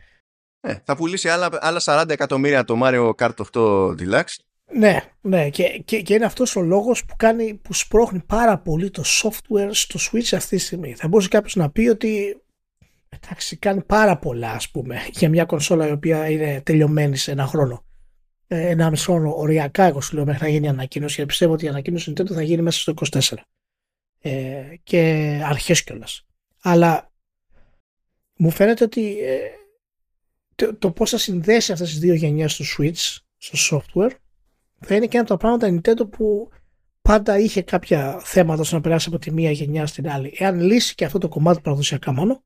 ε, 0.68 0.76
θα 0.84 0.95
πουλήσει 0.95 1.30
άλλα, 1.30 1.49
άλλα 1.60 1.82
40 1.86 2.10
εκατομμύρια 2.10 2.64
το 2.64 2.80
Mario 2.84 3.12
Kart 3.16 3.34
8 3.53 3.89
Deluxe. 3.89 4.36
Ναι, 4.74 5.01
ναι 5.22 5.49
και, 5.49 5.64
και, 5.86 6.01
και 6.01 6.14
είναι 6.14 6.26
αυτός 6.26 6.56
ο 6.56 6.62
λόγος 6.62 7.06
που, 7.06 7.16
κάνει, 7.18 7.53
που 7.53 7.74
σπρώχνει 7.74 8.20
πάρα 8.20 8.58
πολύ 8.58 8.89
το 8.89 9.03
software 9.06 9.70
στο 9.72 9.99
Switch 9.99 10.36
αυτή 10.36 10.56
τη 10.56 10.62
στιγμή. 10.62 10.93
Θα 10.93 11.08
μπορούσε 11.08 11.30
κάποιος 11.30 11.56
να 11.56 11.70
πει 11.70 11.88
ότι 11.88 12.41
εντάξει, 13.22 13.57
κάνει 13.57 13.82
πάρα 13.82 14.18
πολλά 14.18 14.51
ας 14.51 14.70
πούμε 14.70 15.07
για 15.11 15.30
μια 15.30 15.45
κονσόλα 15.45 15.88
η 15.88 15.91
οποία 15.91 16.30
είναι 16.30 16.61
τελειωμένη 16.61 17.18
σε 17.18 17.32
ένα 17.32 17.45
χρόνο. 17.45 17.86
Ε, 18.47 18.70
ένα 18.70 18.89
μισό 18.89 19.11
χρόνο 19.11 19.34
οριακά 19.36 19.84
εγώ 19.84 20.01
σου 20.01 20.16
λέω 20.16 20.26
μέχρι 20.26 20.43
να 20.43 20.49
γίνει 20.49 20.66
η 20.66 20.70
ανακοίνωση 20.70 21.16
και 21.16 21.26
πιστεύω 21.26 21.53
ότι 21.53 21.66
η 21.66 21.68
ανακοίνωση 21.68 22.13
Nintendo 22.16 22.32
θα 22.34 22.41
γίνει 22.41 22.61
μέσα 22.61 22.80
στο 22.80 22.93
24 23.11 23.36
ε, 24.22 24.63
και 24.84 25.01
αρχές 25.43 25.84
κιόλας. 25.84 26.26
Αλλά 26.61 27.11
μου 28.36 28.49
φαίνεται 28.49 28.84
ότι 28.84 29.18
ε, 29.20 29.38
το, 30.55 30.76
το 30.76 30.91
πώς 30.91 31.09
θα 31.09 31.18
συνδέσει 31.18 31.72
αυτές 31.72 31.89
τις 31.89 31.99
δύο 31.99 32.13
γενιές 32.13 32.55
του 32.55 32.63
Switch 32.66 33.18
στο 33.38 33.82
software 33.82 34.11
θα 34.80 34.95
είναι 34.95 35.05
και 35.05 35.18
ένα 35.18 35.26
από 35.30 35.30
τα 35.30 35.38
πράγματα 35.38 35.68
Nintendo 35.68 36.09
που 36.11 36.49
πάντα 37.01 37.39
είχε 37.39 37.61
κάποια 37.61 38.20
θέματα 38.24 38.61
ώστε 38.61 38.76
να 38.76 38.82
περάσει 38.82 39.09
από 39.09 39.20
τη 39.20 39.32
μία 39.32 39.51
γενιά 39.51 39.86
στην 39.86 40.09
άλλη. 40.09 40.34
Εάν 40.38 40.59
λύσει 40.59 40.95
και 40.95 41.05
αυτό 41.05 41.18
το 41.18 41.28
κομμάτι 41.28 41.61
παραδοσιακά 41.61 42.13
μόνο, 42.13 42.43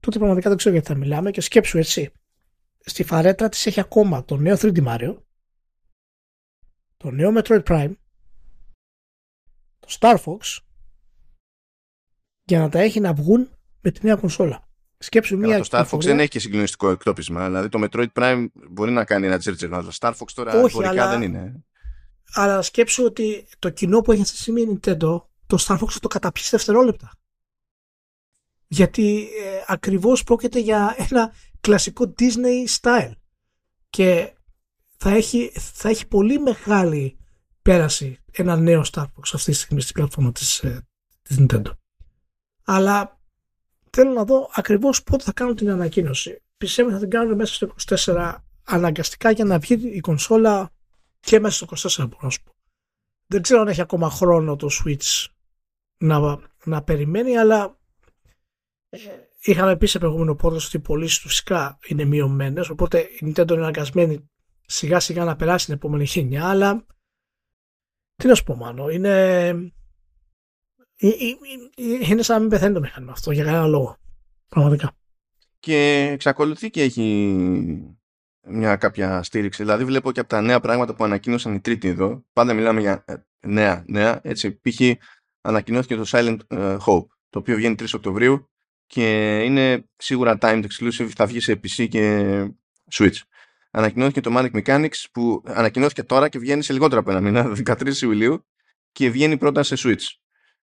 τότε 0.00 0.18
πραγματικά 0.18 0.48
δεν 0.48 0.58
ξέρω 0.58 0.74
γιατί 0.74 0.92
θα 0.92 0.98
μιλάμε 0.98 1.30
και 1.30 1.40
σκέψου 1.40 1.78
έτσι. 1.78 2.12
Στη 2.80 3.04
φαρέτρα 3.04 3.48
της 3.48 3.66
έχει 3.66 3.80
ακόμα 3.80 4.24
το 4.24 4.36
νέο 4.36 4.56
3D 4.58 4.86
Mario, 4.86 5.16
το 6.96 7.10
νέο 7.10 7.32
Metroid 7.36 7.62
Prime, 7.62 7.92
το 9.78 9.96
Star 10.00 10.16
Fox, 10.24 10.58
για 12.42 12.58
να 12.58 12.68
τα 12.68 12.78
έχει 12.78 13.00
να 13.00 13.12
βγουν 13.12 13.50
με 13.80 13.90
τη 13.90 14.06
νέα 14.06 14.16
κονσόλα. 14.16 14.68
Σκέψου 14.98 15.38
μία. 15.38 15.60
Το 15.60 15.68
Star 15.70 15.86
Fox 15.88 16.00
δεν 16.00 16.20
έχει 16.20 16.28
και 16.28 16.38
συγκλονιστικό 16.38 16.90
εκτόπισμα. 16.90 17.44
Δηλαδή 17.46 17.68
το 17.68 17.84
Metroid 17.84 18.12
Prime 18.12 18.46
μπορεί 18.70 18.90
να 18.90 19.04
κάνει 19.04 19.26
ένα 19.26 19.38
τσέρτσερ. 19.38 19.68
Το 19.68 19.90
Star 19.98 20.12
Fox 20.12 20.26
τώρα 20.34 20.62
Όχι, 20.62 20.86
αλλά... 20.86 21.10
δεν 21.10 21.22
είναι. 21.22 21.64
Αλλά 22.32 22.62
σκέψου 22.62 23.04
ότι 23.04 23.48
το 23.58 23.70
κοινό 23.70 24.00
που 24.00 24.12
έχει 24.12 24.20
αυτή 24.20 24.34
τη 24.34 24.40
στιγμή 24.40 24.60
η 24.60 24.80
Nintendo, 24.80 25.22
το 25.46 25.58
Star 25.60 25.78
Fox 25.78 25.88
θα 25.88 26.00
το 26.00 26.08
καταπιείς 26.08 26.50
δευτερόλεπτα. 26.50 27.12
Γιατί 28.66 29.28
ε, 29.44 29.64
ακριβώς 29.66 30.22
πρόκειται 30.22 30.58
για 30.58 30.94
ένα 31.10 31.32
κλασικό 31.60 32.14
Disney 32.18 32.80
style. 32.80 33.12
Και 33.90 34.32
θα 34.96 35.10
έχει, 35.10 35.52
θα 35.54 35.88
έχει 35.88 36.06
πολύ 36.06 36.38
μεγάλη 36.38 37.18
πέραση 37.62 38.18
ένα 38.32 38.56
νέο 38.56 38.82
Star 38.92 39.02
Fox 39.02 39.30
αυτή 39.32 39.50
τη 39.50 39.56
στιγμή 39.56 39.80
στην 39.80 39.94
πλατφόρμα 39.94 40.32
της, 40.32 40.58
ε, 40.58 40.86
της 41.22 41.36
Nintendo. 41.40 41.70
Αλλά 42.64 43.20
θέλω 43.90 44.12
να 44.12 44.24
δω 44.24 44.50
ακριβώς 44.54 45.02
πότε 45.02 45.24
θα 45.24 45.32
κάνουν 45.32 45.56
την 45.56 45.70
ανακοίνωση. 45.70 46.42
Πιστεύω 46.56 46.88
ότι 46.88 46.96
θα 46.96 47.02
την 47.02 47.10
κάνουν 47.10 47.36
μέσα 47.36 47.54
στο 47.54 47.74
24 48.04 48.34
αναγκαστικά 48.64 49.30
για 49.30 49.44
να 49.44 49.58
βγει 49.58 49.74
η 49.74 50.00
κονσόλα 50.00 50.70
και 51.20 51.40
μέσα 51.40 51.66
στο 51.66 51.90
24 52.04 52.08
μπορώ 52.08 52.20
να 52.22 52.30
σου 52.30 52.42
πω. 52.42 52.54
Δεν 53.26 53.42
ξέρω 53.42 53.60
αν 53.60 53.68
έχει 53.68 53.80
ακόμα 53.80 54.10
χρόνο 54.10 54.56
το 54.56 54.68
Switch 54.70 55.26
να, 55.96 56.38
να 56.64 56.82
περιμένει, 56.82 57.36
αλλά 57.36 57.64
ε, 57.64 57.68
είχαμε 59.40 59.76
πει 59.76 59.86
σε 59.86 59.98
προηγούμενο 59.98 60.34
πόρτο 60.34 60.56
ότι 60.66 60.76
οι 60.76 60.80
πωλήσει 60.80 61.22
του 61.22 61.28
φυσικά 61.28 61.78
είναι 61.86 62.04
μειωμένες, 62.04 62.68
οπότε 62.68 62.98
η 63.00 63.18
Nintendo 63.20 63.50
είναι 63.50 63.60
αναγκασμένη 63.60 64.30
σιγά 64.66 65.00
σιγά 65.00 65.24
να 65.24 65.36
περάσει 65.36 65.64
την 65.64 65.74
επόμενη 65.74 66.04
γενιά, 66.04 66.48
αλλά 66.48 66.86
τι 68.14 68.26
να 68.26 68.34
σου 68.34 68.44
πω 68.44 68.56
μάλλον, 68.56 68.90
είναι 68.90 69.46
ε, 70.98 71.08
ε, 71.08 71.08
ε, 71.76 72.10
είναι 72.10 72.22
σαν 72.22 72.34
να 72.36 72.40
μην 72.40 72.50
πεθαίνει 72.50 72.74
το 72.74 72.80
μηχάνημα 72.80 73.12
αυτό 73.12 73.30
για 73.30 73.44
κανένα 73.44 73.66
λόγο. 73.66 73.96
Πραγματικά. 74.48 74.96
Και 75.58 76.08
εξακολουθεί 76.12 76.70
και 76.70 76.82
έχει 76.82 77.36
μια 78.46 78.76
κάποια 78.76 79.22
στήριξη. 79.22 79.62
Δηλαδή 79.62 79.84
βλέπω 79.84 80.12
και 80.12 80.20
από 80.20 80.28
τα 80.28 80.40
νέα 80.40 80.60
πράγματα 80.60 80.94
που 80.94 81.04
ανακοίνωσαν 81.04 81.54
οι 81.54 81.60
τρίτοι 81.60 81.88
εδώ. 81.88 82.24
Πάντα 82.32 82.54
μιλάμε 82.54 82.80
για 82.80 83.04
νέα, 83.46 83.84
νέα. 83.86 84.20
Έτσι, 84.22 84.60
π.χ. 84.60 84.80
ανακοινώθηκε 85.40 85.96
το 85.96 86.04
Silent 86.06 86.38
Hope, 86.86 87.06
το 87.28 87.38
οποίο 87.38 87.56
βγαίνει 87.56 87.74
3 87.78 87.86
Οκτωβρίου 87.94 88.50
και 88.86 89.38
είναι 89.44 89.88
σίγουρα 89.96 90.38
timed 90.40 90.64
exclusive, 90.64 91.10
θα 91.16 91.26
βγει 91.26 91.40
σε 91.40 91.52
PC 91.52 91.88
και 91.88 92.44
Switch. 92.92 93.16
Ανακοινώθηκε 93.70 94.20
το 94.20 94.30
Manic 94.36 94.62
Mechanics 94.62 95.04
που 95.12 95.42
ανακοινώθηκε 95.46 96.02
τώρα 96.02 96.28
και 96.28 96.38
βγαίνει 96.38 96.62
σε 96.62 96.72
λιγότερο 96.72 97.00
από 97.00 97.10
ένα 97.10 97.20
μήνα, 97.20 97.52
13 97.66 97.96
Ιουλίου 98.02 98.46
και 98.92 99.10
βγαίνει 99.10 99.36
πρώτα 99.36 99.62
σε 99.62 99.74
Switch 99.78 100.04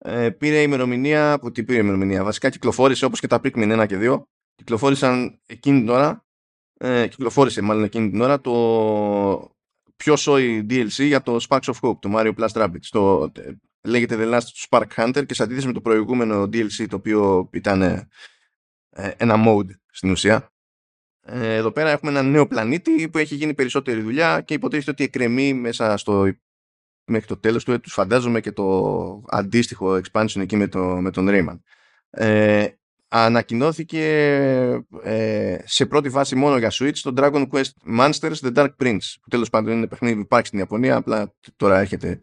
ε, 0.03 0.30
πήρε 0.30 0.62
ημερομηνία, 0.62 1.39
που 1.39 1.51
τι 1.51 1.64
πήρε 1.64 1.80
ημερομηνία, 1.80 2.24
βασικά 2.24 2.49
κυκλοφόρησε 2.49 3.05
όπως 3.05 3.20
και 3.20 3.28
τα 3.28 3.39
Pikmin 3.43 3.82
1 3.82 3.86
και 3.88 3.97
2, 4.01 4.22
κυκλοφόρησαν 4.55 5.39
εκείνη 5.45 5.80
την 5.80 5.89
ώρα, 5.89 6.26
ε, 6.78 7.07
κυκλοφόρησε 7.07 7.62
μάλλον 7.62 7.84
εκείνη 7.84 8.09
την 8.09 8.22
ώρα 8.22 8.41
το 8.41 9.55
πιο 9.95 10.16
σόι 10.16 10.66
DLC 10.70 11.05
για 11.05 11.22
το 11.22 11.45
Sparks 11.49 11.74
of 11.74 11.74
Hope, 11.82 11.99
το 11.99 12.14
Mario 12.16 12.34
Plus 12.36 12.47
Rabbids. 12.47 12.88
Το, 12.89 13.32
λέγεται 13.84 14.17
The 14.19 14.34
Last 14.34 14.67
Spark 14.69 14.88
Hunter 14.95 15.25
και 15.25 15.34
σε 15.34 15.43
αντίθεση 15.43 15.67
με 15.67 15.73
το 15.73 15.82
προηγούμενο 15.82 16.43
DLC 16.43 16.86
το 16.89 16.95
οποίο 16.95 17.49
ήταν 17.53 17.82
ε, 17.82 18.07
ένα 19.17 19.36
mode 19.47 19.69
στην 19.91 20.11
ουσία. 20.11 20.53
Ε, 21.23 21.55
εδώ 21.55 21.71
πέρα 21.71 21.89
έχουμε 21.89 22.11
ένα 22.11 22.21
νέο 22.21 22.47
πλανήτη 22.47 23.09
που 23.09 23.17
έχει 23.17 23.36
γίνει 23.36 23.53
περισσότερη 23.53 24.01
δουλειά 24.01 24.41
και 24.41 24.53
υποτίθεται 24.53 24.91
ότι 24.91 25.03
εκκρεμεί 25.03 25.53
μέσα 25.53 25.97
στο 25.97 26.34
μέχρι 27.05 27.27
το 27.27 27.38
τέλος 27.38 27.63
του 27.63 27.71
έτους 27.71 27.93
φαντάζομαι 27.93 28.39
και 28.39 28.51
το 28.51 29.23
αντίστοιχο 29.27 30.01
expansion 30.03 30.39
εκεί 30.39 30.55
με, 30.55 30.67
το, 30.67 30.79
με 30.79 31.11
τον 31.11 31.27
Rayman. 31.29 31.59
Ε, 32.09 32.67
ανακοινώθηκε 33.07 34.03
ε, 35.03 35.57
σε 35.65 35.86
πρώτη 35.86 36.09
βάση 36.09 36.36
μόνο 36.36 36.57
για 36.57 36.71
Switch 36.73 36.97
το 36.97 37.13
Dragon 37.17 37.47
Quest 37.49 37.99
Monsters 37.99 38.36
The 38.41 38.53
Dark 38.53 38.69
Prince 38.79 39.15
που 39.21 39.29
τέλος 39.29 39.49
πάντων 39.49 39.73
είναι 39.73 39.88
παιχνίδι 39.88 40.15
που 40.15 40.21
υπάρχει 40.21 40.47
στην 40.47 40.59
Ιαπωνία 40.59 40.95
απλά 40.95 41.36
τώρα 41.55 41.79
έρχεται 41.79 42.09
ε, 42.09 42.19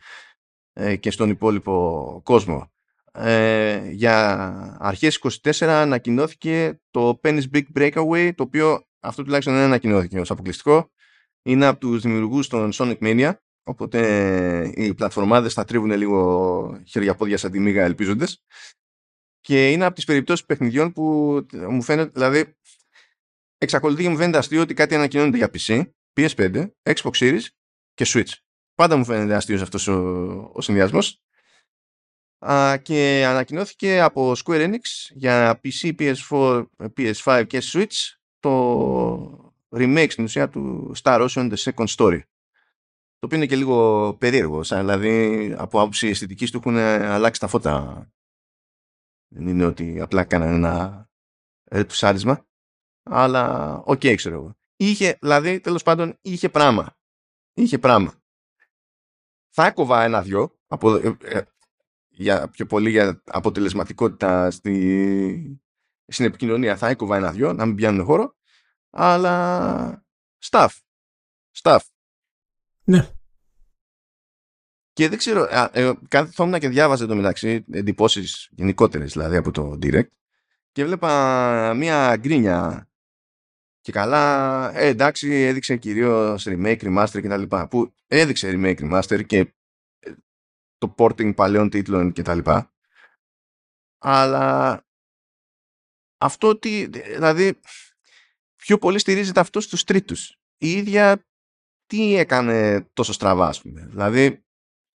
και 1.00 1.10
στον 1.10 1.30
υπόλοιπο 1.30 2.20
κόσμο. 2.24 2.72
Ε, 3.12 3.90
για 3.90 4.76
αρχές 4.80 5.20
24 5.42 5.66
ανακοινώθηκε 5.66 6.80
το 6.90 7.20
Penny's 7.22 7.44
Big 7.52 7.62
Breakaway 7.74 8.30
το 8.34 8.42
οποίο 8.42 8.86
αυτό 9.00 9.22
τουλάχιστον 9.22 9.54
δεν 9.54 9.62
ανακοινώθηκε 9.62 10.20
ως 10.20 10.30
αποκλειστικό 10.30 10.90
είναι 11.42 11.66
από 11.66 11.80
τους 11.80 12.02
δημιουργούς 12.02 12.48
των 12.48 12.70
Sonic 12.74 12.98
Mania 12.98 13.32
Οπότε 13.68 14.72
οι 14.74 14.94
πλατφορμάδες 14.94 15.52
θα 15.52 15.64
τρίβουν 15.64 15.90
λίγο 15.90 16.82
χέρια-πόδια 16.86 17.36
σαν 17.36 17.50
τη 17.50 17.58
μίγα 17.58 17.84
ελπίζοντες. 17.84 18.44
Και 19.40 19.70
είναι 19.70 19.84
από 19.84 19.94
τις 19.94 20.04
περιπτώσεις 20.04 20.46
παιχνιδιών 20.46 20.92
που 20.92 21.02
μου 21.52 21.82
φαίνεται, 21.82 22.10
δηλαδή, 22.14 22.56
εξακολουθεί 23.58 24.02
και 24.02 24.08
μου 24.08 24.16
φαίνεται 24.16 24.38
αστείο 24.38 24.60
ότι 24.60 24.74
κάτι 24.74 24.94
ανακοινώνεται 24.94 25.36
για 25.36 25.50
PC, 25.52 25.90
PS5, 26.20 26.70
Xbox 26.82 27.10
Series 27.12 27.42
και 27.94 28.04
Switch. 28.08 28.32
Πάντα 28.78 28.96
μου 28.96 29.04
φαίνεται 29.04 29.34
αστείος 29.34 29.62
αυτός 29.62 29.88
ο, 29.88 29.94
ο 30.52 30.60
συνδυασμός. 30.60 31.22
και 32.82 33.24
ανακοινώθηκε 33.26 34.00
από 34.00 34.32
Square 34.44 34.68
Enix 34.68 34.80
για 35.10 35.60
PC, 35.64 35.94
PS4, 35.98 36.66
PS5 36.96 37.44
και 37.46 37.62
Switch 37.72 38.16
το 38.38 39.54
remake 39.70 40.06
στην 40.10 40.24
ουσία 40.24 40.48
του 40.48 40.92
Star 41.02 41.28
Ocean 41.28 41.52
The 41.52 41.56
Second 41.56 41.86
Story. 41.86 42.20
Το 43.18 43.26
οποίο 43.26 43.36
είναι 43.36 43.46
και 43.46 43.56
λίγο 43.56 44.14
περίεργο, 44.18 44.62
σαν, 44.62 44.78
δηλαδή 44.78 45.54
από 45.58 45.80
άποψη 45.80 46.08
αισθητικής 46.08 46.50
του 46.50 46.56
έχουν 46.56 46.76
αλλάξει 46.76 47.40
τα 47.40 47.46
φώτα. 47.46 48.06
Δεν 49.28 49.46
είναι 49.46 49.64
ότι 49.64 50.00
απλά 50.00 50.24
κάνανε 50.24 50.54
ένα 50.54 51.08
ρετουσάρισμα, 51.70 52.46
αλλά 53.02 53.74
OK, 53.84 54.00
okay, 54.00 54.14
ξέρω 54.16 54.34
εγώ. 54.34 54.56
Είχε, 54.76 55.18
δηλαδή, 55.20 55.60
τέλος 55.60 55.82
πάντων, 55.82 56.18
είχε 56.20 56.48
πράγμα. 56.48 56.96
Είχε 57.54 57.78
πράγμα. 57.78 58.22
Θα 59.58 59.66
έκοβα 59.66 60.02
ένα-δυο, 60.02 60.58
από, 60.66 60.94
ε, 60.94 61.16
ε, 61.22 61.40
για, 62.08 62.48
πιο 62.48 62.66
πολύ 62.66 62.90
για 62.90 63.22
αποτελεσματικότητα 63.24 64.50
στη, 64.50 65.60
στην 66.06 66.24
επικοινωνία 66.24 66.76
θα 66.76 66.88
έκοβα 66.88 67.16
ένα-δυο, 67.16 67.52
να 67.52 67.66
μην 67.66 67.74
πιάνουν 67.74 68.04
χώρο, 68.04 68.36
αλλά 68.90 70.04
staff. 70.50 70.68
Staff. 71.62 71.78
Ναι. 72.84 73.08
Και 74.92 75.08
δεν 75.08 75.18
ξέρω, 75.18 75.48
ε, 75.72 75.92
καθόμουν 76.08 76.60
και 76.60 76.68
διάβαζε 76.68 77.06
το 77.06 77.14
μεταξύ 77.14 77.64
εντυπώσεις 77.70 78.48
γενικότερες 78.52 79.12
δηλαδή 79.12 79.36
από 79.36 79.50
το 79.50 79.78
Direct 79.82 80.10
και 80.72 80.84
βλέπα 80.84 81.74
μία 81.74 82.16
γκρίνια 82.16 82.87
και 83.88 83.94
καλά, 83.94 84.70
ε, 84.74 84.86
εντάξει, 84.86 85.30
έδειξε 85.30 85.76
κυρίως 85.76 86.46
remake, 86.48 86.80
remaster 86.80 87.20
κτλ. 87.22 87.56
Που 87.66 87.94
έδειξε 88.06 88.50
remake, 88.54 88.80
remaster 88.80 89.26
και 89.26 89.38
ε, 89.98 90.12
το 90.78 90.94
porting 90.98 91.34
παλαιών 91.34 91.70
τίτλων 91.70 92.12
κτλ. 92.12 92.38
Αλλά 93.98 94.86
αυτό 96.20 96.58
τι, 96.58 96.86
δηλαδή, 96.86 97.60
πιο 98.56 98.78
πολύ 98.78 98.98
στηρίζεται 98.98 99.40
αυτό 99.40 99.60
στους 99.60 99.84
τρίτους. 99.84 100.36
Η 100.58 100.70
ίδια 100.70 101.26
τι 101.86 102.14
έκανε 102.14 102.82
τόσο 102.92 103.12
στραβά, 103.12 103.46
ας 103.46 103.62
πούμε. 103.62 103.86
Δηλαδή, 103.86 104.44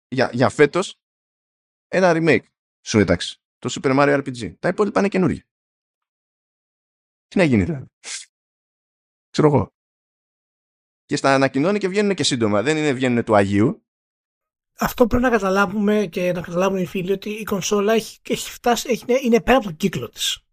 για, 0.09 0.31
για 0.33 0.49
φέτος, 0.49 1.01
ένα 1.89 2.13
remake 2.15 2.47
σου 2.87 2.99
έταξε. 2.99 3.39
Το 3.59 3.81
Super 3.81 3.99
Mario 3.99 4.23
RPG. 4.25 4.55
Τα 4.59 4.69
υπόλοιπα 4.69 4.99
είναι 4.99 5.09
καινούργια. 5.09 5.43
Τι 7.27 7.39
να 7.39 7.45
γίνει 7.45 7.65
δηλαδή. 7.65 7.87
Ξέρω 9.39 9.55
εγώ. 9.55 9.73
Και 11.07 11.17
στα 11.17 11.35
ανακοινώνει 11.35 11.79
και 11.79 11.89
βγαίνουν 11.89 12.15
και 12.15 12.25
σύντομα. 12.25 12.63
Δεν 12.63 12.77
είναι 12.77 12.93
βγαίνουν 12.93 13.25
του 13.25 13.37
Αγίου. 13.37 13.87
Αυτό 14.79 15.07
πρέπει 15.07 15.23
να 15.23 15.31
καταλάβουμε 15.31 16.07
και 16.07 16.33
να 16.33 16.41
καταλάβουν 16.41 16.79
οι 16.79 16.87
φίλοι 16.87 17.13
ότι 17.13 17.31
η 17.31 17.45
κονσόλα 17.45 17.93
έχει, 17.93 18.19
έχει 18.29 18.51
φτάσει, 18.51 18.89
έχει, 18.91 19.05
είναι 19.25 19.41
πέρα 19.41 19.57
από 19.57 19.67
τον 19.67 19.77
κύκλο 19.77 20.09
της. 20.09 20.45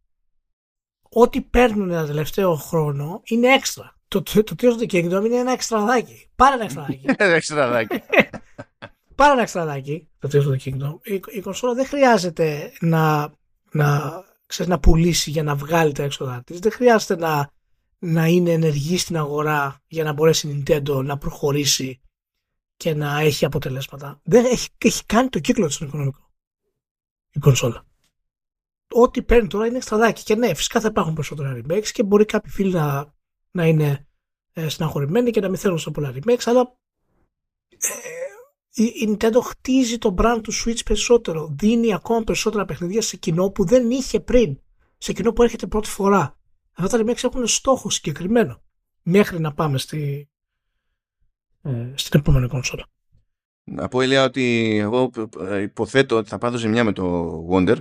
Ό,τι 1.09 1.41
παίρνουν 1.41 1.89
ένα 1.89 2.05
τελευταίο 2.05 2.55
χρόνο 2.55 3.21
είναι 3.23 3.53
έξτρα. 3.53 3.97
Το, 4.07 4.23
το, 4.23 4.43
το 4.43 4.55
Tears 4.59 4.77
of 4.77 4.79
the 4.79 4.91
Kingdom 4.91 5.25
είναι 5.25 5.37
ένα 5.37 5.51
εξτραδάκι. 5.51 6.29
Πάρε 6.35 6.55
ένα 6.55 6.63
εξτραδάκι. 6.63 7.05
Ένα 7.17 7.33
εξτραδάκι. 7.33 8.01
Πάρε 9.15 9.31
ένα 9.31 9.41
εξτραδάκι 9.41 10.09
το 10.19 10.29
Tears 10.31 10.47
of 10.47 10.51
the 10.51 10.69
Kingdom. 10.69 10.99
Η, 11.03 11.21
η 11.27 11.41
κονσόλα 11.41 11.73
δεν 11.73 11.85
χρειάζεται 11.85 12.71
να, 12.79 13.33
να 13.71 14.11
ξέρεις, 14.45 14.71
να 14.71 14.79
πουλήσει 14.79 15.29
για 15.29 15.43
να 15.43 15.55
βγάλει 15.55 15.91
τα 15.91 16.03
έξοδα 16.03 16.41
της. 16.45 16.59
Δεν 16.59 16.71
χρειάζεται 16.71 17.15
να, 17.15 17.53
να 17.99 18.27
είναι 18.27 18.51
ενεργή 18.51 18.97
στην 18.97 19.17
αγορά 19.17 19.81
για 19.87 20.03
να 20.03 20.13
μπορέσει 20.13 20.47
η 20.47 20.63
Nintendo 20.67 21.03
να 21.03 21.17
προχωρήσει 21.17 22.01
και 22.77 22.93
να 22.93 23.19
έχει 23.19 23.45
αποτελέσματα. 23.45 24.19
Δεν 24.23 24.45
έχει, 24.45 24.69
έχει 24.77 25.05
κάνει 25.05 25.29
το 25.29 25.39
κύκλο 25.39 25.65
της 25.65 25.75
στον 25.75 25.87
οικονομικό. 25.87 26.29
Η 27.31 27.39
κονσόλα. 27.39 27.85
Ό,τι 28.91 29.23
παίρνει 29.23 29.47
τώρα 29.47 29.65
είναι 29.65 29.77
εξτραδάκι. 29.77 30.23
Και 30.23 30.35
ναι, 30.35 30.53
φυσικά 30.53 30.79
θα 30.79 30.87
υπάρχουν 30.87 31.13
περισσότερα 31.13 31.61
remakes 31.61 31.87
και 31.87 32.03
μπορεί 32.03 32.25
κάποιοι 32.25 32.51
φίλοι 32.51 32.73
να, 32.73 33.13
να 33.51 33.65
είναι 33.65 34.07
ε, 34.53 34.69
συναχωρημένοι 34.69 35.31
και 35.31 35.39
να 35.39 35.49
μην 35.49 35.57
θέλουν 35.57 35.79
σε 35.79 35.91
πολλά 35.91 36.13
remakes, 36.15 36.43
αλλά 36.45 36.77
ε, 37.69 38.83
η 38.83 39.17
Nintendo 39.17 39.39
χτίζει 39.43 39.97
το 39.97 40.15
brand 40.17 40.39
του 40.43 40.53
Switch 40.53 40.85
περισσότερο. 40.85 41.55
Δίνει 41.59 41.93
ακόμα 41.93 42.23
περισσότερα 42.23 42.65
παιχνίδια 42.65 43.01
σε 43.01 43.17
κοινό 43.17 43.49
που 43.49 43.65
δεν 43.65 43.91
είχε 43.91 44.19
πριν. 44.19 44.59
Σε 44.97 45.13
κοινό 45.13 45.33
που 45.33 45.43
έρχεται 45.43 45.67
πρώτη 45.67 45.89
φορά. 45.89 46.39
Αυτά 46.75 46.97
τα 46.97 47.03
remakes 47.03 47.23
έχουν 47.23 47.47
στόχο 47.47 47.89
συγκεκριμένο. 47.89 48.61
Μέχρι 49.03 49.39
να 49.39 49.53
πάμε 49.53 49.77
στη, 49.77 50.29
ε, 51.61 51.91
στην 51.95 52.19
επόμενη 52.19 52.47
κονσόλα. 52.47 52.85
Να 53.63 53.87
πω 53.87 54.01
Ηλία 54.01 54.23
ότι 54.23 54.77
εγώ 54.79 55.11
ε, 55.39 55.61
υποθέτω 55.61 56.17
ότι 56.17 56.29
θα 56.29 56.37
πάθω 56.37 56.57
ζημιά 56.57 56.83
με 56.83 56.91
το 56.91 57.47
Wonder 57.51 57.77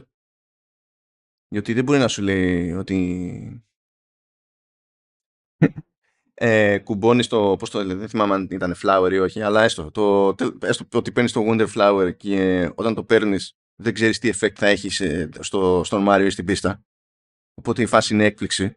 γιατί 1.55 1.73
δεν 1.73 1.85
μπορεί 1.85 1.99
να 1.99 2.09
σου 2.09 2.23
λέει 2.23 2.73
ότι 2.73 3.65
ε, 6.35 6.79
κουμπώνεις 6.79 7.27
το. 7.27 7.57
Πώς 7.59 7.71
το 7.71 7.85
λέει, 7.85 7.97
δεν 7.97 8.09
θυμάμαι 8.09 8.35
αν 8.35 8.49
ήταν 8.51 8.75
flower 8.83 9.09
ή 9.13 9.19
όχι, 9.19 9.43
αλλά 9.43 9.63
έστω. 9.63 9.91
Το, 9.91 10.35
έστω 10.63 10.87
ότι 10.93 11.13
παίρνεις 11.13 11.33
το 11.33 11.41
Wonder 11.49 11.67
Flower 11.75 12.17
και 12.17 12.71
όταν 12.75 12.95
το 12.95 13.05
παίρνεις 13.05 13.59
δεν 13.75 13.95
ξέρεις 13.95 14.19
τι 14.19 14.31
effect 14.35 14.55
θα 14.55 14.67
έχεις 14.67 15.03
στο, 15.41 15.83
στον 15.85 16.03
Μάριο 16.03 16.27
ή 16.27 16.31
στην 16.31 16.45
πίστα. 16.45 16.85
Οπότε 17.55 17.83
η 17.83 17.87
φάση 17.87 18.15
είναι 18.15 18.25
έκπληξη. 18.25 18.77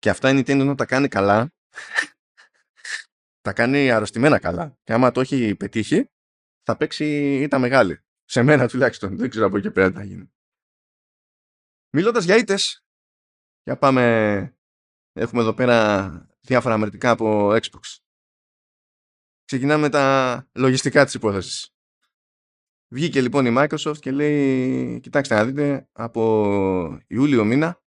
Και 0.00 0.10
αυτά 0.10 0.30
η 0.30 0.38
Nintendo 0.38 0.64
να 0.64 0.74
τα 0.74 0.86
κάνει 0.86 1.08
καλά. 1.08 1.52
τα 3.40 3.52
κάνει 3.52 3.90
αρρωστημένα 3.90 4.38
καλά. 4.38 4.78
Και 4.82 4.92
άμα 4.92 5.10
το 5.10 5.20
έχει 5.20 5.56
πετύχει, 5.56 6.10
θα 6.62 6.76
παίξει 6.76 7.34
ήττα 7.42 7.58
μεγάλη. 7.58 8.00
Σε 8.24 8.42
μένα 8.42 8.68
τουλάχιστον. 8.68 9.16
Δεν 9.16 9.30
ξέρω 9.30 9.46
από 9.46 9.56
εκεί 9.56 9.70
πέρα 9.70 9.88
τι 9.88 9.96
θα 9.96 10.04
γίνει. 10.04 10.32
Μιλώντας 11.92 12.24
για 12.24 12.36
ήττες, 12.36 12.84
για 13.62 13.78
πάμε 13.78 14.54
Έχουμε 15.12 15.40
εδώ 15.42 15.54
πέρα 15.54 16.28
διάφορα 16.40 16.74
αμερτικά 16.74 17.10
από 17.10 17.48
Xbox. 17.50 17.98
Ξεκινάμε 19.44 19.80
με 19.80 19.88
τα 19.88 20.48
λογιστικά 20.54 21.04
της 21.04 21.14
υπόθεσης. 21.14 21.74
Βγήκε 22.92 23.20
λοιπόν 23.20 23.46
η 23.46 23.54
Microsoft 23.56 23.98
και 23.98 24.10
λέει 24.10 25.00
κοιτάξτε 25.00 25.34
να 25.34 25.44
δείτε 25.44 25.88
από 25.92 27.02
Ιούλιο 27.06 27.44
μήνα 27.44 27.79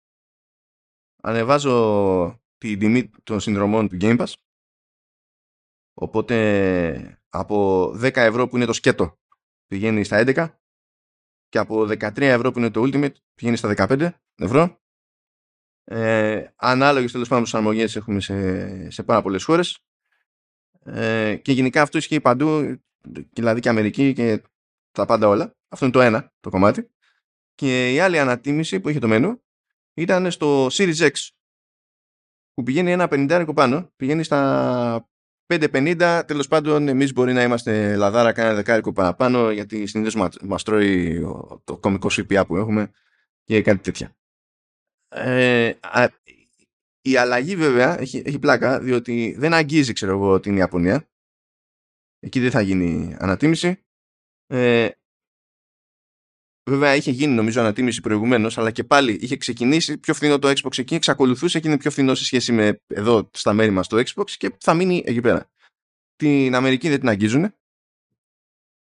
ανεβάζω 1.24 2.42
την 2.58 2.80
τιμή 2.80 3.10
των 3.24 3.40
συνδρομών 3.40 3.88
του 3.88 3.98
Game 4.02 4.20
Pass 4.20 4.34
οπότε 5.94 7.20
από 7.30 7.86
10 7.90 8.16
ευρώ 8.16 8.48
που 8.48 8.56
είναι 8.56 8.66
το 8.66 8.74
σκέτο 8.74 9.20
πηγαίνει 9.68 10.04
στα 10.04 10.24
11 10.26 10.48
και 11.50 11.58
από 11.58 11.82
13 11.82 12.22
ευρώ 12.22 12.52
που 12.52 12.60
είναι 12.60 12.72
το 12.72 12.82
Ultimate 12.82 13.14
πηγαίνει 13.36 13.58
στα 13.58 13.74
15 13.78 14.10
ευρώ 14.36 14.84
ε, 15.86 16.54
ανάλογες 16.56 17.12
τέλος 17.12 17.28
πάντων 17.28 17.44
προσαρμογές 17.44 17.96
έχουμε 17.96 18.20
σε, 18.20 18.90
σε 18.90 19.04
πάρα 19.04 19.22
πολλές 19.22 19.44
χώρες. 19.44 19.80
Ε, 20.86 21.36
και 21.36 21.52
γενικά 21.52 21.82
αυτό 21.82 21.98
ισχύει 21.98 22.22
παντού, 22.22 22.82
δηλαδή 23.34 23.60
και 23.60 23.70
Αμερική 23.70 24.14
και 24.14 24.42
τα 24.92 25.06
πάντα 25.06 25.28
όλα. 25.28 25.56
Αυτό 25.68 25.86
είναι 25.86 25.94
το 25.94 26.02
ένα 26.02 26.34
το 26.40 26.50
κομμάτι. 26.50 26.90
Και 27.56 27.94
η 27.94 28.00
άλλη 28.00 28.20
ανατίμηση 28.20 28.80
που 28.80 28.90
είχε 28.90 29.00
το 29.00 29.08
μένου 29.08 29.43
ήταν 29.94 30.32
στο 30.32 30.68
Series 30.68 31.10
X 31.10 31.12
που 32.54 32.64
πηγαίνει 32.64 32.92
ένα 32.92 33.08
50 33.12 33.52
πάνω, 33.56 33.92
πηγαίνει 33.96 34.24
στα 34.24 35.10
5.50, 35.54 36.24
τέλος 36.28 36.48
πάντων 36.48 36.88
εμείς 36.88 37.14
μπορεί 37.14 37.34
να 37.34 37.44
είμαστε 37.44 37.96
λαδάρα 37.96 38.32
κάνα 38.32 38.54
δεκάρικο 38.54 38.94
παραπάνω 38.94 39.52
γιατί 39.52 39.86
συνήθως 39.86 40.16
μας, 40.16 40.38
μας 40.42 40.64
τρώει 40.64 41.22
το 41.64 41.78
κομικό 41.78 42.10
CPA 42.12 42.44
που 42.48 42.58
έχουμε 42.58 42.92
και 43.44 43.62
κάτι 43.62 43.80
τέτοια. 43.80 44.16
Ε, 45.08 45.74
η 47.02 47.18
αλλαγή 47.18 47.56
βέβαια 47.56 48.00
έχει, 48.00 48.22
έχει 48.26 48.40
πλάκα 48.40 48.80
διότι 48.80 49.36
δεν 49.38 49.54
αγγίζει 49.54 49.94
ξέρω 49.94 50.12
εγώ 50.12 50.40
την 50.40 50.58
Ιαπωνία 50.58 51.08
εκεί 52.20 52.40
δεν 52.40 52.52
θα 52.52 52.62
γίνει 52.62 53.16
ανατίμηση 53.20 53.80
ε, 54.48 54.90
βέβαια 56.70 56.96
είχε 56.96 57.12
γίνει 57.12 57.34
νομίζω 57.34 57.60
ανατίμηση 57.60 58.02
προηγουμένως, 58.02 58.58
αλλά 58.58 58.72
και 58.72 58.84
πάλι 58.84 59.18
είχε 59.22 59.38
ξεκινήσει 59.38 59.98
πιο 59.98 60.14
φθηνό 60.14 60.40
το 60.40 60.50
Xbox 60.50 60.78
εκεί 60.78 60.96
εξακολουθούσε 60.96 61.60
και 61.60 61.68
είναι 61.68 61.78
πιο 61.78 61.92
φθηνό 61.92 62.16
σε 62.16 62.26
σχέση 62.26 62.52
με 62.52 62.82
εδώ 62.88 63.30
στα 63.34 63.54
μέρη 63.54 63.72
μας 63.72 63.88
το 63.88 63.98
Xbox 63.98 64.32
και 64.32 64.52
θα 64.60 64.74
μείνει 64.74 65.04
εκεί 65.06 65.22
πέρα 65.22 65.50
την 66.16 66.56
Αμερική 66.56 66.90
δεν 66.90 67.00
την 67.00 67.10
αγγίζουν 67.10 67.54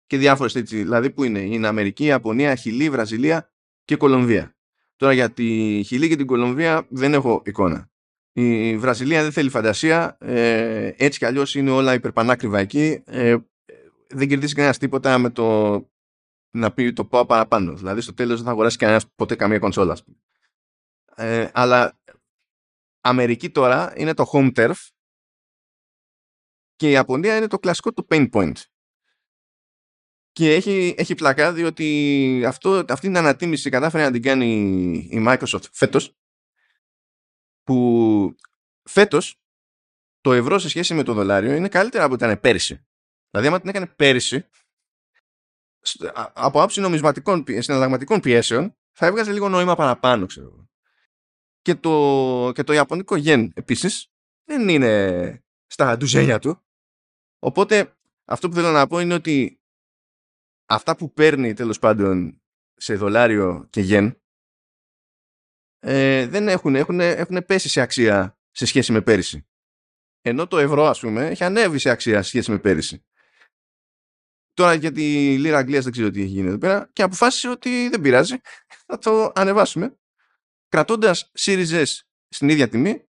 και 0.06 0.16
διάφορες 0.16 0.54
έτσι 0.54 0.76
δηλαδή 0.76 1.10
που 1.10 1.24
είναι; 1.24 1.40
Είναι 1.40 1.66
Αμερική, 1.66 2.04
Ιαπωνία, 2.04 2.54
Χιλή, 2.54 2.90
Βραζιλία 2.90 3.52
και 3.84 3.96
Κολομβία 3.96 4.54
Τώρα 5.00 5.12
για 5.12 5.30
τη 5.30 5.44
Χιλή 5.86 6.08
και 6.08 6.16
την 6.16 6.26
Κολομβία 6.26 6.86
δεν 6.88 7.14
έχω 7.14 7.42
εικόνα. 7.46 7.90
Η 8.32 8.76
Βραζιλία 8.76 9.22
δεν 9.22 9.32
θέλει 9.32 9.50
φαντασία. 9.50 10.16
Ε, 10.20 10.92
έτσι 10.96 11.18
κι 11.18 11.24
αλλιώς 11.24 11.54
είναι 11.54 11.70
όλα 11.70 11.94
υπερπανάκριβα 11.94 12.58
εκεί. 12.58 13.02
Ε, 13.06 13.36
δεν 14.08 14.28
κερδίζει 14.28 14.54
κανένας 14.54 14.78
τίποτα 14.78 15.18
με 15.18 15.30
το 15.30 15.89
να 16.50 16.72
πει 16.72 16.92
το 16.92 17.04
πάω 17.04 17.26
παραπάνω. 17.26 17.74
Δηλαδή 17.74 18.00
στο 18.00 18.14
τέλος 18.14 18.36
δεν 18.36 18.44
θα 18.44 18.50
αγοράσει 18.50 18.76
κανένας 18.76 19.10
ποτέ 19.14 19.36
καμία 19.36 19.58
κονσόλα. 19.58 19.98
Ε, 21.14 21.50
αλλά 21.52 22.00
Αμερική 23.00 23.50
τώρα 23.50 23.92
είναι 23.96 24.14
το 24.14 24.30
home 24.32 24.52
turf 24.54 24.88
και 26.76 26.88
η 26.88 26.92
Ιαπωνία 26.92 27.36
είναι 27.36 27.46
το 27.46 27.58
κλασικό 27.58 27.92
το 27.92 28.06
pain 28.08 28.30
point. 28.30 28.56
Και 30.32 30.54
έχει, 30.54 30.94
έχει 30.98 31.14
πλακά 31.14 31.52
διότι 31.52 32.42
αυτό, 32.46 32.84
αυτή 32.88 33.06
την 33.06 33.16
ανατίμηση 33.16 33.70
κατάφερε 33.70 34.04
να 34.04 34.10
την 34.10 34.22
κάνει 34.22 34.46
η 35.10 35.24
Microsoft 35.26 35.64
φέτος 35.72 36.16
που 37.62 38.36
φέτος 38.82 39.40
το 40.20 40.32
ευρώ 40.32 40.58
σε 40.58 40.68
σχέση 40.68 40.94
με 40.94 41.02
το 41.02 41.14
δολάριο 41.14 41.54
είναι 41.54 41.68
καλύτερα 41.68 42.04
από 42.04 42.14
ό,τι 42.14 42.24
ήταν 42.24 42.40
πέρυσι. 42.40 42.86
Δηλαδή 43.30 43.48
άμα 43.48 43.60
την 43.60 43.68
έκανε 43.68 43.86
πέρυσι 43.86 44.48
από 46.32 46.62
άψη 46.62 46.80
νομισματικών 46.80 47.44
συναλλαγματικών 47.58 48.20
πιέσεων 48.20 48.76
θα 48.92 49.06
έβγαζε 49.06 49.32
λίγο 49.32 49.48
νόημα 49.48 49.74
παραπάνω 49.74 50.26
ξέρω. 50.26 50.68
Και 51.62 51.74
το, 51.74 52.52
και 52.54 52.62
το 52.62 52.72
ιαπωνικό 52.72 53.16
γεν 53.16 53.52
επίσης 53.54 54.12
δεν 54.44 54.68
είναι 54.68 55.44
στα 55.66 55.96
ντουζένια 55.96 56.38
του. 56.38 56.62
Οπότε 57.38 57.96
αυτό 58.24 58.48
που 58.48 58.54
θέλω 58.54 58.70
να 58.70 58.86
πω 58.86 59.00
είναι 59.00 59.14
ότι 59.14 59.60
αυτά 60.66 60.96
που 60.96 61.12
παίρνει 61.12 61.54
τέλος 61.54 61.78
πάντων 61.78 62.42
σε 62.74 62.94
δολάριο 62.94 63.66
και 63.70 63.80
γεν 63.80 64.20
ε, 65.78 66.26
δεν 66.26 66.48
έχουν, 66.48 66.74
έχουν, 66.74 67.00
έχουν 67.00 67.44
πέσει 67.46 67.68
σε 67.68 67.80
αξία 67.80 68.38
σε 68.50 68.66
σχέση 68.66 68.92
με 68.92 69.00
πέρυσι. 69.00 69.46
Ενώ 70.20 70.46
το 70.46 70.58
ευρώ 70.58 70.86
ας 70.86 71.00
πούμε 71.00 71.26
έχει 71.26 71.44
ανέβει 71.44 71.78
σε 71.78 71.90
αξία 71.90 72.22
σε 72.22 72.28
σχέση 72.28 72.50
με 72.50 72.58
πέρυσι. 72.58 73.04
Τώρα 74.54 74.74
για 74.74 74.92
τη 74.92 75.38
λίρα 75.38 75.58
Αγγλίας 75.58 75.84
δεν 75.84 75.92
ξέρω 75.92 76.10
τι 76.10 76.20
έχει 76.20 76.28
γίνει 76.28 76.48
εδώ 76.48 76.58
πέρα 76.58 76.90
και 76.92 77.02
αποφάσισε 77.02 77.48
ότι 77.48 77.88
δεν 77.88 78.00
πειράζει, 78.00 78.36
θα 78.86 78.98
το 78.98 79.32
ανεβάσουμε. 79.34 79.98
Κρατώντας 80.68 81.30
Series 81.38 81.84
S 81.84 81.84
στην 82.28 82.48
ίδια 82.48 82.68
τιμή 82.68 83.08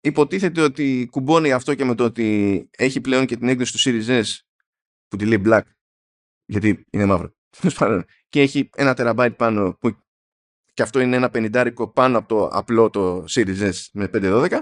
υποτίθεται 0.00 0.60
ότι 0.60 1.08
κουμπώνει 1.10 1.52
αυτό 1.52 1.74
και 1.74 1.84
με 1.84 1.94
το 1.94 2.04
ότι 2.04 2.68
έχει 2.70 3.00
πλέον 3.00 3.26
και 3.26 3.36
την 3.36 3.48
έκδοση 3.48 3.72
του 3.72 3.78
Series 3.78 4.22
S 4.22 4.24
που 5.08 5.16
τη 5.16 5.26
λέει 5.26 5.42
black 5.46 5.62
γιατί 6.44 6.86
είναι 6.90 7.04
μαύρο. 7.04 7.34
Και 8.28 8.40
έχει 8.40 8.70
ένα 8.76 8.94
τεραμπάιτ 8.94 9.36
πάνω 9.36 9.76
που 9.80 9.96
και 10.74 10.82
αυτό 10.82 11.00
είναι 11.00 11.16
ένα 11.16 11.30
πενιντάρικο 11.30 11.92
πάνω 11.92 12.18
από 12.18 12.28
το 12.28 12.46
απλό 12.46 12.90
το 12.90 13.24
Series 13.28 13.70
S 13.70 13.74
με 13.92 14.10
512 14.12 14.60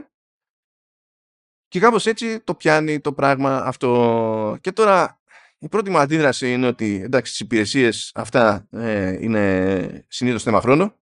και 1.68 1.80
κάπως 1.80 2.07
έτσι 2.07 2.41
το 2.41 2.55
πιάνει 2.55 3.01
το 3.01 3.12
πράγμα 3.12 3.57
αυτό. 3.57 4.59
Και 4.61 4.72
τώρα 4.72 5.19
η 5.62 5.68
πρώτη 5.68 5.90
μου 5.90 5.98
αντίδραση 5.98 6.52
είναι 6.52 6.66
ότι 6.66 7.00
εντάξει 7.02 7.30
τις 7.30 7.40
υπηρεσίες 7.40 8.12
αυτά 8.14 8.66
ε, 8.70 9.24
είναι 9.24 10.04
συνήθως 10.08 10.42
θέμα 10.42 10.61
χρόνο 10.61 11.00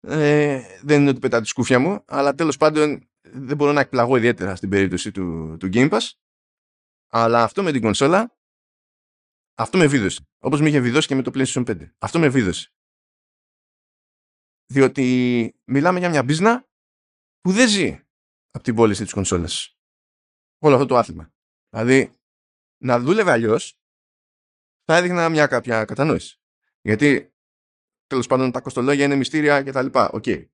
ε, 0.00 0.62
δεν 0.82 1.00
είναι 1.00 1.10
ότι 1.10 1.18
πετά 1.18 1.40
τη 1.40 1.46
σκούφια 1.46 1.78
μου, 1.78 2.04
αλλά 2.06 2.34
τέλος 2.34 2.56
πάντων 2.56 3.08
δεν 3.20 3.56
μπορώ 3.56 3.72
να 3.72 3.80
εκπλαγώ 3.80 4.16
ιδιαίτερα 4.16 4.56
στην 4.56 4.68
περίπτωση 4.68 5.10
του, 5.10 5.56
του 5.58 5.68
Game 5.72 5.90
Pass. 5.90 6.10
Αλλά 7.10 7.42
αυτό 7.42 7.62
με 7.62 7.72
την 7.72 7.82
κονσόλα, 7.82 8.38
αυτό 9.54 9.78
με 9.78 9.86
βίδωσε. 9.86 10.28
Όπως 10.38 10.60
με 10.60 10.68
είχε 10.68 10.80
βιδώσει 10.80 11.06
και 11.06 11.14
με 11.14 11.22
το 11.22 11.30
PlayStation 11.34 11.64
5. 11.66 11.90
Αυτό 11.98 12.18
με 12.18 12.28
βίδωσε. 12.28 12.72
Διότι 14.66 15.54
μιλάμε 15.64 15.98
για 15.98 16.08
μια 16.08 16.22
μπίζνα 16.22 16.68
που 17.40 17.52
δεν 17.52 17.68
ζει 17.68 18.00
από 18.50 18.64
την 18.64 18.74
πώληση 18.74 19.02
της 19.02 19.12
κονσόλας. 19.12 19.78
Όλο 20.58 20.74
αυτό 20.74 20.86
το 20.86 20.96
άθλημα. 20.96 21.32
Δηλαδή, 21.68 22.17
να 22.78 23.00
δούλευε 23.00 23.30
αλλιώς, 23.30 23.78
θα 24.84 24.96
έδειχνα 24.96 25.28
μια 25.28 25.46
κάποια 25.46 25.84
κατανόηση. 25.84 26.40
Γιατί 26.80 27.34
τέλος 28.06 28.26
πάντων 28.26 28.52
τα 28.52 28.60
κοστολόγια 28.60 29.04
είναι 29.04 29.14
μυστήρια 29.14 29.62
κτλ. 29.62 29.86
OK. 29.86 30.22
Okay. 30.26 30.46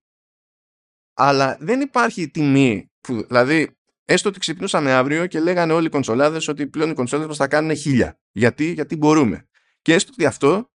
Αλλά 1.15 1.57
δεν 1.61 1.81
υπάρχει 1.81 2.29
τιμή 2.29 2.93
που, 3.01 3.27
δηλαδή, 3.27 3.77
έστω 4.05 4.29
ότι 4.29 4.39
ξυπνούσαμε 4.39 4.93
αύριο 4.93 5.27
και 5.27 5.41
λέγανε 5.41 5.73
όλοι 5.73 5.87
οι 5.87 5.91
κονσολάδες 5.91 6.49
ότι 6.49 6.67
πλέον 6.67 6.91
οι 6.91 6.95
κονσόλες 6.95 7.27
μας 7.27 7.37
θα 7.37 7.49
κάνουν 7.49 7.77
χίλια. 7.77 8.21
Γιατί, 8.33 8.73
γιατί 8.73 8.97
μπορούμε. 8.97 9.49
Και 9.83 9.95
έστω 9.95 10.11
ότι 10.13 10.27
αυτό 10.27 10.73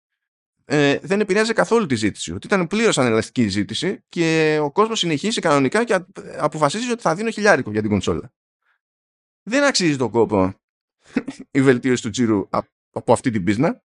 ε, 0.65 0.99
δεν 0.99 1.19
επηρεάζει 1.19 1.53
καθόλου 1.53 1.85
τη 1.85 1.95
ζήτηση. 1.95 2.33
Ότι 2.33 2.47
ήταν 2.47 2.67
πλήρως 2.67 2.97
ανελαστική 2.97 3.41
η 3.41 3.47
ζήτηση 3.47 4.03
και 4.09 4.57
ο 4.61 4.71
κόσμος 4.71 4.99
συνεχίσει 4.99 5.41
κανονικά 5.41 5.83
και 5.83 5.99
αποφασίζει 6.37 6.91
ότι 6.91 7.01
θα 7.01 7.15
δίνω 7.15 7.29
χιλιάρικο 7.29 7.71
για 7.71 7.81
την 7.81 7.89
κονσόλα. 7.89 8.33
Δεν 9.43 9.63
αξίζει 9.63 9.97
τον 9.97 10.09
κόπο 10.09 10.53
η 11.51 11.61
βελτίωση 11.61 12.01
του 12.01 12.09
τζίρου 12.09 12.47
από 12.91 13.13
αυτή 13.13 13.29
την 13.29 13.43
πίσνα, 13.43 13.83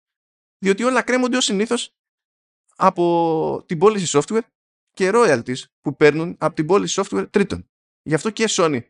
διότι 0.57 0.83
όλα 0.83 1.01
κρέμονται 1.01 1.37
ως 1.37 1.45
συνήθως 1.45 1.95
από 2.75 3.63
την 3.65 3.77
πώληση 3.77 4.19
software 4.19 4.41
και 4.91 5.11
royalties 5.13 5.63
που 5.81 5.95
παίρνουν 5.95 6.35
από 6.39 6.55
την 6.55 6.65
πώληση 6.65 7.01
software 7.03 7.27
τρίτων. 7.31 7.69
Γι' 8.01 8.13
αυτό 8.13 8.29
και 8.29 8.45
Sony 8.49 8.81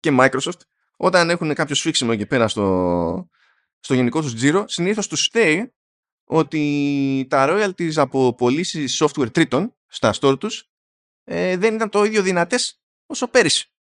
και 0.00 0.16
Microsoft 0.20 0.60
όταν 0.96 1.30
έχουν 1.30 1.54
κάποιο 1.54 1.74
σφίξιμο 1.74 2.10
εκεί 2.12 2.26
πέρα 2.26 2.48
στο, 2.48 3.28
στο 3.78 3.94
γενικό 3.94 4.20
τους 4.20 4.34
τζίρο 4.34 4.68
συνήθως 4.68 5.08
τους 5.08 5.24
φταίει 5.24 5.74
ότι 6.24 7.26
τα 7.30 7.46
royalties 7.48 7.92
από 7.96 8.34
πωλήσει 8.34 8.86
software 8.98 9.32
τρίτων 9.32 9.76
στα 9.86 10.14
store 10.20 10.40
τους 10.40 10.70
ε, 11.24 11.56
δεν 11.56 11.74
ήταν 11.74 11.88
το 11.88 12.04
ίδιο 12.04 12.22
δυνατές 12.22 12.82
όσο 13.06 13.28
πέρυσι. 13.28 13.72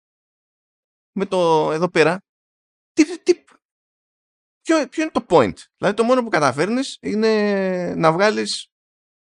Με 1.13 1.27
το 1.27 1.71
εδώ 1.73 1.91
πέρα 1.91 2.28
τι, 3.05 3.23
τι, 3.23 3.45
ποιο, 4.61 4.89
ποιο 4.89 5.03
είναι 5.03 5.13
το 5.13 5.27
point; 5.29 5.55
Δηλαδή 5.77 5.97
το 5.97 6.05
μόνο 6.05 6.23
που 6.23 6.29
καταφέρνεις 6.29 6.99
είναι 7.01 7.95
να 7.95 8.13
βγάλεις 8.13 8.73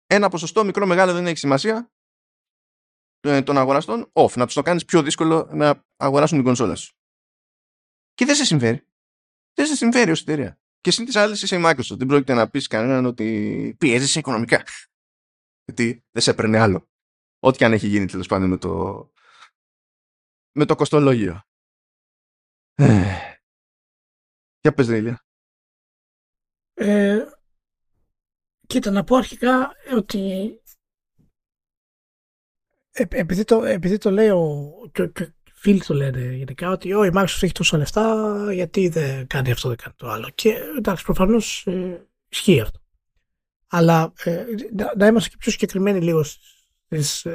ένα 0.06 0.30
ποσοστό 0.30 0.64
μικρό 0.64 0.86
μεγάλο 0.86 1.14
δεν 1.14 1.28
έχει 1.28 1.38
σημασία 1.38 1.92
ε, 3.20 3.42
των 3.42 3.58
αγοραστών 3.58 4.12
off, 4.14 4.34
να 4.36 4.46
τους 4.46 4.54
το 4.54 4.62
κάνεις 4.62 4.86
πιο 4.86 5.04
δύσκολο 5.04 5.50
να 5.52 5.86
αγοράσουν 5.98 6.38
την 6.38 6.46
κονσόλα 6.46 6.76
σου. 6.76 6.94
Και 8.14 8.26
δεν 8.26 8.36
σε 8.36 8.46
συμφέρει. 8.46 8.88
Δεν 9.54 9.66
σε 9.66 9.76
συμφέρει 9.76 10.12
ως 10.12 10.22
εταιρεία. 10.22 10.60
Και 10.82 10.92
συν 10.92 11.06
της 11.06 11.16
άλλης 11.16 11.42
είσαι 11.42 11.56
η 11.56 11.62
Microsoft. 11.66 11.98
Δεν 11.98 12.08
πρόκειται 12.08 12.34
να 12.34 12.50
πεις 12.50 12.68
κανέναν 12.68 13.06
ότι 13.06 13.76
πιέζεσαι 13.80 14.20
οικονομικά. 14.20 14.64
Γιατί 15.66 16.04
δεν 16.12 16.22
σε 16.22 16.32
έπαιρνε 16.32 16.60
άλλο. 16.60 16.90
Ό,τι 17.40 17.58
και 17.58 17.66
αν 17.66 17.74
έχει 17.74 17.88
γίνει 17.88 18.06
τέλος 18.06 18.28
πάντων 18.28 18.50
με 18.50 18.58
το, 18.58 19.12
με 20.52 20.66
το 20.66 20.76
κοστολόγιο. 20.76 21.44
Για 24.62 24.74
πες 24.74 24.88
Ρίλια. 24.88 25.24
Ε, 26.74 27.26
Κοίτα, 28.70 28.92
να 28.92 29.04
πω 29.04 29.16
αρχικά 29.16 29.72
ότι 29.96 30.54
ε, 32.92 33.04
επειδή 33.10 33.44
το, 33.44 33.64
επειδή 33.64 33.98
το 33.98 34.12
λέω 34.12 34.72
και, 34.92 35.08
και 35.08 35.34
φίλοι 35.54 35.80
το 35.80 35.94
λένε 35.94 36.34
γενικά 36.34 36.70
ότι 36.70 36.94
ο, 36.94 37.04
η 37.04 37.10
Microsoft 37.14 37.42
έχει 37.42 37.52
τόσα 37.52 37.78
λεφτά 37.78 38.46
γιατί 38.54 38.88
δεν 38.88 39.28
κάνει 39.28 39.52
αυτό, 39.52 39.68
δεν 39.68 39.78
κάνει 39.78 39.96
το 39.98 40.08
άλλο. 40.08 40.30
Και 40.36 40.58
εντάξει, 40.78 41.04
προφανώς 41.04 41.66
ε, 41.68 42.08
ισχύει 42.30 42.62
αυτό. 42.62 42.80
Αλλά 43.68 44.14
ε, 44.24 44.46
να, 44.76 44.94
να, 44.98 45.08
είμαστε 45.08 45.30
και 45.30 45.38
πιο 45.40 45.52
συγκεκριμένοι 45.52 46.02
λίγο 46.02 46.24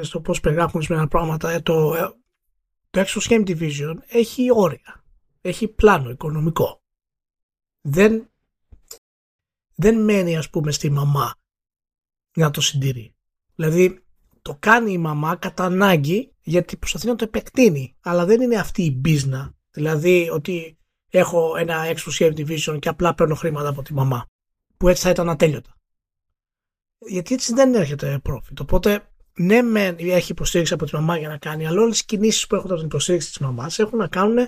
στο 0.01 0.21
πώς 0.21 0.39
περιγράφουν 0.39 0.75
ορισμένα 0.75 1.07
πράγματα. 1.07 1.51
Ε, 1.51 1.59
το, 1.59 1.95
ε, 1.95 2.13
το 2.89 3.05
Xbox 3.07 3.29
Game 3.29 3.47
Division 3.47 3.95
έχει 4.07 4.47
όρια. 4.51 5.03
Έχει 5.41 5.67
πλάνο 5.67 6.09
οικονομικό. 6.09 6.84
Δεν 7.87 8.29
δεν 9.75 10.03
μένει 10.03 10.37
ας 10.37 10.49
πούμε 10.49 10.71
στη 10.71 10.89
μαμά 10.89 11.35
να 12.35 12.51
το 12.51 12.61
συντηρεί. 12.61 13.15
Δηλαδή 13.55 14.03
το 14.41 14.57
κάνει 14.59 14.91
η 14.91 14.97
μαμά 14.97 15.35
κατά 15.35 15.63
ανάγκη 15.63 16.33
γιατί 16.41 16.77
προσπαθεί 16.77 17.07
να 17.07 17.15
το 17.15 17.23
επεκτείνει. 17.23 17.95
Αλλά 18.01 18.25
δεν 18.25 18.41
είναι 18.41 18.55
αυτή 18.55 18.83
η 18.83 18.97
μπίζνα. 18.99 19.53
Δηλαδή 19.71 20.29
ότι 20.29 20.77
έχω 21.09 21.57
ένα 21.57 21.83
Xbox 21.85 22.35
Division 22.35 22.79
και 22.79 22.89
απλά 22.89 23.13
παίρνω 23.13 23.35
χρήματα 23.35 23.69
από 23.69 23.81
τη 23.81 23.93
μαμά. 23.93 24.25
Που 24.77 24.87
έτσι 24.87 25.03
θα 25.03 25.09
ήταν 25.09 25.29
ατέλειωτα. 25.29 25.77
Γιατί 26.97 27.33
έτσι 27.33 27.53
δεν 27.53 27.75
έρχεται 27.75 28.21
profit. 28.29 28.59
Οπότε 28.61 29.09
ναι, 29.37 29.61
μεν 29.61 29.95
έχει 29.99 30.31
υποστήριξη 30.31 30.73
από 30.73 30.85
τη 30.85 30.95
μαμά 30.95 31.17
για 31.17 31.27
να 31.27 31.37
κάνει, 31.37 31.67
αλλά 31.67 31.81
όλες 31.81 31.99
οι 31.99 32.05
κινήσεις 32.05 32.47
που 32.47 32.55
έχουν 32.55 32.69
από 32.69 32.77
την 32.77 32.85
υποστήριξη 32.85 33.27
της 33.27 33.37
μαμάς 33.37 33.79
έχουν 33.79 33.97
να 33.97 34.07
κάνουν 34.07 34.47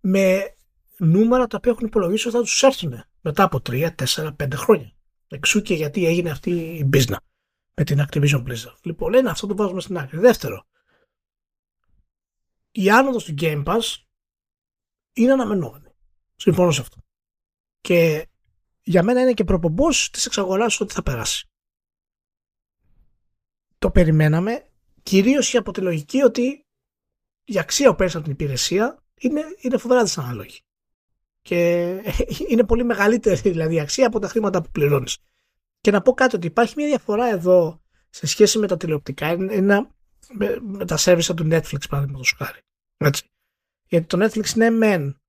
με 0.00 0.54
νούμερα 1.00 1.46
τα 1.46 1.56
οποία 1.56 1.72
έχουν 1.72 1.86
υπολογίσει 1.86 2.28
ότι 2.28 2.36
θα 2.36 2.42
τους 2.42 2.62
έρθουν 2.62 3.04
μετά 3.20 3.42
από 3.42 3.60
3, 3.68 3.90
4, 4.04 4.36
5 4.36 4.52
χρόνια. 4.54 4.92
Εξού 5.28 5.62
και 5.62 5.74
γιατί 5.74 6.06
έγινε 6.06 6.30
αυτή 6.30 6.50
η 6.50 6.84
μπίζνα 6.86 7.20
με 7.74 7.84
την 7.84 8.04
Activision 8.08 8.44
Blizzard. 8.46 8.80
Λοιπόν, 8.82 9.14
ένα 9.14 9.30
αυτό 9.30 9.46
το 9.46 9.56
βάζουμε 9.56 9.80
στην 9.80 9.98
άκρη. 9.98 10.18
Δεύτερο, 10.18 10.66
η 12.70 12.90
άνοδος 12.90 13.24
του 13.24 13.34
Game 13.38 13.64
Pass 13.64 13.96
είναι 15.12 15.32
αναμενόμενη. 15.32 15.94
Συμφωνώ 16.36 16.70
σε 16.70 16.80
αυτό. 16.80 16.96
Και 17.80 18.28
για 18.82 19.02
μένα 19.02 19.20
είναι 19.20 19.32
και 19.32 19.44
προπομπός 19.44 20.10
της 20.10 20.26
εξαγοράς 20.26 20.80
ότι 20.80 20.94
θα 20.94 21.02
περάσει. 21.02 21.48
Το 23.78 23.90
περιμέναμε 23.90 24.70
κυρίως 25.02 25.54
από 25.54 25.72
τη 25.72 25.80
λογική 25.80 26.22
ότι 26.22 26.66
η 27.44 27.58
αξία 27.58 27.90
που 27.90 27.96
παίρνει 27.96 28.12
από 28.14 28.22
την 28.22 28.32
υπηρεσία 28.32 29.04
είναι, 29.14 29.42
είναι 29.60 29.78
φοβερά 29.78 30.02
δυσανάλογη. 30.02 30.60
Και 31.50 32.02
είναι 32.50 32.64
πολύ 32.64 32.84
μεγαλύτερη 32.84 33.40
δηλαδή 33.40 33.74
η 33.74 33.80
αξία 33.80 34.06
από 34.06 34.18
τα 34.18 34.28
χρήματα 34.28 34.62
που 34.62 34.70
πληρώνεις. 34.70 35.18
Και 35.80 35.90
να 35.90 36.02
πω 36.02 36.12
κάτι 36.12 36.36
ότι 36.36 36.46
υπάρχει 36.46 36.74
μια 36.76 36.86
διαφορά 36.86 37.26
εδώ 37.26 37.82
σε 38.10 38.26
σχέση 38.26 38.58
με 38.58 38.66
τα 38.66 38.76
τηλεοπτικά, 38.76 39.26
ένα, 39.26 39.90
με, 40.32 40.58
με 40.60 40.84
τα 40.84 40.96
service 41.00 41.34
του 41.36 41.48
Netflix 41.50 41.88
παραδείγματος 41.88 42.34
χάρη. 42.38 42.58
Έτσι. 42.96 43.24
Γιατί 43.88 44.06
το 44.06 44.24
Netflix 44.24 44.54
ναι 44.54 44.70
μεν 44.70 45.20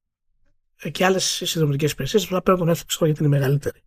και 0.92 1.06
άλλες 1.06 1.26
συνδρομητικές 1.26 1.92
υπηρεσίες, 1.92 2.32
αλλά 2.32 2.42
παίρνω 2.42 2.66
τον 2.66 2.76
Netflix 2.76 3.06
γιατί 3.06 3.20
είναι 3.20 3.38
μεγαλύτερη. 3.38 3.82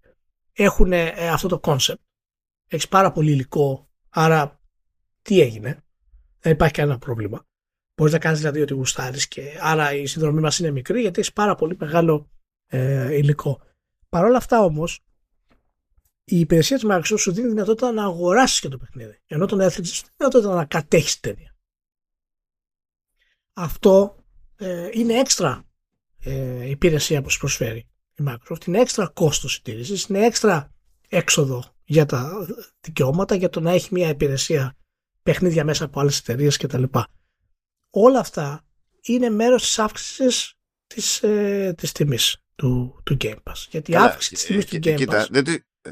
Έχουν 0.52 0.92
ε, 0.92 1.28
αυτό 1.28 1.48
το 1.48 1.60
concept. 1.62 2.02
Έχεις 2.68 2.88
πάρα 2.88 3.12
πολύ 3.12 3.30
υλικό, 3.30 3.90
άρα 4.08 4.60
τι 5.22 5.40
έγινε; 5.40 5.84
Δεν 6.40 6.52
υπάρχει 6.52 6.74
κανένα 6.74 6.98
πρόβλημα. 6.98 7.46
Μπορείς 7.96 8.12
να 8.12 8.18
κάνεις 8.18 8.38
δηλαδή 8.38 8.60
ό,τι 8.60 8.74
γουστάρεις 8.74 9.28
και 9.28 9.58
άρα 9.60 9.94
η 9.94 10.06
συνδρομή 10.06 10.40
μας 10.40 10.58
είναι 10.58 10.70
μικρή 10.70 11.00
γιατί 11.00 11.20
έχεις 11.20 11.32
πάρα 11.32 11.54
πολύ 11.54 11.76
μεγάλο 11.78 12.28
ε, 12.66 13.14
υλικό. 13.14 13.60
Παρ' 14.08 14.24
όλα 14.24 14.36
αυτά 14.36 14.60
όμως, 14.60 15.00
η 16.24 16.38
υπηρεσία 16.38 16.76
της 16.76 16.86
Microsoft 16.90 17.18
σου 17.18 17.32
δίνει 17.32 17.48
δυνατότητα 17.48 17.92
να 17.92 18.04
αγοράσεις 18.04 18.60
και 18.60 18.68
το 18.68 18.78
παιχνίδι. 18.78 19.20
Ενώ 19.26 19.46
το 19.46 19.64
Netflix 19.64 19.86
σου 19.86 20.02
δίνει 20.02 20.14
δυνατότητα 20.16 20.54
να 20.54 20.64
κατέχεις 20.64 21.20
ταινία. 21.20 21.56
Αυτό 23.52 24.16
ε, 24.56 24.88
είναι 24.92 25.14
έξτρα 25.14 25.64
ε, 26.24 26.68
υπηρεσία 26.68 27.22
που 27.22 27.30
σου 27.30 27.38
προσφέρει 27.38 27.86
η 28.14 28.24
Microsoft. 28.26 28.66
Είναι 28.66 28.80
έξτρα 28.80 29.08
κόστος 29.08 29.52
συντήρησης, 29.52 30.04
είναι 30.04 30.26
έξτρα 30.26 30.72
έξοδο 31.08 31.64
για 31.84 32.06
τα 32.06 32.46
δικαιώματα, 32.80 33.34
για 33.34 33.48
το 33.48 33.60
να 33.60 33.70
έχει 33.70 33.88
μια 33.92 34.08
υπηρεσία 34.08 34.76
παιχνίδια 35.22 35.64
μέσα 35.64 35.84
από 35.84 36.00
άλλες 36.00 36.18
εταιρείες 36.18 36.56
κτλ. 36.56 36.82
Όλα 37.96 38.18
αυτά 38.18 38.64
είναι 39.00 39.30
μέρος 39.30 39.62
της 39.62 39.78
αύξησης 39.78 40.54
της 40.86 41.22
ε, 41.22 41.74
της 41.76 41.92
τιμής 41.92 42.36
του, 42.54 43.00
του 43.04 43.16
Game 43.20 43.42
Pass. 43.42 43.66
Γιατί 43.70 43.92
η 43.92 43.96
αύξηση 43.96 44.34
της 44.34 44.44
τιμής 44.44 44.64
του 44.66 44.76
Game 44.76 44.94
κοίτα, 44.94 45.24
Pass... 45.24 45.28
Δεν 45.30 45.44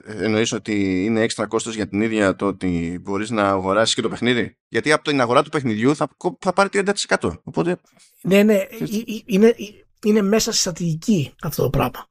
εννοείς 0.04 0.52
ότι 0.52 1.04
είναι 1.04 1.20
έξτρα 1.20 1.46
κόστος 1.46 1.74
για 1.74 1.88
την 1.88 2.00
ίδια 2.00 2.36
το 2.36 2.46
ότι 2.46 2.98
μπορείς 3.02 3.30
να 3.30 3.48
αγοράσεις 3.48 3.94
και 3.94 4.00
το 4.00 4.08
παιχνίδι; 4.08 4.58
Γιατί 4.68 4.92
από 4.92 5.04
την 5.04 5.20
αγορά 5.20 5.42
του 5.42 5.50
παιχνιδιού 5.50 5.96
θα, 5.96 6.08
θα 6.38 6.52
πάρει 6.52 6.68
30%. 6.72 7.40
Οπότε... 7.42 7.80
Ναι, 8.22 8.42
ναι. 8.42 8.66
Είναι, 9.24 9.54
είναι 10.04 10.22
μέσα 10.22 10.50
στη 10.50 10.60
στρατηγική 10.60 11.34
αυτό 11.42 11.62
το 11.62 11.70
πράγμα. 11.70 12.06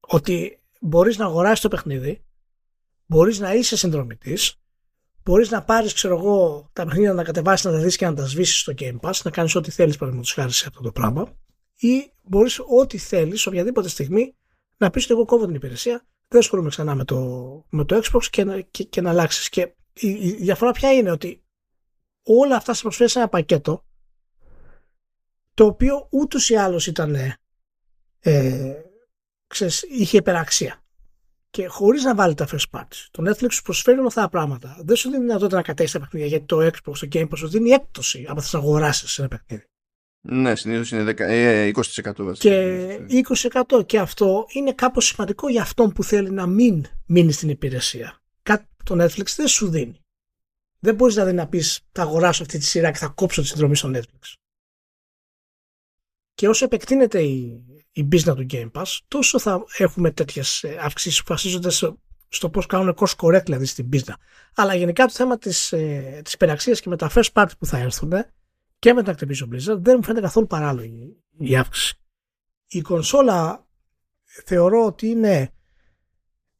Ότι 0.00 0.60
μπορείς 0.80 1.16
να 1.16 1.24
αγοράσεις 1.24 1.60
το 1.60 1.68
παιχνίδι, 1.68 2.24
μπορείς 3.06 3.38
να 3.38 3.54
είσαι 3.54 3.76
συνδρομητής, 3.76 4.59
μπορείς 5.22 5.50
να 5.50 5.62
πάρεις, 5.62 5.92
ξέρω 5.92 6.18
εγώ, 6.18 6.68
τα 6.72 6.84
παιχνίδια 6.84 7.12
να 7.12 7.24
κατεβάσεις, 7.24 7.64
να 7.64 7.72
τα 7.72 7.78
δεις 7.78 7.96
και 7.96 8.06
να 8.06 8.14
τα 8.14 8.26
σβήσεις 8.26 8.60
στο 8.60 8.72
Game 8.78 9.00
Pass, 9.00 9.20
να 9.24 9.30
κάνεις 9.30 9.54
ό,τι 9.54 9.70
θέλεις 9.70 9.96
παραδείγματος 9.96 10.32
χάρη 10.32 10.52
σε 10.52 10.64
αυτό 10.68 10.82
το 10.82 10.92
πράγμα 10.92 11.36
ή 11.76 12.12
μπορείς 12.22 12.60
ό,τι 12.80 12.98
θέλεις, 12.98 13.46
οποιαδήποτε 13.46 13.88
στιγμή, 13.88 14.34
να 14.76 14.90
πεις 14.90 15.04
ότι 15.04 15.12
εγώ 15.12 15.24
κόβω 15.24 15.46
την 15.46 15.54
υπηρεσία, 15.54 16.06
δεν 16.28 16.40
ασχολούμαι 16.40 16.68
ξανά 16.68 16.94
με 16.94 17.04
το, 17.04 17.18
με 17.68 17.84
το 17.84 18.00
Xbox 18.04 18.24
και 18.24 18.44
να, 18.44 18.60
και, 18.60 18.84
και 18.84 19.00
να 19.00 19.10
αλλάξεις. 19.10 19.48
Και 19.48 19.74
η, 19.92 20.08
η, 20.08 20.32
διαφορά 20.32 20.70
ποια 20.70 20.92
είναι 20.92 21.10
ότι 21.10 21.42
όλα 22.22 22.56
αυτά 22.56 22.74
σε 22.74 22.82
προσφέρει 22.82 23.10
σε 23.10 23.18
ένα 23.18 23.28
πακέτο 23.28 23.84
το 25.54 25.64
οποίο 25.64 26.08
ούτως 26.10 26.50
ή 26.50 26.56
άλλως 26.56 26.86
ήταν 26.86 27.16
ε, 28.20 28.74
ξέρεις, 29.46 29.82
είχε 29.82 30.16
υπεραξία 30.16 30.79
και 31.50 31.66
χωρίς 31.66 32.02
να 32.04 32.14
βάλει 32.14 32.34
τα 32.34 32.48
first 32.50 32.78
parties. 32.78 33.06
Το 33.10 33.30
Netflix 33.30 33.52
σου 33.52 33.62
προσφέρει 33.62 33.98
όλα 33.98 34.06
αυτά 34.06 34.20
τα 34.20 34.28
πράγματα. 34.28 34.80
Δεν 34.84 34.96
σου 34.96 35.10
δίνει 35.10 35.22
δυνατότητα 35.24 35.56
να 35.56 35.62
κατέχεις 35.62 35.92
τα 35.92 36.00
παιχνίδια 36.00 36.28
γιατί 36.28 36.44
το 36.44 36.66
Xbox, 36.66 36.96
το 36.98 37.08
Game 37.12 37.28
Pass 37.28 37.36
σου 37.36 37.48
δίνει 37.48 37.70
έκπτωση 37.70 38.24
από 38.28 38.42
να 38.52 38.58
αγοράσεις 38.58 39.18
ένα 39.18 39.28
παιχνίδι. 39.28 39.64
Ναι, 40.22 40.56
συνήθως 40.56 40.90
είναι 40.90 41.14
10, 41.18 41.72
20%. 41.74 42.32
Και 42.38 42.98
20% 43.72 43.86
και 43.86 43.98
αυτό 43.98 44.46
είναι 44.48 44.72
κάπως 44.72 45.06
σημαντικό 45.06 45.48
για 45.48 45.62
αυτόν 45.62 45.92
που 45.92 46.04
θέλει 46.04 46.30
να 46.30 46.46
μην 46.46 46.86
μείνει 47.06 47.32
στην 47.32 47.48
υπηρεσία. 47.48 48.20
Κάτι 48.42 48.66
που 48.76 48.84
το 48.84 49.04
Netflix 49.04 49.26
δεν 49.36 49.46
σου 49.46 49.70
δίνει. 49.70 50.00
Δεν 50.78 50.94
μπορείς 50.94 51.14
δηλαδή 51.14 51.32
να 51.32 51.48
πεις 51.48 51.80
θα 51.92 52.02
αγοράσω 52.02 52.42
αυτή 52.42 52.58
τη 52.58 52.64
σειρά 52.64 52.90
και 52.90 52.98
θα 52.98 53.08
κόψω 53.08 53.40
τη 53.40 53.46
συνδρομή 53.46 53.76
στο 53.76 53.90
Netflix. 53.94 54.34
Και 56.34 56.48
όσο 56.48 56.64
επεκτείνεται 56.64 57.22
η, 57.22 57.64
η 58.00 58.08
business 58.12 58.36
του 58.36 58.46
Game 58.50 58.70
Pass, 58.70 58.98
τόσο 59.08 59.38
θα 59.38 59.64
έχουμε 59.76 60.10
τέτοιες 60.10 60.64
αυξήσεις 60.80 61.18
που 61.18 61.26
βασίζονται 61.28 61.70
στο 62.28 62.50
πώς 62.50 62.66
κάνουν 62.66 62.94
cost 62.98 63.16
correct 63.16 63.44
δηλαδή 63.44 63.64
στην 63.64 63.88
business. 63.92 64.14
Αλλά 64.54 64.74
γενικά 64.74 65.04
το 65.04 65.12
θέμα 65.12 65.38
της 65.38 65.72
ε, 65.72 66.22
της 66.24 66.80
και 66.80 66.88
με 66.88 66.96
τα 66.96 67.10
first 67.14 67.32
party 67.32 67.50
που 67.58 67.66
θα 67.66 67.78
έρθουν 67.78 68.12
και 68.78 68.92
με 68.92 69.02
την 69.02 69.14
Activision 69.14 69.54
Blizzard 69.54 69.78
δεν 69.78 69.94
μου 69.96 70.02
φαίνεται 70.02 70.20
καθόλου 70.20 70.46
παράλογη 70.46 71.16
η 71.38 71.56
αύξηση. 71.56 71.94
Η 72.68 72.80
κονσόλα 72.80 73.66
θεωρώ 74.44 74.84
ότι 74.84 75.06
είναι 75.06 75.52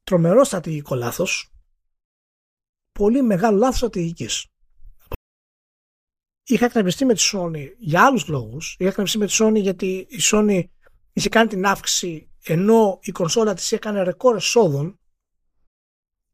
τρομερό 0.03 0.45
στρατηγικό 0.45 0.95
λάθος. 0.95 1.53
Πολύ 2.93 3.23
μεγάλο 3.23 3.59
λάθος 3.59 3.77
στρατηγικής. 3.77 4.47
Είχα 6.45 6.65
εκνευριστεί 6.65 7.05
με 7.05 7.15
τη 7.15 7.31
Sony 7.33 7.67
για 7.79 8.05
άλλους 8.05 8.29
λόγους. 8.29 8.77
Είχα 8.79 8.89
εκνευριστεί 8.89 9.19
με 9.19 9.27
τη 9.27 9.35
Sony 9.39 9.63
γιατί 9.63 10.07
η 10.09 10.19
Sony 10.21 10.65
είχε 11.13 11.29
κάνει 11.29 11.49
την 11.49 11.67
αύξηση 11.67 12.31
ενώ 12.45 12.99
η 13.03 13.13
κονσόλα 13.13 13.55
της 13.55 13.73
έκανε 13.73 14.03
ρεκόρ 14.03 14.37
εσόδων. 14.37 14.99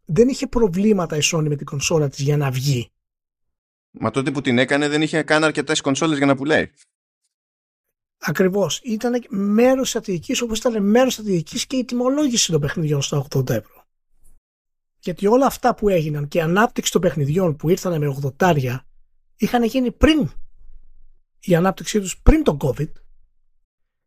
Δεν 0.04 0.28
είχε 0.28 0.46
προβλήματα 0.46 1.16
η 1.16 1.20
Sony 1.22 1.46
με 1.48 1.56
την 1.56 1.66
κονσόλα 1.66 2.08
της 2.08 2.18
για 2.18 2.36
να 2.36 2.50
βγει. 2.50 2.90
Μα 3.90 4.10
τότε 4.10 4.30
που 4.30 4.40
την 4.40 4.58
έκανε 4.58 4.88
δεν 4.88 5.02
είχε 5.02 5.22
καν 5.22 5.44
αρκετές 5.44 5.80
κονσόλες 5.80 6.16
για 6.16 6.26
να 6.26 6.36
πουλάει. 6.36 6.70
Ακριβώς. 8.18 8.80
Ήταν 8.84 9.24
μέρος 9.28 9.82
τη 9.82 9.88
στρατηγικής 9.88 10.40
όπως 10.40 10.58
ήταν 10.58 10.82
μέρος 10.82 11.14
τη 11.14 11.20
στρατηγικής 11.20 11.66
και 11.66 11.76
η 11.76 11.84
τιμολόγηση 11.84 12.50
των 12.50 12.60
παιχνιδιών 12.60 13.02
στα 13.02 13.26
80 13.30 13.48
ευρώ. 13.50 13.84
Γιατί 14.98 15.26
όλα 15.26 15.46
αυτά 15.46 15.74
που 15.74 15.88
έγιναν 15.88 16.28
και 16.28 16.38
η 16.38 16.40
ανάπτυξη 16.40 16.92
των 16.92 17.00
παιχνιδιών 17.00 17.56
που 17.56 17.68
ήρθαν 17.68 17.98
με 17.98 18.32
80 18.38 18.78
είχαν 19.36 19.64
γίνει 19.64 19.92
πριν 19.92 20.30
η 21.40 21.54
ανάπτυξή 21.54 22.00
τους 22.00 22.18
πριν 22.18 22.42
τον 22.42 22.58
COVID, 22.60 22.90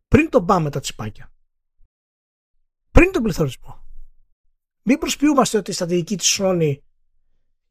πριν 0.10 0.30
τον 0.30 0.46
πάμε 0.46 0.70
τα 0.70 0.80
τσιπάκια, 0.80 1.34
πριν 2.92 3.12
τον 3.12 3.24
πληθωρισμό. 3.24 3.84
Μην 4.84 4.98
προσποιούμαστε 4.98 5.58
ότι 5.58 5.72
η 5.72 5.74
στρατηγική 5.74 6.18
της 6.18 6.40
Sony 6.42 6.78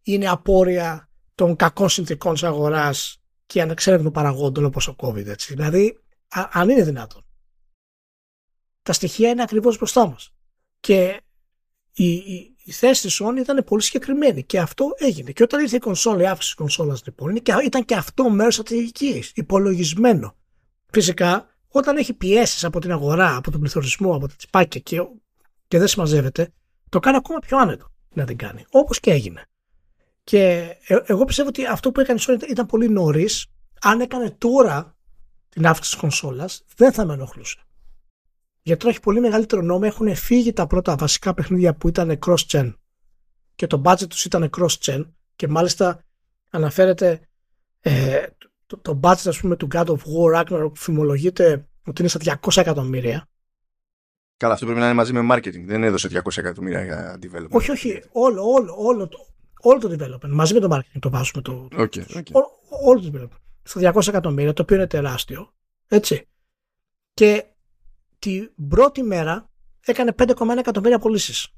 είναι 0.02 0.28
απόρρια 0.28 1.10
των 1.34 1.56
κακών 1.56 1.88
συνθήκων 1.88 2.32
της 2.32 2.42
αγοράς 2.42 3.22
και 3.46 3.62
ανεξέλεγκτων 3.62 4.12
παραγόντων 4.12 4.64
όπως 4.64 4.88
ο 4.88 4.96
COVID. 4.98 5.26
Έτσι. 5.26 5.54
Δηλαδή, 5.54 5.98
α, 6.28 6.48
αν 6.52 6.68
είναι 6.68 6.82
δυνατόν. 6.82 7.24
Τα 8.82 8.92
στοιχεία 8.92 9.30
είναι 9.30 9.42
ακριβώς 9.42 9.76
μπροστά 9.76 10.06
μας. 10.06 10.34
Και 10.80 11.20
η, 11.92 12.12
η, 12.12 12.56
η, 12.64 12.72
θέση 12.72 13.02
της 13.02 13.20
Sony 13.22 13.36
ήταν 13.38 13.64
πολύ 13.64 13.82
συγκεκριμένη 13.82 14.44
και 14.44 14.58
αυτό 14.58 14.90
έγινε. 14.96 15.32
Και 15.32 15.42
όταν 15.42 15.60
ήρθε 15.60 15.76
η 15.76 15.78
κονσόλα, 15.78 16.22
η 16.22 16.26
αύξηση 16.26 16.48
της 16.48 16.54
κονσόλας 16.54 17.02
λοιπόν, 17.06 17.36
ήταν 17.64 17.84
και 17.84 17.94
αυτό 17.94 18.30
μέρος 18.30 18.54
στρατηγικής, 18.54 19.32
υπολογισμένο. 19.34 20.36
Φυσικά, 20.90 21.57
όταν 21.68 21.96
έχει 21.96 22.14
πιέσεις 22.14 22.64
από 22.64 22.80
την 22.80 22.92
αγορά, 22.92 23.36
από 23.36 23.50
τον 23.50 23.60
πληθωρισμό, 23.60 24.14
από 24.14 24.28
τα 24.28 24.34
τσιπάκια 24.36 24.80
και, 24.80 25.08
και 25.68 25.78
δεν 25.78 25.88
συμμαζεύεται, 25.88 26.52
το 26.88 26.98
κάνει 26.98 27.16
ακόμα 27.16 27.38
πιο 27.38 27.58
άνετο 27.58 27.92
να 28.14 28.24
την 28.24 28.36
κάνει. 28.36 28.64
Όπως 28.70 29.00
και 29.00 29.10
έγινε. 29.10 29.44
Και 30.24 30.48
ε, 30.86 30.96
εγώ 31.06 31.24
πιστεύω 31.24 31.48
ότι 31.48 31.66
αυτό 31.66 31.92
που 31.92 32.00
έκανε 32.00 32.20
η 32.20 32.24
Sony 32.26 32.48
ήταν 32.48 32.66
πολύ 32.66 32.88
νωρίς. 32.88 33.46
Αν 33.80 34.00
έκανε 34.00 34.30
τώρα 34.30 34.96
την 35.48 35.66
αύξηση 35.66 35.90
της 35.90 36.00
κονσόλας, 36.00 36.64
δεν 36.76 36.92
θα 36.92 37.04
με 37.04 37.12
ενοχλούσε. 37.12 37.58
Γιατί 38.62 38.80
τώρα 38.80 38.92
έχει 38.92 39.02
πολύ 39.02 39.20
μεγαλύτερο 39.20 39.62
νόμο. 39.62 39.80
Έχουν 39.84 40.14
φύγει 40.14 40.52
τα 40.52 40.66
πρώτα 40.66 40.96
βασικά 40.96 41.34
παιχνίδια 41.34 41.74
που 41.74 41.88
ήταν 41.88 42.18
cross-gen 42.26 42.74
και 43.54 43.66
το 43.66 43.82
budget 43.84 44.08
τους 44.08 44.24
ήταν 44.24 44.50
cross-gen 44.56 45.04
και 45.36 45.48
μάλιστα 45.48 46.04
αναφέρεται 46.50 47.20
ε, 47.80 48.22
το, 48.68 48.76
το 48.76 49.00
budget 49.02 49.26
ας 49.26 49.40
πούμε 49.40 49.56
του 49.56 49.68
God 49.72 49.84
of 49.86 49.96
War 49.96 50.40
Ragnarok 50.40 50.68
που 50.68 50.76
φημολογείται 50.76 51.68
ότι 51.86 52.00
είναι 52.00 52.10
στα 52.10 52.38
200 52.42 52.56
εκατομμύρια. 52.56 53.28
Καλά, 54.36 54.52
αυτό 54.52 54.64
πρέπει 54.64 54.80
να 54.80 54.86
είναι 54.86 54.94
μαζί 54.94 55.12
με 55.12 55.34
marketing. 55.34 55.64
Δεν 55.64 55.82
έδωσε 55.82 56.08
200 56.12 56.36
εκατομμύρια 56.36 56.84
για 56.84 57.18
development. 57.22 57.50
Όχι, 57.50 57.70
όχι. 57.70 58.02
Όλο, 58.12 58.42
όλο, 58.42 58.74
όλο, 58.78 59.10
όλο 59.60 59.78
το 59.78 59.88
development, 59.98 60.28
μαζί 60.28 60.54
με 60.54 60.60
το 60.60 60.76
marketing 60.76 60.98
το 61.00 61.10
βάζουμε 61.10 61.42
το. 61.42 61.68
Okay, 61.72 62.04
okay. 62.14 62.32
όλο 62.84 63.00
το 63.00 63.10
development. 63.14 63.40
Στα 63.62 63.92
200 63.94 64.08
εκατομμύρια, 64.08 64.52
το 64.52 64.62
οποίο 64.62 64.76
είναι 64.76 64.86
τεράστιο. 64.86 65.52
Έτσι. 65.88 66.28
Και 67.14 67.44
την 68.18 68.50
πρώτη 68.68 69.02
μέρα 69.02 69.50
έκανε 69.80 70.14
5,1 70.18 70.56
εκατομμύρια 70.58 70.98
πωλήσεις. 70.98 71.48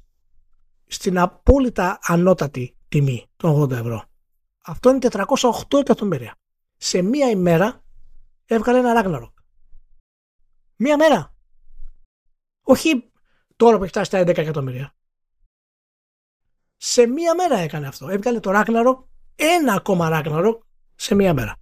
Στην 0.87 1.19
απόλυτα 1.19 1.99
ανώτατη 2.03 2.77
τιμή 2.89 3.27
των 3.37 3.63
80 3.63 3.71
ευρώ. 3.71 4.05
Αυτό 4.65 4.91
είναι 4.91 4.99
408 5.11 5.79
εκατομμύρια. 5.81 6.40
Σε 6.83 7.03
μία 7.03 7.31
ημέρα 7.31 7.85
έβγαλε 8.47 8.79
ένα 8.79 9.03
Ragnarok. 9.05 9.33
Μία 10.77 10.97
μέρα. 10.97 11.35
Όχι 12.63 13.13
τώρα 13.57 13.77
που 13.77 13.83
έχει 13.83 13.93
φτάσει 13.93 14.07
στα 14.07 14.21
11 14.21 14.39
εκατομμύρια. 14.39 14.95
Σε 16.77 17.07
μία 17.07 17.35
μέρα 17.35 17.57
έκανε 17.59 17.87
αυτό. 17.87 18.09
Έβγαλε 18.09 18.41
το 18.41 18.51
Ragnarok, 18.55 19.05
ένα 19.35 19.75
ακόμα 19.75 20.09
Ragnarok 20.13 20.59
σε 20.95 21.15
μία 21.15 21.35
μέρα. 21.35 21.57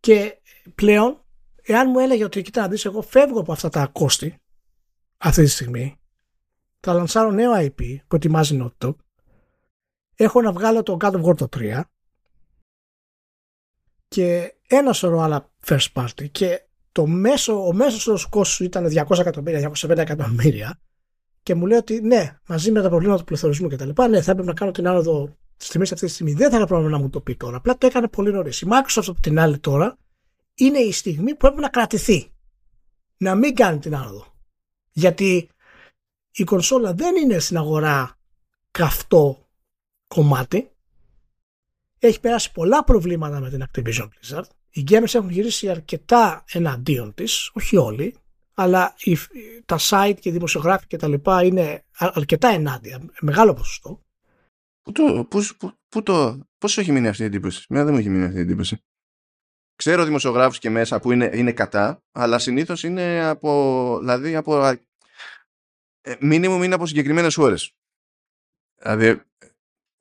Και 0.00 0.40
πλέον, 0.74 1.24
εάν 1.62 1.90
μου 1.90 1.98
έλεγε 1.98 2.24
ότι 2.24 2.42
κοίτα 2.42 2.60
να 2.60 2.68
δεις, 2.68 2.84
εγώ 2.84 3.02
φεύγω 3.02 3.40
από 3.40 3.52
αυτά 3.52 3.68
τα 3.68 3.86
κόστη 3.86 4.42
αυτή 5.16 5.42
τη 5.42 5.50
στιγμή, 5.50 6.00
θα 6.80 6.92
λανσάρω 6.92 7.30
νέο 7.30 7.52
IP 7.56 7.96
που 8.06 8.16
ετοιμάζει 8.16 8.58
Naughty 8.62 8.94
έχω 10.14 10.40
να 10.40 10.52
βγάλω 10.52 10.82
το 10.82 10.96
God 11.00 11.12
of 11.12 11.24
War 11.24 11.36
το 11.36 11.48
3 11.52 11.82
και 14.12 14.54
ένα 14.66 14.92
σωρό 14.92 15.20
άλλα 15.20 15.50
first 15.66 15.86
party 15.92 16.30
και 16.30 16.62
το 16.92 17.06
μέσο, 17.06 17.66
ο 17.66 17.72
μέσος 17.72 18.26
κόστος 18.26 18.60
ήταν 18.60 18.86
200 19.08 19.18
εκατομμύρια, 19.18 19.72
250 19.82 19.96
εκατομμύρια 19.96 20.80
και 21.42 21.54
μου 21.54 21.66
λέει 21.66 21.78
ότι 21.78 22.00
ναι, 22.00 22.38
μαζί 22.46 22.72
με 22.72 22.82
τα 22.82 22.88
προβλήματα 22.88 23.18
του 23.18 23.24
πληθωρισμού 23.24 23.68
και 23.68 23.76
τα 23.76 23.84
λοιπά, 23.84 24.08
ναι, 24.08 24.22
θα 24.22 24.30
έπρεπε 24.30 24.48
να 24.48 24.54
κάνω 24.54 24.70
την 24.70 24.88
άνοδο 24.88 25.36
τη 25.56 25.68
τιμή 25.68 25.82
αυτή 25.82 26.06
τη 26.06 26.12
στιγμή. 26.12 26.32
Δεν 26.32 26.50
θα 26.50 26.62
era 26.62 26.66
πρόβλημα 26.66 26.90
να 26.90 27.02
μου 27.02 27.10
το 27.10 27.20
πει 27.20 27.36
τώρα. 27.36 27.56
Απλά 27.56 27.78
το 27.78 27.86
έκανε 27.86 28.08
πολύ 28.08 28.32
νωρίς. 28.32 28.60
Η 28.60 28.66
Microsoft 28.70 29.04
από 29.06 29.20
την 29.20 29.38
άλλη 29.38 29.58
τώρα 29.58 29.98
είναι 30.54 30.78
η 30.78 30.92
στιγμή 30.92 31.30
που 31.30 31.36
πρέπει 31.36 31.60
να 31.60 31.68
κρατηθεί. 31.68 32.32
Να 33.16 33.34
μην 33.34 33.54
κάνει 33.54 33.78
την 33.78 33.96
άνοδο. 33.96 34.26
Γιατί 34.92 35.48
η 36.32 36.44
κονσόλα 36.44 36.94
δεν 36.94 37.16
είναι 37.16 37.38
στην 37.38 37.56
αγορά 37.56 38.18
καυτό 38.70 39.48
κομμάτι. 40.06 40.71
Έχει 42.04 42.20
περάσει 42.20 42.52
πολλά 42.52 42.84
προβλήματα 42.84 43.40
με 43.40 43.50
την 43.50 43.64
Activision 43.66 44.08
Blizzard. 44.08 44.44
Οι 44.70 44.84
gamers 44.88 45.14
έχουν 45.14 45.30
γυρίσει 45.30 45.68
αρκετά 45.68 46.44
εναντίον 46.52 47.14
της, 47.14 47.50
όχι 47.54 47.76
όλοι, 47.76 48.16
αλλά 48.54 48.94
τα 49.64 49.78
site 49.80 50.16
και 50.20 50.28
οι 50.28 50.32
δημοσιογράφοι 50.32 50.86
και 50.86 50.96
τα 50.96 51.08
λοιπά 51.08 51.44
είναι 51.44 51.84
αρκετά 51.98 52.48
ενάντια, 52.48 53.00
μεγάλο 53.20 53.54
ποσοστό. 53.54 54.00
Πού 54.82 54.92
το, 54.92 55.26
πώς, 55.30 55.56
πού, 55.88 56.02
το, 56.02 56.40
πώς 56.58 56.78
έχει 56.78 56.92
μείνει 56.92 57.08
αυτή 57.08 57.22
η 57.22 57.26
εντύπωση; 57.26 57.66
Μια 57.68 57.84
δεν 57.84 57.92
μου 57.92 57.98
έχει 57.98 58.08
μείνει 58.08 58.24
αυτή 58.24 58.38
η 58.38 58.40
εντύπωση. 58.40 58.78
Ξέρω 59.76 60.04
δημοσιογράφους 60.04 60.58
και 60.58 60.70
μέσα 60.70 61.00
που 61.00 61.12
είναι, 61.12 61.30
είναι 61.34 61.52
κατά, 61.52 62.02
αλλά 62.12 62.38
συνήθως 62.38 62.82
είναι 62.82 63.24
από, 63.24 63.96
δηλαδή 64.00 64.36
από, 64.36 64.64
ε, 66.00 66.14
μήνυμο 66.20 66.64
είναι 66.64 66.74
από 66.74 66.86
συγκεκριμένες 66.86 67.34
χώρες. 67.34 67.72
Δηλαδή, 68.82 69.22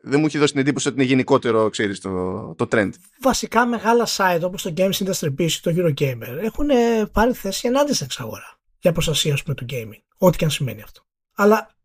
δεν 0.01 0.19
μου 0.19 0.25
έχει 0.25 0.37
δώσει 0.37 0.51
την 0.51 0.61
εντύπωση 0.61 0.87
ότι 0.87 0.97
είναι 0.97 1.05
γενικότερο, 1.05 1.69
ξέρεις, 1.69 1.99
το, 1.99 2.55
το 2.57 2.67
trend. 2.71 2.89
Βασικά 3.21 3.65
μεγάλα 3.65 4.07
site 4.17 4.41
όπως 4.43 4.61
το 4.61 4.73
Games 4.77 4.91
Industry 4.91 5.35
Beast 5.37 5.57
το 5.61 5.73
Eurogamer 5.75 6.37
έχουν 6.41 6.69
πάρει 7.11 7.33
θέση 7.33 7.67
ενάντια 7.67 7.93
στην 7.93 8.05
εξαγορά 8.05 8.59
για 8.79 8.91
προστασία 8.91 9.37
πούμε, 9.43 9.55
του 9.55 9.65
gaming. 9.69 10.01
Ό,τι 10.17 10.37
και 10.37 10.43
αν 10.43 10.51
σημαίνει 10.51 10.81
αυτό. 10.81 11.01
Αλλά 11.35 11.75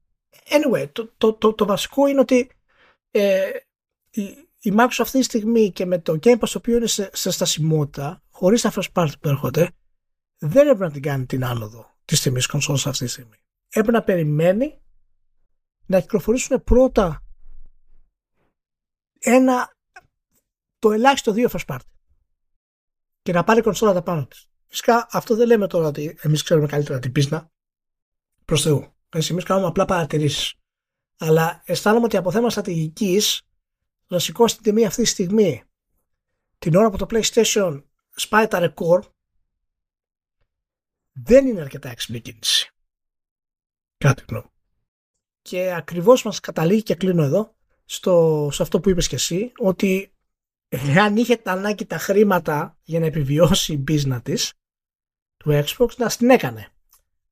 anyway, 0.48 0.88
το, 0.92 1.12
το, 1.18 1.32
το, 1.32 1.52
το 1.52 1.66
βασικό 1.66 2.06
είναι 2.06 2.20
ότι 2.20 2.50
ε, 3.10 3.50
η, 4.10 4.22
η 4.58 4.72
Microsoft 4.76 4.96
αυτή 4.98 5.18
τη 5.18 5.24
στιγμή 5.24 5.72
και 5.72 5.86
με 5.86 5.98
το 5.98 6.18
Game 6.22 6.38
Pass 6.38 6.48
το 6.48 6.58
οποίο 6.58 6.76
είναι 6.76 6.86
σε, 6.86 7.10
σε 7.12 7.30
στασιμότητα, 7.30 8.22
χωρίς 8.30 8.62
τα 8.62 8.72
first 8.74 8.92
party 8.92 9.12
που 9.20 9.28
έρχονται, 9.28 9.70
δεν 10.38 10.66
έπρεπε 10.66 10.84
να 10.84 10.90
την 10.90 11.02
κάνει 11.02 11.26
την 11.26 11.44
άνοδο 11.44 11.94
της 12.04 12.20
τιμής 12.20 12.46
κονσόλας 12.46 12.86
αυτή 12.86 13.04
τη 13.04 13.10
στιγμή. 13.10 13.36
Έπρεπε 13.68 13.90
να 13.90 14.02
περιμένει 14.02 14.80
να 15.86 16.00
κυκλοφορήσουν 16.00 16.64
πρώτα 16.64 17.25
ένα, 19.30 19.76
το 20.78 20.92
ελάχιστο 20.92 21.32
δύο 21.32 21.48
first 21.52 21.66
party 21.66 21.88
και 23.22 23.32
να 23.32 23.44
πάρει 23.44 23.62
κονσόλα 23.62 23.92
τα 23.92 24.02
πάνω 24.02 24.26
της. 24.26 24.48
Φυσικά 24.66 25.06
αυτό 25.10 25.36
δεν 25.36 25.46
λέμε 25.46 25.66
τώρα 25.66 25.86
ότι 25.86 26.18
εμείς 26.20 26.42
ξέρουμε 26.42 26.66
καλύτερα 26.66 26.98
την 26.98 27.12
πίσνα 27.12 27.50
προς 28.44 28.62
Θεού. 28.62 28.94
Εμείς 29.08 29.44
κάνουμε 29.44 29.66
απλά 29.66 29.84
παρατηρήσεις. 29.84 30.54
Αλλά 31.16 31.62
αισθάνομαι 31.64 32.04
ότι 32.04 32.16
από 32.16 32.30
θέμα 32.30 32.50
στρατηγικής 32.50 33.42
να 34.06 34.18
σηκώσει 34.18 34.54
την 34.54 34.64
τιμή 34.64 34.86
αυτή 34.86 35.02
τη 35.02 35.08
στιγμή 35.08 35.64
την 36.58 36.74
ώρα 36.74 36.90
που 36.90 36.96
το 36.96 37.06
PlayStation 37.10 37.82
σπάει 38.10 38.48
τα 38.48 38.58
ρεκόρ 38.58 39.06
δεν 41.12 41.46
είναι 41.46 41.60
αρκετά 41.60 41.88
έξυπνη 41.88 42.20
κίνηση. 42.20 42.70
Κάτι 43.98 44.24
γνώμη. 44.28 44.50
Και 45.42 45.74
ακριβώς 45.74 46.22
μας 46.22 46.40
καταλήγει 46.40 46.82
και 46.82 46.94
κλείνω 46.94 47.22
εδώ 47.22 47.55
στο, 47.86 48.48
σε 48.52 48.62
αυτό 48.62 48.80
που 48.80 48.90
είπες 48.90 49.08
και 49.08 49.14
εσύ 49.14 49.52
ότι 49.56 50.12
αν 50.98 51.16
είχε 51.16 51.36
τα 51.36 51.52
ανάγκη 51.52 51.86
τα 51.86 51.98
χρήματα 51.98 52.78
για 52.82 53.00
να 53.00 53.06
επιβιώσει 53.06 53.72
η 53.72 53.84
business 53.88 54.20
της 54.22 54.52
του 55.36 55.64
Xbox 55.64 55.88
να 55.96 56.06
την 56.06 56.30
έκανε. 56.30 56.68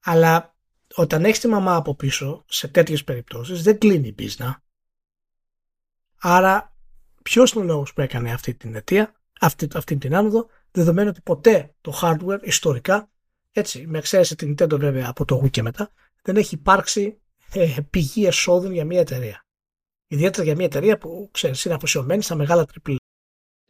Αλλά 0.00 0.54
όταν 0.94 1.24
έχεις 1.24 1.40
τη 1.40 1.48
μαμά 1.48 1.76
από 1.76 1.94
πίσω, 1.94 2.44
σε 2.48 2.68
τέτοιες 2.68 3.04
περιπτώσεις, 3.04 3.62
δεν 3.62 3.78
κλείνει 3.78 4.08
η 4.08 4.12
πίσνα. 4.12 4.62
Άρα, 6.20 6.76
ποιος 7.22 7.52
είναι 7.52 7.64
ο 7.64 7.66
λόγος 7.66 7.92
που 7.92 8.00
έκανε 8.00 8.32
αυτή 8.32 8.54
την 8.54 8.74
αιτία, 8.74 9.14
αυτή, 9.40 9.68
αυτή 9.74 9.96
την 9.96 10.14
άνοδο, 10.14 10.46
δεδομένου 10.70 11.08
ότι 11.08 11.20
ποτέ 11.20 11.74
το 11.80 11.98
hardware 12.02 12.40
ιστορικά, 12.42 13.10
έτσι, 13.52 13.86
με 13.86 13.98
εξαίρεση 13.98 14.36
την 14.36 14.54
Nintendo 14.58 14.78
βέβαια 14.78 15.08
από 15.08 15.24
το 15.24 15.40
Wii 15.44 15.50
και 15.50 15.62
μετά, 15.62 15.90
δεν 16.22 16.36
έχει 16.36 16.54
υπάρξει 16.54 17.20
ε, 17.52 17.76
πηγή 17.90 18.26
εσόδων 18.26 18.72
για 18.72 18.84
μια 18.84 19.00
εταιρεία. 19.00 19.46
Ιδιαίτερα 20.14 20.44
για 20.44 20.54
μια 20.54 20.64
εταιρεία 20.64 20.98
που 20.98 21.28
ξέρεις, 21.32 21.64
είναι 21.64 21.74
αφοσιωμένη 21.74 22.22
στα 22.22 22.34
μεγάλα 22.34 22.64
τριπλή. 22.64 22.96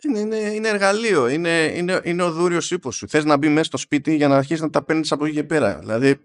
Είναι, 0.02 0.18
είναι, 0.18 0.36
είναι 0.36 0.68
εργαλείο, 0.68 1.28
είναι, 1.28 1.72
είναι, 1.74 2.00
είναι 2.04 2.22
ο 2.22 2.32
δούριος 2.32 2.70
ύπος 2.70 2.96
σου. 2.96 3.08
Θες 3.08 3.24
να 3.24 3.36
μπει 3.36 3.48
μέσα 3.48 3.64
στο 3.64 3.76
σπίτι 3.76 4.16
για 4.16 4.28
να 4.28 4.36
αρχίσεις 4.36 4.60
να 4.60 4.70
τα 4.70 4.84
παίρνεις 4.84 5.12
από 5.12 5.24
εκεί 5.24 5.34
και 5.34 5.44
πέρα. 5.44 5.78
Δηλαδή, 5.78 6.20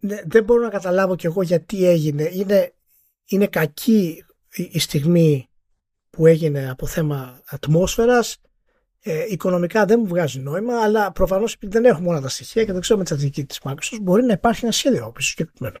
ναι, 0.00 0.20
δεν 0.24 0.44
μπορώ 0.44 0.62
να 0.62 0.68
καταλάβω 0.68 1.16
κι 1.16 1.26
εγώ 1.26 1.42
γιατί 1.42 1.86
έγινε. 1.86 2.30
Είναι, 2.32 2.72
είναι 3.24 3.46
κακή 3.46 4.24
η, 4.52 4.78
στιγμή 4.78 5.48
που 6.10 6.26
έγινε 6.26 6.70
από 6.70 6.86
θέμα 6.86 7.42
ατμόσφαιρας. 7.46 8.40
Ε, 9.00 9.24
οικονομικά 9.28 9.84
δεν 9.84 10.00
μου 10.00 10.06
βγάζει 10.06 10.40
νόημα, 10.40 10.82
αλλά 10.82 11.12
προφανώς 11.12 11.54
επειδή 11.54 11.72
δεν 11.72 11.84
έχουμε 11.84 12.08
όλα 12.08 12.20
τα 12.20 12.28
στοιχεία 12.28 12.64
και 12.64 12.72
δεν 12.72 12.80
ξέρουμε 12.80 13.04
τη 13.04 13.10
στρατηγική 13.10 13.44
της 13.44 13.60
Microsoft, 13.62 14.00
μπορεί 14.02 14.24
να 14.24 14.32
υπάρχει 14.32 14.64
ένα 14.64 14.72
σχέδιο 14.72 15.12
πίσω 15.12 15.28
συγκεκριμένο. 15.28 15.76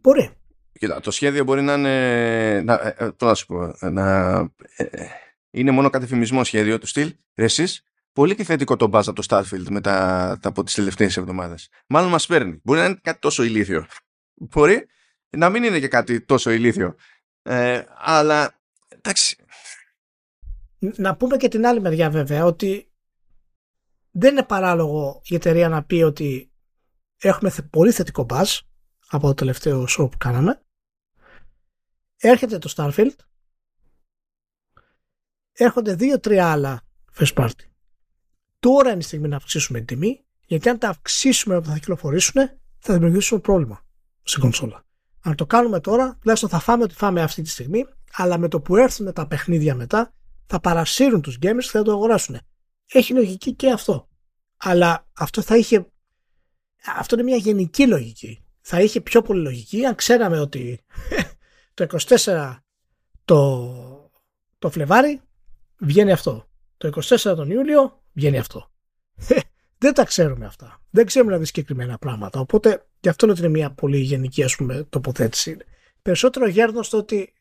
Μπορεί. 0.00 0.43
Κοίτα, 0.78 1.00
το 1.00 1.10
σχέδιο 1.10 1.44
μπορεί 1.44 1.62
να 1.62 1.74
είναι. 1.74 2.60
Να, 2.60 2.74
ε, 2.74 2.94
ε 2.98 3.10
να 3.20 3.34
σου 3.34 3.46
πω. 3.46 3.88
Να, 3.90 4.36
ε, 4.76 4.84
ε, 4.84 5.06
είναι 5.50 5.70
μόνο 5.70 5.90
κατεφημισμό 5.90 6.44
σχέδιο 6.44 6.78
του 6.78 6.86
στυλ. 6.86 7.14
Εσείς 7.34 7.84
πολύ 8.12 8.34
και 8.34 8.44
θετικό 8.44 8.76
το 8.76 8.86
μπάζ 8.86 9.08
από 9.08 9.22
το 9.22 9.26
Starfield 9.30 9.66
μετά 9.70 10.38
από 10.42 10.62
τις 10.62 10.74
τελευταίες 10.74 11.16
εβδομάδες. 11.16 11.68
Μάλλον 11.86 12.10
μας 12.10 12.26
παίρνει. 12.26 12.60
Μπορεί 12.64 12.78
να 12.78 12.84
είναι 12.84 12.98
κάτι 13.02 13.18
τόσο 13.18 13.42
ηλίθιο. 13.42 13.86
Μπορεί 14.34 14.86
να 15.30 15.50
μην 15.50 15.64
είναι 15.64 15.80
και 15.80 15.88
κάτι 15.88 16.20
τόσο 16.20 16.50
ηλίθιο. 16.50 16.94
Ε, 17.42 17.82
αλλά 17.94 18.60
εντάξει. 18.88 19.36
Να 20.78 21.16
πούμε 21.16 21.36
και 21.36 21.48
την 21.48 21.66
άλλη 21.66 21.80
μεριά 21.80 22.10
βέβαια 22.10 22.44
ότι 22.44 22.92
δεν 24.10 24.30
είναι 24.30 24.42
παράλογο 24.42 25.20
η 25.24 25.34
εταιρεία 25.34 25.68
να 25.68 25.84
πει 25.84 26.02
ότι 26.02 26.52
έχουμε 27.20 27.54
πολύ 27.70 27.90
θετικό 27.90 28.24
μπάζ 28.24 28.58
από 29.14 29.26
το 29.26 29.34
τελευταίο 29.34 29.86
show 29.88 30.10
που 30.10 30.16
κάναμε. 30.18 30.62
Έρχεται 32.16 32.58
το 32.58 32.72
Starfield. 32.76 33.16
Έρχονται 35.52 35.94
δύο-τρία 35.94 36.50
άλλα 36.50 36.82
first 37.18 37.34
party 37.34 37.74
τώρα 38.64 38.90
είναι 38.90 38.98
η 38.98 39.02
στιγμή 39.02 39.28
να 39.28 39.36
αυξήσουμε 39.36 39.78
την 39.78 39.86
τιμή, 39.86 40.24
γιατί 40.46 40.68
αν 40.68 40.78
τα 40.78 40.88
αυξήσουμε 40.88 41.56
όταν 41.56 41.72
θα 41.72 41.78
κυκλοφορήσουν, 41.78 42.50
θα 42.78 42.94
δημιουργήσουμε 42.94 43.40
πρόβλημα 43.40 43.84
στην 44.22 44.40
κονσόλα. 44.40 44.84
Αν 45.20 45.34
το 45.34 45.46
κάνουμε 45.46 45.80
τώρα, 45.80 46.16
τουλάχιστον 46.20 46.50
θα 46.50 46.58
φάμε 46.58 46.82
ότι 46.82 46.94
φάμε 46.94 47.22
αυτή 47.22 47.42
τη 47.42 47.48
στιγμή, 47.48 47.84
αλλά 48.12 48.38
με 48.38 48.48
το 48.48 48.60
που 48.60 48.76
έρθουν 48.76 49.12
τα 49.12 49.26
παιχνίδια 49.26 49.74
μετά, 49.74 50.12
θα 50.46 50.60
παρασύρουν 50.60 51.20
τους 51.20 51.38
gamers 51.42 51.60
και 51.60 51.68
θα 51.68 51.82
το 51.82 51.92
αγοράσουν. 51.92 52.38
Έχει 52.86 53.12
λογική 53.14 53.54
και 53.54 53.70
αυτό. 53.70 54.08
Αλλά 54.56 55.06
αυτό 55.12 55.42
θα 55.42 55.56
είχε. 55.56 55.86
Αυτό 56.96 57.14
είναι 57.14 57.24
μια 57.24 57.36
γενική 57.36 57.86
λογική. 57.86 58.43
Θα 58.66 58.80
είχε 58.80 59.00
πιο 59.00 59.22
πολύ 59.22 59.42
λογική 59.42 59.84
αν 59.84 59.94
ξέραμε 59.94 60.40
ότι 60.40 60.80
το 61.74 61.86
24 62.24 62.56
το, 63.24 64.10
το 64.58 64.70
Φλεβάρι 64.70 65.20
βγαίνει 65.78 66.12
αυτό. 66.12 66.48
Το 66.76 66.90
24 67.02 67.16
τον 67.18 67.50
Ιούλιο 67.50 68.02
βγαίνει 68.12 68.38
αυτό. 68.38 68.70
Ε, 69.28 69.38
δεν 69.82 69.94
τα 69.94 70.04
ξέρουμε 70.04 70.46
αυτά. 70.46 70.82
Δεν 70.90 71.06
ξέρουμε 71.06 71.30
δηλαδή 71.30 71.46
συγκεκριμένα 71.46 71.98
πράγματα. 71.98 72.40
Οπότε 72.40 72.86
γι' 73.00 73.08
αυτό 73.08 73.24
είναι 73.24 73.34
ότι 73.34 73.44
είναι 73.44 73.52
μια 73.52 73.70
πολύ 73.70 73.98
γενική 73.98 74.42
ας 74.42 74.56
πούμε, 74.56 74.84
τοποθέτηση. 74.88 75.56
Περισσότερο 76.02 76.48
γέρνω 76.48 76.82
στο 76.82 76.98
ότι 76.98 77.32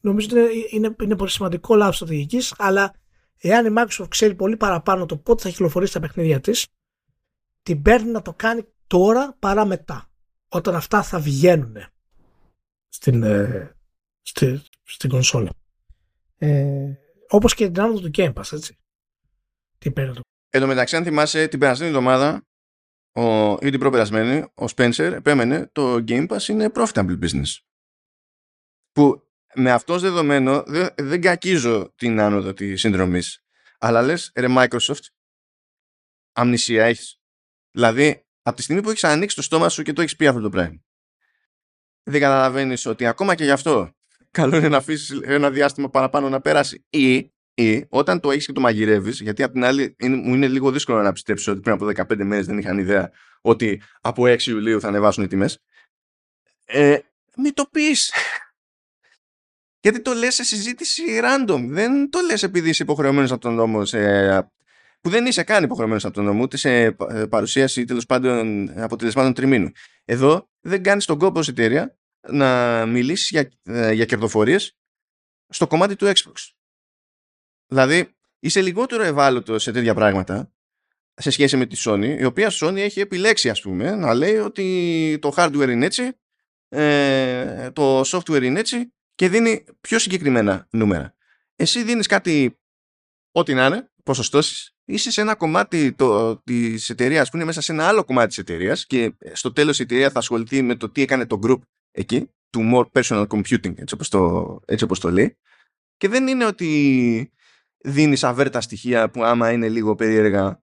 νομίζω 0.00 0.28
ότι 0.30 0.66
είναι, 0.70 0.96
είναι, 1.02 1.16
πολύ 1.16 1.30
σημαντικό 1.30 1.74
λάθος 1.74 1.96
στρατηγικής, 1.96 2.54
αλλά 2.58 2.94
εάν 3.38 3.66
η 3.66 3.74
Microsoft 3.76 4.08
ξέρει 4.08 4.34
πολύ 4.34 4.56
παραπάνω 4.56 5.06
το 5.06 5.16
πότε 5.16 5.42
θα 5.42 5.48
κυκλοφορήσει 5.48 5.92
τα 5.92 6.00
παιχνίδια 6.00 6.40
της, 6.40 6.66
την 7.62 7.82
παίρνει 7.82 8.10
να 8.10 8.22
το 8.22 8.32
κάνει 8.34 8.64
τώρα 8.90 9.36
παρά 9.38 9.64
μετά. 9.64 10.10
Όταν 10.48 10.74
αυτά 10.74 11.02
θα 11.02 11.20
βγαίνουν 11.20 11.76
στην, 12.88 13.22
ε, 13.22 13.76
στη, 14.22 14.62
στην 14.82 15.10
κονσόλα. 15.10 15.50
Ε, 16.36 16.92
Όπως 17.28 17.54
και 17.54 17.70
την 17.70 17.80
άνοδο 17.82 18.00
του 18.00 18.10
Game 18.14 18.32
Pass, 18.32 18.52
έτσι 18.52 18.78
την 19.78 19.92
περίοδο. 19.92 20.20
Εν 20.50 20.60
τω 20.60 20.66
μεταξύ, 20.66 20.96
αν 20.96 21.04
θυμάσαι, 21.04 21.48
την 21.48 21.58
περασμένη 21.58 21.90
εβδομάδα 21.90 22.46
ο, 23.12 23.52
ή 23.52 23.70
την 23.70 23.78
προπερασμένη, 23.78 24.38
ο 24.40 24.64
Spencer 24.76 25.12
επέμενε 25.12 25.68
το 25.72 25.94
Game 25.94 26.28
Pass 26.28 26.48
είναι 26.48 26.70
profitable 26.74 27.18
business. 27.18 27.58
Που 28.92 29.28
με 29.54 29.70
αυτός 29.70 30.02
δεδομένο 30.02 30.62
δεν, 30.66 30.88
δεν 30.96 31.20
κακίζω 31.20 31.92
την 31.96 32.20
άνοδο 32.20 32.52
της 32.52 32.80
συνδρομής. 32.80 33.44
Αλλά 33.78 34.02
λες, 34.02 34.32
ρε 34.34 34.46
Microsoft, 34.50 35.04
αμνησία 36.32 36.84
έχεις. 36.84 37.20
Δηλαδή, 37.70 38.24
από 38.50 38.58
τη 38.58 38.64
στιγμή 38.64 38.82
που 38.82 38.90
έχεις 38.90 39.04
ανοίξει 39.04 39.36
το 39.36 39.42
στόμα 39.42 39.68
σου 39.68 39.82
και 39.82 39.92
το 39.92 40.00
έχεις 40.00 40.16
πει 40.16 40.26
αυτό 40.26 40.40
το 40.40 40.48
πράγμα, 40.48 40.80
δεν 42.02 42.20
καταλαβαίνεις 42.20 42.86
ότι 42.86 43.06
ακόμα 43.06 43.34
και 43.34 43.44
γι' 43.44 43.50
αυτό 43.50 43.90
καλό 44.30 44.56
είναι 44.56 44.68
να 44.68 44.76
αφήσεις 44.76 45.20
ένα 45.22 45.50
διάστημα 45.50 45.90
παραπάνω 45.90 46.28
να 46.28 46.40
πέρασει 46.40 46.84
ή 46.90 47.32
Ή 47.60 47.86
όταν 47.88 48.20
το 48.20 48.30
έχεις 48.30 48.46
και 48.46 48.52
το 48.52 48.60
μαγειρεύεις, 48.60 49.20
γιατί 49.20 49.42
απ' 49.42 49.52
την 49.52 49.64
άλλη 49.64 49.94
είναι, 49.98 50.16
μου 50.16 50.34
είναι 50.34 50.48
λίγο 50.48 50.70
δύσκολο 50.70 51.02
να 51.02 51.12
πιστέψω 51.12 51.52
ότι 51.52 51.60
πριν 51.60 51.74
από 51.74 51.86
15 51.86 52.24
μέρες 52.24 52.46
δεν 52.46 52.58
είχαν 52.58 52.78
ιδέα 52.78 53.10
ότι 53.40 53.82
από 54.00 54.22
6 54.26 54.46
Ιουλίου 54.46 54.80
θα 54.80 54.88
ανεβάσουν 54.88 55.24
οι 55.24 55.26
τιμές. 55.26 55.58
Ε, 56.64 56.98
μην 57.36 57.54
το 57.54 57.64
πεις. 57.70 58.12
Γιατί 59.80 60.00
το 60.02 60.12
λες 60.12 60.34
σε 60.34 60.44
συζήτηση 60.44 61.02
random. 61.22 61.64
Δεν 61.68 62.10
το 62.10 62.20
λες 62.20 62.42
επειδή 62.42 62.68
είσαι 62.68 62.82
υποχρεωμένος 62.82 63.30
από 63.30 63.40
τον 63.40 63.54
νόμο 63.54 63.84
σε, 63.84 64.50
που 65.00 65.10
δεν 65.10 65.26
είσαι 65.26 65.42
καν 65.42 65.64
υποχρεωμένος 65.64 66.04
από 66.04 66.14
τον 66.14 66.24
νόμο 66.24 66.42
ούτε 66.42 66.56
σε 66.56 66.82
ε, 66.84 66.94
παρουσίαση 67.30 67.84
τέλος 67.84 68.06
πάντων 68.06 68.68
αποτελεσμάτων 68.80 69.34
τριμήνου. 69.34 69.70
Εδώ 70.04 70.50
δεν 70.60 70.82
κάνεις 70.82 71.04
τον 71.04 71.18
κόπο 71.18 71.38
ως 71.38 71.48
εταιρεία 71.48 71.98
να 72.28 72.86
μιλήσεις 72.86 73.28
για, 73.28 73.50
ε, 73.62 73.92
για 73.92 74.04
κερδοφορίες 74.04 74.78
στο 75.48 75.66
κομμάτι 75.66 75.96
του 75.96 76.06
Xbox. 76.06 76.50
Δηλαδή 77.66 78.14
είσαι 78.38 78.62
λιγότερο 78.62 79.02
ευάλωτος 79.02 79.62
σε 79.62 79.72
τέτοια 79.72 79.94
πράγματα 79.94 80.52
σε 81.14 81.30
σχέση 81.30 81.56
με 81.56 81.66
τη 81.66 81.82
Sony, 81.84 82.16
η 82.18 82.24
οποία 82.24 82.50
Sony 82.52 82.76
έχει 82.76 83.00
επιλέξει 83.00 83.50
ας 83.50 83.60
πούμε 83.60 83.94
να 83.94 84.14
λέει 84.14 84.36
ότι 84.36 85.18
το 85.20 85.32
hardware 85.36 85.68
είναι 85.70 85.86
έτσι, 85.86 86.12
ε, 86.68 87.70
το 87.70 88.00
software 88.00 88.42
είναι 88.42 88.60
έτσι 88.60 88.92
και 89.14 89.28
δίνει 89.28 89.64
πιο 89.80 89.98
συγκεκριμένα 89.98 90.68
νούμερα. 90.70 91.14
Εσύ 91.56 91.82
δίνεις 91.82 92.06
κάτι 92.06 92.60
ό,τι 93.32 93.54
να 93.54 93.66
είναι, 93.66 93.90
ποσοστώσεις, 94.04 94.76
είσαι 94.92 95.10
σε 95.10 95.20
ένα 95.20 95.34
κομμάτι 95.34 95.92
το, 95.92 96.36
της 96.36 96.90
εταιρείας 96.90 97.30
που 97.30 97.36
είναι 97.36 97.44
μέσα 97.44 97.60
σε 97.60 97.72
ένα 97.72 97.86
άλλο 97.86 98.04
κομμάτι 98.04 98.28
της 98.28 98.38
εταιρείας 98.38 98.86
και 98.86 99.14
στο 99.32 99.52
τέλος 99.52 99.78
η 99.78 99.82
εταιρεία 99.82 100.10
θα 100.10 100.18
ασχοληθεί 100.18 100.62
με 100.62 100.74
το 100.74 100.90
τι 100.90 101.02
έκανε 101.02 101.26
το 101.26 101.38
group 101.42 101.58
εκεί, 101.90 102.30
του 102.50 102.70
more 102.74 103.00
personal 103.00 103.26
computing, 103.26 103.78
έτσι 103.78 103.94
όπως 103.94 104.08
το, 104.08 104.60
έτσι 104.66 104.84
όπως 104.84 105.00
το 105.00 105.10
λέει. 105.10 105.38
Και 105.96 106.08
δεν 106.08 106.26
είναι 106.26 106.44
ότι 106.44 107.32
δίνεις 107.78 108.24
αβέρτα 108.24 108.60
στοιχεία 108.60 109.10
που 109.10 109.24
άμα 109.24 109.52
είναι 109.52 109.68
λίγο 109.68 109.94
περίεργα 109.94 110.62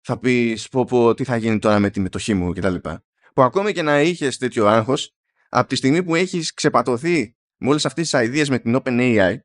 θα 0.00 0.18
πεις 0.18 0.68
πω 0.68 0.84
πω 0.84 1.14
τι 1.14 1.24
θα 1.24 1.36
γίνει 1.36 1.58
τώρα 1.58 1.78
με 1.78 1.90
τη 1.90 2.00
μετοχή 2.00 2.34
μου 2.34 2.52
κτλ. 2.52 2.74
Που 3.34 3.42
ακόμη 3.42 3.72
και 3.72 3.82
να 3.82 4.00
είχες 4.00 4.38
τέτοιο 4.38 4.66
άγχος, 4.66 5.14
από 5.48 5.68
τη 5.68 5.76
στιγμή 5.76 6.02
που 6.02 6.14
έχεις 6.14 6.54
ξεπατωθεί 6.54 7.36
με 7.56 7.68
όλε 7.68 7.80
αυτές 7.84 8.10
τις 8.10 8.20
ιδέε 8.20 8.44
με 8.48 8.58
την 8.58 8.80
OpenAI, 8.82 9.36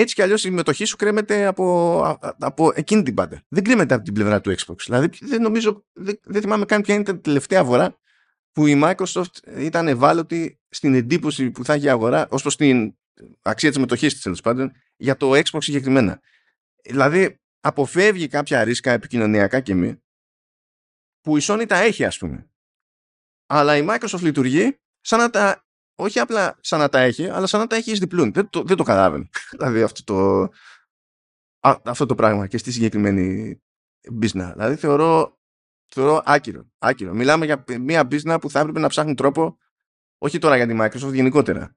έτσι 0.00 0.14
κι 0.14 0.22
αλλιώς 0.22 0.44
η 0.44 0.50
μετοχή 0.50 0.84
σου 0.84 0.96
κρέμεται 0.96 1.46
από, 1.46 2.00
από 2.38 2.72
εκείνη 2.74 3.02
την 3.02 3.14
πάντα. 3.14 3.42
Δεν 3.48 3.64
κρέμεται 3.64 3.94
από 3.94 4.04
την 4.04 4.14
πλευρά 4.14 4.40
του 4.40 4.54
Xbox. 4.58 4.76
Δηλαδή, 4.84 5.08
δεν 5.20 5.42
νομίζω, 5.42 5.86
δεν, 5.92 6.20
δεν 6.22 6.42
θυμάμαι 6.42 6.64
καν 6.64 6.82
ποια 6.82 6.94
είναι 6.94 7.04
την 7.04 7.20
τελευταία 7.20 7.64
φορά 7.64 7.98
που 8.52 8.66
η 8.66 8.80
Microsoft 8.84 9.56
ήταν 9.56 9.88
ευάλωτη 9.88 10.60
στην 10.68 10.94
εντύπωση 10.94 11.50
που 11.50 11.64
θα 11.64 11.72
έχει 11.72 11.84
η 11.84 11.88
αγορά 11.88 12.28
ως 12.30 12.42
προς 12.42 12.56
την 12.56 12.96
αξία 13.42 13.68
της 13.68 13.78
μετοχή 13.78 14.06
της 14.06 14.22
τέλος 14.22 14.40
πάντων 14.40 14.72
για 14.96 15.16
το 15.16 15.30
Xbox 15.30 15.58
συγκεκριμένα. 15.58 16.20
Δηλαδή, 16.82 17.40
αποφεύγει 17.60 18.28
κάποια 18.28 18.64
ρίσκα 18.64 18.90
επικοινωνιακά 18.90 19.60
και 19.60 19.74
μη 19.74 20.02
που 21.20 21.36
η 21.36 21.40
Sony 21.42 21.64
τα 21.68 21.76
έχει, 21.76 22.04
ας 22.04 22.18
πούμε. 22.18 22.50
Αλλά 23.46 23.76
η 23.76 23.86
Microsoft 23.88 24.20
λειτουργεί 24.20 24.78
σαν 25.00 25.18
να 25.18 25.30
τα 25.30 25.67
όχι 26.00 26.18
απλά 26.18 26.58
σαν 26.60 26.78
να 26.78 26.88
τα 26.88 26.98
έχει, 26.98 27.28
αλλά 27.28 27.46
σαν 27.46 27.60
να 27.60 27.66
τα 27.66 27.76
έχει 27.76 27.90
εις 27.90 27.98
διπλούν. 27.98 28.32
Δεν 28.32 28.48
το, 28.50 28.62
δεν 28.62 28.76
το 28.76 28.82
καταλάβαινε. 28.82 29.28
δηλαδή 29.58 29.82
αυτό 29.82 30.04
το, 30.04 30.48
α, 31.60 31.76
αυτό 31.84 32.06
το 32.06 32.14
πράγμα 32.14 32.46
και 32.46 32.58
στη 32.58 32.72
συγκεκριμένη 32.72 33.58
business. 34.22 34.50
Δηλαδή 34.52 34.76
θεωρώ, 34.76 35.38
θεωρώ 35.86 36.22
άκυρο, 36.24 36.66
άκυρο. 36.78 37.14
Μιλάμε 37.14 37.44
για 37.44 37.64
μια 37.80 38.08
business 38.10 38.36
που 38.40 38.50
θα 38.50 38.60
έπρεπε 38.60 38.78
να 38.78 38.88
ψάχνει 38.88 39.14
τρόπο, 39.14 39.58
όχι 40.18 40.38
τώρα 40.38 40.56
για 40.56 40.66
τη 40.66 40.76
Microsoft, 40.80 41.12
γενικότερα. 41.12 41.76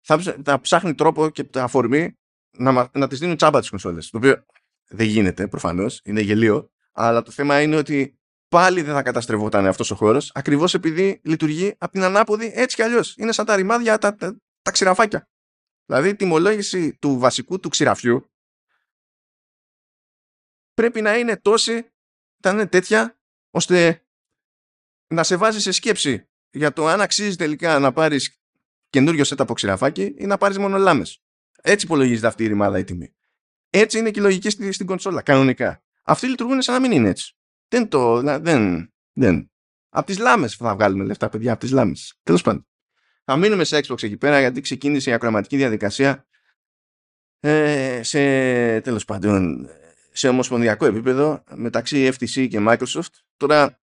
Θα, 0.00 0.18
θα 0.44 0.60
ψάχνει 0.60 0.94
τρόπο 0.94 1.30
και 1.30 1.44
τα 1.44 1.62
αφορμή 1.62 2.18
να, 2.50 2.90
να 2.92 3.08
τις 3.08 3.18
δίνουν 3.18 3.36
τσάμπα 3.36 3.60
τις 3.60 3.70
κονσόλες. 3.70 4.10
Το 4.10 4.18
οποίο 4.18 4.44
δεν 4.88 5.06
γίνεται 5.06 5.48
προφανώς, 5.48 6.00
είναι 6.04 6.20
γελίο. 6.20 6.70
Αλλά 6.92 7.22
το 7.22 7.30
θέμα 7.30 7.62
είναι 7.62 7.76
ότι 7.76 8.19
πάλι 8.50 8.82
δεν 8.82 8.94
θα 8.94 9.02
καταστρεβόταν 9.02 9.66
αυτός 9.66 9.90
ο 9.90 9.94
χώρος, 9.94 10.30
ακριβώς 10.34 10.74
επειδή 10.74 11.20
λειτουργεί 11.24 11.74
από 11.78 11.92
την 11.92 12.02
ανάποδη 12.02 12.52
έτσι 12.54 12.76
κι 12.76 12.82
αλλιώς. 12.82 13.16
Είναι 13.16 13.32
σαν 13.32 13.46
τα 13.46 13.56
ρημάδια, 13.56 13.98
τα, 13.98 14.14
τα, 14.14 14.36
τα 14.62 14.70
ξηραφάκια. 14.70 15.28
Δηλαδή 15.86 16.08
η 16.08 16.16
τιμολόγηση 16.16 16.96
του 16.98 17.18
βασικού 17.18 17.60
του 17.60 17.68
ξηραφιού 17.68 18.30
πρέπει 20.74 21.00
να 21.00 21.18
είναι 21.18 21.36
τόση, 21.36 21.92
να 22.42 22.50
είναι 22.50 22.66
τέτοια, 22.66 23.18
ώστε 23.50 24.04
να 25.06 25.22
σε 25.22 25.36
βάζει 25.36 25.60
σε 25.60 25.72
σκέψη 25.72 26.28
για 26.50 26.72
το 26.72 26.86
αν 26.86 27.00
αξίζει 27.00 27.36
τελικά 27.36 27.78
να 27.78 27.92
πάρεις 27.92 28.40
καινούριο 28.90 29.24
set 29.26 29.38
από 29.38 29.54
ξηραφάκι 29.54 30.14
ή 30.18 30.26
να 30.26 30.38
πάρεις 30.38 30.58
μόνο 30.58 30.78
λάμες. 30.78 31.22
Έτσι 31.62 31.84
υπολογίζεται 31.86 32.26
αυτή 32.26 32.44
η 32.44 32.46
ρημάδα 32.46 32.78
η 32.78 32.84
τιμή. 32.84 33.14
Έτσι 33.70 33.98
είναι 33.98 34.10
και 34.10 34.20
η 34.20 34.22
λογική 34.22 34.50
στην 34.50 34.86
κονσόλα, 34.86 35.22
κανονικά. 35.22 35.82
Αυτοί 36.02 36.26
λειτουργούν 36.26 36.62
σαν 36.62 36.74
να 36.74 36.80
μην 36.80 36.92
είναι 36.92 37.08
έτσι. 37.08 37.34
Δεν 37.70 37.88
το. 37.88 38.20
Δεν. 38.22 38.92
δεν. 39.12 39.50
Από 39.88 40.06
τις 40.06 40.18
λάμες 40.18 40.54
θα 40.54 40.74
βγάλουμε 40.74 41.04
λεφτά, 41.04 41.28
παιδιά, 41.28 41.52
από 41.52 41.60
τις 41.60 41.70
λάμες. 41.70 42.18
Τέλος 42.22 42.42
πάντων. 42.42 42.66
Θα 43.24 43.36
μείνουμε 43.36 43.64
σε 43.64 43.78
Xbox 43.78 44.02
εκεί 44.02 44.16
πέρα 44.16 44.40
γιατί 44.40 44.60
ξεκίνησε 44.60 45.10
η 45.10 45.12
ακροματική 45.12 45.56
διαδικασία 45.56 46.26
ε, 47.40 48.00
σε 48.02 48.20
τέλος 48.80 49.04
πάντων 49.04 49.68
σε 50.12 50.28
ομοσπονδιακό 50.28 50.86
επίπεδο 50.86 51.44
μεταξύ 51.54 52.10
FTC 52.12 52.48
και 52.48 52.58
Microsoft. 52.68 53.12
Τώρα 53.36 53.80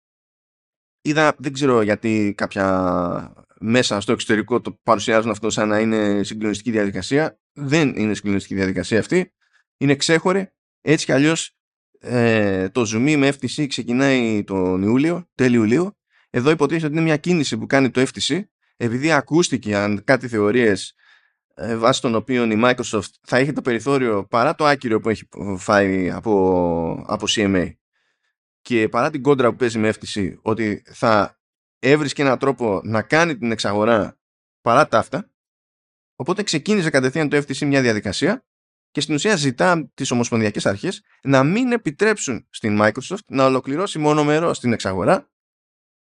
είδα, 1.01 1.35
δεν 1.39 1.53
ξέρω 1.53 1.83
γιατί 1.83 2.35
κάποια 2.37 3.47
μέσα 3.61 4.01
στο 4.01 4.13
εξωτερικό 4.13 4.61
το 4.61 4.79
παρουσιάζουν 4.83 5.31
αυτό 5.31 5.51
σαν 5.51 5.69
να 5.69 5.79
είναι 5.79 6.23
συγκλονιστική 6.23 6.71
διαδικασία. 6.71 7.41
Δεν 7.53 7.97
είναι 7.97 8.15
συγκλονιστική 8.15 8.55
διαδικασία 8.55 8.99
αυτή. 8.99 9.33
Είναι 9.77 9.95
ξέχωρη. 9.95 10.53
Έτσι 10.81 11.05
κι 11.05 11.13
αλλιώς 11.13 11.56
ε, 12.01 12.69
το 12.69 12.81
zoom 12.81 13.17
με 13.17 13.29
FTC 13.29 13.67
ξεκινάει 13.69 14.45
τον 14.45 14.83
Ιούλιο, 14.83 15.29
τέλειο 15.35 15.61
Ιουλίου. 15.61 15.97
Εδώ 16.31 16.51
υποτίθεται 16.51 16.87
ότι 16.87 16.95
είναι 16.95 17.05
μια 17.05 17.17
κίνηση 17.17 17.59
που 17.59 17.67
κάνει 17.67 17.91
το 17.91 18.01
FTC 18.01 18.43
επειδή 18.77 19.13
ακούστηκε 19.13 19.77
αν 19.77 20.05
κάτι 20.05 20.29
θεωρίες 20.29 20.95
ε, 21.55 21.77
βάσει 21.77 22.01
των 22.01 22.15
οποίων 22.15 22.51
η 22.51 22.61
Microsoft 22.65 23.11
θα 23.23 23.37
έχει 23.37 23.53
το 23.53 23.63
περιθώριο 23.63 24.27
παρά 24.27 24.55
το 24.55 24.65
άκυρο 24.65 25.01
που 25.01 25.09
έχει 25.09 25.29
φάει 25.57 26.11
από, 26.11 27.05
από 27.07 27.27
CMA 27.29 27.73
και 28.61 28.89
παρά 28.89 29.11
την 29.11 29.23
κόντρα 29.23 29.51
που 29.51 29.57
παίζει 29.57 29.79
με 29.79 29.93
FTC 29.99 30.35
ότι 30.43 30.83
θα 30.87 31.41
έβρισκε 31.79 32.23
έναν 32.23 32.39
τρόπο 32.39 32.81
να 32.85 33.03
κάνει 33.03 33.37
την 33.39 33.51
εξαγορά 33.51 34.19
παρά 34.61 34.89
τα 34.89 34.99
αυτά 34.99 35.31
οπότε 36.17 36.43
ξεκίνησε 36.43 36.91
κατευθείαν 36.91 37.29
το 37.29 37.37
FTC 37.37 37.67
μια 37.67 37.83
διαδικασία 37.83 38.45
και 38.97 39.03
στην 39.03 39.15
ουσία 39.15 39.37
ζητά 39.37 39.91
τις 39.95 40.11
ομοσπονδιακές 40.11 40.67
αρχές 40.67 41.03
να 41.23 41.45
μην 41.45 41.73
επιτρέψουν 41.73 42.47
στην 42.51 42.79
Microsoft 42.83 43.25
να 43.27 43.45
ολοκληρώσει 43.45 43.99
μονομερό 43.99 44.51
την 44.51 44.73
εξαγορά 44.73 45.31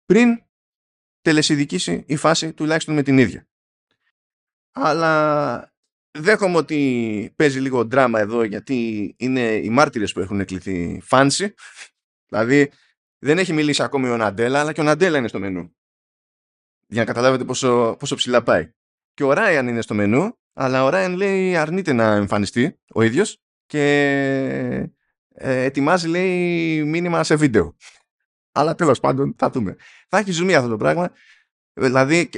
πριν 0.05 0.45
τελεσιδικήσει 1.21 2.05
η 2.07 2.17
φάση 2.17 2.53
τουλάχιστον 2.53 2.95
με 2.95 3.03
την 3.03 3.19
ίδια. 3.19 3.49
Αλλά 4.73 5.73
δέχομαι 6.11 6.57
ότι 6.57 7.33
παίζει 7.37 7.61
λίγο 7.61 7.85
δράμα 7.85 8.21
εδώ 8.21 8.43
γιατί 8.43 9.15
είναι 9.19 9.55
οι 9.55 9.71
μάρτυρες 9.71 10.13
που 10.13 10.21
έχουν 10.21 10.41
εκλειθεί 10.41 11.01
φάνση. 11.03 11.55
Δηλαδή 12.29 12.73
δεν 13.19 13.39
έχει 13.39 13.53
μιλήσει 13.53 13.83
ακόμη 13.83 14.09
ο 14.09 14.17
Ναντέλα 14.17 14.61
αλλά 14.61 14.73
και 14.73 14.81
ο 14.81 14.85
Ναντέλα 14.85 15.19
είναι 15.19 15.29
στο 15.29 15.39
μενού. 15.39 15.77
Για 16.87 17.01
να 17.01 17.05
καταλάβετε 17.05 17.45
πόσο, 17.45 17.97
πόσο 17.99 18.15
ψηλά 18.15 18.43
πάει. 18.43 18.71
Και 19.15 19.25
ο 19.25 19.33
Ράιαν 19.33 19.69
είναι 19.69 19.83
στο 19.83 19.95
μενού 19.95 20.39
αλλά 20.55 20.85
ο 20.85 20.89
Ράιν 20.89 21.17
λέει 21.17 21.57
αρνείται 21.57 21.93
να 21.93 22.05
εμφανιστεί 22.15 22.79
ο 22.95 23.03
ίδιος 23.03 23.43
και 23.67 24.91
ε, 25.35 25.65
ετοιμάζει 25.65 26.09
λέει 26.09 26.83
μήνυμα 26.85 27.25
σε 27.25 27.35
βίντεο. 27.35 27.77
Αλλά 28.53 28.75
τέλος 28.75 29.01
πάντων 29.01 29.35
θα 29.39 29.51
δούμε. 29.51 29.77
Θα 30.09 30.19
έχει 30.19 30.31
ζουμί 30.31 30.55
αυτό 30.55 30.69
το 30.69 30.77
πράγμα. 30.77 31.13
Δηλαδή 31.73 32.31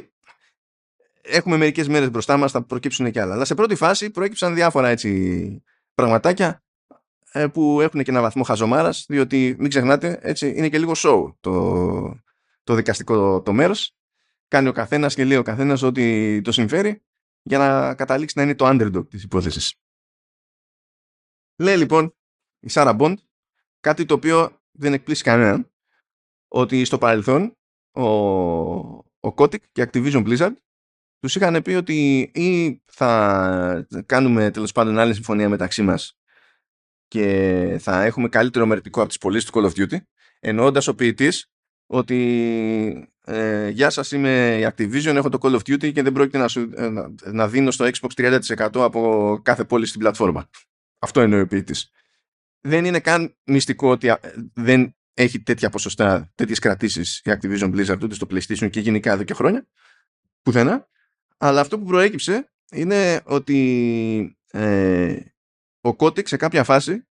έχουμε 1.22 1.56
μερικές 1.56 1.88
μέρες 1.88 2.10
μπροστά 2.10 2.36
μας 2.36 2.52
θα 2.52 2.62
προκύψουν 2.62 3.10
και 3.10 3.20
άλλα. 3.20 3.34
Αλλά 3.34 3.44
σε 3.44 3.54
πρώτη 3.54 3.74
φάση 3.74 4.10
προέκυψαν 4.10 4.54
διάφορα 4.54 4.88
έτσι 4.88 5.62
πραγματάκια 5.94 6.64
ε, 7.32 7.46
που 7.46 7.80
έχουν 7.80 8.02
και 8.02 8.10
ένα 8.10 8.20
βαθμό 8.20 8.42
χαζομάρας 8.42 9.04
διότι 9.08 9.56
μην 9.58 9.68
ξεχνάτε 9.68 10.18
έτσι 10.22 10.52
είναι 10.56 10.68
και 10.68 10.78
λίγο 10.78 10.92
show 10.96 11.34
το, 11.40 12.20
το 12.64 12.74
δικαστικό 12.74 13.42
το 13.42 13.52
μέρος 13.52 13.96
κάνει 14.48 14.68
ο 14.68 14.72
καθένας 14.72 15.14
και 15.14 15.24
λέει 15.24 15.36
ο 15.36 15.42
καθένας 15.42 15.82
ότι 15.82 16.40
το 16.44 16.52
συμφέρει 16.52 17.05
για 17.46 17.58
να 17.58 17.94
καταλήξει 17.94 18.38
να 18.38 18.44
είναι 18.44 18.54
το 18.54 18.66
underdog 18.68 19.08
της 19.08 19.22
υπόθεσης. 19.22 19.74
Λέει 21.62 21.76
λοιπόν 21.76 22.14
η 22.60 22.68
Σάρα 22.68 22.92
Μποντ 22.92 23.18
κάτι 23.80 24.04
το 24.04 24.14
οποίο 24.14 24.60
δεν 24.72 24.92
εκπλήσει 24.92 25.22
κανέναν 25.22 25.70
ότι 26.48 26.84
στο 26.84 26.98
παρελθόν 26.98 27.56
ο, 27.92 28.06
ο 29.20 29.34
Kotick 29.36 29.60
και 29.72 29.88
Activision 29.92 30.26
Blizzard 30.26 30.54
τους 31.18 31.34
είχαν 31.34 31.62
πει 31.62 31.74
ότι 31.74 32.20
ή 32.34 32.82
θα 32.84 33.86
κάνουμε 34.06 34.50
τέλος 34.50 34.72
πάντων 34.72 34.98
άλλη 34.98 35.14
συμφωνία 35.14 35.48
μεταξύ 35.48 35.82
μας 35.82 36.18
και 37.08 37.76
θα 37.80 38.02
έχουμε 38.02 38.28
καλύτερο 38.28 38.66
μερτικό 38.66 39.00
από 39.00 39.08
τις 39.08 39.18
πωλήσεις 39.18 39.50
του 39.50 39.60
Call 39.60 39.70
of 39.70 39.72
Duty 39.76 39.98
εννοώντας 40.40 40.86
ο 40.86 40.94
ποιητής 40.94 41.50
ότι 41.86 43.10
ε, 43.28 43.68
γεια 43.68 43.90
σας 43.90 44.12
είμαι 44.12 44.58
η 44.60 44.72
Activision, 44.72 45.14
έχω 45.14 45.28
το 45.28 45.38
Call 45.42 45.52
of 45.52 45.58
Duty 45.58 45.92
και 45.92 46.02
δεν 46.02 46.12
πρόκειται 46.12 46.38
να, 46.38 46.48
σου, 46.48 46.70
ε, 46.74 46.88
να, 46.88 47.12
να 47.24 47.48
δίνω 47.48 47.70
στο 47.70 47.84
Xbox 47.84 48.38
30% 48.56 48.68
από 48.74 49.40
κάθε 49.42 49.64
πόλη 49.64 49.86
στην 49.86 50.00
πλατφόρμα. 50.00 50.48
Αυτό 50.98 51.20
εννοεί 51.20 51.40
ο 51.40 51.46
ποιητής. 51.46 51.90
Δεν 52.60 52.84
είναι 52.84 53.00
καν 53.00 53.36
μυστικό 53.44 53.90
ότι 53.90 54.12
δεν 54.54 54.96
έχει 55.14 55.40
τέτοια 55.40 55.70
ποσοστά, 55.70 56.32
τέτοιες 56.34 56.58
κρατήσεις 56.58 57.18
η 57.18 57.30
Activision 57.40 57.74
Blizzard 57.74 58.02
ούτε 58.02 58.14
στο 58.14 58.26
PlayStation 58.30 58.70
και 58.70 58.80
γενικά 58.80 59.12
εδώ 59.12 59.22
και 59.22 59.34
χρόνια. 59.34 59.66
Πουθενά. 60.42 60.88
Αλλά 61.36 61.60
αυτό 61.60 61.78
που 61.78 61.84
προέκυψε 61.84 62.52
είναι 62.70 63.20
ότι 63.24 64.38
ε, 64.50 65.18
ο 65.80 65.90
Kotick 65.98 66.28
σε 66.28 66.36
κάποια 66.36 66.64
φάση 66.64 67.06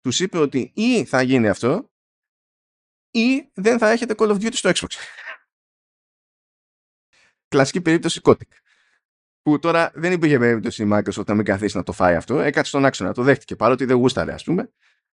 τους 0.00 0.20
είπε 0.20 0.38
ότι 0.38 0.72
ή 0.74 1.04
θα 1.04 1.22
γίνει 1.22 1.48
αυτό 1.48 1.90
ή 3.10 3.50
δεν 3.54 3.78
θα 3.78 3.90
έχετε 3.90 4.14
Call 4.16 4.28
of 4.28 4.34
Duty 4.34 4.54
στο 4.54 4.70
Xbox. 4.74 4.94
Κλασική 7.48 7.80
περίπτωση 7.80 8.20
Kotick. 8.24 8.52
Που 9.42 9.58
τώρα 9.58 9.90
δεν 9.94 10.12
υπήρχε 10.12 10.38
περίπτωση 10.38 10.82
η 10.82 10.88
Microsoft 10.92 11.26
να 11.26 11.34
μην 11.34 11.44
καθίσει 11.44 11.76
να 11.76 11.82
το 11.82 11.92
φάει 11.92 12.14
αυτό. 12.14 12.40
Έκατσε 12.40 12.70
στον 12.70 12.84
άξονα, 12.84 13.12
το 13.12 13.22
δέχτηκε 13.22 13.56
παρότι 13.56 13.84
δεν 13.84 13.96
γούσταρε, 13.96 14.32
ας 14.32 14.44
πούμε. 14.44 14.72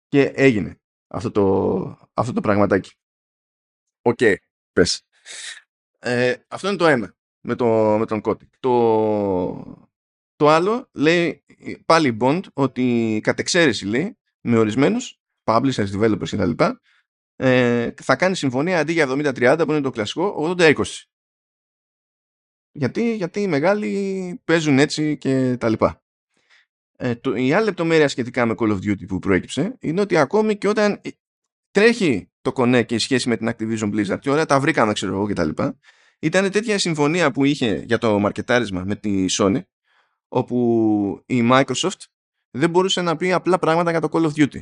Και 0.08 0.22
έγινε 0.22 0.80
αυτό 1.08 1.32
το, 1.32 2.10
αυτό 2.14 2.34
το 2.34 2.42
πραγματάκι. 2.42 2.92
OK, 4.02 4.18
okay, 4.20 4.36
πες. 4.72 5.02
Ε, 6.00 6.36
αυτό 6.48 6.68
είναι 6.68 6.78
το 6.78 6.88
ένα 6.88 7.16
με, 7.42 7.56
το, 7.56 7.98
με 7.98 8.06
τον 8.06 8.22
Kotick. 8.24 8.50
Το, 8.60 9.88
το 10.36 10.50
άλλο 10.50 10.90
λέει 10.94 11.46
πάλι 11.86 12.08
η 12.08 12.18
Bond 12.22 12.42
ότι 12.54 13.20
κατ' 13.24 13.40
εξαίρεση 13.40 13.86
λέει 13.86 14.18
με 14.42 14.58
ορισμένους 14.58 15.20
publishers, 15.44 15.92
developers 15.94 16.30
κτλ. 16.30 16.64
Ε, 17.36 17.92
θα 18.02 18.16
κάνει 18.16 18.36
συμφωνία 18.36 18.80
αντί 18.80 18.94
για 18.94 19.08
70-30 19.10 19.64
που 19.66 19.72
είναι 19.72 19.82
το 19.82 19.90
κλασικό 19.90 20.56
80-20. 20.58 20.84
Γιατί, 22.72 23.16
γιατί 23.16 23.42
οι 23.42 23.48
μεγάλοι 23.48 24.42
παίζουν 24.44 24.80
έτσι 24.80 25.18
και 25.18 25.58
τα 25.60 25.70
λοιπά. 25.70 26.04
Ε, 26.98 27.16
το, 27.16 27.36
η 27.36 27.54
άλλη 27.54 27.66
λεπτομέρεια 27.66 28.08
σχετικά 28.08 28.46
με 28.46 28.56
Call 28.58 28.70
of 28.72 28.78
Duty 28.78 29.08
που 29.08 29.20
προέκυψε 29.20 29.78
είναι 29.80 30.02
ότι 30.02 30.18
ακόμη 30.18 30.58
και 30.58 30.68
όταν 30.68 31.02
τρέχει 31.72 32.32
το 32.42 32.52
κονέ 32.52 32.84
και 32.84 32.96
η 32.96 32.98
σχέση 32.98 33.30
με 33.30 33.38
την 33.38 33.50
Activision 33.50 33.94
Blizzard 33.94 34.20
και 34.20 34.30
όλα 34.30 34.46
τα 34.46 34.60
βρήκαμε 34.60 34.94
ξέρω 34.94 35.14
εγώ 35.14 35.28
και 35.28 35.34
τα 35.34 35.44
λοιπά 35.44 35.80
ήταν 36.20 36.52
τέτοια 36.52 36.80
συμφωνία 36.80 37.32
που 37.32 37.46
είχε 37.46 37.84
για 37.86 37.98
το 37.98 38.20
μαρκετάρισμα 38.20 38.84
με 38.86 38.96
τη 38.96 39.26
Sony 39.30 39.62
όπου 40.28 41.24
η 41.26 41.50
Microsoft 41.52 42.06
δεν 42.52 42.70
μπορούσε 42.70 43.02
να 43.02 43.16
πει 43.16 43.32
απλά 43.32 43.60
πράγματα 43.60 43.92
για 43.92 44.00
το 44.00 44.10
Call 44.12 44.32
of 44.32 44.32
Duty. 44.32 44.62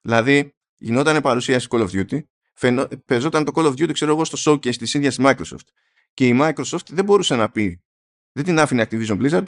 Δηλαδή, 0.00 0.54
γινόταν 0.76 1.22
παρουσίαση 1.22 1.66
Call 1.70 1.88
of 1.88 1.90
Duty, 1.90 2.18
φαινό, 2.54 2.88
παίζονταν 3.04 3.44
το 3.44 3.52
Call 3.54 3.66
of 3.66 3.72
Duty, 3.72 3.92
ξέρω 3.92 4.12
εγώ, 4.12 4.24
στο 4.24 4.52
showcase 4.52 4.76
της 4.76 4.94
ίδιας 4.94 5.16
Microsoft. 5.20 5.66
Και 6.14 6.26
η 6.26 6.38
Microsoft 6.40 6.88
δεν 6.88 7.04
μπορούσε 7.04 7.36
να 7.36 7.50
πει, 7.50 7.82
δεν 8.32 8.44
την 8.44 8.58
άφηνε 8.58 8.86
Activision 8.90 9.20
Blizzard, 9.20 9.46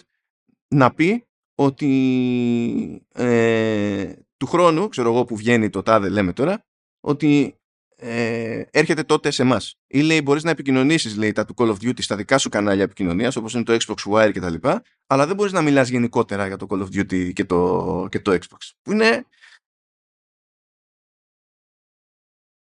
να 0.69 0.94
πει 0.94 1.27
ότι 1.55 3.07
ε, 3.12 4.12
του 4.36 4.47
χρόνου, 4.47 4.89
ξέρω 4.89 5.12
εγώ 5.12 5.24
που 5.24 5.36
βγαίνει 5.36 5.70
το 5.70 5.82
τάδε 5.82 6.09
λέμε 6.09 6.32
τώρα, 6.32 6.65
ότι 7.01 7.59
ε, 7.97 8.62
έρχεται 8.70 9.03
τότε 9.03 9.31
σε 9.31 9.43
εμάς. 9.43 9.78
Ή 9.86 10.01
λέει 10.01 10.20
μπορείς 10.24 10.43
να 10.43 10.51
επικοινωνήσεις 10.51 11.16
λέει, 11.16 11.32
τα 11.32 11.44
του 11.44 11.55
Call 11.57 11.69
of 11.69 11.74
Duty 11.74 12.03
στα 12.03 12.16
δικά 12.16 12.39
σου 12.39 12.48
κανάλια 12.48 12.82
επικοινωνίας, 12.82 13.36
όπως 13.36 13.55
είναι 13.55 13.62
το 13.62 13.77
Xbox 13.81 14.12
Wire 14.12 14.31
κτλ. 14.35 14.69
Αλλά 15.07 15.27
δεν 15.27 15.36
μπορείς 15.36 15.53
να 15.53 15.62
μιλάς 15.62 15.89
γενικότερα 15.89 16.47
για 16.47 16.57
το 16.57 16.66
Call 16.70 16.81
of 16.81 16.86
Duty 16.86 17.32
και 17.32 17.44
το, 17.44 18.07
και 18.11 18.20
το 18.20 18.32
Xbox. 18.32 18.70
Που 18.82 18.93
είναι. 18.93 19.27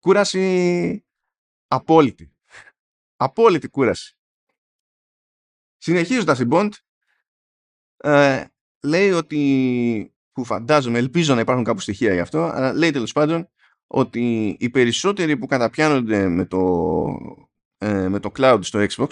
Κούραση 0.04 1.04
απόλυτη. 1.66 2.32
Απόλυτη 3.16 3.68
κούραση. 3.68 4.16
Συνεχίζοντας 5.76 6.38
η 6.38 6.48
Bond, 6.50 6.70
ε, 7.96 8.44
λέει 8.82 9.10
ότι, 9.10 10.14
που 10.32 10.44
φαντάζομαι, 10.44 10.98
ελπίζω 10.98 11.34
να 11.34 11.40
υπάρχουν 11.40 11.64
κάπου 11.64 11.80
στοιχεία 11.80 12.12
γι' 12.14 12.20
αυτό, 12.20 12.42
αλλά 12.42 12.72
λέει 12.72 12.90
τέλος 12.90 13.12
πάντων 13.12 13.50
ότι 13.86 14.56
οι 14.60 14.70
περισσότεροι 14.70 15.36
που 15.36 15.46
καταπιάνονται 15.46 16.28
με 16.28 16.46
το, 16.46 16.60
ε, 17.76 18.08
με 18.08 18.20
το 18.20 18.30
cloud 18.36 18.60
στο 18.62 18.86
Xbox 18.88 19.08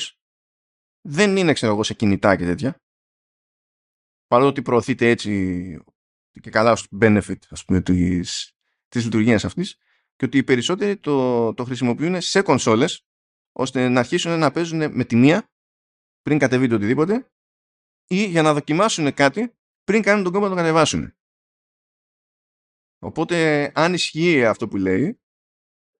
δεν 1.01 1.37
είναι 1.37 1.53
ξέρω 1.53 1.73
εγώ 1.73 1.83
σε 1.83 1.95
κινητά 1.95 2.37
και 2.37 2.45
τέτοια 2.45 2.83
παρότι 4.27 4.63
προωθείται 4.63 5.09
έτσι 5.09 5.85
και 6.41 6.51
καλά 6.51 6.73
ως 6.73 6.89
benefit 7.01 7.39
ας 7.51 7.65
πούμε 7.65 7.81
της, 7.81 8.53
της 8.89 9.05
λειτουργίας 9.05 9.45
αυτής 9.45 9.77
και 10.23 10.29
ότι 10.29 10.39
οι 10.39 10.45
περισσότεροι 10.45 10.97
το, 10.97 11.55
το 11.55 11.65
χρησιμοποιούν 11.65 12.21
σε 12.21 12.43
κονσόλες 12.43 13.07
ώστε 13.53 13.89
να 13.89 14.01
αρχίσουν 14.01 14.39
να 14.39 14.51
παίζουν 14.51 14.95
με 14.97 15.05
τη 15.05 15.17
μία 15.17 15.51
πριν 16.23 16.39
κατεβεί 16.39 16.69
το 16.69 16.75
οτιδήποτε 16.75 17.33
ή 18.07 18.25
για 18.25 18.43
να 18.43 18.53
δοκιμάσουν 18.53 19.15
κάτι 19.15 19.55
πριν 19.85 20.03
κάνουν 20.03 20.25
τον 20.25 20.33
κόμμα 20.33 20.49
να 20.49 20.55
το 20.55 20.61
κατεβάσουν. 20.61 21.15
Οπότε 22.99 23.71
αν 23.75 23.95
ισχύει 23.95 24.45
αυτό 24.45 24.69
που 24.69 24.77
λέει, 24.77 25.21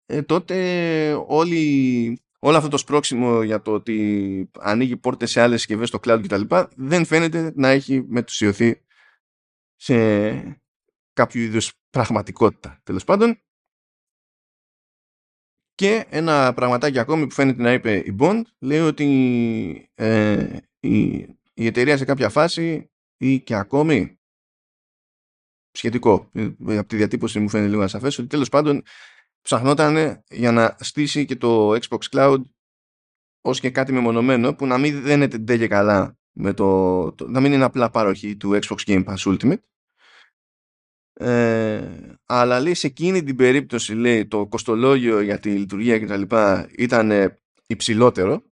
ε, 0.07 0.23
τότε 0.23 1.25
όλη, 1.27 2.23
όλο 2.39 2.57
αυτό 2.57 2.69
το 2.69 2.77
σπρόξιμο 2.77 3.43
για 3.43 3.63
το 3.63 3.73
ότι 3.73 4.51
ανοίγει 4.59 4.97
πόρτες 4.97 5.31
σε 5.31 5.41
άλλες 5.41 5.59
συσκευές 5.59 5.89
στο 5.89 5.99
cloud 6.03 6.21
κτλ. 6.23 6.57
δεν 6.77 7.05
φαίνεται 7.05 7.53
να 7.55 7.69
έχει 7.69 8.05
μετουσιωθεί 8.09 8.85
σε 9.77 9.95
κάποιο 11.13 11.43
είδους 11.43 11.73
πραγματικότητα. 11.91 12.81
Τέλος 12.83 13.05
πάντων, 13.05 13.43
και 15.83 16.07
ένα 16.09 16.53
πραγματάκι 16.55 16.99
ακόμη 16.99 17.27
που 17.27 17.35
φαίνεται 17.35 17.63
να 17.63 17.73
είπε 17.73 17.97
η 17.97 18.17
Bond 18.19 18.43
λέει 18.59 18.81
ότι 18.81 19.91
ε, 19.95 20.57
η, 20.81 21.07
η 21.55 21.67
εταιρεία 21.67 21.97
σε 21.97 22.05
κάποια 22.05 22.29
φάση 22.29 22.91
ή 23.17 23.41
και 23.41 23.55
ακόμη 23.55 24.19
σχετικό. 25.71 26.31
Ε, 26.33 26.45
από 26.79 26.89
τη 26.89 26.97
διατύπωση 26.97 27.39
μου 27.39 27.49
φαίνεται 27.49 27.71
λίγο 27.71 27.83
ασαφές 27.83 28.19
ότι 28.19 28.29
τέλος 28.29 28.49
πάντων 28.49 28.83
ψαχνόταν 29.43 30.23
για 30.31 30.53
να 30.53 30.77
στήσει 30.81 31.25
και 31.25 31.37
το 31.37 31.71
Xbox 31.71 32.01
Cloud 32.11 32.43
ως 33.41 33.61
και 33.61 33.71
κάτι 33.71 33.93
μεμονωμένο 33.93 34.55
που 34.55 34.67
να 34.67 34.79
μην 34.79 35.03
δένεται 35.03 35.39
ντε 35.39 35.67
καλά 35.67 36.19
με 36.33 36.53
το, 36.53 37.13
το, 37.13 37.29
να 37.29 37.41
μην 37.41 37.53
είναι 37.53 37.65
απλά 37.65 37.91
παροχή 37.91 38.37
του 38.37 38.59
Xbox 38.63 38.77
Game 38.87 39.05
Pass 39.05 39.17
Ultimate 39.17 39.63
ε, 41.13 42.12
αλλά 42.35 42.61
λέει 42.61 42.75
σε 42.75 42.87
εκείνη 42.87 43.23
την 43.23 43.37
περίπτωση 43.37 43.95
λέει 43.95 44.27
το 44.27 44.47
κοστολόγιο 44.47 45.21
για 45.21 45.39
τη 45.39 45.51
λειτουργία 45.51 45.99
και 45.99 46.07
τα 46.07 46.17
λοιπά 46.17 46.69
ήταν 46.77 47.37
υψηλότερο 47.67 48.45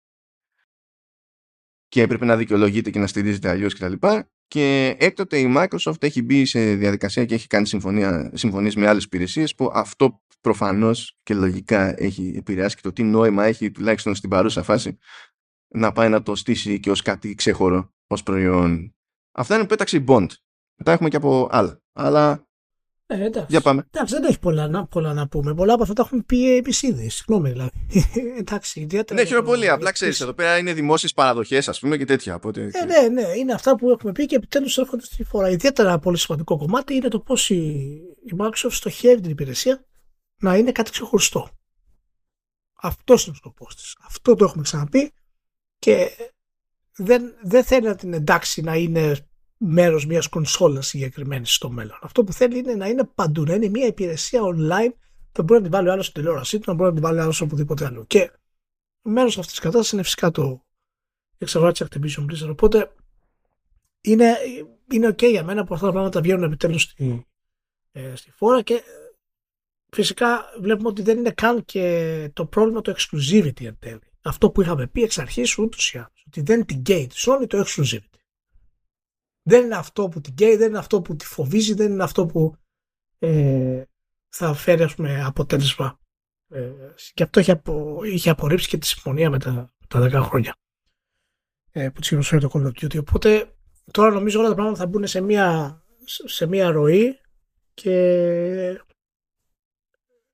και 1.88 2.02
έπρεπε 2.02 2.26
να 2.26 2.38
δικαιολογείται 2.38 2.90
και 2.90 3.00
να 3.00 3.08
στηρίζεται 3.08 3.50
αλλιώς 3.50 3.74
κτλ. 3.74 3.94
Και, 3.94 4.26
και 4.48 4.96
έκτοτε 5.00 5.40
η 5.40 5.54
Microsoft 5.58 6.04
έχει 6.04 6.22
μπει 6.22 6.46
σε 6.46 6.76
διαδικασία 6.76 7.26
και 7.26 7.34
έχει 7.34 7.48
κάνει 7.48 7.68
συμφωνία, 7.68 8.32
συμφωνίες 8.34 8.76
με 8.76 8.88
άλλες 8.88 9.04
υπηρεσίες 9.04 9.56
που 9.56 9.72
αυτό 9.74 10.22
προφανώς 10.42 11.18
και 11.24 11.34
λογικά 11.34 12.02
έχει 12.02 12.34
επηρεάσει 12.36 12.76
και 12.76 12.82
το 12.82 12.94
τι 12.94 13.04
νόημα 13.04 13.46
έχει 13.46 13.72
τουλάχιστον 13.72 14.16
στην 14.16 14.30
παρούσα 14.30 14.64
φάση 14.64 14.98
να 15.68 15.92
πάει 15.92 16.10
να 16.10 16.24
το 16.24 16.36
στήσει 16.36 16.80
και 16.80 16.92
ως 16.92 17.02
κάτι 17.02 17.36
ξέχωρο 17.36 17.94
ως 18.08 18.24
προϊόν. 18.24 18.96
Αυτά 19.32 19.56
είναι 19.56 19.66
πέταξη 19.66 20.04
Bond. 20.08 20.28
Μετά 20.76 20.92
έχουμε 20.92 21.10
και 21.10 21.16
από 21.16 21.48
άλλα. 21.52 21.82
Αλλά 21.94 22.49
ε, 23.12 23.24
εντάξει. 23.24 23.48
Για 23.50 23.62
πάμε. 23.62 23.88
Εντάξει, 23.92 24.14
δεν 24.14 24.24
έχει 24.24 24.40
πολλά 24.40 24.68
να, 24.68 24.86
πολλά 24.86 25.14
να 25.14 25.28
πούμε. 25.28 25.54
Πολλά 25.54 25.74
από 25.74 25.82
αυτά 25.82 25.94
τα 25.94 26.04
έχουν 26.06 26.26
πει 26.26 26.56
εμεί 26.56 26.72
ήδη. 26.82 27.10
Συγγνώμη 27.10 27.50
δηλαδή. 27.50 27.72
εντάξει, 28.40 28.80
ιδιαίτερα. 28.80 29.22
Ναι, 29.22 29.28
χαίρομαι 29.28 29.48
πολύ. 29.48 29.70
Απλά 29.70 29.92
ξέρεις, 29.92 30.22
εδώ 30.22 30.34
πέρα 30.34 30.58
είναι 30.58 30.74
δημόσιες 30.74 31.14
παραδοχές, 31.14 31.68
ας 31.68 31.80
πούμε 31.80 31.98
και 31.98 32.06
τέτοια. 32.06 32.36
Οπότε... 32.36 32.72
Ε, 32.74 32.86
ναι, 32.86 33.08
ναι, 33.08 33.28
είναι 33.38 33.54
αυτά 33.54 33.76
που 33.76 33.90
έχουμε 33.90 34.12
πει 34.12 34.26
και 34.26 34.36
επιτέλους 34.36 34.78
έρχονται 34.78 35.06
στη 35.06 35.24
φορά. 35.24 35.50
Ιδιαίτερα 35.50 36.00
πολύ 36.00 36.18
σημαντικό 36.18 36.58
κομμάτι 36.58 36.94
είναι 36.94 37.08
το 37.08 37.20
πώς 37.20 37.50
η, 37.50 37.56
η 38.26 38.36
Microsoft 38.38 38.72
στοχεύει 38.72 39.22
την 39.22 39.32
υπηρεσία 39.32 39.86
να 40.40 40.56
είναι 40.56 40.72
κάτι 40.72 40.92
ξεχωριστό. 40.92 41.50
Αυτό 42.82 43.14
είναι 43.14 43.32
ο 43.32 43.34
σκοπός 43.34 43.76
της. 43.76 43.98
Αυτό 44.06 44.36
το 44.36 44.46
έχουμε 44.46 44.64
ξαναπεί 44.64 45.14
και 45.80 46.10
δεν, 46.96 47.34
δεν 47.44 47.64
θέλει 47.64 47.88
να 47.88 47.96
την 47.96 48.14
εντάξει 48.14 48.62
να 48.62 48.76
είναι 48.76 49.29
μέρος 49.60 50.06
μιας 50.06 50.28
κονσόλας 50.28 50.88
συγκεκριμένης 50.88 51.54
στο 51.54 51.70
μέλλον. 51.70 52.00
Αυτό 52.02 52.24
που 52.24 52.34
θέλει 52.34 52.58
είναι 52.58 52.76
να 52.76 52.88
είναι 52.88 53.04
παντού, 53.16 53.44
να 53.44 53.54
είναι 53.54 53.70
μια 53.70 53.86
υπηρεσία 53.86 54.42
online 54.44 54.94
που 55.32 55.44
μπορεί 55.44 55.62
να 55.62 55.62
την 55.62 55.72
βάλει 55.72 55.92
άλλος 55.92 56.06
στην 56.06 56.22
τηλεόρασή 56.22 56.60
του, 56.60 56.64
να 56.68 56.74
μπορεί 56.74 56.90
να 56.90 56.96
την 56.96 57.04
βάλει 57.04 57.20
άλλος 57.20 57.42
οπουδήποτε 57.42 57.86
άλλο. 57.86 58.06
Και 58.06 58.32
μέρος 59.02 59.38
αυτής 59.38 59.52
της 59.52 59.60
κατάστασης 59.60 59.92
είναι 59.92 60.04
φυσικά 60.04 60.32
το 60.32 60.66
εξαγορά 61.38 61.72
Activision 61.76 62.26
Blizzard. 62.26 62.50
Οπότε 62.50 62.94
είναι, 64.02 64.36
είναι 64.92 65.08
ok 65.08 65.30
για 65.30 65.44
μένα 65.44 65.64
που 65.64 65.74
αυτά 65.74 65.86
τα 65.86 65.92
πράγματα 65.92 66.22
βγαίνουν 66.22 66.44
επιτέλους 66.44 66.82
στη, 66.82 67.28
ε, 67.92 68.16
στη 68.16 68.32
φόρα 68.32 68.62
και 68.62 68.84
φυσικά 69.92 70.46
βλέπουμε 70.62 70.88
ότι 70.88 71.02
δεν 71.02 71.18
είναι 71.18 71.32
καν 71.32 71.66
και 71.66 72.30
το 72.34 72.46
πρόβλημα 72.46 72.82
το 72.82 72.96
exclusivity 72.98 73.64
εν 73.66 73.78
τέλει. 73.80 74.12
Αυτό 74.22 74.52
που 74.52 74.62
είχαμε 74.62 74.88
πει 74.88 75.04
εξ 75.04 75.18
αρχής 75.18 75.58
ούτως 75.58 75.94
ή 75.94 75.98
άλλως, 75.98 76.24
ότι 76.28 76.42
δεν 76.42 76.66
την 76.66 76.82
gate 76.86 77.08
Sony 77.14 77.48
το 77.48 77.64
exclusivity. 77.66 78.19
Δεν 79.42 79.64
είναι 79.64 79.76
αυτό 79.76 80.10
που 80.10 80.22
την 80.22 80.34
καίει, 80.34 80.56
δεν 80.56 80.68
είναι 80.70 80.78
αυτό 80.78 81.02
που 81.02 81.16
τη 81.16 81.26
φοβίζει, 81.26 81.74
δεν 81.74 81.92
είναι 81.92 82.04
αυτό 82.04 82.26
που 82.26 82.56
ε, 83.20 83.84
θα 84.30 84.54
φέρει 84.54 84.84
ας 84.84 84.96
πούμε, 84.96 85.24
αποτέλεσμα. 85.24 86.00
Ε, 86.50 86.72
και 87.14 87.24
αυτό 87.24 87.40
είχε, 87.40 87.52
απο, 87.52 88.04
είχε 88.04 88.30
απορρίψει 88.30 88.68
και 88.68 88.78
τη 88.78 88.88
συμφωνία 88.88 89.30
με 89.30 89.40
τα, 89.40 89.74
τα 89.88 90.00
10 90.00 90.12
χρόνια 90.12 90.56
ε, 91.72 91.90
που 91.90 92.00
της 92.02 92.30
το 92.30 92.50
Call 92.54 92.66
of 92.66 92.84
Duty. 92.84 93.00
Οπότε 93.00 93.56
τώρα 93.92 94.12
νομίζω 94.12 94.40
όλα 94.40 94.50
τα 94.50 94.56
πράγματα 94.56 94.78
θα 94.78 94.88
μπουν 94.88 95.08
σε 95.08 95.22
μια, 95.22 95.82
σε 96.06 96.46
μία 96.46 96.72
ροή 96.72 97.20
και 97.74 98.84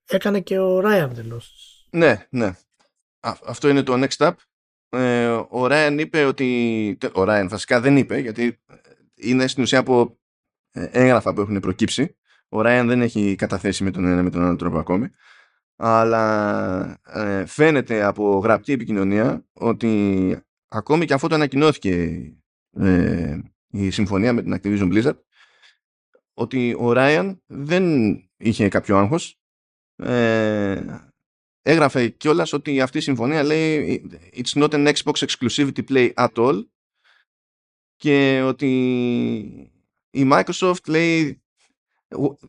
έκανε 0.07 0.41
και 0.41 0.59
ο 0.59 0.79
Ράιαν 0.79 1.15
δηλώσεις. 1.15 1.87
Ναι, 1.89 2.27
ναι. 2.29 2.55
αυτό 3.19 3.69
είναι 3.69 3.83
το 3.83 3.93
next 3.93 4.17
step. 4.17 4.33
Ε, 4.89 5.27
ο 5.49 5.67
Ράιαν 5.67 5.99
είπε 5.99 6.25
ότι... 6.25 6.97
Ο 7.13 7.23
Ράιαν 7.23 7.49
βασικά 7.49 7.79
δεν 7.79 7.97
είπε 7.97 8.17
γιατί 8.17 8.59
είναι 9.29 9.47
στην 9.47 9.63
ουσία 9.63 9.79
από 9.79 10.19
ε, 10.71 10.87
έγγραφα 10.91 11.33
που 11.33 11.41
έχουν 11.41 11.59
προκύψει. 11.59 12.15
Ο 12.49 12.61
Ράιαν 12.61 12.87
δεν 12.87 13.01
έχει 13.01 13.35
καταθέσει 13.35 13.83
με 13.83 13.91
τον 13.91 14.05
ένα 14.05 14.23
με 14.23 14.29
τον 14.29 14.43
άλλο 14.43 14.55
τρόπο 14.55 14.77
ακόμη. 14.77 15.09
Αλλά 15.75 17.01
ε, 17.05 17.45
φαίνεται 17.45 18.03
από 18.03 18.39
γραπτή 18.39 18.73
επικοινωνία 18.73 19.45
ότι 19.53 20.37
ακόμη 20.67 21.05
και 21.05 21.13
αφού 21.13 21.27
το 21.27 21.35
ανακοινώθηκε 21.35 22.21
ε, 22.77 23.39
η 23.67 23.89
συμφωνία 23.89 24.33
με 24.33 24.41
την 24.41 24.59
Activision 24.61 24.93
Blizzard 24.93 25.17
ότι 26.33 26.75
ο 26.79 26.91
Ράιαν 26.91 27.41
δεν 27.45 28.15
είχε 28.37 28.67
κάποιο 28.67 28.97
άγχος 28.97 29.39
ε, 29.95 30.81
έγραφε 31.61 32.07
κιόλας 32.07 32.53
ότι 32.53 32.81
αυτή 32.81 32.97
η 32.97 33.01
συμφωνία 33.01 33.43
λέει 33.43 34.01
it's 34.33 34.61
not 34.61 34.69
an 34.69 34.93
Xbox 34.93 35.25
exclusivity 35.25 35.83
play 35.89 36.13
at 36.13 36.33
all 36.35 36.63
και 37.95 38.41
ότι 38.41 38.69
η 40.09 40.29
Microsoft 40.31 40.87
λέει 40.87 41.43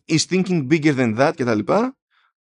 is 0.04 0.26
thinking 0.28 0.68
bigger 0.70 0.96
than 0.96 1.18
that 1.18 1.32
και 1.34 1.44
τα 1.44 1.54
λοιπά 1.54 1.96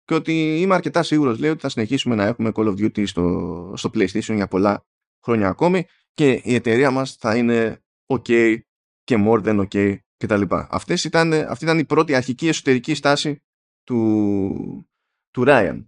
και 0.05 0.15
ότι 0.15 0.61
είμαι 0.61 0.75
αρκετά 0.75 1.03
σίγουρος 1.03 1.39
λέει 1.39 1.51
ότι 1.51 1.61
θα 1.61 1.69
συνεχίσουμε 1.69 2.15
να 2.15 2.25
έχουμε 2.25 2.53
Call 2.55 2.66
of 2.66 2.75
Duty 2.79 3.07
στο, 3.07 3.73
στο 3.77 3.91
PlayStation 3.95 4.35
για 4.35 4.49
πολλά 4.49 4.87
χρόνια 5.23 5.49
ακόμη 5.49 5.87
και 6.15 6.41
η 6.45 6.55
εταιρεία 6.55 6.91
μας 6.91 7.16
θα 7.16 7.37
είναι 7.37 7.83
ok 8.07 8.59
και 9.05 9.16
more 9.27 9.43
than 9.45 9.61
ok 9.61 9.97
και 10.16 10.27
τα 10.27 10.37
λοιπά. 10.37 10.69
Αυτές 10.71 11.05
ήταν, 11.05 11.33
αυτή 11.33 11.65
ήταν 11.65 11.79
η 11.79 11.85
πρώτη 11.85 12.15
αρχική 12.15 12.49
εσωτερική 12.49 12.95
στάση 12.95 13.43
του, 13.85 14.89
του 15.31 15.45
Ryan. 15.47 15.85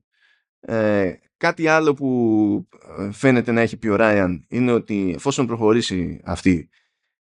Ε, 0.60 1.12
κάτι 1.36 1.66
άλλο 1.66 1.94
που 1.94 2.68
ε, 2.98 3.12
φαίνεται 3.12 3.52
να 3.52 3.60
έχει 3.60 3.76
πει 3.76 3.88
ο 3.88 3.96
Ryan 3.98 4.38
είναι 4.48 4.72
ότι 4.72 5.12
εφόσον 5.14 5.46
προχωρήσει 5.46 6.20
αυτή 6.24 6.68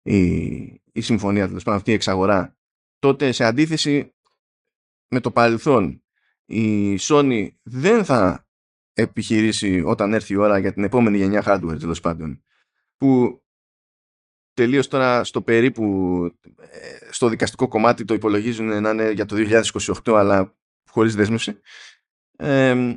η, 0.04 0.22
η 0.92 1.02
συμφωνία, 1.02 1.48
δηλαδή 1.48 1.72
αυτή 1.72 1.92
η 1.92 1.94
εξαγορά, 1.94 2.58
τότε 3.00 3.32
σε 3.32 3.44
αντίθεση 3.44 4.14
με 5.08 5.20
το 5.20 5.32
παρελθόν 5.32 6.04
η 6.46 6.98
Sony 7.00 7.48
δεν 7.64 8.06
θα 8.06 8.48
επιχειρήσει 8.94 9.82
όταν 9.86 10.14
έρθει 10.14 10.34
η 10.34 10.38
ώρα 10.38 10.58
για 10.58 10.74
την 10.74 10.84
επόμενη 10.84 11.18
γενιά 11.18 11.44
hardware 11.46 11.80
τέλος 11.80 12.00
πάντων 12.00 12.44
που 12.98 13.42
τελείως 14.54 14.88
τώρα 14.88 15.24
στο 15.24 15.42
περίπου 15.42 16.24
ε, 16.58 17.12
στο 17.12 17.30
δικαστικό 17.30 17.68
κομμάτι 17.68 18.06
το 18.06 18.14
υπολογίζουν 18.14 18.82
να 18.82 18.90
είναι 18.90 19.12
για 19.12 19.26
το 19.26 19.36
2028 20.04 20.14
αλλά 20.14 20.56
χωρίς 20.90 21.16
δέσμευση. 21.16 21.60
Ε, 22.36 22.96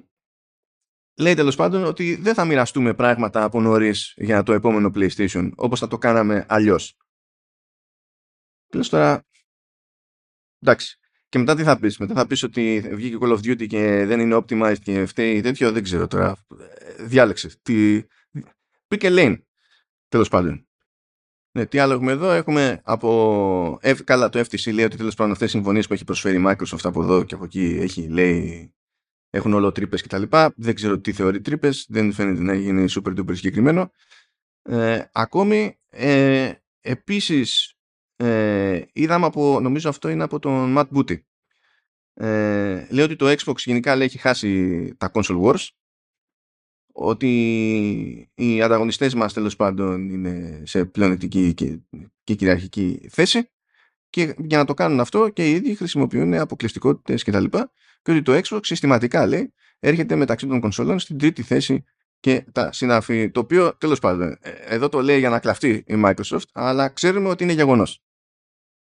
λέει 1.17 1.35
τέλος 1.35 1.57
πάντων 1.57 1.85
ότι 1.85 2.15
δεν 2.15 2.35
θα 2.35 2.45
μοιραστούμε 2.45 2.95
πράγματα 2.95 3.45
από 3.45 3.61
νωρίς 3.61 4.15
για 4.17 4.43
το 4.43 4.53
επόμενο 4.53 4.91
PlayStation 4.95 5.51
όπως 5.55 5.81
θα 5.81 5.89
το 5.89 5.99
κάναμε 5.99 6.47
αλλιώς. 6.49 6.97
Τέλος 8.67 8.89
τώρα 8.89 9.25
εντάξει 10.59 10.99
και 11.29 11.39
μετά 11.39 11.55
τι 11.55 11.63
θα 11.63 11.79
πεις, 11.79 11.99
μετά 11.99 12.15
θα 12.15 12.27
πεις 12.27 12.43
ότι 12.43 12.91
βγήκε 12.93 13.17
Call 13.21 13.33
of 13.33 13.39
Duty 13.39 13.67
και 13.67 14.05
δεν 14.07 14.21
είναι 14.21 14.37
optimized 14.37 14.79
και 14.83 15.07
φταίει 15.07 15.41
τέτοιο, 15.41 15.73
δεν 15.73 15.83
ξέρω 15.83 16.07
τώρα. 16.07 16.37
Διάλεξες. 16.99 17.59
Τι... 17.63 18.03
Πήκε 18.87 19.09
lane, 19.11 19.37
τέλος 20.09 20.29
πάντων. 20.29 20.69
Ναι, 21.53 21.67
τι 21.67 21.79
άλλο 21.79 21.93
έχουμε 21.93 22.13
εδώ, 22.13 22.31
έχουμε 22.31 22.81
από... 22.85 23.81
Καλά, 24.05 24.29
το 24.29 24.39
FTC 24.39 24.73
λέει 24.73 24.85
ότι 24.85 24.97
τέλος 24.97 25.15
πάντων 25.15 25.33
αυτές 25.33 25.49
οι 25.49 25.51
συμφωνίες 25.51 25.87
που 25.87 25.93
έχει 25.93 26.05
προσφέρει 26.05 26.37
η 26.37 26.45
Microsoft 26.47 26.83
από 26.83 27.03
εδώ 27.03 27.25
και 27.25 27.35
από 27.35 27.45
εκεί 27.45 27.79
έχει, 27.81 28.09
λέει, 28.09 28.75
έχουν 29.37 29.53
όλο 29.53 29.73
τρύπες 29.73 30.03
κτλ. 30.03 30.23
Δεν 30.57 30.75
ξέρω 30.75 30.99
τι 30.99 31.13
θεωρεί 31.13 31.41
τρύπες, 31.41 31.87
δεν 31.89 32.13
φαίνεται 32.13 32.43
να 32.43 32.55
γίνει 32.55 32.85
super 32.89 33.19
duper 33.19 33.37
συγκεκριμένο. 33.37 33.91
Ε, 34.63 35.03
ακόμη, 35.13 35.79
ε, 35.91 36.53
επίσης, 36.81 37.75
ε, 38.17 38.83
είδαμε 38.93 39.27
από, 39.27 39.61
νομίζω 39.61 39.89
αυτό 39.89 40.09
είναι 40.09 40.23
από 40.23 40.39
τον 40.39 40.75
Matt 40.79 40.89
Booty. 40.97 41.21
Ε, 42.15 42.87
λέει 42.91 43.05
ότι 43.05 43.17
το 43.17 43.35
Xbox 43.39 43.57
γενικά 43.57 43.97
λέει, 43.97 44.07
έχει 44.07 44.19
χάσει 44.19 44.95
τα 44.97 45.11
console 45.15 45.43
wars 45.43 45.67
ότι 46.93 48.31
οι 48.35 48.63
ανταγωνιστές 48.63 49.15
μας 49.15 49.33
τέλος 49.33 49.57
πάντων 49.57 50.09
είναι 50.09 50.63
σε 50.67 50.85
πλεονεκτική 50.85 51.55
και, 51.55 51.81
και 52.25 52.35
κυριαρχική 52.35 53.09
θέση 53.11 53.51
και 54.11 54.35
για 54.39 54.59
να 54.59 54.65
το 54.65 54.75
κάνουν 54.75 55.01
αυτό 55.01 55.29
και 55.29 55.51
οι 55.51 55.55
ίδιοι 55.55 55.75
χρησιμοποιούν 55.75 56.35
αποκλειστικότητες 56.35 57.23
και 57.23 57.31
τα 57.31 57.41
λοιπά 57.41 57.73
και 58.07 58.13
ότι 58.13 58.23
το 58.23 58.41
Xbox 58.45 58.61
συστηματικά 58.63 59.27
λέει 59.27 59.55
έρχεται 59.79 60.17
μεταξύ 60.17 60.47
των 60.47 60.61
κονσόλων 60.61 60.99
στην 60.99 61.19
τρίτη 61.19 61.43
θέση 61.43 61.85
και 62.21 62.45
τα 62.53 62.73
συνάφη 62.73 63.31
το 63.31 63.41
οποίο 63.41 63.77
τέλος 63.77 63.99
πάντων 63.99 64.39
ε, 64.41 64.51
εδώ 64.51 64.89
το 64.89 65.03
λέει 65.03 65.19
για 65.19 65.31
να 65.31 65.39
κλαφτεί 65.39 65.85
η 65.87 66.03
Microsoft 66.05 66.49
αλλά 66.53 66.89
ξέρουμε 66.89 67.29
ότι 67.29 67.43
είναι 67.45 67.53
γεγονός 67.53 68.03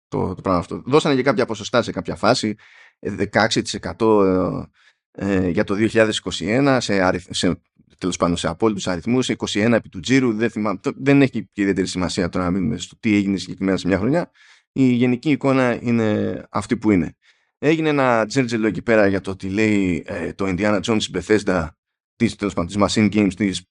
το, 0.08 0.34
το 0.34 0.40
πράγμα 0.42 0.60
αυτό. 0.60 0.82
Δώσανε 0.86 1.14
και 1.14 1.22
κάποια 1.22 1.46
ποσοστά 1.46 1.82
σε 1.82 1.92
κάποια 1.92 2.16
φάση, 2.16 2.54
16% 3.00 4.64
ε, 5.12 5.34
ε, 5.44 5.48
για 5.48 5.64
το 5.64 5.74
2021 5.92 6.76
σε, 6.80 7.02
αριθ, 7.02 7.26
σε, 7.30 7.60
τέλος 7.98 8.16
πάντων 8.16 8.36
σε 8.36 8.48
απόλυτους 8.48 8.86
αριθμούς, 8.86 9.30
21 9.36 9.72
επί 9.72 9.88
του 9.88 10.00
τζίρου, 10.00 10.32
δεν, 10.32 10.50
θυμάμαι, 10.50 10.80
δεν 10.96 11.22
έχει 11.22 11.48
και 11.52 11.60
ιδιαίτερη 11.60 11.86
σημασία 11.86 12.28
τώρα 12.28 12.44
να 12.44 12.50
μείνουμε 12.50 12.78
στο 12.78 12.96
τι 13.00 13.14
έγινε 13.14 13.36
συγκεκριμένα 13.36 13.76
σε 13.76 13.86
μια 13.86 13.98
χρονιά. 13.98 14.30
Η 14.72 14.92
γενική 14.92 15.30
εικόνα 15.30 15.78
είναι 15.82 16.42
αυτή 16.50 16.76
που 16.76 16.90
είναι. 16.90 17.16
Έγινε 17.62 17.88
ένα 17.88 18.26
τζέρτζελο 18.26 18.66
εκεί 18.66 18.82
πέρα 18.82 19.06
για 19.06 19.20
το 19.20 19.30
ότι 19.30 19.48
λέει 19.48 20.02
ε, 20.06 20.32
το 20.32 20.44
Indiana 20.48 20.80
Jones 20.80 21.02
Bethesda 21.14 21.68
της, 22.16 22.36
τέλος 22.36 22.54
πάντων, 22.54 22.66
της 22.66 22.96
Machine 22.96 23.14
Games 23.14 23.34
της 23.34 23.62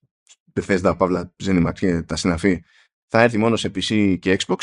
Bethesda, 0.53 0.95
Παύλα, 0.97 1.35
Zenimax 1.43 1.73
και 1.73 2.01
τα 2.01 2.15
συναφή 2.15 2.63
θα 3.07 3.21
έρθει 3.21 3.37
μόνο 3.37 3.55
σε 3.55 3.67
PC 3.75 4.17
και 4.19 4.37
Xbox 4.39 4.57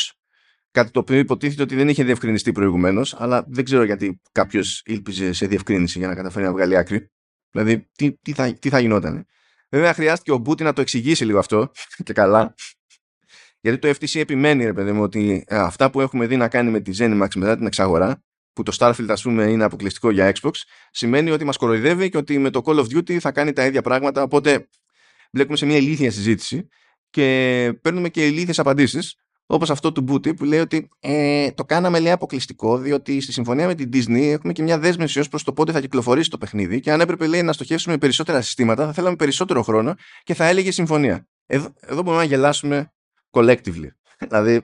Κάτι 0.77 0.91
το 0.91 1.01
οποίο 1.01 1.19
υποτίθεται 1.19 1.63
ότι 1.63 1.75
δεν 1.75 1.89
είχε 1.89 2.05
διευκρινιστεί 2.05 2.53
προηγουμένως, 2.53 3.15
αλλά 3.19 3.45
δεν 3.49 3.65
ξέρω 3.65 3.85
γιατί 3.85 4.21
κάποιος 4.33 4.83
ήλπιζε 4.85 5.33
σε 5.33 5.47
διευκρίνηση 5.47 5.99
για 5.99 6.09
να 6.09 6.15
καταφέρει 6.15 6.45
να 6.45 6.53
βγάλει 6.53 6.77
άκρη. 6.77 7.11
Δηλαδή, 7.51 7.89
τι, 7.97 8.13
τι, 8.13 8.33
θα, 8.33 8.53
τι 8.53 8.69
θα 8.69 8.79
γινόταν. 8.79 9.27
Βέβαια, 9.71 9.95
χρειάστηκε 9.95 10.33
ο 10.33 10.37
Μπούτι 10.37 10.63
να 10.63 10.73
το 10.73 10.81
εξηγήσει 10.81 11.25
λίγο 11.25 11.39
αυτό 11.39 11.71
και 12.05 12.13
καλά. 12.13 12.55
Γιατί 13.61 13.79
το 13.79 13.89
FTC 13.89 14.21
επιμένει, 14.21 14.65
ρε 14.65 14.73
παιδί 14.73 14.93
μου, 14.93 15.03
ότι 15.03 15.45
ε, 15.47 15.57
αυτά 15.57 15.91
που 15.91 16.01
έχουμε 16.01 16.27
δει 16.27 16.37
να 16.37 16.49
κάνει 16.49 16.71
με 16.71 16.81
τη 16.81 16.93
Zenimax 16.99 17.29
μετά 17.35 17.57
την 17.57 17.67
εξαγορά, 17.67 18.25
που 18.57 18.63
το 18.63 18.77
Starfield, 18.79 19.07
ας 19.09 19.23
πούμε, 19.23 19.45
είναι 19.45 19.65
αποκλειστικό 19.65 20.11
για 20.11 20.33
Xbox, 20.41 20.51
σημαίνει 20.91 21.31
ότι 21.31 21.45
μας 21.45 21.57
κοροϊδεύει 21.57 22.09
και 22.09 22.17
ότι 22.17 22.39
με 22.39 22.51
το 22.51 22.63
Call 22.65 22.79
of 22.79 22.85
Duty 22.85 23.19
θα 23.19 23.33
κάνει 23.33 23.53
τα 23.53 23.67
ίδια 23.67 23.83
πράγματα. 23.83 24.23
Οπότε, 24.23 24.69
μπλέκουμε 25.33 25.57
σε 25.57 25.67
μια 25.67 25.77
ηλίθια 25.77 26.11
συζήτηση 26.11 26.69
και 27.11 27.79
παίρνουμε 27.83 28.09
και 28.09 28.27
ηλίθιες 28.27 28.59
απαντήσεις 28.59 29.15
όπως 29.47 29.71
αυτό 29.71 29.93
του 29.93 30.05
Booty 30.09 30.37
που 30.37 30.45
λέει 30.45 30.61
ότι 30.61 30.89
ε, 31.01 31.51
το 31.51 31.65
κάναμε 31.65 32.01
λέει 32.01 32.13
αποκλειστικό 32.13 32.79
διότι 32.79 33.21
στη 33.21 33.33
συμφωνία 33.33 33.67
με 33.67 33.75
την 33.75 33.91
Disney 33.93 34.23
έχουμε 34.23 34.53
και 34.53 34.63
μια 34.63 34.79
δέσμευση 34.79 35.19
ως 35.19 35.29
προς 35.29 35.43
το 35.43 35.53
πότε 35.53 35.73
θα 35.73 35.81
κυκλοφορήσει 35.81 36.31
το 36.31 36.39
παιχνίδι 36.39 36.81
και 36.81 36.93
αν 36.93 37.01
έπρεπε 37.01 37.27
λέει 37.27 37.43
να 37.43 37.53
στοχεύσουμε 37.53 37.99
περισσότερα 37.99 38.41
συστήματα 38.41 38.87
θα 38.87 38.93
θέλαμε 38.93 39.17
περισσότερο 39.17 39.63
χρόνο 39.63 39.95
και 40.23 40.35
θα 40.35 40.45
έλεγε 40.45 40.71
συμφωνία. 40.71 41.29
Εδώ, 41.47 41.75
εδώ 41.81 42.03
μπορούμε 42.03 42.23
να 42.23 42.29
γελάσουμε 42.29 42.93
collectively. 43.31 43.89
δηλαδή 44.29 44.63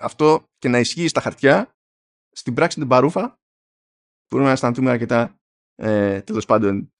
αυτό 0.00 0.48
και 0.58 0.68
να 0.68 0.78
ισχύει 0.78 1.08
στα 1.08 1.20
χαρτιά 1.20 1.74
στην 2.34 2.54
πράξη 2.54 2.78
την 2.78 2.88
παρούφα 2.88 3.38
μπορούμε 4.28 4.48
να 4.48 4.54
αισθανθούμε 4.54 4.90
αρκετά 4.90 5.40
ε, 5.74 6.20
τέλος 6.20 6.44
πάντων 6.44 6.92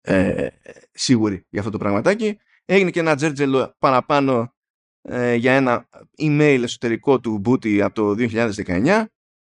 ε, 0.00 0.48
σίγουροι 0.92 1.46
για 1.48 1.60
αυτό 1.60 1.72
το 1.72 1.78
πραγματάκι. 1.78 2.38
Έγινε 2.64 2.90
και 2.90 3.00
ένα 3.00 3.14
τζέρτζελο 3.14 3.74
παραπάνω 3.78 4.54
ε, 5.02 5.34
για 5.34 5.52
ένα 5.52 5.88
email 6.18 6.60
εσωτερικό 6.62 7.20
του 7.20 7.42
Booty 7.44 7.78
από 7.78 7.94
το 7.94 8.14
2019 8.18 9.04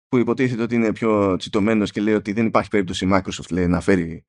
που 0.09 0.16
υποτίθεται 0.16 0.62
ότι 0.62 0.74
είναι 0.74 0.93
πιο 0.93 1.36
τσιτωμένος 1.36 1.90
και 1.90 2.01
λέει 2.01 2.15
ότι 2.15 2.32
δεν 2.32 2.47
υπάρχει 2.47 2.70
περίπτωση 2.70 3.05
η 3.05 3.09
Microsoft 3.12 3.51
λέει, 3.51 3.66
να 3.66 3.81
φέρει 3.81 4.24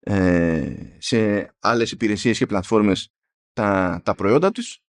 ε, 0.00 0.74
σε 0.98 1.50
άλλες 1.58 1.92
υπηρεσίες 1.92 2.38
και 2.38 2.46
πλατφόρμες 2.46 3.12
τα, 3.52 4.00
τα 4.04 4.14
προϊόντα 4.14 4.50
τους 4.50 4.82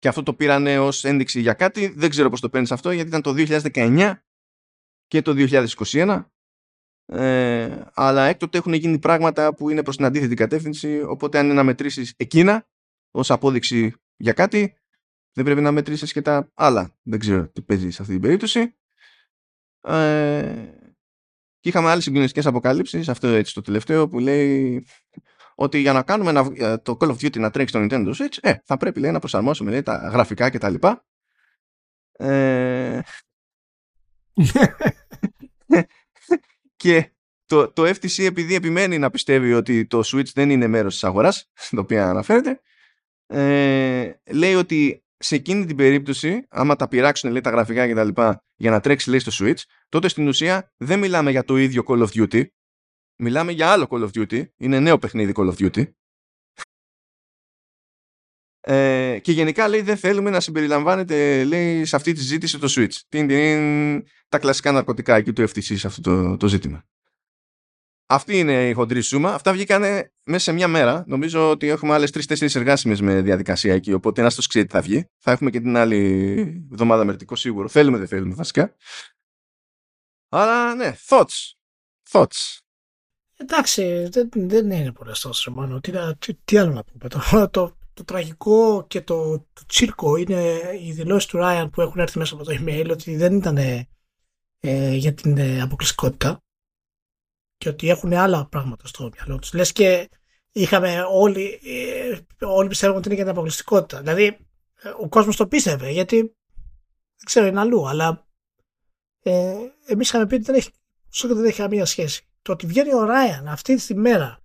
και 0.00 0.08
αυτό 0.08 0.22
το 0.22 0.34
πήρανε 0.34 0.78
ως 0.78 1.04
ένδειξη 1.04 1.40
για 1.40 1.52
κάτι 1.52 1.88
δεν 1.96 2.10
ξέρω 2.10 2.30
πώς 2.30 2.40
το 2.40 2.48
παίρνεις 2.48 2.72
αυτό 2.72 2.90
γιατί 2.90 3.08
ήταν 3.08 3.22
το 3.22 3.34
2019 3.36 4.12
και 5.06 5.22
το 5.22 5.34
2021 5.36 6.24
ε, 7.06 7.84
αλλά 7.94 8.24
έκτοτε 8.24 8.58
έχουν 8.58 8.72
γίνει 8.72 8.98
πράγματα 8.98 9.54
που 9.54 9.70
είναι 9.70 9.82
προς 9.82 9.96
την 9.96 10.04
αντίθετη 10.04 10.34
κατεύθυνση 10.34 11.02
οπότε 11.02 11.38
αν 11.38 11.44
είναι 11.44 11.54
να 11.54 11.62
μετρήσεις 11.62 12.14
εκείνα 12.16 12.68
ως 13.10 13.30
απόδειξη 13.30 13.94
για 14.16 14.32
κάτι, 14.32 14.74
δεν 15.32 15.44
πρέπει 15.44 15.60
να 15.60 15.72
μετρήσεις 15.72 16.12
και 16.12 16.22
τα 16.22 16.50
άλλα. 16.54 16.98
Δεν 17.02 17.18
ξέρω 17.18 17.48
τι 17.48 17.62
παίζει 17.62 17.90
σε 17.90 18.02
αυτή 18.02 18.14
την 18.14 18.22
περίπτωση. 18.22 18.76
Ε, 19.80 20.74
και 21.60 21.68
είχαμε 21.68 21.90
άλλες 21.90 22.04
συγκλονιστικές 22.04 22.46
αποκάλυψεις, 22.46 23.08
αυτό 23.08 23.28
έτσι 23.28 23.54
το 23.54 23.60
τελευταίο, 23.60 24.08
που 24.08 24.18
λέει 24.18 24.86
ότι 25.60 25.78
για 25.78 25.92
να 25.92 26.02
κάνουμε 26.02 26.30
ένα, 26.30 26.82
το 26.82 26.96
Call 27.00 27.06
of 27.06 27.12
Duty 27.12 27.38
να 27.38 27.50
τρέξει 27.50 27.78
στο 27.78 27.86
Nintendo 27.90 28.08
Switch, 28.08 28.38
ε, 28.40 28.54
θα 28.64 28.76
πρέπει 28.76 29.00
λέει, 29.00 29.10
να 29.10 29.18
προσαρμόσουμε 29.18 29.70
λέει, 29.70 29.82
τα 29.82 29.96
γραφικά 30.12 30.50
κτλ. 30.50 30.74
Ε, 32.12 33.00
και 36.76 37.12
το, 37.46 37.72
το 37.72 37.88
FTC 37.88 38.24
επειδή 38.24 38.54
επιμένει 38.54 38.98
να 38.98 39.10
πιστεύει 39.10 39.52
ότι 39.52 39.86
το 39.86 40.00
Switch 40.04 40.32
δεν 40.34 40.50
είναι 40.50 40.66
μέρος 40.66 40.92
της 40.92 41.04
αγοράς, 41.04 41.50
στην 41.66 41.78
οποία 41.78 42.08
αναφέρεται, 42.08 42.60
ε, 43.26 44.12
λέει 44.30 44.54
ότι 44.54 45.04
σε 45.16 45.34
εκείνη 45.34 45.66
την 45.66 45.76
περίπτωση, 45.76 46.46
άμα 46.48 46.76
τα 46.76 46.88
πειράξουν 46.88 47.30
λέει, 47.30 47.40
τα 47.40 47.50
γραφικά 47.50 47.86
και 47.86 47.94
τα 47.94 48.04
λοιπά 48.04 48.44
για 48.56 48.70
να 48.70 48.80
τρέξει 48.80 49.10
λέει 49.10 49.18
στο 49.18 49.44
Switch, 49.44 49.62
τότε 49.88 50.08
στην 50.08 50.28
ουσία 50.28 50.72
δεν 50.76 50.98
μιλάμε 50.98 51.30
για 51.30 51.44
το 51.44 51.56
ίδιο 51.56 51.82
Call 51.86 52.06
of 52.06 52.08
Duty, 52.08 52.44
μιλάμε 53.20 53.52
για 53.52 53.72
άλλο 53.72 53.86
Call 53.90 54.08
of 54.08 54.10
Duty, 54.10 54.44
είναι 54.56 54.80
νέο 54.80 54.98
παιχνίδι 54.98 55.32
Call 55.36 55.54
of 55.54 55.54
Duty. 55.58 55.84
Ε, 58.62 59.18
και 59.22 59.32
γενικά 59.32 59.68
λέει 59.68 59.80
δεν 59.80 59.96
θέλουμε 59.96 60.30
να 60.30 60.40
συμπεριλαμβάνεται 60.40 61.44
λέει, 61.44 61.84
σε 61.84 61.96
αυτή 61.96 62.12
τη 62.12 62.20
ζήτηση 62.20 62.58
το 62.58 62.74
Switch. 62.76 62.94
Τι 63.08 63.18
είναι 63.18 64.04
τα 64.28 64.38
κλασικά 64.38 64.72
ναρκωτικά 64.72 65.16
εκεί 65.16 65.32
του 65.32 65.42
FTC 65.42 65.76
σε 65.76 65.86
αυτό 65.86 66.00
το, 66.00 66.36
το 66.36 66.48
ζήτημα. 66.48 66.84
Αυτή 68.06 68.38
είναι 68.38 68.68
η 68.68 68.72
χοντρή 68.72 69.00
σούμα. 69.00 69.34
Αυτά 69.34 69.52
βγήκαν 69.52 69.82
μέσα 70.24 70.44
σε 70.44 70.52
μια 70.52 70.68
μέρα. 70.68 71.04
Νομίζω 71.06 71.50
ότι 71.50 71.68
έχουμε 71.68 71.94
άλλες 71.94 72.10
τρει-τέσσερι 72.10 72.52
εργάσιμες 72.54 73.00
με 73.00 73.20
διαδικασία 73.20 73.74
εκεί. 73.74 73.92
Οπότε 73.92 74.20
ένας 74.20 74.34
το 74.34 74.42
ξέρει 74.48 74.66
τι 74.66 74.72
θα 74.72 74.80
βγει. 74.80 75.08
Θα 75.18 75.30
έχουμε 75.30 75.50
και 75.50 75.60
την 75.60 75.76
άλλη 75.76 76.68
εβδομάδα 76.72 77.04
μερτικό 77.04 77.36
σίγουρο. 77.36 77.68
Θέλουμε, 77.68 77.98
δεν 77.98 78.06
θέλουμε 78.06 78.34
βασικά. 78.34 78.74
Αλλά 80.28 80.74
ναι, 80.74 80.96
thoughts. 81.08 81.52
Thoughts. 82.10 82.58
Εντάξει, 83.40 84.08
δεν, 84.10 84.28
δεν 84.32 84.70
είναι 84.70 84.92
πολλέ 84.92 85.12
τόσο 85.22 85.50
μόνο. 85.50 85.80
Τι, 85.80 85.92
τι, 86.18 86.34
τι, 86.34 86.58
άλλο 86.58 86.72
να 86.72 86.84
πούμε. 86.84 87.08
Το, 87.08 87.48
το, 87.50 87.76
το 87.94 88.04
τραγικό 88.04 88.86
και 88.86 89.00
το, 89.00 89.38
το 89.38 89.62
τσίρκο 89.66 90.16
είναι 90.16 90.60
οι 90.80 90.92
δηλώσεις 90.92 91.28
του 91.28 91.36
Ράιαν 91.36 91.70
που 91.70 91.80
έχουν 91.80 92.00
έρθει 92.00 92.18
μέσα 92.18 92.34
από 92.34 92.44
το 92.44 92.56
email 92.60 92.88
ότι 92.90 93.16
δεν 93.16 93.36
ήταν 93.36 93.56
ε, 93.56 94.94
για 94.94 95.14
την 95.14 95.38
ε, 95.38 95.62
αποκλειστικότητα 95.62 96.42
και 97.56 97.68
ότι 97.68 97.88
έχουν 97.88 98.12
άλλα 98.12 98.46
πράγματα 98.46 98.86
στο 98.86 99.10
μυαλό 99.14 99.38
τους. 99.38 99.52
Λες 99.52 99.72
και 99.72 100.08
είχαμε 100.52 101.04
όλοι, 101.10 101.60
ε, 101.64 102.18
όλοι 102.40 102.68
πιστεύουμε 102.68 102.98
ότι 102.98 103.06
είναι 103.06 103.16
για 103.16 103.24
την 103.24 103.32
αποκλειστικότητα. 103.32 104.00
Δηλαδή, 104.00 104.38
ο 105.00 105.08
κόσμος 105.08 105.36
το 105.36 105.46
πίστευε 105.46 105.90
γιατί 105.90 106.16
δεν 106.16 107.24
ξέρω, 107.24 107.46
είναι 107.46 107.60
αλλού, 107.60 107.88
αλλά 107.88 108.26
ε, 109.22 109.56
εμείς 109.86 110.08
είχαμε 110.08 110.26
πει 110.26 110.34
ότι 110.34 110.44
δεν 110.44 110.54
έχει, 110.54 110.70
δεν 111.22 111.44
έχει 111.44 111.60
καμία 111.60 111.84
σχέση. 111.84 112.24
Το 112.42 112.52
ότι 112.52 112.66
βγαίνει 112.66 112.94
ο 112.94 113.04
Ράιαν 113.04 113.48
αυτή 113.48 113.74
τη 113.74 113.94
μέρα, 113.94 114.38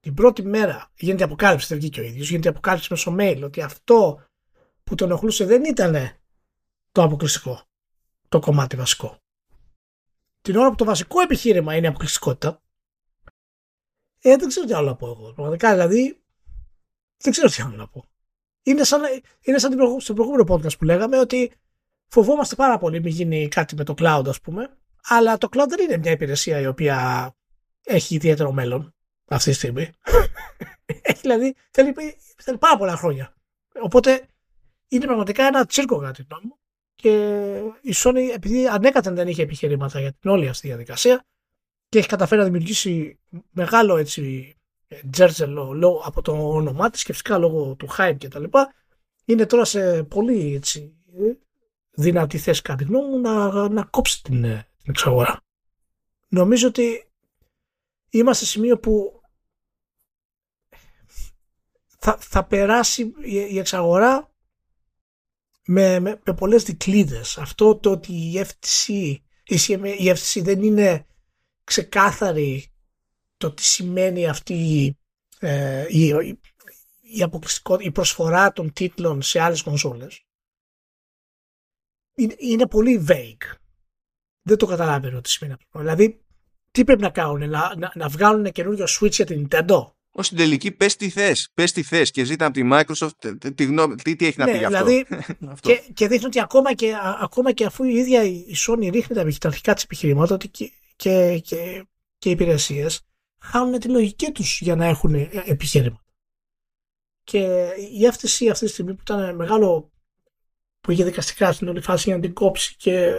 την 0.00 0.14
πρώτη 0.14 0.42
μέρα, 0.42 0.90
γίνεται 0.98 1.24
αποκάλυψη, 1.24 1.66
δεν 1.66 1.78
βγήκε 1.78 2.00
ο 2.00 2.02
ίδιος, 2.02 2.28
γίνεται 2.28 2.48
αποκάλυψη 2.48 2.88
μέσω 2.90 3.16
mail 3.18 3.40
ότι 3.44 3.62
αυτό 3.62 4.24
που 4.84 4.94
τον 4.94 5.08
ενοχλούσε 5.08 5.44
δεν 5.44 5.64
ήταν 5.64 5.94
το 6.92 7.02
αποκλειστικό, 7.02 7.62
το 8.28 8.38
κομμάτι 8.38 8.76
βασικό 8.76 9.20
την 10.42 10.56
ώρα 10.56 10.68
που 10.68 10.74
το 10.74 10.84
βασικό 10.84 11.20
επιχείρημα 11.20 11.76
είναι 11.76 11.86
η 11.86 11.88
αποκλειστικότητα, 11.88 12.62
ε, 14.22 14.36
δεν 14.36 14.48
ξέρω 14.48 14.66
τι 14.66 14.72
άλλο 14.72 14.86
να 14.86 14.96
πω 14.96 15.06
εγώ. 15.06 15.32
Πραγματικά 15.32 15.72
δηλαδή, 15.72 16.22
δεν 17.16 17.32
ξέρω 17.32 17.48
τι 17.48 17.62
άλλο 17.62 17.76
να 17.76 17.88
πω. 17.88 18.04
Είναι 18.62 18.84
σαν, 18.84 19.02
είναι 19.40 19.58
σαν 19.58 20.00
στο 20.00 20.14
προηγούμενο 20.14 20.44
podcast 20.48 20.78
που 20.78 20.84
λέγαμε 20.84 21.18
ότι 21.18 21.52
φοβόμαστε 22.06 22.54
πάρα 22.54 22.78
πολύ 22.78 23.00
μην 23.00 23.12
γίνει 23.12 23.48
κάτι 23.48 23.74
με 23.74 23.84
το 23.84 23.94
cloud, 23.98 24.24
ας 24.26 24.40
πούμε. 24.40 24.78
Αλλά 25.02 25.38
το 25.38 25.48
cloud 25.52 25.68
δεν 25.68 25.78
είναι 25.80 25.96
μια 25.96 26.10
υπηρεσία 26.10 26.60
η 26.60 26.66
οποία 26.66 27.30
έχει 27.84 28.14
ιδιαίτερο 28.14 28.52
μέλλον 28.52 28.94
αυτή 29.28 29.50
τη 29.50 29.56
στιγμή. 29.56 29.90
έχει 31.02 31.20
δηλαδή, 31.20 31.54
θέλει, 31.70 31.94
θέλει 32.36 32.58
πάρα 32.58 32.76
πολλά 32.76 32.96
χρόνια. 32.96 33.34
Οπότε 33.82 34.28
είναι 34.88 35.04
πραγματικά 35.04 35.46
ένα 35.46 35.66
τσίρκο 35.66 35.98
κατά 35.98 36.12
τη 36.12 36.24
γνώμη 36.28 36.46
μου 36.46 36.58
και 36.94 37.12
η 37.80 37.94
Sony 37.94 38.30
επειδή 38.34 38.66
ανέκαθεν 38.66 39.14
δεν 39.14 39.28
είχε 39.28 39.42
επιχειρήματα 39.42 40.00
για 40.00 40.12
την 40.12 40.30
όλη 40.30 40.48
αυτή 40.48 40.60
τη 40.60 40.66
διαδικασία 40.66 41.24
και 41.88 41.98
έχει 41.98 42.08
καταφέρει 42.08 42.40
να 42.40 42.46
δημιουργήσει 42.46 43.18
μεγάλο 43.50 43.96
έτσι 43.96 44.54
τζέρτζελο 45.10 46.02
από 46.04 46.22
το 46.22 46.54
όνομά 46.54 46.90
της 46.90 47.02
και 47.02 47.12
φυσικά 47.12 47.38
λόγω 47.38 47.74
του 47.74 47.88
hype 47.98 48.16
και 48.18 48.28
τα 48.28 48.38
λοιπά 48.38 48.74
είναι 49.24 49.46
τώρα 49.46 49.64
σε 49.64 50.02
πολύ 50.02 50.54
έτσι 50.54 50.94
δυνατή 51.90 52.38
θέση 52.38 52.62
κατά 52.62 52.78
τη 52.78 52.84
γνώμη 52.84 53.08
μου 53.08 53.20
να, 53.20 53.68
να 53.68 53.84
κόψει 53.84 54.22
την, 54.22 54.64
την 54.82 54.90
εξαγορά. 54.90 55.40
Νομίζω 56.28 56.68
ότι 56.68 57.10
είμαστε 58.10 58.44
σε 58.44 58.50
σημείο 58.50 58.78
που 58.78 59.20
θα, 61.98 62.16
θα 62.20 62.44
περάσει 62.44 63.12
η 63.22 63.58
εξαγορά 63.58 64.34
με, 65.66 66.00
με, 66.00 66.20
με 66.24 66.34
πολλές 66.34 66.62
δικλείδες. 66.62 67.38
Αυτό 67.38 67.76
το 67.76 67.90
ότι 67.90 68.12
η 68.12 68.44
FTC, 68.46 69.16
η 69.98 70.12
FTC 70.14 70.42
δεν 70.42 70.62
είναι 70.62 71.06
ξεκάθαρη 71.64 72.72
το 73.36 73.52
τι 73.52 73.62
σημαίνει 73.62 74.28
αυτή 74.28 74.94
ε, 75.38 75.86
η, 75.88 76.06
η, 76.06 76.40
η 77.78 77.90
προσφορά 77.90 78.52
των 78.52 78.72
τίτλων 78.72 79.22
σε 79.22 79.40
άλλες 79.40 79.62
κονσόλες 79.62 80.24
είναι, 82.14 82.34
είναι 82.38 82.66
πολύ 82.66 83.04
vague. 83.08 83.59
Δεν 84.42 84.56
το 84.56 84.66
καταλαβαίνω 84.66 85.20
τι 85.20 85.30
σημαίνει 85.30 85.56
αυτό. 85.58 85.78
Δηλαδή, 85.78 86.20
τι 86.70 86.84
πρέπει 86.84 87.02
να 87.02 87.10
κάνουν, 87.10 87.50
να, 87.50 87.74
να, 87.76 87.92
να 87.94 88.08
βγάλουν 88.08 88.52
καινούριο 88.52 88.86
Switch 88.88 89.12
για 89.12 89.26
την 89.26 89.48
Nintendo; 89.50 89.84
Ω 90.12 90.22
στην 90.22 90.36
τελική 90.36 90.70
πες 90.70 90.96
τι 90.96 91.08
θες. 91.08 91.50
Πες 91.54 91.72
τι 91.72 91.82
θες 91.82 92.10
και 92.10 92.24
ζήτα 92.24 92.44
από 92.44 92.54
τη 92.54 92.68
Microsoft 92.72 93.54
τι, 93.54 93.64
γνώμη, 93.64 93.94
τι, 93.94 94.16
τι 94.16 94.26
έχει 94.26 94.38
να 94.38 94.44
ναι, 94.44 94.52
πει 94.52 94.58
γι' 94.58 94.66
δηλαδή, 94.66 95.06
αυτό. 95.52 95.68
και, 95.68 95.82
και 95.94 96.08
δείχνει 96.08 96.26
ότι 96.26 96.40
ακόμα 96.40 96.74
και, 96.74 96.94
ακόμα 97.20 97.52
και 97.52 97.64
αφού 97.64 97.84
η 97.84 97.94
ίδια 97.94 98.24
η 98.24 98.54
Sony 98.66 98.88
ρίχνει 98.92 99.36
τα 99.38 99.48
αρχικά 99.48 99.74
της 99.74 99.82
επιχειρήματα 99.82 100.34
ότι 100.34 100.48
και, 100.48 100.72
και, 100.96 101.38
και, 101.38 101.84
και 102.18 102.28
οι 102.28 102.32
υπηρεσίες 102.32 103.00
χάνουν 103.40 103.78
τη 103.78 103.88
λογική 103.88 104.32
τους 104.32 104.60
για 104.60 104.76
να 104.76 104.86
έχουν 104.86 105.14
επιχείρημα. 105.44 106.04
Και 107.24 107.38
η 107.76 108.10
FTC 108.12 108.48
αυτή 108.50 108.64
τη 108.64 108.70
στιγμή 108.70 108.94
που 108.94 109.00
ήταν 109.00 109.36
μεγάλο 109.36 109.92
που 110.80 110.90
είχε 110.90 111.04
δικαστικά 111.04 111.52
στην 111.52 111.68
όλη 111.68 111.80
φάση 111.80 112.04
για 112.06 112.14
να 112.16 112.22
την 112.22 112.32
κόψει 112.34 112.76
και 112.76 113.12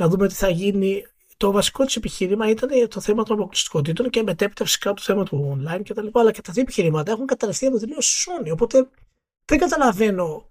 να 0.00 0.08
δούμε 0.08 0.28
τι 0.28 0.34
θα 0.34 0.48
γίνει 0.48 1.06
το 1.36 1.50
βασικό 1.50 1.84
της 1.84 1.96
επιχείρημα 1.96 2.50
ήταν 2.50 2.88
το 2.88 3.00
θέμα 3.00 3.22
των 3.22 3.38
αποκλειστικότητων 3.38 4.10
και 4.10 4.22
μετέπειτα 4.22 4.64
φυσικά 4.64 4.92
το 4.92 5.02
θέμα 5.02 5.24
του 5.24 5.58
online 5.58 5.80
κτλ. 5.84 6.06
Αλλά 6.12 6.32
και 6.32 6.40
τα 6.40 6.52
δύο 6.52 6.62
επιχειρήματα 6.62 7.12
έχουν 7.12 7.26
καταρρευθεί 7.26 7.66
από 7.66 7.78
τελείω 7.78 7.98
Sony. 7.98 8.50
Οπότε 8.52 8.90
δεν 9.44 9.58
καταλαβαίνω 9.58 10.50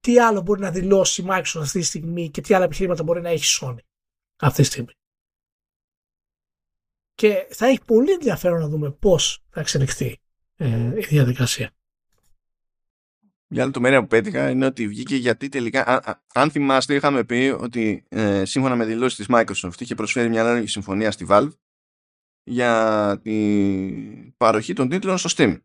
τι 0.00 0.18
άλλο 0.18 0.40
μπορεί 0.40 0.60
να 0.60 0.70
δηλώσει 0.70 1.22
η 1.22 1.26
Microsoft 1.28 1.60
αυτή 1.60 1.78
τη 1.78 1.84
στιγμή 1.84 2.30
και 2.30 2.40
τι 2.40 2.54
άλλα 2.54 2.64
επιχειρήματα 2.64 3.02
μπορεί 3.02 3.20
να 3.20 3.28
έχει 3.28 3.44
η 3.44 3.58
Sony 3.60 3.78
αυτή 4.36 4.62
τη 4.62 4.68
στιγμή. 4.68 4.92
Και 7.14 7.46
θα 7.50 7.66
έχει 7.66 7.80
πολύ 7.86 8.12
ενδιαφέρον 8.12 8.60
να 8.60 8.68
δούμε 8.68 8.90
πώς 8.90 9.44
θα 9.50 9.60
εξελιχθεί 9.60 10.20
ε, 10.56 10.92
η 10.96 11.06
διαδικασία. 11.08 11.70
Μια 13.54 13.64
λεπτομέρεια 13.64 14.00
που 14.00 14.06
πέτυχα 14.06 14.50
είναι 14.50 14.66
ότι 14.66 14.88
βγήκε 14.88 15.16
γιατί 15.16 15.48
τελικά, 15.48 16.02
αν 16.34 16.50
θυμάστε, 16.50 16.94
είχαμε 16.94 17.24
πει 17.24 17.54
ότι 17.58 18.04
ε, 18.08 18.44
σύμφωνα 18.44 18.76
με 18.76 18.84
δηλώσεις 18.84 19.16
της 19.16 19.26
Microsoft 19.28 19.80
είχε 19.80 19.94
προσφέρει 19.94 20.28
μια 20.28 20.40
ανάλογη 20.40 20.66
συμφωνία 20.66 21.10
στη 21.10 21.26
Valve 21.28 21.50
για 22.42 23.20
την 23.22 24.36
παροχή 24.36 24.72
των 24.72 24.88
τίτλων 24.88 25.18
στο 25.18 25.30
Steam. 25.36 25.60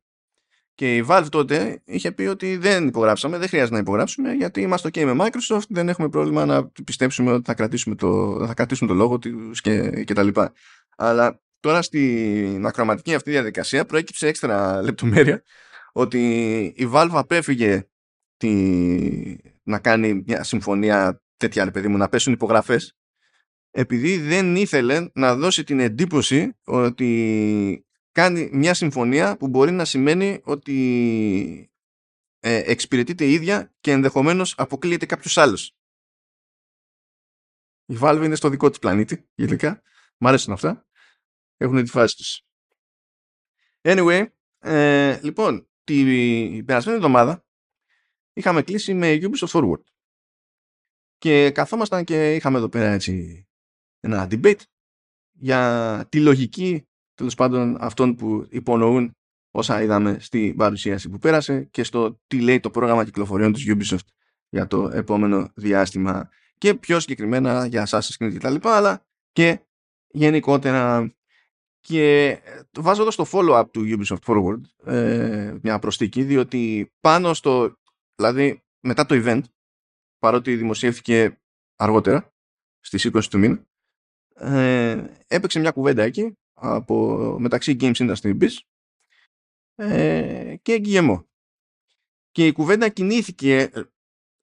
Και 0.75 0.95
η 0.95 1.05
Valve 1.07 1.27
τότε 1.29 1.81
είχε 1.85 2.11
πει 2.11 2.23
ότι 2.23 2.57
δεν 2.57 2.87
υπογράψαμε, 2.87 3.37
δεν 3.37 3.47
χρειάζεται 3.47 3.73
να 3.73 3.79
υπογράψουμε 3.79 4.33
γιατί 4.33 4.61
είμαστε 4.61 4.89
OK 4.93 5.13
με 5.13 5.25
Microsoft, 5.25 5.67
δεν 5.69 5.89
έχουμε 5.89 6.09
πρόβλημα 6.09 6.45
να 6.45 6.67
πιστέψουμε 6.67 7.31
ότι 7.31 7.43
θα 7.45 7.53
κρατήσουμε 7.53 7.95
το, 7.95 8.43
θα 8.47 8.53
κρατήσουμε 8.53 8.89
το 8.89 8.95
λόγο 8.95 9.19
τους 9.19 9.61
και, 9.61 10.03
και 10.03 10.13
τα 10.13 10.23
λοιπά. 10.23 10.53
Αλλά 10.97 11.41
τώρα 11.59 11.81
στην 11.81 12.65
ακροματική 12.65 13.15
αυτή 13.15 13.31
διαδικασία 13.31 13.85
προέκυψε 13.85 14.27
έξτρα 14.27 14.81
λεπτομέρεια 14.81 15.43
ότι 15.91 16.63
η 16.77 16.89
Valve 16.93 17.11
απέφυγε 17.11 17.87
τη... 18.37 18.51
να 19.63 19.79
κάνει 19.79 20.23
μια 20.25 20.43
συμφωνία 20.43 21.21
τέτοια, 21.37 21.63
ρε 21.63 21.71
παιδί 21.71 21.87
μου, 21.87 21.97
να 21.97 22.09
πέσουν 22.09 22.33
υπογραφές 22.33 22.97
επειδή 23.77 24.17
δεν 24.17 24.55
ήθελε 24.55 25.09
να 25.13 25.35
δώσει 25.35 25.63
την 25.63 25.79
εντύπωση 25.79 26.57
ότι 26.63 27.85
κάνει 28.11 28.49
μια 28.53 28.73
συμφωνία 28.73 29.37
που 29.37 29.47
μπορεί 29.47 29.71
να 29.71 29.85
σημαίνει 29.85 30.41
ότι 30.43 31.71
ε, 32.39 32.71
εξυπηρετείται 32.71 33.25
η 33.25 33.33
ίδια 33.33 33.73
και 33.79 33.91
ενδεχομένως 33.91 34.53
αποκλείεται 34.57 35.05
κάποιος 35.05 35.37
άλλος. 35.37 35.75
Η 37.85 37.97
Valve 38.01 38.21
είναι 38.23 38.35
στο 38.35 38.49
δικό 38.49 38.69
της 38.69 38.79
πλανήτη, 38.79 39.29
γενικά. 39.35 39.81
Μ' 40.17 40.27
αρέσουν 40.27 40.53
αυτά. 40.53 40.85
Έχουν 41.57 41.83
τη 41.83 41.89
φάση 41.89 42.15
τους. 42.15 42.41
Anyway, 43.81 44.25
ε, 44.59 45.19
λοιπόν, 45.21 45.69
την 45.87 46.65
περασμένη 46.65 46.97
εβδομάδα 46.97 47.45
είχαμε 48.33 48.61
κλείσει 48.61 48.93
με 48.93 49.19
Ubisoft 49.21 49.47
Forward. 49.47 49.81
Και 51.17 51.51
καθόμασταν 51.51 52.03
και 52.03 52.35
είχαμε 52.35 52.57
εδώ 52.57 52.69
πέρα 52.69 52.91
έτσι 52.91 53.45
ένα 53.99 54.27
debate 54.31 54.61
για 55.31 56.05
τη 56.09 56.19
λογική 56.21 56.87
τέλος 57.13 57.35
πάντων 57.35 57.77
αυτών 57.79 58.15
που 58.15 58.47
υπονοούν 58.49 59.15
όσα 59.51 59.81
είδαμε 59.81 60.19
στην 60.19 60.55
παρουσίαση 60.55 61.09
που 61.09 61.17
πέρασε 61.17 61.63
και 61.63 61.83
στο 61.83 62.21
τι 62.27 62.41
λέει 62.41 62.59
το 62.59 62.69
πρόγραμμα 62.69 63.05
κυκλοφοριών 63.05 63.53
της 63.53 63.65
Ubisoft 63.67 64.07
για 64.49 64.67
το 64.67 64.89
επόμενο 64.93 65.51
διάστημα. 65.55 66.29
και 66.57 66.73
πιο 66.73 66.99
συγκεκριμένα 66.99 67.65
για 67.65 67.87
Assassin's 67.87 68.17
Creed 68.19 68.35
κτλ. 68.35 68.55
αλλά 68.61 69.05
και 69.31 69.59
γενικότερα 70.07 71.15
και 71.87 72.39
βάζω 72.79 73.01
εδώ 73.01 73.11
στο 73.11 73.25
follow-up 73.31 73.65
του 73.71 73.81
Ubisoft 73.85 74.23
Forward 74.25 74.61
ε, 74.93 75.55
μια 75.61 75.79
προστίκη 75.79 76.23
διότι 76.23 76.91
πάνω 76.99 77.33
στο 77.33 77.77
δηλαδή 78.15 78.63
μετά 78.79 79.05
το 79.05 79.21
event 79.23 79.41
παρότι 80.19 80.55
δημοσιεύτηκε 80.55 81.39
αργότερα 81.75 82.33
στις 82.79 83.09
20 83.13 83.23
του 83.23 83.39
μήνα 83.39 83.65
ε, 84.35 85.05
έπαιξε 85.27 85.59
μια 85.59 85.71
κουβέντα 85.71 86.03
εκεί 86.03 86.37
από, 86.53 87.35
μεταξύ 87.39 87.77
Games 87.79 87.95
Industry 87.95 88.37
Biz 88.41 88.57
ε, 89.75 90.55
και 90.61 90.81
Guillemot. 90.85 91.23
Και 92.31 92.47
η 92.47 92.51
κουβέντα 92.51 92.89
κινήθηκε 92.89 93.59
ε, 93.73 93.81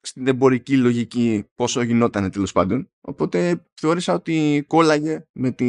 στην 0.06 0.26
εμπορική 0.26 0.76
λογική 0.76 1.44
πόσο 1.54 1.82
γινόταν 1.82 2.30
τέλος 2.30 2.52
πάντων. 2.52 2.90
Οπότε 3.00 3.66
θεώρησα 3.80 4.14
ότι 4.14 4.64
κόλλαγε 4.66 5.26
με, 5.32 5.50
τη, 5.50 5.64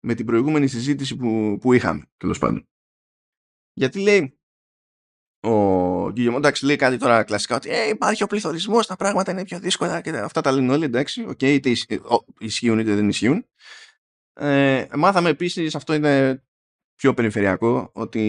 με 0.00 0.14
την 0.14 0.26
προηγούμενη 0.26 0.66
συζήτηση 0.66 1.16
που, 1.16 1.58
που 1.60 1.72
είχαμε 1.72 2.02
τέλος 2.16 2.38
πάντων. 2.38 2.68
Γιατί 3.72 4.00
λέει 4.00 4.38
ο 5.40 6.10
Γκυγεμό, 6.10 6.36
εντάξει, 6.38 6.64
λέει 6.64 6.76
κάτι 6.76 6.96
τώρα 6.96 7.24
κλασικά 7.24 7.56
ότι 7.56 7.70
ε, 7.70 7.88
υπάρχει 7.88 8.22
ο 8.22 8.26
πληθωρισμός, 8.26 8.86
τα 8.86 8.96
πράγματα 8.96 9.30
είναι 9.32 9.44
πιο 9.44 9.60
δύσκολα 9.60 10.00
και 10.00 10.10
αυτά 10.10 10.40
τα 10.40 10.52
λένε 10.52 10.72
όλοι. 10.72 10.84
Εντάξει, 10.84 11.26
okay, 11.28 11.42
είτε 11.42 11.72
ισχύουν 12.38 12.78
είτε 12.78 12.94
δεν 12.94 13.08
ισχύουν. 13.08 13.46
Ε, 14.32 14.86
μάθαμε 14.94 15.28
επίσης, 15.28 15.74
αυτό 15.74 15.94
είναι 15.94 16.42
πιο 16.98 17.14
περιφερειακό 17.14 17.90
ότι 17.94 18.20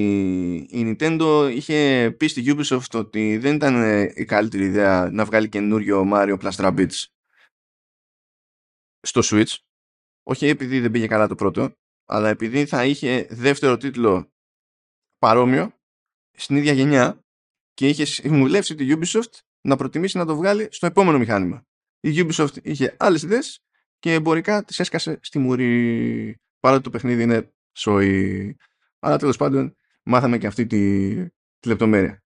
η 0.69 0.95
Nintendo 0.99 1.51
είχε 1.55 2.11
πει 2.17 2.27
στη 2.27 2.43
Ubisoft 2.45 2.93
ότι 2.93 3.37
δεν 3.37 3.55
ήταν 3.55 4.07
η 4.15 4.25
καλύτερη 4.25 4.63
ιδέα 4.63 5.09
να 5.11 5.25
βγάλει 5.25 5.49
καινούριο 5.49 6.09
Mario 6.13 6.37
Plus 6.39 6.51
Rabbids 6.51 7.05
στο 9.01 9.21
Switch 9.23 9.55
όχι 10.23 10.47
επειδή 10.47 10.79
δεν 10.79 10.91
πήγε 10.91 11.07
καλά 11.07 11.27
το 11.27 11.35
πρώτο 11.35 11.71
αλλά 12.05 12.29
επειδή 12.29 12.65
θα 12.65 12.85
είχε 12.85 13.27
δεύτερο 13.29 13.77
τίτλο 13.77 14.31
παρόμοιο 15.17 15.73
στην 16.31 16.55
ίδια 16.55 16.73
γενιά 16.73 17.23
και 17.73 17.87
είχε 17.87 18.05
συμβουλεύσει 18.05 18.75
τη 18.75 18.85
Ubisoft 18.89 19.39
να 19.61 19.75
προτιμήσει 19.75 20.17
να 20.17 20.25
το 20.25 20.35
βγάλει 20.35 20.67
στο 20.71 20.85
επόμενο 20.85 21.17
μηχάνημα. 21.17 21.67
Η 21.99 22.09
Ubisoft 22.15 22.63
είχε 22.63 22.95
άλλες 22.99 23.21
ιδέες 23.23 23.59
και 23.99 24.13
εμπορικά 24.13 24.63
τις 24.63 24.79
έσκασε 24.79 25.19
στη 25.21 25.39
μουρή 25.39 26.35
παρότι 26.59 26.83
το 26.83 26.89
παιχνίδι 26.89 27.23
είναι 27.23 27.53
σοϊ. 27.79 28.57
Αλλά 28.99 29.17
τέλος 29.17 29.37
πάντων 29.37 29.75
μάθαμε 30.03 30.37
και 30.37 30.47
αυτή 30.47 30.65
τη, 30.65 31.15
τη 31.59 31.67
λεπτομέρεια. 31.67 32.23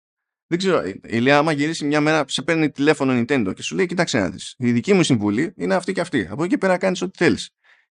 Δεν 0.48 0.58
ξέρω, 0.58 0.88
η 0.88 1.02
Ηλία, 1.04 1.38
άμα 1.38 1.52
γυρίσει 1.52 1.86
μια 1.86 2.02
μέρα, 2.02 2.24
σε 2.28 2.42
παίρνει 2.42 2.72
τηλέφωνο 2.72 3.14
Nintendo 3.14 3.52
και 3.56 3.62
σου 3.62 3.76
λέει: 3.76 3.86
Κοιτάξτε 3.86 4.20
να 4.20 4.30
δεις. 4.30 4.56
Η 4.58 4.72
δική 4.72 4.94
μου 4.94 5.04
συμβουλή 5.04 5.54
είναι 5.58 5.76
αυτή 5.76 5.94
και 5.94 6.02
αυτή. 6.02 6.28
Από 6.30 6.44
εκεί 6.44 6.52
και 6.52 6.58
πέρα 6.58 6.78
κάνεις 6.78 7.02
ό,τι 7.02 7.18
θέλεις. 7.18 7.50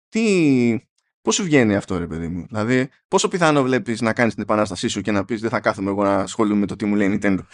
Τι. 0.09 0.79
Πώς 1.21 1.35
σου 1.35 1.43
βγαίνει 1.43 1.75
αυτό, 1.75 1.97
ρε 1.97 2.07
παιδί 2.07 2.27
μου; 2.27 2.45
Δηλαδή, 2.47 2.89
πόσο 3.07 3.27
πιθανό 3.27 3.63
βλέπεις 3.63 4.01
να 4.01 4.13
κάνεις 4.13 4.33
την 4.33 4.43
επανάστασή 4.43 4.87
σου 4.87 5.01
και 5.01 5.11
να 5.11 5.25
πεις: 5.25 5.41
Δεν 5.41 5.49
θα 5.49 5.59
κάθομαι 5.59 5.89
εγώ 5.89 6.03
να 6.03 6.15
ασχολούμαι 6.15 6.59
με 6.59 6.65
το 6.65 6.75
τι 6.75 6.85
μου 6.85 6.95
λέει 6.95 7.19
Nintendo. 7.21 7.39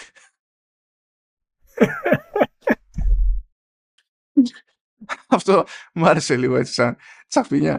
αυτό 5.28 5.66
μου 5.94 6.08
άρεσε 6.08 6.38
λίγο 6.38 6.56
έτσι 6.56 6.74
σαν 6.74 6.98
τσαφινιά. 7.28 7.78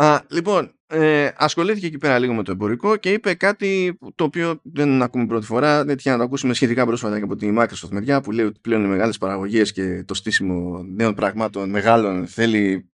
Ε, 0.00 0.04
Α, 0.04 0.24
λοιπόν, 0.30 0.74
ε, 0.86 1.30
ασχολήθηκε 1.36 1.86
εκεί 1.86 1.98
πέρα 1.98 2.18
λίγο 2.18 2.34
με 2.34 2.42
το 2.42 2.52
εμπορικό 2.52 2.96
και 2.96 3.12
είπε 3.12 3.34
κάτι 3.34 3.98
το 4.14 4.24
οποίο 4.24 4.60
δεν 4.62 5.02
ακούμε 5.02 5.26
πρώτη 5.26 5.46
φορά. 5.46 5.84
Δεν 5.84 5.96
τυχαία 5.96 6.12
να 6.12 6.18
το 6.18 6.24
ακούσουμε 6.24 6.54
σχετικά 6.54 6.86
πρόσφατα 6.86 7.18
και 7.18 7.24
από 7.24 7.36
τη 7.36 7.54
Microsoft 7.58 7.88
μεριά 7.90 8.20
που 8.20 8.30
λέει 8.30 8.44
ότι 8.44 8.60
πλέον 8.60 8.84
οι 8.84 8.88
μεγάλες 8.88 9.18
παραγωγές 9.18 9.72
και 9.72 10.04
το 10.04 10.14
στήσιμο 10.14 10.82
νέων 10.82 11.14
πραγμάτων 11.14 11.70
μεγάλων 11.70 12.26
θέλει 12.26 12.90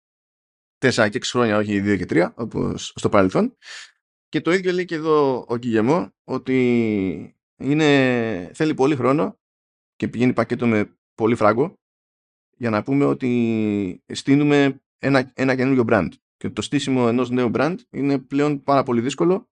4 0.79 1.09
και 1.11 1.19
6 1.19 1.23
χρόνια, 1.23 1.57
όχι 1.57 1.83
2 1.85 1.97
και 1.97 2.07
3, 2.09 2.33
όπως 2.35 2.93
στο 2.95 3.09
παρελθόν. 3.09 3.57
Και 4.29 4.41
το 4.41 4.53
ίδιο 4.53 4.73
λέει 4.73 4.85
και 4.85 4.95
εδώ 4.95 5.45
ο 5.49 5.57
Κιγεμό, 5.57 6.11
ότι 6.25 7.37
είναι, 7.57 8.51
θέλει 8.55 8.75
πολύ 8.75 8.97
χρόνο 8.97 9.39
και 9.97 10.09
πηγαίνει 10.09 10.33
πακέτο 10.33 10.67
με 10.67 10.99
πολύ 11.15 11.35
φράγκο 11.35 11.79
για 12.57 12.71
να 12.71 12.83
πούμε 12.83 13.05
ότι 13.05 14.03
στείλουμε 14.13 14.81
ένα, 14.99 15.33
ένα 15.35 15.55
καινούριο 15.55 15.85
brand 15.89 16.09
και 16.37 16.51
το 16.51 16.63
στήσιμο 16.63 17.05
ενός 17.09 17.31
νέου 17.31 17.51
brand 17.55 17.77
είναι 17.91 18.19
πλέον 18.19 18.63
πάρα 18.63 18.83
πολύ 18.83 19.01
δύσκολο 19.01 19.49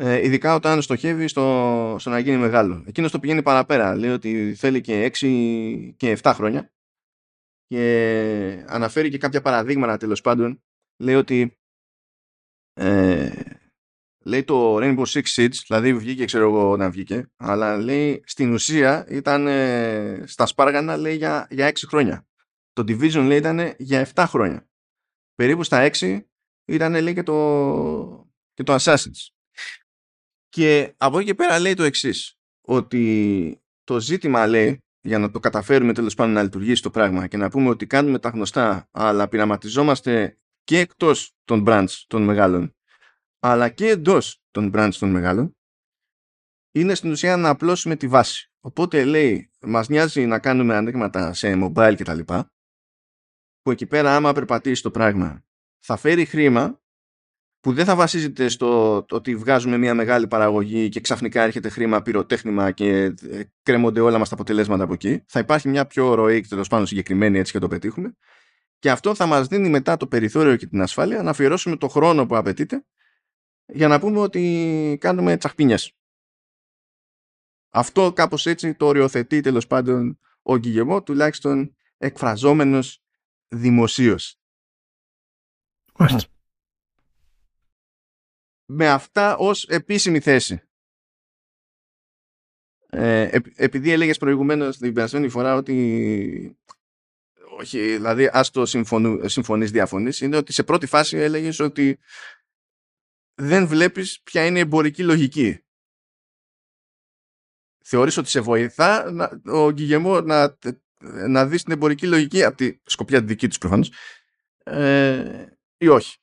ε, 0.00 0.24
ειδικά 0.24 0.54
όταν 0.54 0.82
στοχεύει 0.82 1.28
στο, 1.28 1.96
στο 1.98 2.10
να 2.10 2.18
γίνει 2.18 2.36
μεγάλο. 2.36 2.84
Εκείνος 2.86 3.10
το 3.10 3.18
πηγαίνει 3.18 3.42
παραπέρα. 3.42 3.96
Λέει 3.96 4.10
ότι 4.10 4.54
θέλει 4.54 4.80
και 4.80 5.10
6 5.20 5.92
και 5.96 6.18
7 6.22 6.32
χρόνια 6.34 6.72
και 7.66 8.64
αναφέρει 8.68 9.10
και 9.10 9.18
κάποια 9.18 9.40
παραδείγματα 9.40 9.96
τέλος 9.96 10.20
πάντων. 10.20 10.62
Λέει 10.96 11.14
ότι 11.14 11.58
ε, 12.72 13.30
λέει 14.24 14.44
το 14.44 14.76
Rainbow 14.76 15.04
Six 15.04 15.22
Siege, 15.22 15.56
δηλαδή 15.66 15.94
βγήκε 15.94 16.24
ξέρω 16.24 16.44
εγώ 16.44 16.70
όταν 16.70 16.90
βγήκε, 16.90 17.30
αλλά 17.36 17.76
λέει 17.76 18.22
στην 18.26 18.52
ουσία 18.52 19.06
ήταν 19.08 19.46
ε, 19.46 20.22
στα 20.26 20.46
σπάργανα 20.46 20.96
λέει 20.96 21.16
για, 21.16 21.46
για 21.50 21.70
6 21.70 21.72
χρόνια. 21.86 22.26
Το 22.72 22.82
Division 22.82 23.24
λέει 23.26 23.38
ήταν 23.38 23.74
για 23.78 24.08
7 24.14 24.24
χρόνια 24.26 24.68
περίπου 25.38 25.62
στα 25.62 25.90
6 25.92 26.20
ήταν 26.64 27.02
λέει 27.02 27.14
και 27.14 27.22
το, 27.22 28.30
και 28.54 28.62
το 28.62 28.76
Assassin's. 28.80 29.26
Και 30.48 30.94
από 30.96 31.16
εκεί 31.18 31.26
και 31.26 31.34
πέρα 31.34 31.58
λέει 31.58 31.74
το 31.74 31.82
εξής 31.82 32.38
ότι 32.60 33.62
το 33.84 34.00
ζήτημα 34.00 34.46
λέει 34.46 34.78
για 35.00 35.18
να 35.18 35.30
το 35.30 35.40
καταφέρουμε 35.40 35.92
τέλος 35.92 36.14
πάντων 36.14 36.32
να 36.32 36.42
λειτουργήσει 36.42 36.82
το 36.82 36.90
πράγμα 36.90 37.26
και 37.26 37.36
να 37.36 37.50
πούμε 37.50 37.68
ότι 37.68 37.86
κάνουμε 37.86 38.18
τα 38.18 38.28
γνωστά 38.28 38.88
αλλά 38.90 39.28
πειραματιζόμαστε 39.28 40.38
και 40.64 40.78
εκτός 40.78 41.32
των 41.44 41.64
brands 41.66 42.04
των 42.06 42.22
μεγάλων 42.22 42.74
αλλά 43.38 43.68
και 43.68 43.88
εντός 43.88 44.42
των 44.50 44.70
brands 44.74 44.94
των 44.98 45.10
μεγάλων 45.10 45.56
είναι 46.72 46.94
στην 46.94 47.10
ουσία 47.10 47.36
να 47.36 47.48
απλώσουμε 47.48 47.96
τη 47.96 48.08
βάση. 48.08 48.52
Οπότε 48.60 49.04
λέει, 49.04 49.50
μας 49.60 49.88
νοιάζει 49.88 50.26
να 50.26 50.38
κάνουμε 50.38 50.76
ανοίγματα 50.76 51.32
σε 51.32 51.52
mobile 51.62 51.94
κτλ 51.98 52.20
που 53.68 53.74
εκεί 53.74 53.86
πέρα 53.86 54.16
άμα 54.16 54.32
περπατήσει 54.32 54.82
το 54.82 54.90
πράγμα 54.90 55.44
θα 55.78 55.96
φέρει 55.96 56.24
χρήμα 56.24 56.80
που 57.60 57.72
δεν 57.72 57.84
θα 57.84 57.96
βασίζεται 57.96 58.48
στο 58.48 58.96
ότι 59.10 59.36
βγάζουμε 59.36 59.76
μια 59.76 59.94
μεγάλη 59.94 60.26
παραγωγή 60.26 60.88
και 60.88 61.00
ξαφνικά 61.00 61.42
έρχεται 61.42 61.68
χρήμα 61.68 62.02
πυροτέχνημα 62.02 62.70
και 62.70 62.88
ε, 63.04 63.42
κρέμονται 63.62 64.00
όλα 64.00 64.18
μας 64.18 64.28
τα 64.28 64.34
αποτελέσματα 64.34 64.84
από 64.84 64.92
εκεί. 64.92 65.24
Θα 65.26 65.38
υπάρχει 65.38 65.68
μια 65.68 65.86
πιο 65.86 66.14
ροή 66.14 66.40
και 66.40 66.48
τέλος 66.48 66.68
πάντων 66.68 66.86
συγκεκριμένη 66.86 67.38
έτσι 67.38 67.52
και 67.52 67.58
το 67.58 67.68
πετύχουμε. 67.68 68.16
Και 68.78 68.90
αυτό 68.90 69.14
θα 69.14 69.26
μας 69.26 69.46
δίνει 69.46 69.68
μετά 69.68 69.96
το 69.96 70.06
περιθώριο 70.06 70.56
και 70.56 70.66
την 70.66 70.82
ασφάλεια 70.82 71.22
να 71.22 71.30
αφιερώσουμε 71.30 71.76
το 71.76 71.88
χρόνο 71.88 72.26
που 72.26 72.36
απαιτείται 72.36 72.86
για 73.66 73.88
να 73.88 74.00
πούμε 74.00 74.18
ότι 74.18 74.96
κάνουμε 75.00 75.36
τσαχπίνιας. 75.36 75.92
Αυτό 77.70 78.12
κάπως 78.12 78.46
έτσι 78.46 78.74
το 78.74 78.86
οριοθετεί 78.86 79.40
τέλος 79.40 79.66
πάντων 79.66 80.18
ο 80.42 80.56
Γκυγεμό, 80.56 81.02
τουλάχιστον 81.02 81.76
εκφραζόμενος 81.96 83.02
δημοσίως. 83.48 84.40
Με 88.70 88.88
αυτά 88.88 89.36
ως 89.36 89.64
επίσημη 89.68 90.20
θέση. 90.20 90.62
Ε, 92.90 93.38
επειδή 93.54 93.90
έλεγες 93.90 94.18
προηγουμένως 94.18 94.78
την 94.78 94.94
περασμένη 94.94 95.28
φορά 95.28 95.54
ότι 95.54 96.58
όχι, 97.58 97.78
δηλαδή 97.78 98.30
ας 98.32 98.50
το 98.50 98.66
συμφωνείς 99.24 99.70
διαφωνείς 99.70 100.20
είναι 100.20 100.36
ότι 100.36 100.52
σε 100.52 100.62
πρώτη 100.62 100.86
φάση 100.86 101.16
έλεγες 101.16 101.58
ότι 101.58 101.98
δεν 103.34 103.66
βλέπεις 103.66 104.22
ποια 104.22 104.46
είναι 104.46 104.58
η 104.58 104.60
εμπορική 104.60 105.04
λογική. 105.04 105.62
Θεωρείς 107.84 108.16
ότι 108.16 108.28
σε 108.28 108.40
βοηθά 108.40 109.10
να, 109.10 109.40
ο 109.52 109.72
Γκυγεμό 109.72 110.20
να 110.20 110.58
να 111.28 111.46
δεις 111.46 111.62
την 111.62 111.72
εμπορική 111.72 112.06
λογική 112.06 112.44
από 112.44 112.56
τη 112.56 112.78
σκοπιά 112.84 113.20
τη 113.20 113.26
δική 113.26 113.48
τους 113.48 113.58
προφανώς 113.58 113.92
ε, 114.64 115.46
ή 115.76 115.88
όχι 115.88 116.18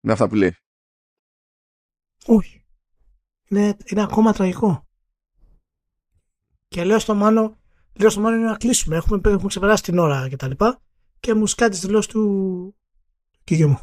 με 0.00 0.12
αυτά 0.12 0.28
που 0.28 0.34
λέει. 0.34 0.56
Όχι. 2.26 2.64
Είναι, 3.48 3.76
είναι 3.84 4.02
ακόμα 4.02 4.32
τραγικό. 4.32 4.86
Και 6.68 6.84
λέω 6.84 6.98
στο 6.98 7.14
Μάνο, 7.14 7.60
λέω 7.92 8.10
στο 8.10 8.20
Μάνο 8.20 8.36
να 8.36 8.56
κλείσουμε. 8.56 8.96
Έχουμε, 8.96 9.20
έχουμε 9.24 9.48
ξεπεράσει 9.48 9.82
την 9.82 9.98
ώρα 9.98 10.28
και 10.28 10.36
τα 10.36 10.48
λοιπά 10.48 10.82
και 11.20 11.34
μου 11.34 11.46
σκάτει 11.46 11.78
τη 11.78 11.86
δηλώση 11.86 12.08
του 12.08 12.76
κύριο 13.44 13.68
μου. 13.68 13.78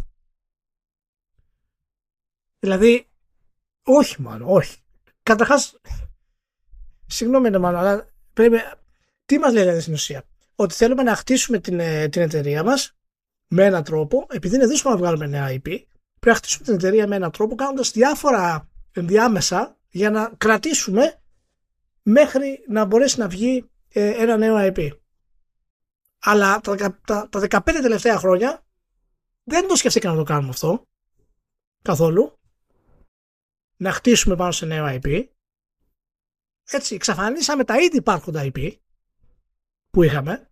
Δηλαδή, 2.59 3.09
όχι 3.83 4.21
μάλλον, 4.21 4.49
όχι. 4.49 4.77
Καταρχάς, 5.23 5.81
συγγνώμη, 7.05 7.49
μάλλον, 7.49 7.79
αλλά 7.79 8.09
πρέπει, 8.33 8.57
τι 9.29 9.39
μας 9.39 9.53
λέγανε 9.53 9.79
στην 9.79 9.93
ουσία; 9.93 10.23
Ότι 10.55 10.73
θέλουμε 10.73 11.03
να 11.03 11.15
χτίσουμε 11.15 11.59
την, 11.59 11.79
ε, 11.79 12.07
την 12.07 12.21
εταιρεία 12.21 12.63
μας 12.63 12.97
με 13.47 13.65
έναν 13.65 13.83
τρόπο, 13.83 14.25
επειδή 14.29 14.55
είναι 14.55 14.67
δύσκολο 14.67 14.93
να 14.93 14.99
βγάλουμε 14.99 15.27
νέα 15.27 15.47
IP, 15.49 15.61
πρέπει 15.61 15.85
να 16.19 16.33
χτίσουμε 16.33 16.65
την 16.65 16.73
εταιρεία 16.73 17.07
με 17.07 17.15
έναν 17.15 17.31
τρόπο 17.31 17.55
κάνοντας 17.55 17.91
διάφορα 17.91 18.69
ενδιάμεσα 18.91 19.77
για 19.89 20.09
να 20.09 20.31
κρατήσουμε 20.37 21.21
μέχρι 22.01 22.63
να 22.67 22.85
μπορέσει 22.85 23.19
να 23.19 23.27
βγει 23.27 23.69
ε, 23.89 24.09
ένα 24.09 24.37
νέο 24.37 24.55
IP. 24.57 24.89
Αλλά 26.19 26.59
τα, 26.59 26.99
τα, 27.05 27.29
τα 27.29 27.39
15 27.49 27.61
τελευταία 27.63 28.17
χρόνια 28.17 28.65
δεν 29.43 29.67
το 29.67 29.75
σκεφτήκαμε 29.75 30.15
να 30.15 30.23
το 30.23 30.31
κάνουμε 30.31 30.49
αυτό 30.49 30.87
καθόλου. 31.81 32.39
Να 33.77 33.91
χτίσουμε 33.91 34.35
πάνω 34.35 34.51
σε 34.51 34.65
νέο 34.65 34.85
IP. 34.87 35.25
Έτσι, 36.71 36.95
εξαφανίσαμε 36.95 37.63
τα 37.63 37.77
ήδη 37.77 37.97
υπάρχοντα 37.97 38.51
IP 38.53 38.77
που 39.99 40.05
είχαμε. 40.05 40.49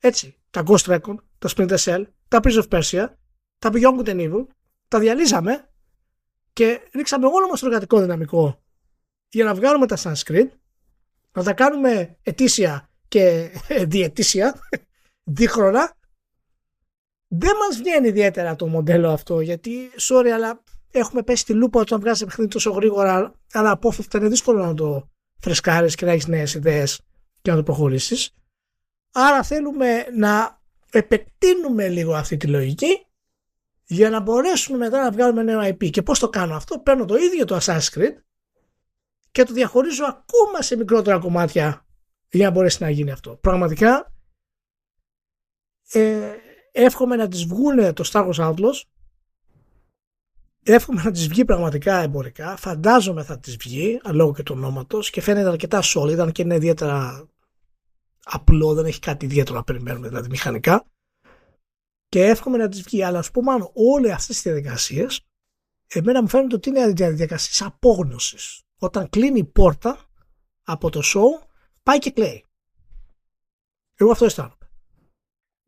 Έτσι, 0.00 0.36
τα 0.50 0.62
Ghost 0.66 0.84
Recon, 0.86 1.14
τα 1.38 1.48
Splinter 1.56 1.76
Cell, 1.76 2.04
τα 2.28 2.40
Prince 2.42 2.62
of 2.62 2.68
Persia, 2.68 3.06
τα 3.58 3.70
Beyond 3.72 3.98
Good 3.98 4.08
and 4.08 4.20
Evil, 4.20 4.46
τα 4.88 4.98
διαλύσαμε 4.98 5.70
και 6.52 6.80
ρίξαμε 6.94 7.26
όλο 7.26 7.48
μας 7.48 7.60
το 7.60 7.66
εργατικό 7.66 8.00
δυναμικό 8.00 8.62
για 9.28 9.44
να 9.44 9.54
βγάλουμε 9.54 9.86
τα 9.86 9.96
sunscreen, 9.98 10.46
να 11.32 11.42
τα 11.42 11.52
κάνουμε 11.52 12.16
ετήσια 12.22 12.90
και 13.08 13.50
διετήσια, 13.92 14.60
δίχρονα. 15.24 15.96
Δεν 17.28 17.56
μας 17.56 17.76
βγαίνει 17.78 18.08
ιδιαίτερα 18.08 18.56
το 18.56 18.66
μοντέλο 18.66 19.10
αυτό, 19.10 19.40
γιατί, 19.40 19.90
sorry, 20.00 20.28
αλλά 20.28 20.62
έχουμε 20.90 21.22
πέσει 21.22 21.44
τη 21.44 21.52
λούπα 21.52 21.80
όταν 21.80 22.00
βγάζει 22.00 22.24
παιχνίδι 22.24 22.50
τόσο 22.50 22.70
γρήγορα, 22.70 23.34
αλλά 23.52 23.70
απόφευκτα 23.70 24.18
είναι 24.18 24.28
δύσκολο 24.28 24.64
να 24.64 24.74
το 24.74 25.08
φρεσκάρεις 25.38 25.94
και 25.94 26.04
να 26.04 26.12
έχεις 26.12 26.26
νέες 26.26 26.54
ιδέες 26.54 27.00
και 27.42 27.50
να 27.50 27.56
το 27.56 27.62
προχωρήσεις. 27.62 28.34
Άρα 29.16 29.42
θέλουμε 29.42 30.06
να 30.16 30.60
επεκτείνουμε 30.90 31.88
λίγο 31.88 32.14
αυτή 32.14 32.36
τη 32.36 32.46
λογική 32.46 33.06
για 33.84 34.10
να 34.10 34.20
μπορέσουμε 34.20 34.78
μετά 34.78 35.02
να 35.02 35.10
βγάλουμε 35.10 35.42
νέο 35.42 35.60
IP. 35.62 35.90
Και 35.90 36.02
πώς 36.02 36.18
το 36.18 36.28
κάνω 36.28 36.54
αυτό, 36.54 36.78
παίρνω 36.78 37.04
το 37.04 37.16
ίδιο 37.16 37.44
το 37.44 37.58
Assassin's 37.62 37.90
Creed 37.94 38.14
και 39.30 39.44
το 39.44 39.52
διαχωρίζω 39.52 40.04
ακόμα 40.04 40.62
σε 40.62 40.76
μικρότερα 40.76 41.18
κομμάτια 41.18 41.86
για 42.30 42.46
να 42.46 42.52
μπορέσει 42.52 42.82
να 42.82 42.90
γίνει 42.90 43.10
αυτό. 43.10 43.36
Πραγματικά 43.36 44.12
ε, 45.92 46.30
εύχομαι 46.72 47.16
να 47.16 47.28
τις 47.28 47.44
βγουν 47.44 47.94
το 47.94 48.10
Star 48.12 48.30
Wars 48.30 48.50
Outlaws 48.50 48.82
εύχομαι 50.62 51.02
να 51.02 51.10
τις 51.10 51.28
βγει 51.28 51.44
πραγματικά 51.44 51.98
εμπορικά 51.98 52.56
φαντάζομαι 52.56 53.22
θα 53.22 53.38
τις 53.38 53.56
βγει 53.56 54.00
λόγω 54.12 54.34
και 54.34 54.42
του 54.42 54.54
ονόματος 54.56 55.10
και 55.10 55.20
φαίνεται 55.20 55.48
αρκετά 55.48 55.82
solid 55.94 56.18
αν 56.18 56.32
και 56.32 56.42
είναι 56.42 56.54
ιδιαίτερα 56.54 57.28
απλό 58.24 58.74
δεν 58.74 58.84
έχει 58.84 58.98
κάτι 58.98 59.24
ιδιαίτερο 59.24 59.56
να 59.56 59.64
περιμένουμε 59.64 60.08
δηλαδή 60.08 60.28
μηχανικά 60.28 60.86
και 62.08 62.24
εύχομαι 62.24 62.56
να 62.56 62.68
τις 62.68 62.82
βγει 62.82 63.02
αλλά 63.02 63.18
ας 63.18 63.30
πούμε 63.30 63.50
μάλλον 63.50 63.70
όλες 63.74 64.12
αυτές 64.12 64.34
τις 64.34 64.42
διαδικασίες 64.42 65.26
εμένα 65.86 66.22
μου 66.22 66.28
φαίνεται 66.28 66.54
ότι 66.54 66.68
είναι 66.68 66.86
διαδικασίες 66.92 67.62
απόγνωσης 67.62 68.62
όταν 68.78 69.08
κλείνει 69.08 69.38
η 69.38 69.44
πόρτα 69.44 70.08
από 70.62 70.90
το 70.90 71.00
show 71.04 71.48
πάει 71.82 71.98
και 71.98 72.10
κλαίει. 72.10 72.44
Εγώ 73.94 74.10
αυτό 74.10 74.24
αισθάνομαι. 74.24 74.68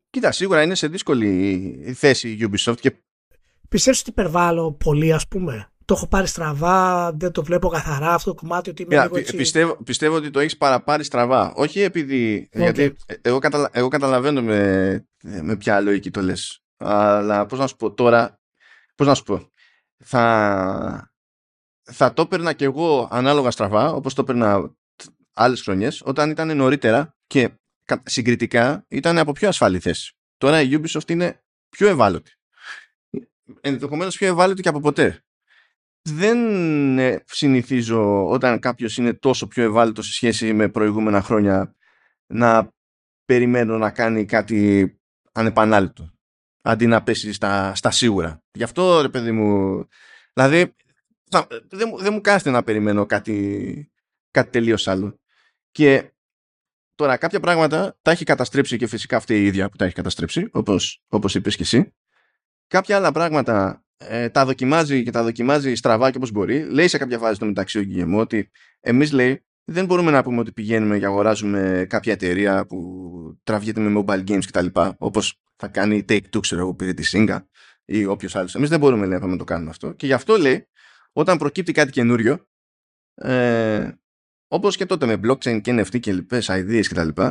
Κοίτα, 0.09 0.31
σίγουρα 0.31 0.63
είναι 0.63 0.75
σε 0.75 0.87
δύσκολη 0.87 1.93
θέση 1.97 2.31
η 2.31 2.49
Ubisoft 2.51 2.79
και... 2.79 3.03
Πιστεύεις 3.69 3.99
ότι 3.99 4.09
υπερβάλλω 4.09 4.73
πολύ 4.73 5.13
ας 5.13 5.27
πούμε; 5.27 5.71
Το 5.87 5.93
έχω 5.93 6.07
πάρει 6.07 6.27
στραβά, 6.27 7.11
δεν 7.13 7.31
το 7.31 7.43
βλέπω 7.43 7.69
καθαρά 7.69 8.13
αυτό 8.13 8.33
το 8.33 8.39
κομμάτι 8.41 8.69
ότι 8.69 8.81
είμαι 8.81 9.01
λίγο 9.01 9.17
έτσι... 9.17 9.35
πιστεύω, 9.35 9.83
πιστεύω 9.83 10.15
ότι 10.15 10.29
το 10.29 10.39
έχεις 10.39 10.57
παραπάρει 10.57 11.03
στραβά. 11.03 11.53
Όχι 11.55 11.79
επειδή... 11.79 12.49
Γιατί 12.51 12.95
εγώ, 13.21 13.39
καταλα, 13.39 13.69
εγώ 13.71 13.87
καταλαβαίνω 13.87 14.41
με, 14.41 15.07
με 15.23 15.57
ποια 15.57 15.81
λογική 15.81 16.11
το 16.11 16.21
λες. 16.21 16.63
Αλλά 16.77 17.45
πώς 17.45 17.59
να 17.59 17.67
σου 17.67 17.75
πω 17.75 17.93
τώρα... 17.93 18.39
Πώς 18.95 19.07
να 19.07 19.15
σου 19.15 19.23
πω. 19.23 19.49
Θα, 20.03 21.11
θα 21.83 22.13
το 22.13 22.21
έπαιρνα 22.21 22.53
κι 22.53 22.63
εγώ 22.63 23.07
ανάλογα 23.11 23.51
στραβά, 23.51 23.91
όπως 23.91 24.13
το 24.13 24.21
έπαιρνα 24.21 24.75
άλλες 25.33 25.61
χρονιές, 25.61 26.01
όταν 26.05 26.29
ήταν 26.29 26.57
νωρίτερα 26.57 27.15
και 27.27 27.49
συγκριτικά 28.03 28.85
ήταν 28.87 29.17
από 29.17 29.31
πιο 29.31 29.47
ασφαλή 29.47 29.79
θέση. 29.79 30.17
Τώρα 30.37 30.61
η 30.61 30.69
Ubisoft 30.71 31.09
είναι 31.09 31.43
πιο 31.69 31.87
ευάλωτη. 31.87 32.31
Ενδεχομένως 33.61 34.17
πιο 34.17 34.27
ευάλωτη 34.27 34.61
και 34.61 34.69
από 34.69 34.79
ποτέ. 34.79 35.21
Δεν 36.09 36.99
ε, 36.99 37.23
συνηθίζω 37.25 38.29
όταν 38.29 38.59
κάποιος 38.59 38.97
είναι 38.97 39.13
τόσο 39.13 39.47
πιο 39.47 39.63
ευάλωτος 39.63 40.05
σε 40.05 40.13
σχέση 40.13 40.53
με 40.53 40.69
προηγούμενα 40.69 41.21
χρόνια 41.21 41.75
να 42.27 42.73
περιμένω 43.25 43.77
να 43.77 43.89
κάνει 43.89 44.25
κάτι 44.25 44.91
ανεπανάληπτο 45.31 46.11
αντί 46.61 46.87
να 46.87 47.03
πέσει 47.03 47.33
στα, 47.33 47.75
στα 47.75 47.91
σίγουρα. 47.91 48.43
Γι' 48.51 48.63
αυτό 48.63 49.01
ρε 49.01 49.09
παιδί 49.09 49.31
μου 49.31 49.83
δηλαδή 50.33 50.75
δεν, 51.69 51.97
δεν 51.97 52.13
μου 52.13 52.21
κάνετε 52.21 52.49
να 52.49 52.63
περιμένω 52.63 53.05
κάτι, 53.05 53.91
κάτι 54.31 54.49
τελείως 54.49 54.87
άλλο. 54.87 55.19
Και 55.71 56.11
τώρα 56.95 57.17
κάποια 57.17 57.39
πράγματα 57.39 57.97
τα 58.01 58.11
έχει 58.11 58.23
καταστρέψει 58.23 58.77
και 58.77 58.87
φυσικά 58.87 59.17
αυτή 59.17 59.33
η 59.33 59.45
ίδια 59.45 59.69
που 59.69 59.75
τα 59.75 59.85
έχει 59.85 59.93
καταστρέψει, 59.93 60.47
όπως, 60.51 61.03
όπως 61.07 61.35
είπες 61.35 61.55
και 61.55 61.63
εσύ. 61.63 61.93
Κάποια 62.67 62.95
άλλα 62.95 63.11
πράγματα 63.11 63.85
ε, 63.97 64.29
τα 64.29 64.45
δοκιμάζει 64.45 65.03
και 65.03 65.11
τα 65.11 65.23
δοκιμάζει 65.23 65.75
στραβά 65.75 66.11
και 66.11 66.17
όπως 66.17 66.31
μπορεί. 66.31 66.63
Λέει 66.63 66.87
σε 66.87 66.97
κάποια 66.97 67.17
φάση 67.17 67.39
το 67.39 67.45
μεταξύ 67.45 67.79
ο 67.79 67.81
Γκυγεμό 67.81 68.19
ότι 68.19 68.49
εμείς 68.79 69.11
λέει 69.11 69.45
δεν 69.63 69.85
μπορούμε 69.85 70.11
να 70.11 70.23
πούμε 70.23 70.39
ότι 70.39 70.51
πηγαίνουμε 70.51 70.99
και 70.99 71.05
αγοράζουμε 71.05 71.85
κάποια 71.89 72.13
εταιρεία 72.13 72.65
που 72.65 73.39
τραβιέται 73.43 73.79
με 73.79 74.03
mobile 74.05 74.23
games 74.27 74.45
κτλ. 74.45 74.65
Όπως 74.97 75.41
θα 75.55 75.67
κάνει 75.67 75.97
η 75.97 76.05
Take-Two, 76.09 76.39
ξέρω 76.39 76.61
εγώ, 76.61 76.75
πήρε 76.75 76.93
τη 76.93 77.09
Singa 77.11 77.39
ή 77.85 78.05
όποιος 78.05 78.35
άλλος. 78.35 78.55
Εμείς 78.55 78.69
δεν 78.69 78.79
μπορούμε 78.79 79.05
λέει, 79.05 79.19
να 79.19 79.37
το 79.37 79.43
κάνουμε 79.43 79.69
αυτό. 79.69 79.91
Και 79.91 80.05
γι' 80.05 80.13
αυτό 80.13 80.37
λέει 80.37 80.67
όταν 81.13 81.37
προκύπτει 81.37 81.71
κάτι 81.71 81.91
καινούριο, 81.91 82.47
ε, 83.15 83.91
όπως 84.47 84.75
και 84.75 84.85
τότε 84.85 85.05
με 85.05 85.19
blockchain 85.23 85.61
και 85.61 85.81
NFT 85.81 85.99
και 85.99 86.13
λοιπές 86.13 86.47
ideas 86.49 86.83
κτλ. 86.89 87.21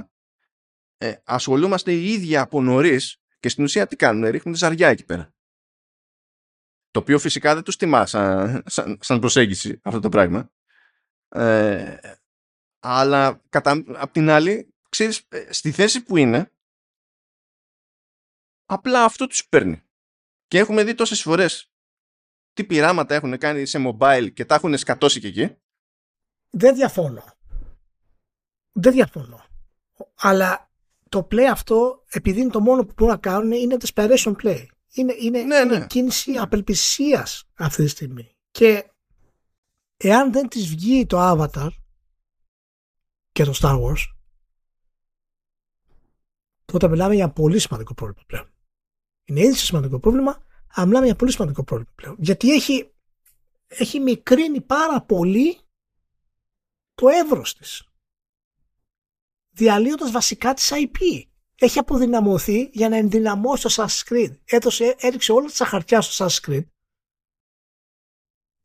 Ε, 0.98 1.14
ασχολούμαστε 1.24 1.93
οι 1.93 2.12
ίδιοι 2.12 2.36
από 2.36 2.62
νωρίς 2.62 3.16
και 3.40 3.48
στην 3.48 3.64
ουσία 3.64 3.86
τι 3.86 3.97
κάνουν, 3.97 4.30
ρίχνουν 4.30 4.55
ζαριά 4.55 4.88
εκεί 4.88 5.05
πέρα. 5.05 5.34
Το 6.97 7.02
οποίο 7.02 7.18
φυσικά 7.18 7.55
δεν 7.55 7.62
τους 7.62 7.77
τιμά 7.77 8.06
σαν, 8.06 8.62
σαν, 9.01 9.18
προσέγγιση 9.20 9.81
αυτό 9.82 10.01
το 10.01 10.09
πράγμα. 10.09 10.51
Ε, 11.28 11.97
αλλά 12.78 13.43
κατά, 13.48 13.85
απ' 13.86 14.12
την 14.12 14.31
άλλη, 14.31 14.74
ξέρεις, 14.89 15.27
ε, 15.28 15.52
στη 15.52 15.70
θέση 15.70 16.02
που 16.02 16.16
είναι, 16.16 16.52
απλά 18.66 19.05
αυτό 19.05 19.27
τους 19.27 19.48
παίρνει. 19.48 19.82
Και 20.47 20.59
έχουμε 20.59 20.85
δει 20.85 20.94
τόσες 20.94 21.23
φορές 21.23 21.73
τι 22.52 22.64
πειράματα 22.64 23.14
έχουν 23.14 23.39
κάνει 23.39 23.66
σε 23.66 23.78
mobile 23.86 24.32
και 24.32 24.44
τα 24.44 24.55
έχουν 24.55 24.78
σκατώσει 24.78 25.20
και 25.20 25.28
εκεί. 25.28 25.56
Δεν 26.51 26.74
διαφώνω. 26.74 27.24
Δεν 28.73 28.93
διαφώνω. 28.93 29.44
Αλλά 30.14 30.70
το 31.09 31.28
play 31.31 31.48
αυτό, 31.51 32.05
επειδή 32.09 32.40
είναι 32.40 32.51
το 32.51 32.60
μόνο 32.60 32.85
που 32.85 32.93
μπορούν 32.97 33.14
να 33.14 33.20
κάνουν, 33.20 33.52
είναι 33.52 33.77
desperation 33.81 34.36
play. 34.43 34.66
Είναι, 34.97 35.14
είναι, 35.18 35.43
ναι, 35.43 35.64
ναι. 35.64 35.74
είναι 35.74 35.86
κίνηση 35.86 36.32
απελπισίας 36.32 37.44
αυτή 37.55 37.82
τη 37.82 37.89
στιγμή. 37.89 38.36
Και 38.51 38.90
εάν 39.97 40.32
δεν 40.32 40.48
της 40.48 40.68
βγει 40.68 41.06
το 41.06 41.16
Avatar 41.20 41.68
και 43.32 43.44
το 43.44 43.52
Star 43.60 43.81
Wars, 43.82 44.05
τότε 46.64 46.89
μιλάμε 46.89 47.14
για 47.14 47.31
πολύ 47.31 47.59
σημαντικό 47.59 47.94
πρόβλημα 47.94 48.23
πλέον. 48.27 48.51
Είναι 49.24 49.40
ήδη 49.40 49.55
σημαντικό 49.55 49.98
πρόβλημα, 49.98 50.43
αλλά 50.68 50.86
μιλάμε 50.86 51.06
για 51.06 51.16
πολύ 51.16 51.32
σημαντικό 51.32 51.64
πρόβλημα 51.64 51.93
πλέον. 51.94 52.16
Γιατί 52.18 52.52
έχει, 52.52 52.93
έχει 53.66 54.01
μικρύνει 54.01 54.60
πάρα 54.60 55.02
πολύ 55.02 55.59
το 56.94 57.09
εύρος 57.09 57.55
της. 57.55 57.89
Διαλύοντας 59.51 60.10
βασικά 60.10 60.55
της 60.55 60.73
IP. 60.73 61.23
Έχει 61.59 61.78
αποδυναμωθεί 61.78 62.70
για 62.73 62.89
να 62.89 62.97
ενδυναμώσει 62.97 63.62
το 63.62 63.74
Assassin's 63.74 64.12
Creed. 64.12 64.37
Έδωσε, 64.45 64.95
έριξε 64.99 65.33
όλα 65.33 65.49
τα 65.59 65.65
χαρτιά 65.65 66.01
στο 66.01 66.27
Assassin's 66.27 66.51
Creed 66.51 66.65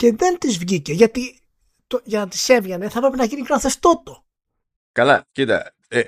και 0.02 0.14
δεν 0.14 0.38
της 0.38 0.58
βγήκε. 0.58 0.94
Γιατί 0.94 1.40
το, 1.88 2.02
για 2.04 2.20
να 2.20 2.28
της 2.28 2.50
έβγαινε 2.50 2.90
θα 2.90 2.98
έπρεπε 2.98 3.16
να 3.16 3.24
γίνει 3.24 3.46
το. 4.04 4.26
Καλά, 4.92 5.28
κοίτα. 5.32 5.76
Ε, 5.88 6.04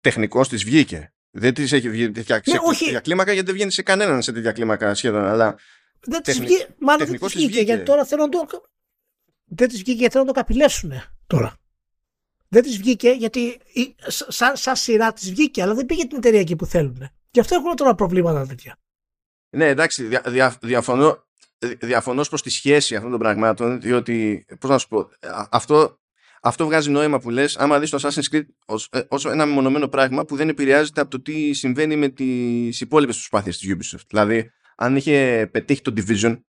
τεχνικός 0.00 0.48
της 0.48 0.64
βγήκε. 0.64 1.12
Δεν 1.30 1.54
της 1.54 1.72
έχει 1.72 1.90
βγει 1.90 2.10
τέτοια, 2.10 2.42
ναι, 2.46 2.58
όχι. 2.62 3.00
κλίμακα 3.00 3.32
γιατί 3.32 3.46
δεν 3.46 3.54
βγαίνει 3.54 3.70
σε 3.70 3.82
κανέναν 3.82 4.22
σε 4.22 4.32
τέτοια 4.32 4.52
κλίμακα 4.52 4.94
σχεδόν. 4.94 5.24
Αλλά 5.24 5.58
δεν 6.00 6.22
της 6.22 6.40
βγήκε. 6.40 6.68
Μάλλον 6.78 7.06
δεν 7.06 7.18
της 7.18 7.34
βγήκε, 7.34 7.60
γιατί 7.60 7.84
τώρα 7.84 8.04
θέλω 8.04 8.22
να 8.22 8.28
το. 8.28 8.46
Δεν 9.44 9.68
της 9.68 9.76
βγήκε 9.78 9.98
γιατί 9.98 10.12
θέλουν 10.12 10.26
να 10.26 10.32
το 10.32 10.38
καπηλεύσουν 10.38 10.92
τώρα. 11.26 11.56
Δεν 12.48 12.62
της 12.62 12.76
βγήκε 12.76 13.10
γιατί 13.10 13.60
σαν, 14.28 14.56
σαν 14.56 14.76
σειρά 14.76 15.12
της 15.12 15.30
βγήκε, 15.30 15.62
αλλά 15.62 15.74
δεν 15.74 15.86
πήγε 15.86 16.06
την 16.06 16.16
εταιρεία 16.16 16.40
εκεί 16.40 16.56
που 16.56 16.66
θέλουν. 16.66 17.08
Γι' 17.30 17.40
αυτό 17.40 17.54
έχουν 17.54 17.76
τώρα 17.76 17.94
προβλήματα 17.94 18.46
τέτοια. 18.46 18.76
Ναι, 19.50 19.68
εντάξει, 19.68 20.04
δια, 20.04 20.22
δια, 20.26 20.56
διαφωνώ, 20.60 21.26
διαφωνώ 21.58 22.22
προς 22.22 22.42
τη 22.42 22.50
σχέση 22.50 22.96
αυτών 22.96 23.10
των 23.10 23.20
πραγμάτων, 23.20 23.80
διότι, 23.80 24.46
πώς 24.60 24.70
να 24.70 24.78
σου 24.78 24.88
πω, 24.88 25.08
αυτό 25.50 25.98
αυτό 26.42 26.64
βγάζει 26.64 26.90
νόημα 26.90 27.18
που 27.18 27.30
λες 27.30 27.56
άμα 27.56 27.78
δεις 27.78 27.90
το 27.90 27.98
Assassin's 28.02 28.34
Creed 28.34 28.44
ως, 28.66 28.88
ε, 28.92 29.00
ως 29.08 29.24
ένα 29.24 29.46
μεμονωμένο 29.46 29.88
πράγμα 29.88 30.24
που 30.24 30.36
δεν 30.36 30.48
επηρεάζεται 30.48 31.00
από 31.00 31.10
το 31.10 31.20
τι 31.20 31.52
συμβαίνει 31.52 31.96
με 31.96 32.08
τις 32.08 32.80
υπόλοιπες 32.80 33.14
προσπάθειες 33.14 33.58
της 33.58 33.74
Ubisoft. 33.74 34.06
Δηλαδή, 34.08 34.50
αν 34.76 34.96
είχε 34.96 35.48
πετύχει 35.52 35.80
το 35.82 35.92
Division, 35.96 36.40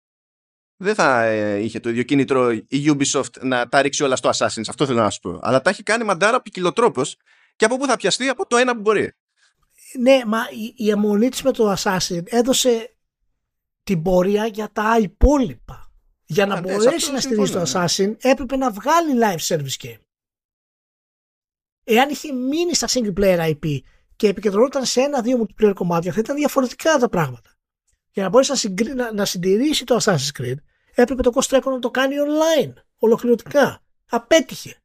δεν 0.81 0.95
θα 0.95 1.23
ε, 1.23 1.57
είχε 1.57 1.79
το 1.79 1.89
ίδιο 1.89 2.03
κίνητρο 2.03 2.51
η 2.51 2.85
Ubisoft 2.85 3.41
να 3.41 3.69
τα 3.69 3.81
ρίξει 3.81 4.03
όλα 4.03 4.15
στο 4.15 4.29
Assassin's. 4.29 4.67
Αυτό 4.69 4.85
θέλω 4.85 5.01
να 5.01 5.09
σου 5.09 5.19
πω. 5.19 5.39
Αλλά 5.41 5.61
τα 5.61 5.69
έχει 5.69 5.83
κάνει 5.83 6.03
μαντάρα 6.03 6.41
ποικιλοτρόπω 6.41 7.01
και 7.55 7.65
από 7.65 7.77
πού 7.77 7.85
θα 7.85 7.95
πιαστεί 7.95 8.27
από 8.27 8.47
το 8.47 8.57
ένα 8.57 8.75
που 8.75 8.81
μπορεί. 8.81 9.13
ναι, 9.99 10.21
μα 10.25 10.39
η, 10.49 10.73
η 10.85 10.89
αιμονή 10.89 11.29
της 11.29 11.41
με 11.41 11.51
το 11.51 11.75
Assassin 11.77 12.21
έδωσε 12.25 12.95
την 13.83 14.01
πορεία 14.01 14.45
για 14.45 14.69
τα 14.73 14.97
υπόλοιπα. 15.01 15.91
Για 16.25 16.45
να 16.45 16.55
Α, 16.55 16.61
ναι, 16.61 16.67
σε 16.67 16.73
μπορέσει 16.73 16.95
αυτό 16.95 17.11
να 17.11 17.19
στηρίζει 17.19 17.51
το 17.51 17.65
συμφωνώ, 17.65 17.85
ναι. 17.85 18.13
Assassin 18.15 18.29
έπρεπε 18.29 18.55
να 18.55 18.71
βγάλει 18.71 19.11
live 19.23 19.55
service 19.55 19.85
game. 19.85 19.99
Εάν 21.83 22.09
είχε 22.09 22.33
μείνει 22.33 22.73
στα 22.73 22.87
single 22.89 23.13
player 23.19 23.39
IP 23.39 23.79
και 24.15 24.27
επικεντρωνόταν 24.27 24.85
σε 24.85 25.01
ένα-δύο 25.01 25.47
multiplayer 25.47 25.73
κομμάτια 25.75 26.11
θα 26.11 26.19
ήταν 26.19 26.35
διαφορετικά 26.35 26.97
τα 26.97 27.09
πράγματα. 27.09 27.58
Για 28.11 28.23
να 28.23 28.29
μπορέσει 28.29 28.49
να, 28.49 28.57
συγκρι... 28.57 28.93
να, 28.93 29.13
να 29.13 29.25
συντηρήσει 29.25 29.83
το 29.83 29.97
Assassin's 30.01 30.41
Creed 30.41 30.57
έπρεπε 30.93 31.21
το 31.21 31.31
Ghost 31.33 31.57
Recon 31.57 31.71
να 31.71 31.79
το 31.79 31.91
κάνει 31.91 32.15
online, 32.27 32.73
ολοκληρωτικά. 32.97 33.81
Απέτυχε. 34.09 34.75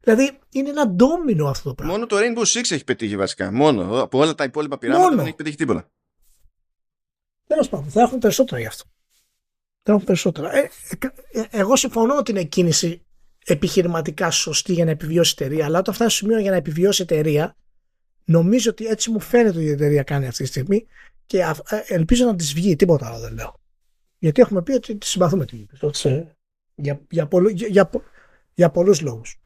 Δηλαδή 0.00 0.38
είναι 0.50 0.68
ένα 0.68 0.88
ντόμινο 0.88 1.46
αυτό 1.46 1.68
το 1.68 1.74
πράγμα. 1.74 1.92
Μόνο 1.92 2.06
το 2.06 2.16
Rainbow 2.18 2.58
Six 2.58 2.70
έχει 2.70 2.84
πετύχει 2.84 3.16
βασικά. 3.16 3.52
Μόνο. 3.52 4.02
Από 4.02 4.18
όλα 4.18 4.34
τα 4.34 4.44
υπόλοιπα 4.44 4.78
πειράματα 4.78 5.04
Μόνο. 5.04 5.16
δεν 5.16 5.26
έχει 5.26 5.36
πετύχει 5.36 5.56
τίποτα. 5.56 5.90
Τέλος 7.46 7.68
πάντων, 7.68 7.90
θα 7.90 8.00
έχουν 8.00 8.18
περισσότερα 8.18 8.60
γι' 8.60 8.66
αυτό. 8.66 8.84
Θα 9.82 9.92
έχουν 9.92 10.04
περισσότερα. 10.04 10.56
Ε, 10.56 10.70
ε, 10.98 11.40
ε, 11.40 11.44
εγώ 11.50 11.76
συμφωνώ 11.76 12.16
ότι 12.16 12.30
είναι 12.30 12.44
κίνηση 12.44 13.06
επιχειρηματικά 13.44 14.30
σωστή 14.30 14.72
για 14.72 14.84
να 14.84 14.90
επιβιώσει 14.90 15.34
η 15.38 15.44
εταιρεία, 15.44 15.64
αλλά 15.64 15.78
όταν 15.78 15.94
φτάσει 15.94 16.16
στο 16.16 16.24
σημείο 16.24 16.40
για 16.40 16.50
να 16.50 16.56
επιβιώσει 16.56 17.02
η 17.02 17.04
εταιρεία, 17.10 17.56
νομίζω 18.24 18.70
ότι 18.70 18.86
έτσι 18.86 19.10
μου 19.10 19.20
φαίνεται 19.20 19.56
ότι 19.56 19.66
η 19.66 19.70
εταιρεία 19.70 20.02
κάνει 20.02 20.26
αυτή 20.26 20.42
τη 20.42 20.48
στιγμή 20.48 20.86
και 21.30 21.44
α- 21.44 21.62
ε, 21.68 21.82
ελπίζω 21.86 22.24
να 22.24 22.36
της 22.36 22.52
βγει. 22.52 22.76
Τίποτα 22.76 23.06
άλλο 23.06 23.18
δεν 23.18 23.32
λέω. 23.32 23.54
Γιατί 24.18 24.40
έχουμε 24.40 24.62
πει 24.62 24.72
ότι 24.72 24.96
τη 24.98 25.06
συμπαθούμε 25.06 25.44
την 25.44 25.66
Ubisoft, 25.66 25.94
σε- 25.96 26.36
για, 26.74 27.00
για, 27.10 27.26
πολλού, 27.26 27.48
για, 27.48 27.68
για, 27.68 27.86
πο- 27.86 28.02
για 28.54 28.70
πολλούς 28.70 29.00
λόγους. 29.00 29.40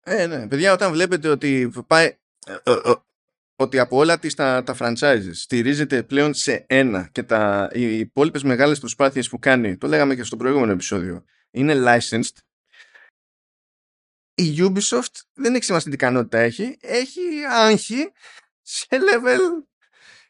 Ε, 0.00 0.26
ναι. 0.26 0.48
Παιδιά, 0.48 0.72
όταν 0.72 0.92
βλέπετε 0.92 1.28
ότι 1.28 1.72
πάει. 1.86 2.06
ε, 2.46 2.52
ε, 2.62 2.72
ε, 2.84 2.94
ότι 3.56 3.78
από 3.78 3.96
όλα 3.96 4.18
τις 4.18 4.34
τα, 4.34 4.62
τα 4.62 4.76
franchises 4.78 5.30
στηρίζεται 5.32 6.02
πλέον 6.02 6.34
σε 6.34 6.64
ένα 6.68 7.08
και 7.12 7.22
τα, 7.22 7.70
οι 7.72 7.98
υπόλοιπες 7.98 8.42
μεγάλες 8.42 8.78
προσπάθειες 8.78 9.28
που 9.28 9.38
κάνει, 9.38 9.76
το 9.76 9.86
λέγαμε 9.86 10.14
και 10.14 10.22
στο 10.22 10.36
προηγούμενο 10.36 10.72
επεισόδιο, 10.72 11.24
είναι 11.50 11.74
licensed, 11.76 12.36
η 14.34 14.56
Ubisoft 14.58 15.20
δεν 15.32 15.54
έχει 15.54 15.64
σημασία 15.64 15.88
τι 15.90 15.96
ικανότητα 15.96 16.38
έχει, 16.38 16.76
έχει 16.80 17.20
άγχη 17.50 18.12
σε 18.62 18.86
level 18.90 19.64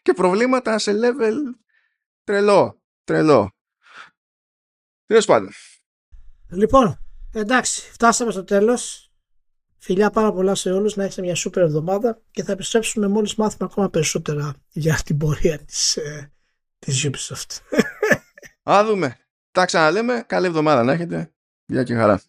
και 0.04 0.12
προβλήματα 0.12 0.78
σε 0.78 0.92
level 0.92 1.34
τρελό, 2.24 2.82
τρελό. 3.04 3.54
Τέλος 5.06 5.24
πάντων. 5.24 5.50
Λοιπόν, 6.50 6.98
εντάξει, 7.32 7.90
φτάσαμε 7.90 8.30
στο 8.30 8.44
τέλος. 8.44 9.12
Φιλιά 9.78 10.10
πάρα 10.10 10.32
πολλά 10.32 10.54
σε 10.54 10.70
όλους, 10.70 10.96
να 10.96 11.04
έχετε 11.04 11.22
μια 11.22 11.34
σούπερ 11.34 11.62
εβδομάδα 11.62 12.22
και 12.30 12.42
θα 12.42 12.52
επιστρέψουμε 12.52 13.08
μόλις 13.08 13.34
μάθουμε 13.34 13.68
ακόμα 13.72 13.90
περισσότερα 13.90 14.54
για 14.68 15.00
την 15.04 15.16
πορεία 15.16 15.58
της, 15.58 15.96
ε, 15.96 16.32
της 16.78 17.08
Ubisoft. 17.08 17.78
Α 18.70 18.84
δούμε. 18.84 19.16
Τα 19.50 19.64
ξαναλέμε. 19.64 20.24
Καλή 20.26 20.46
εβδομάδα 20.46 20.82
να 20.82 20.92
έχετε. 20.92 21.34
Γεια 21.66 21.82
και 21.82 21.94
χαρά. 21.94 22.22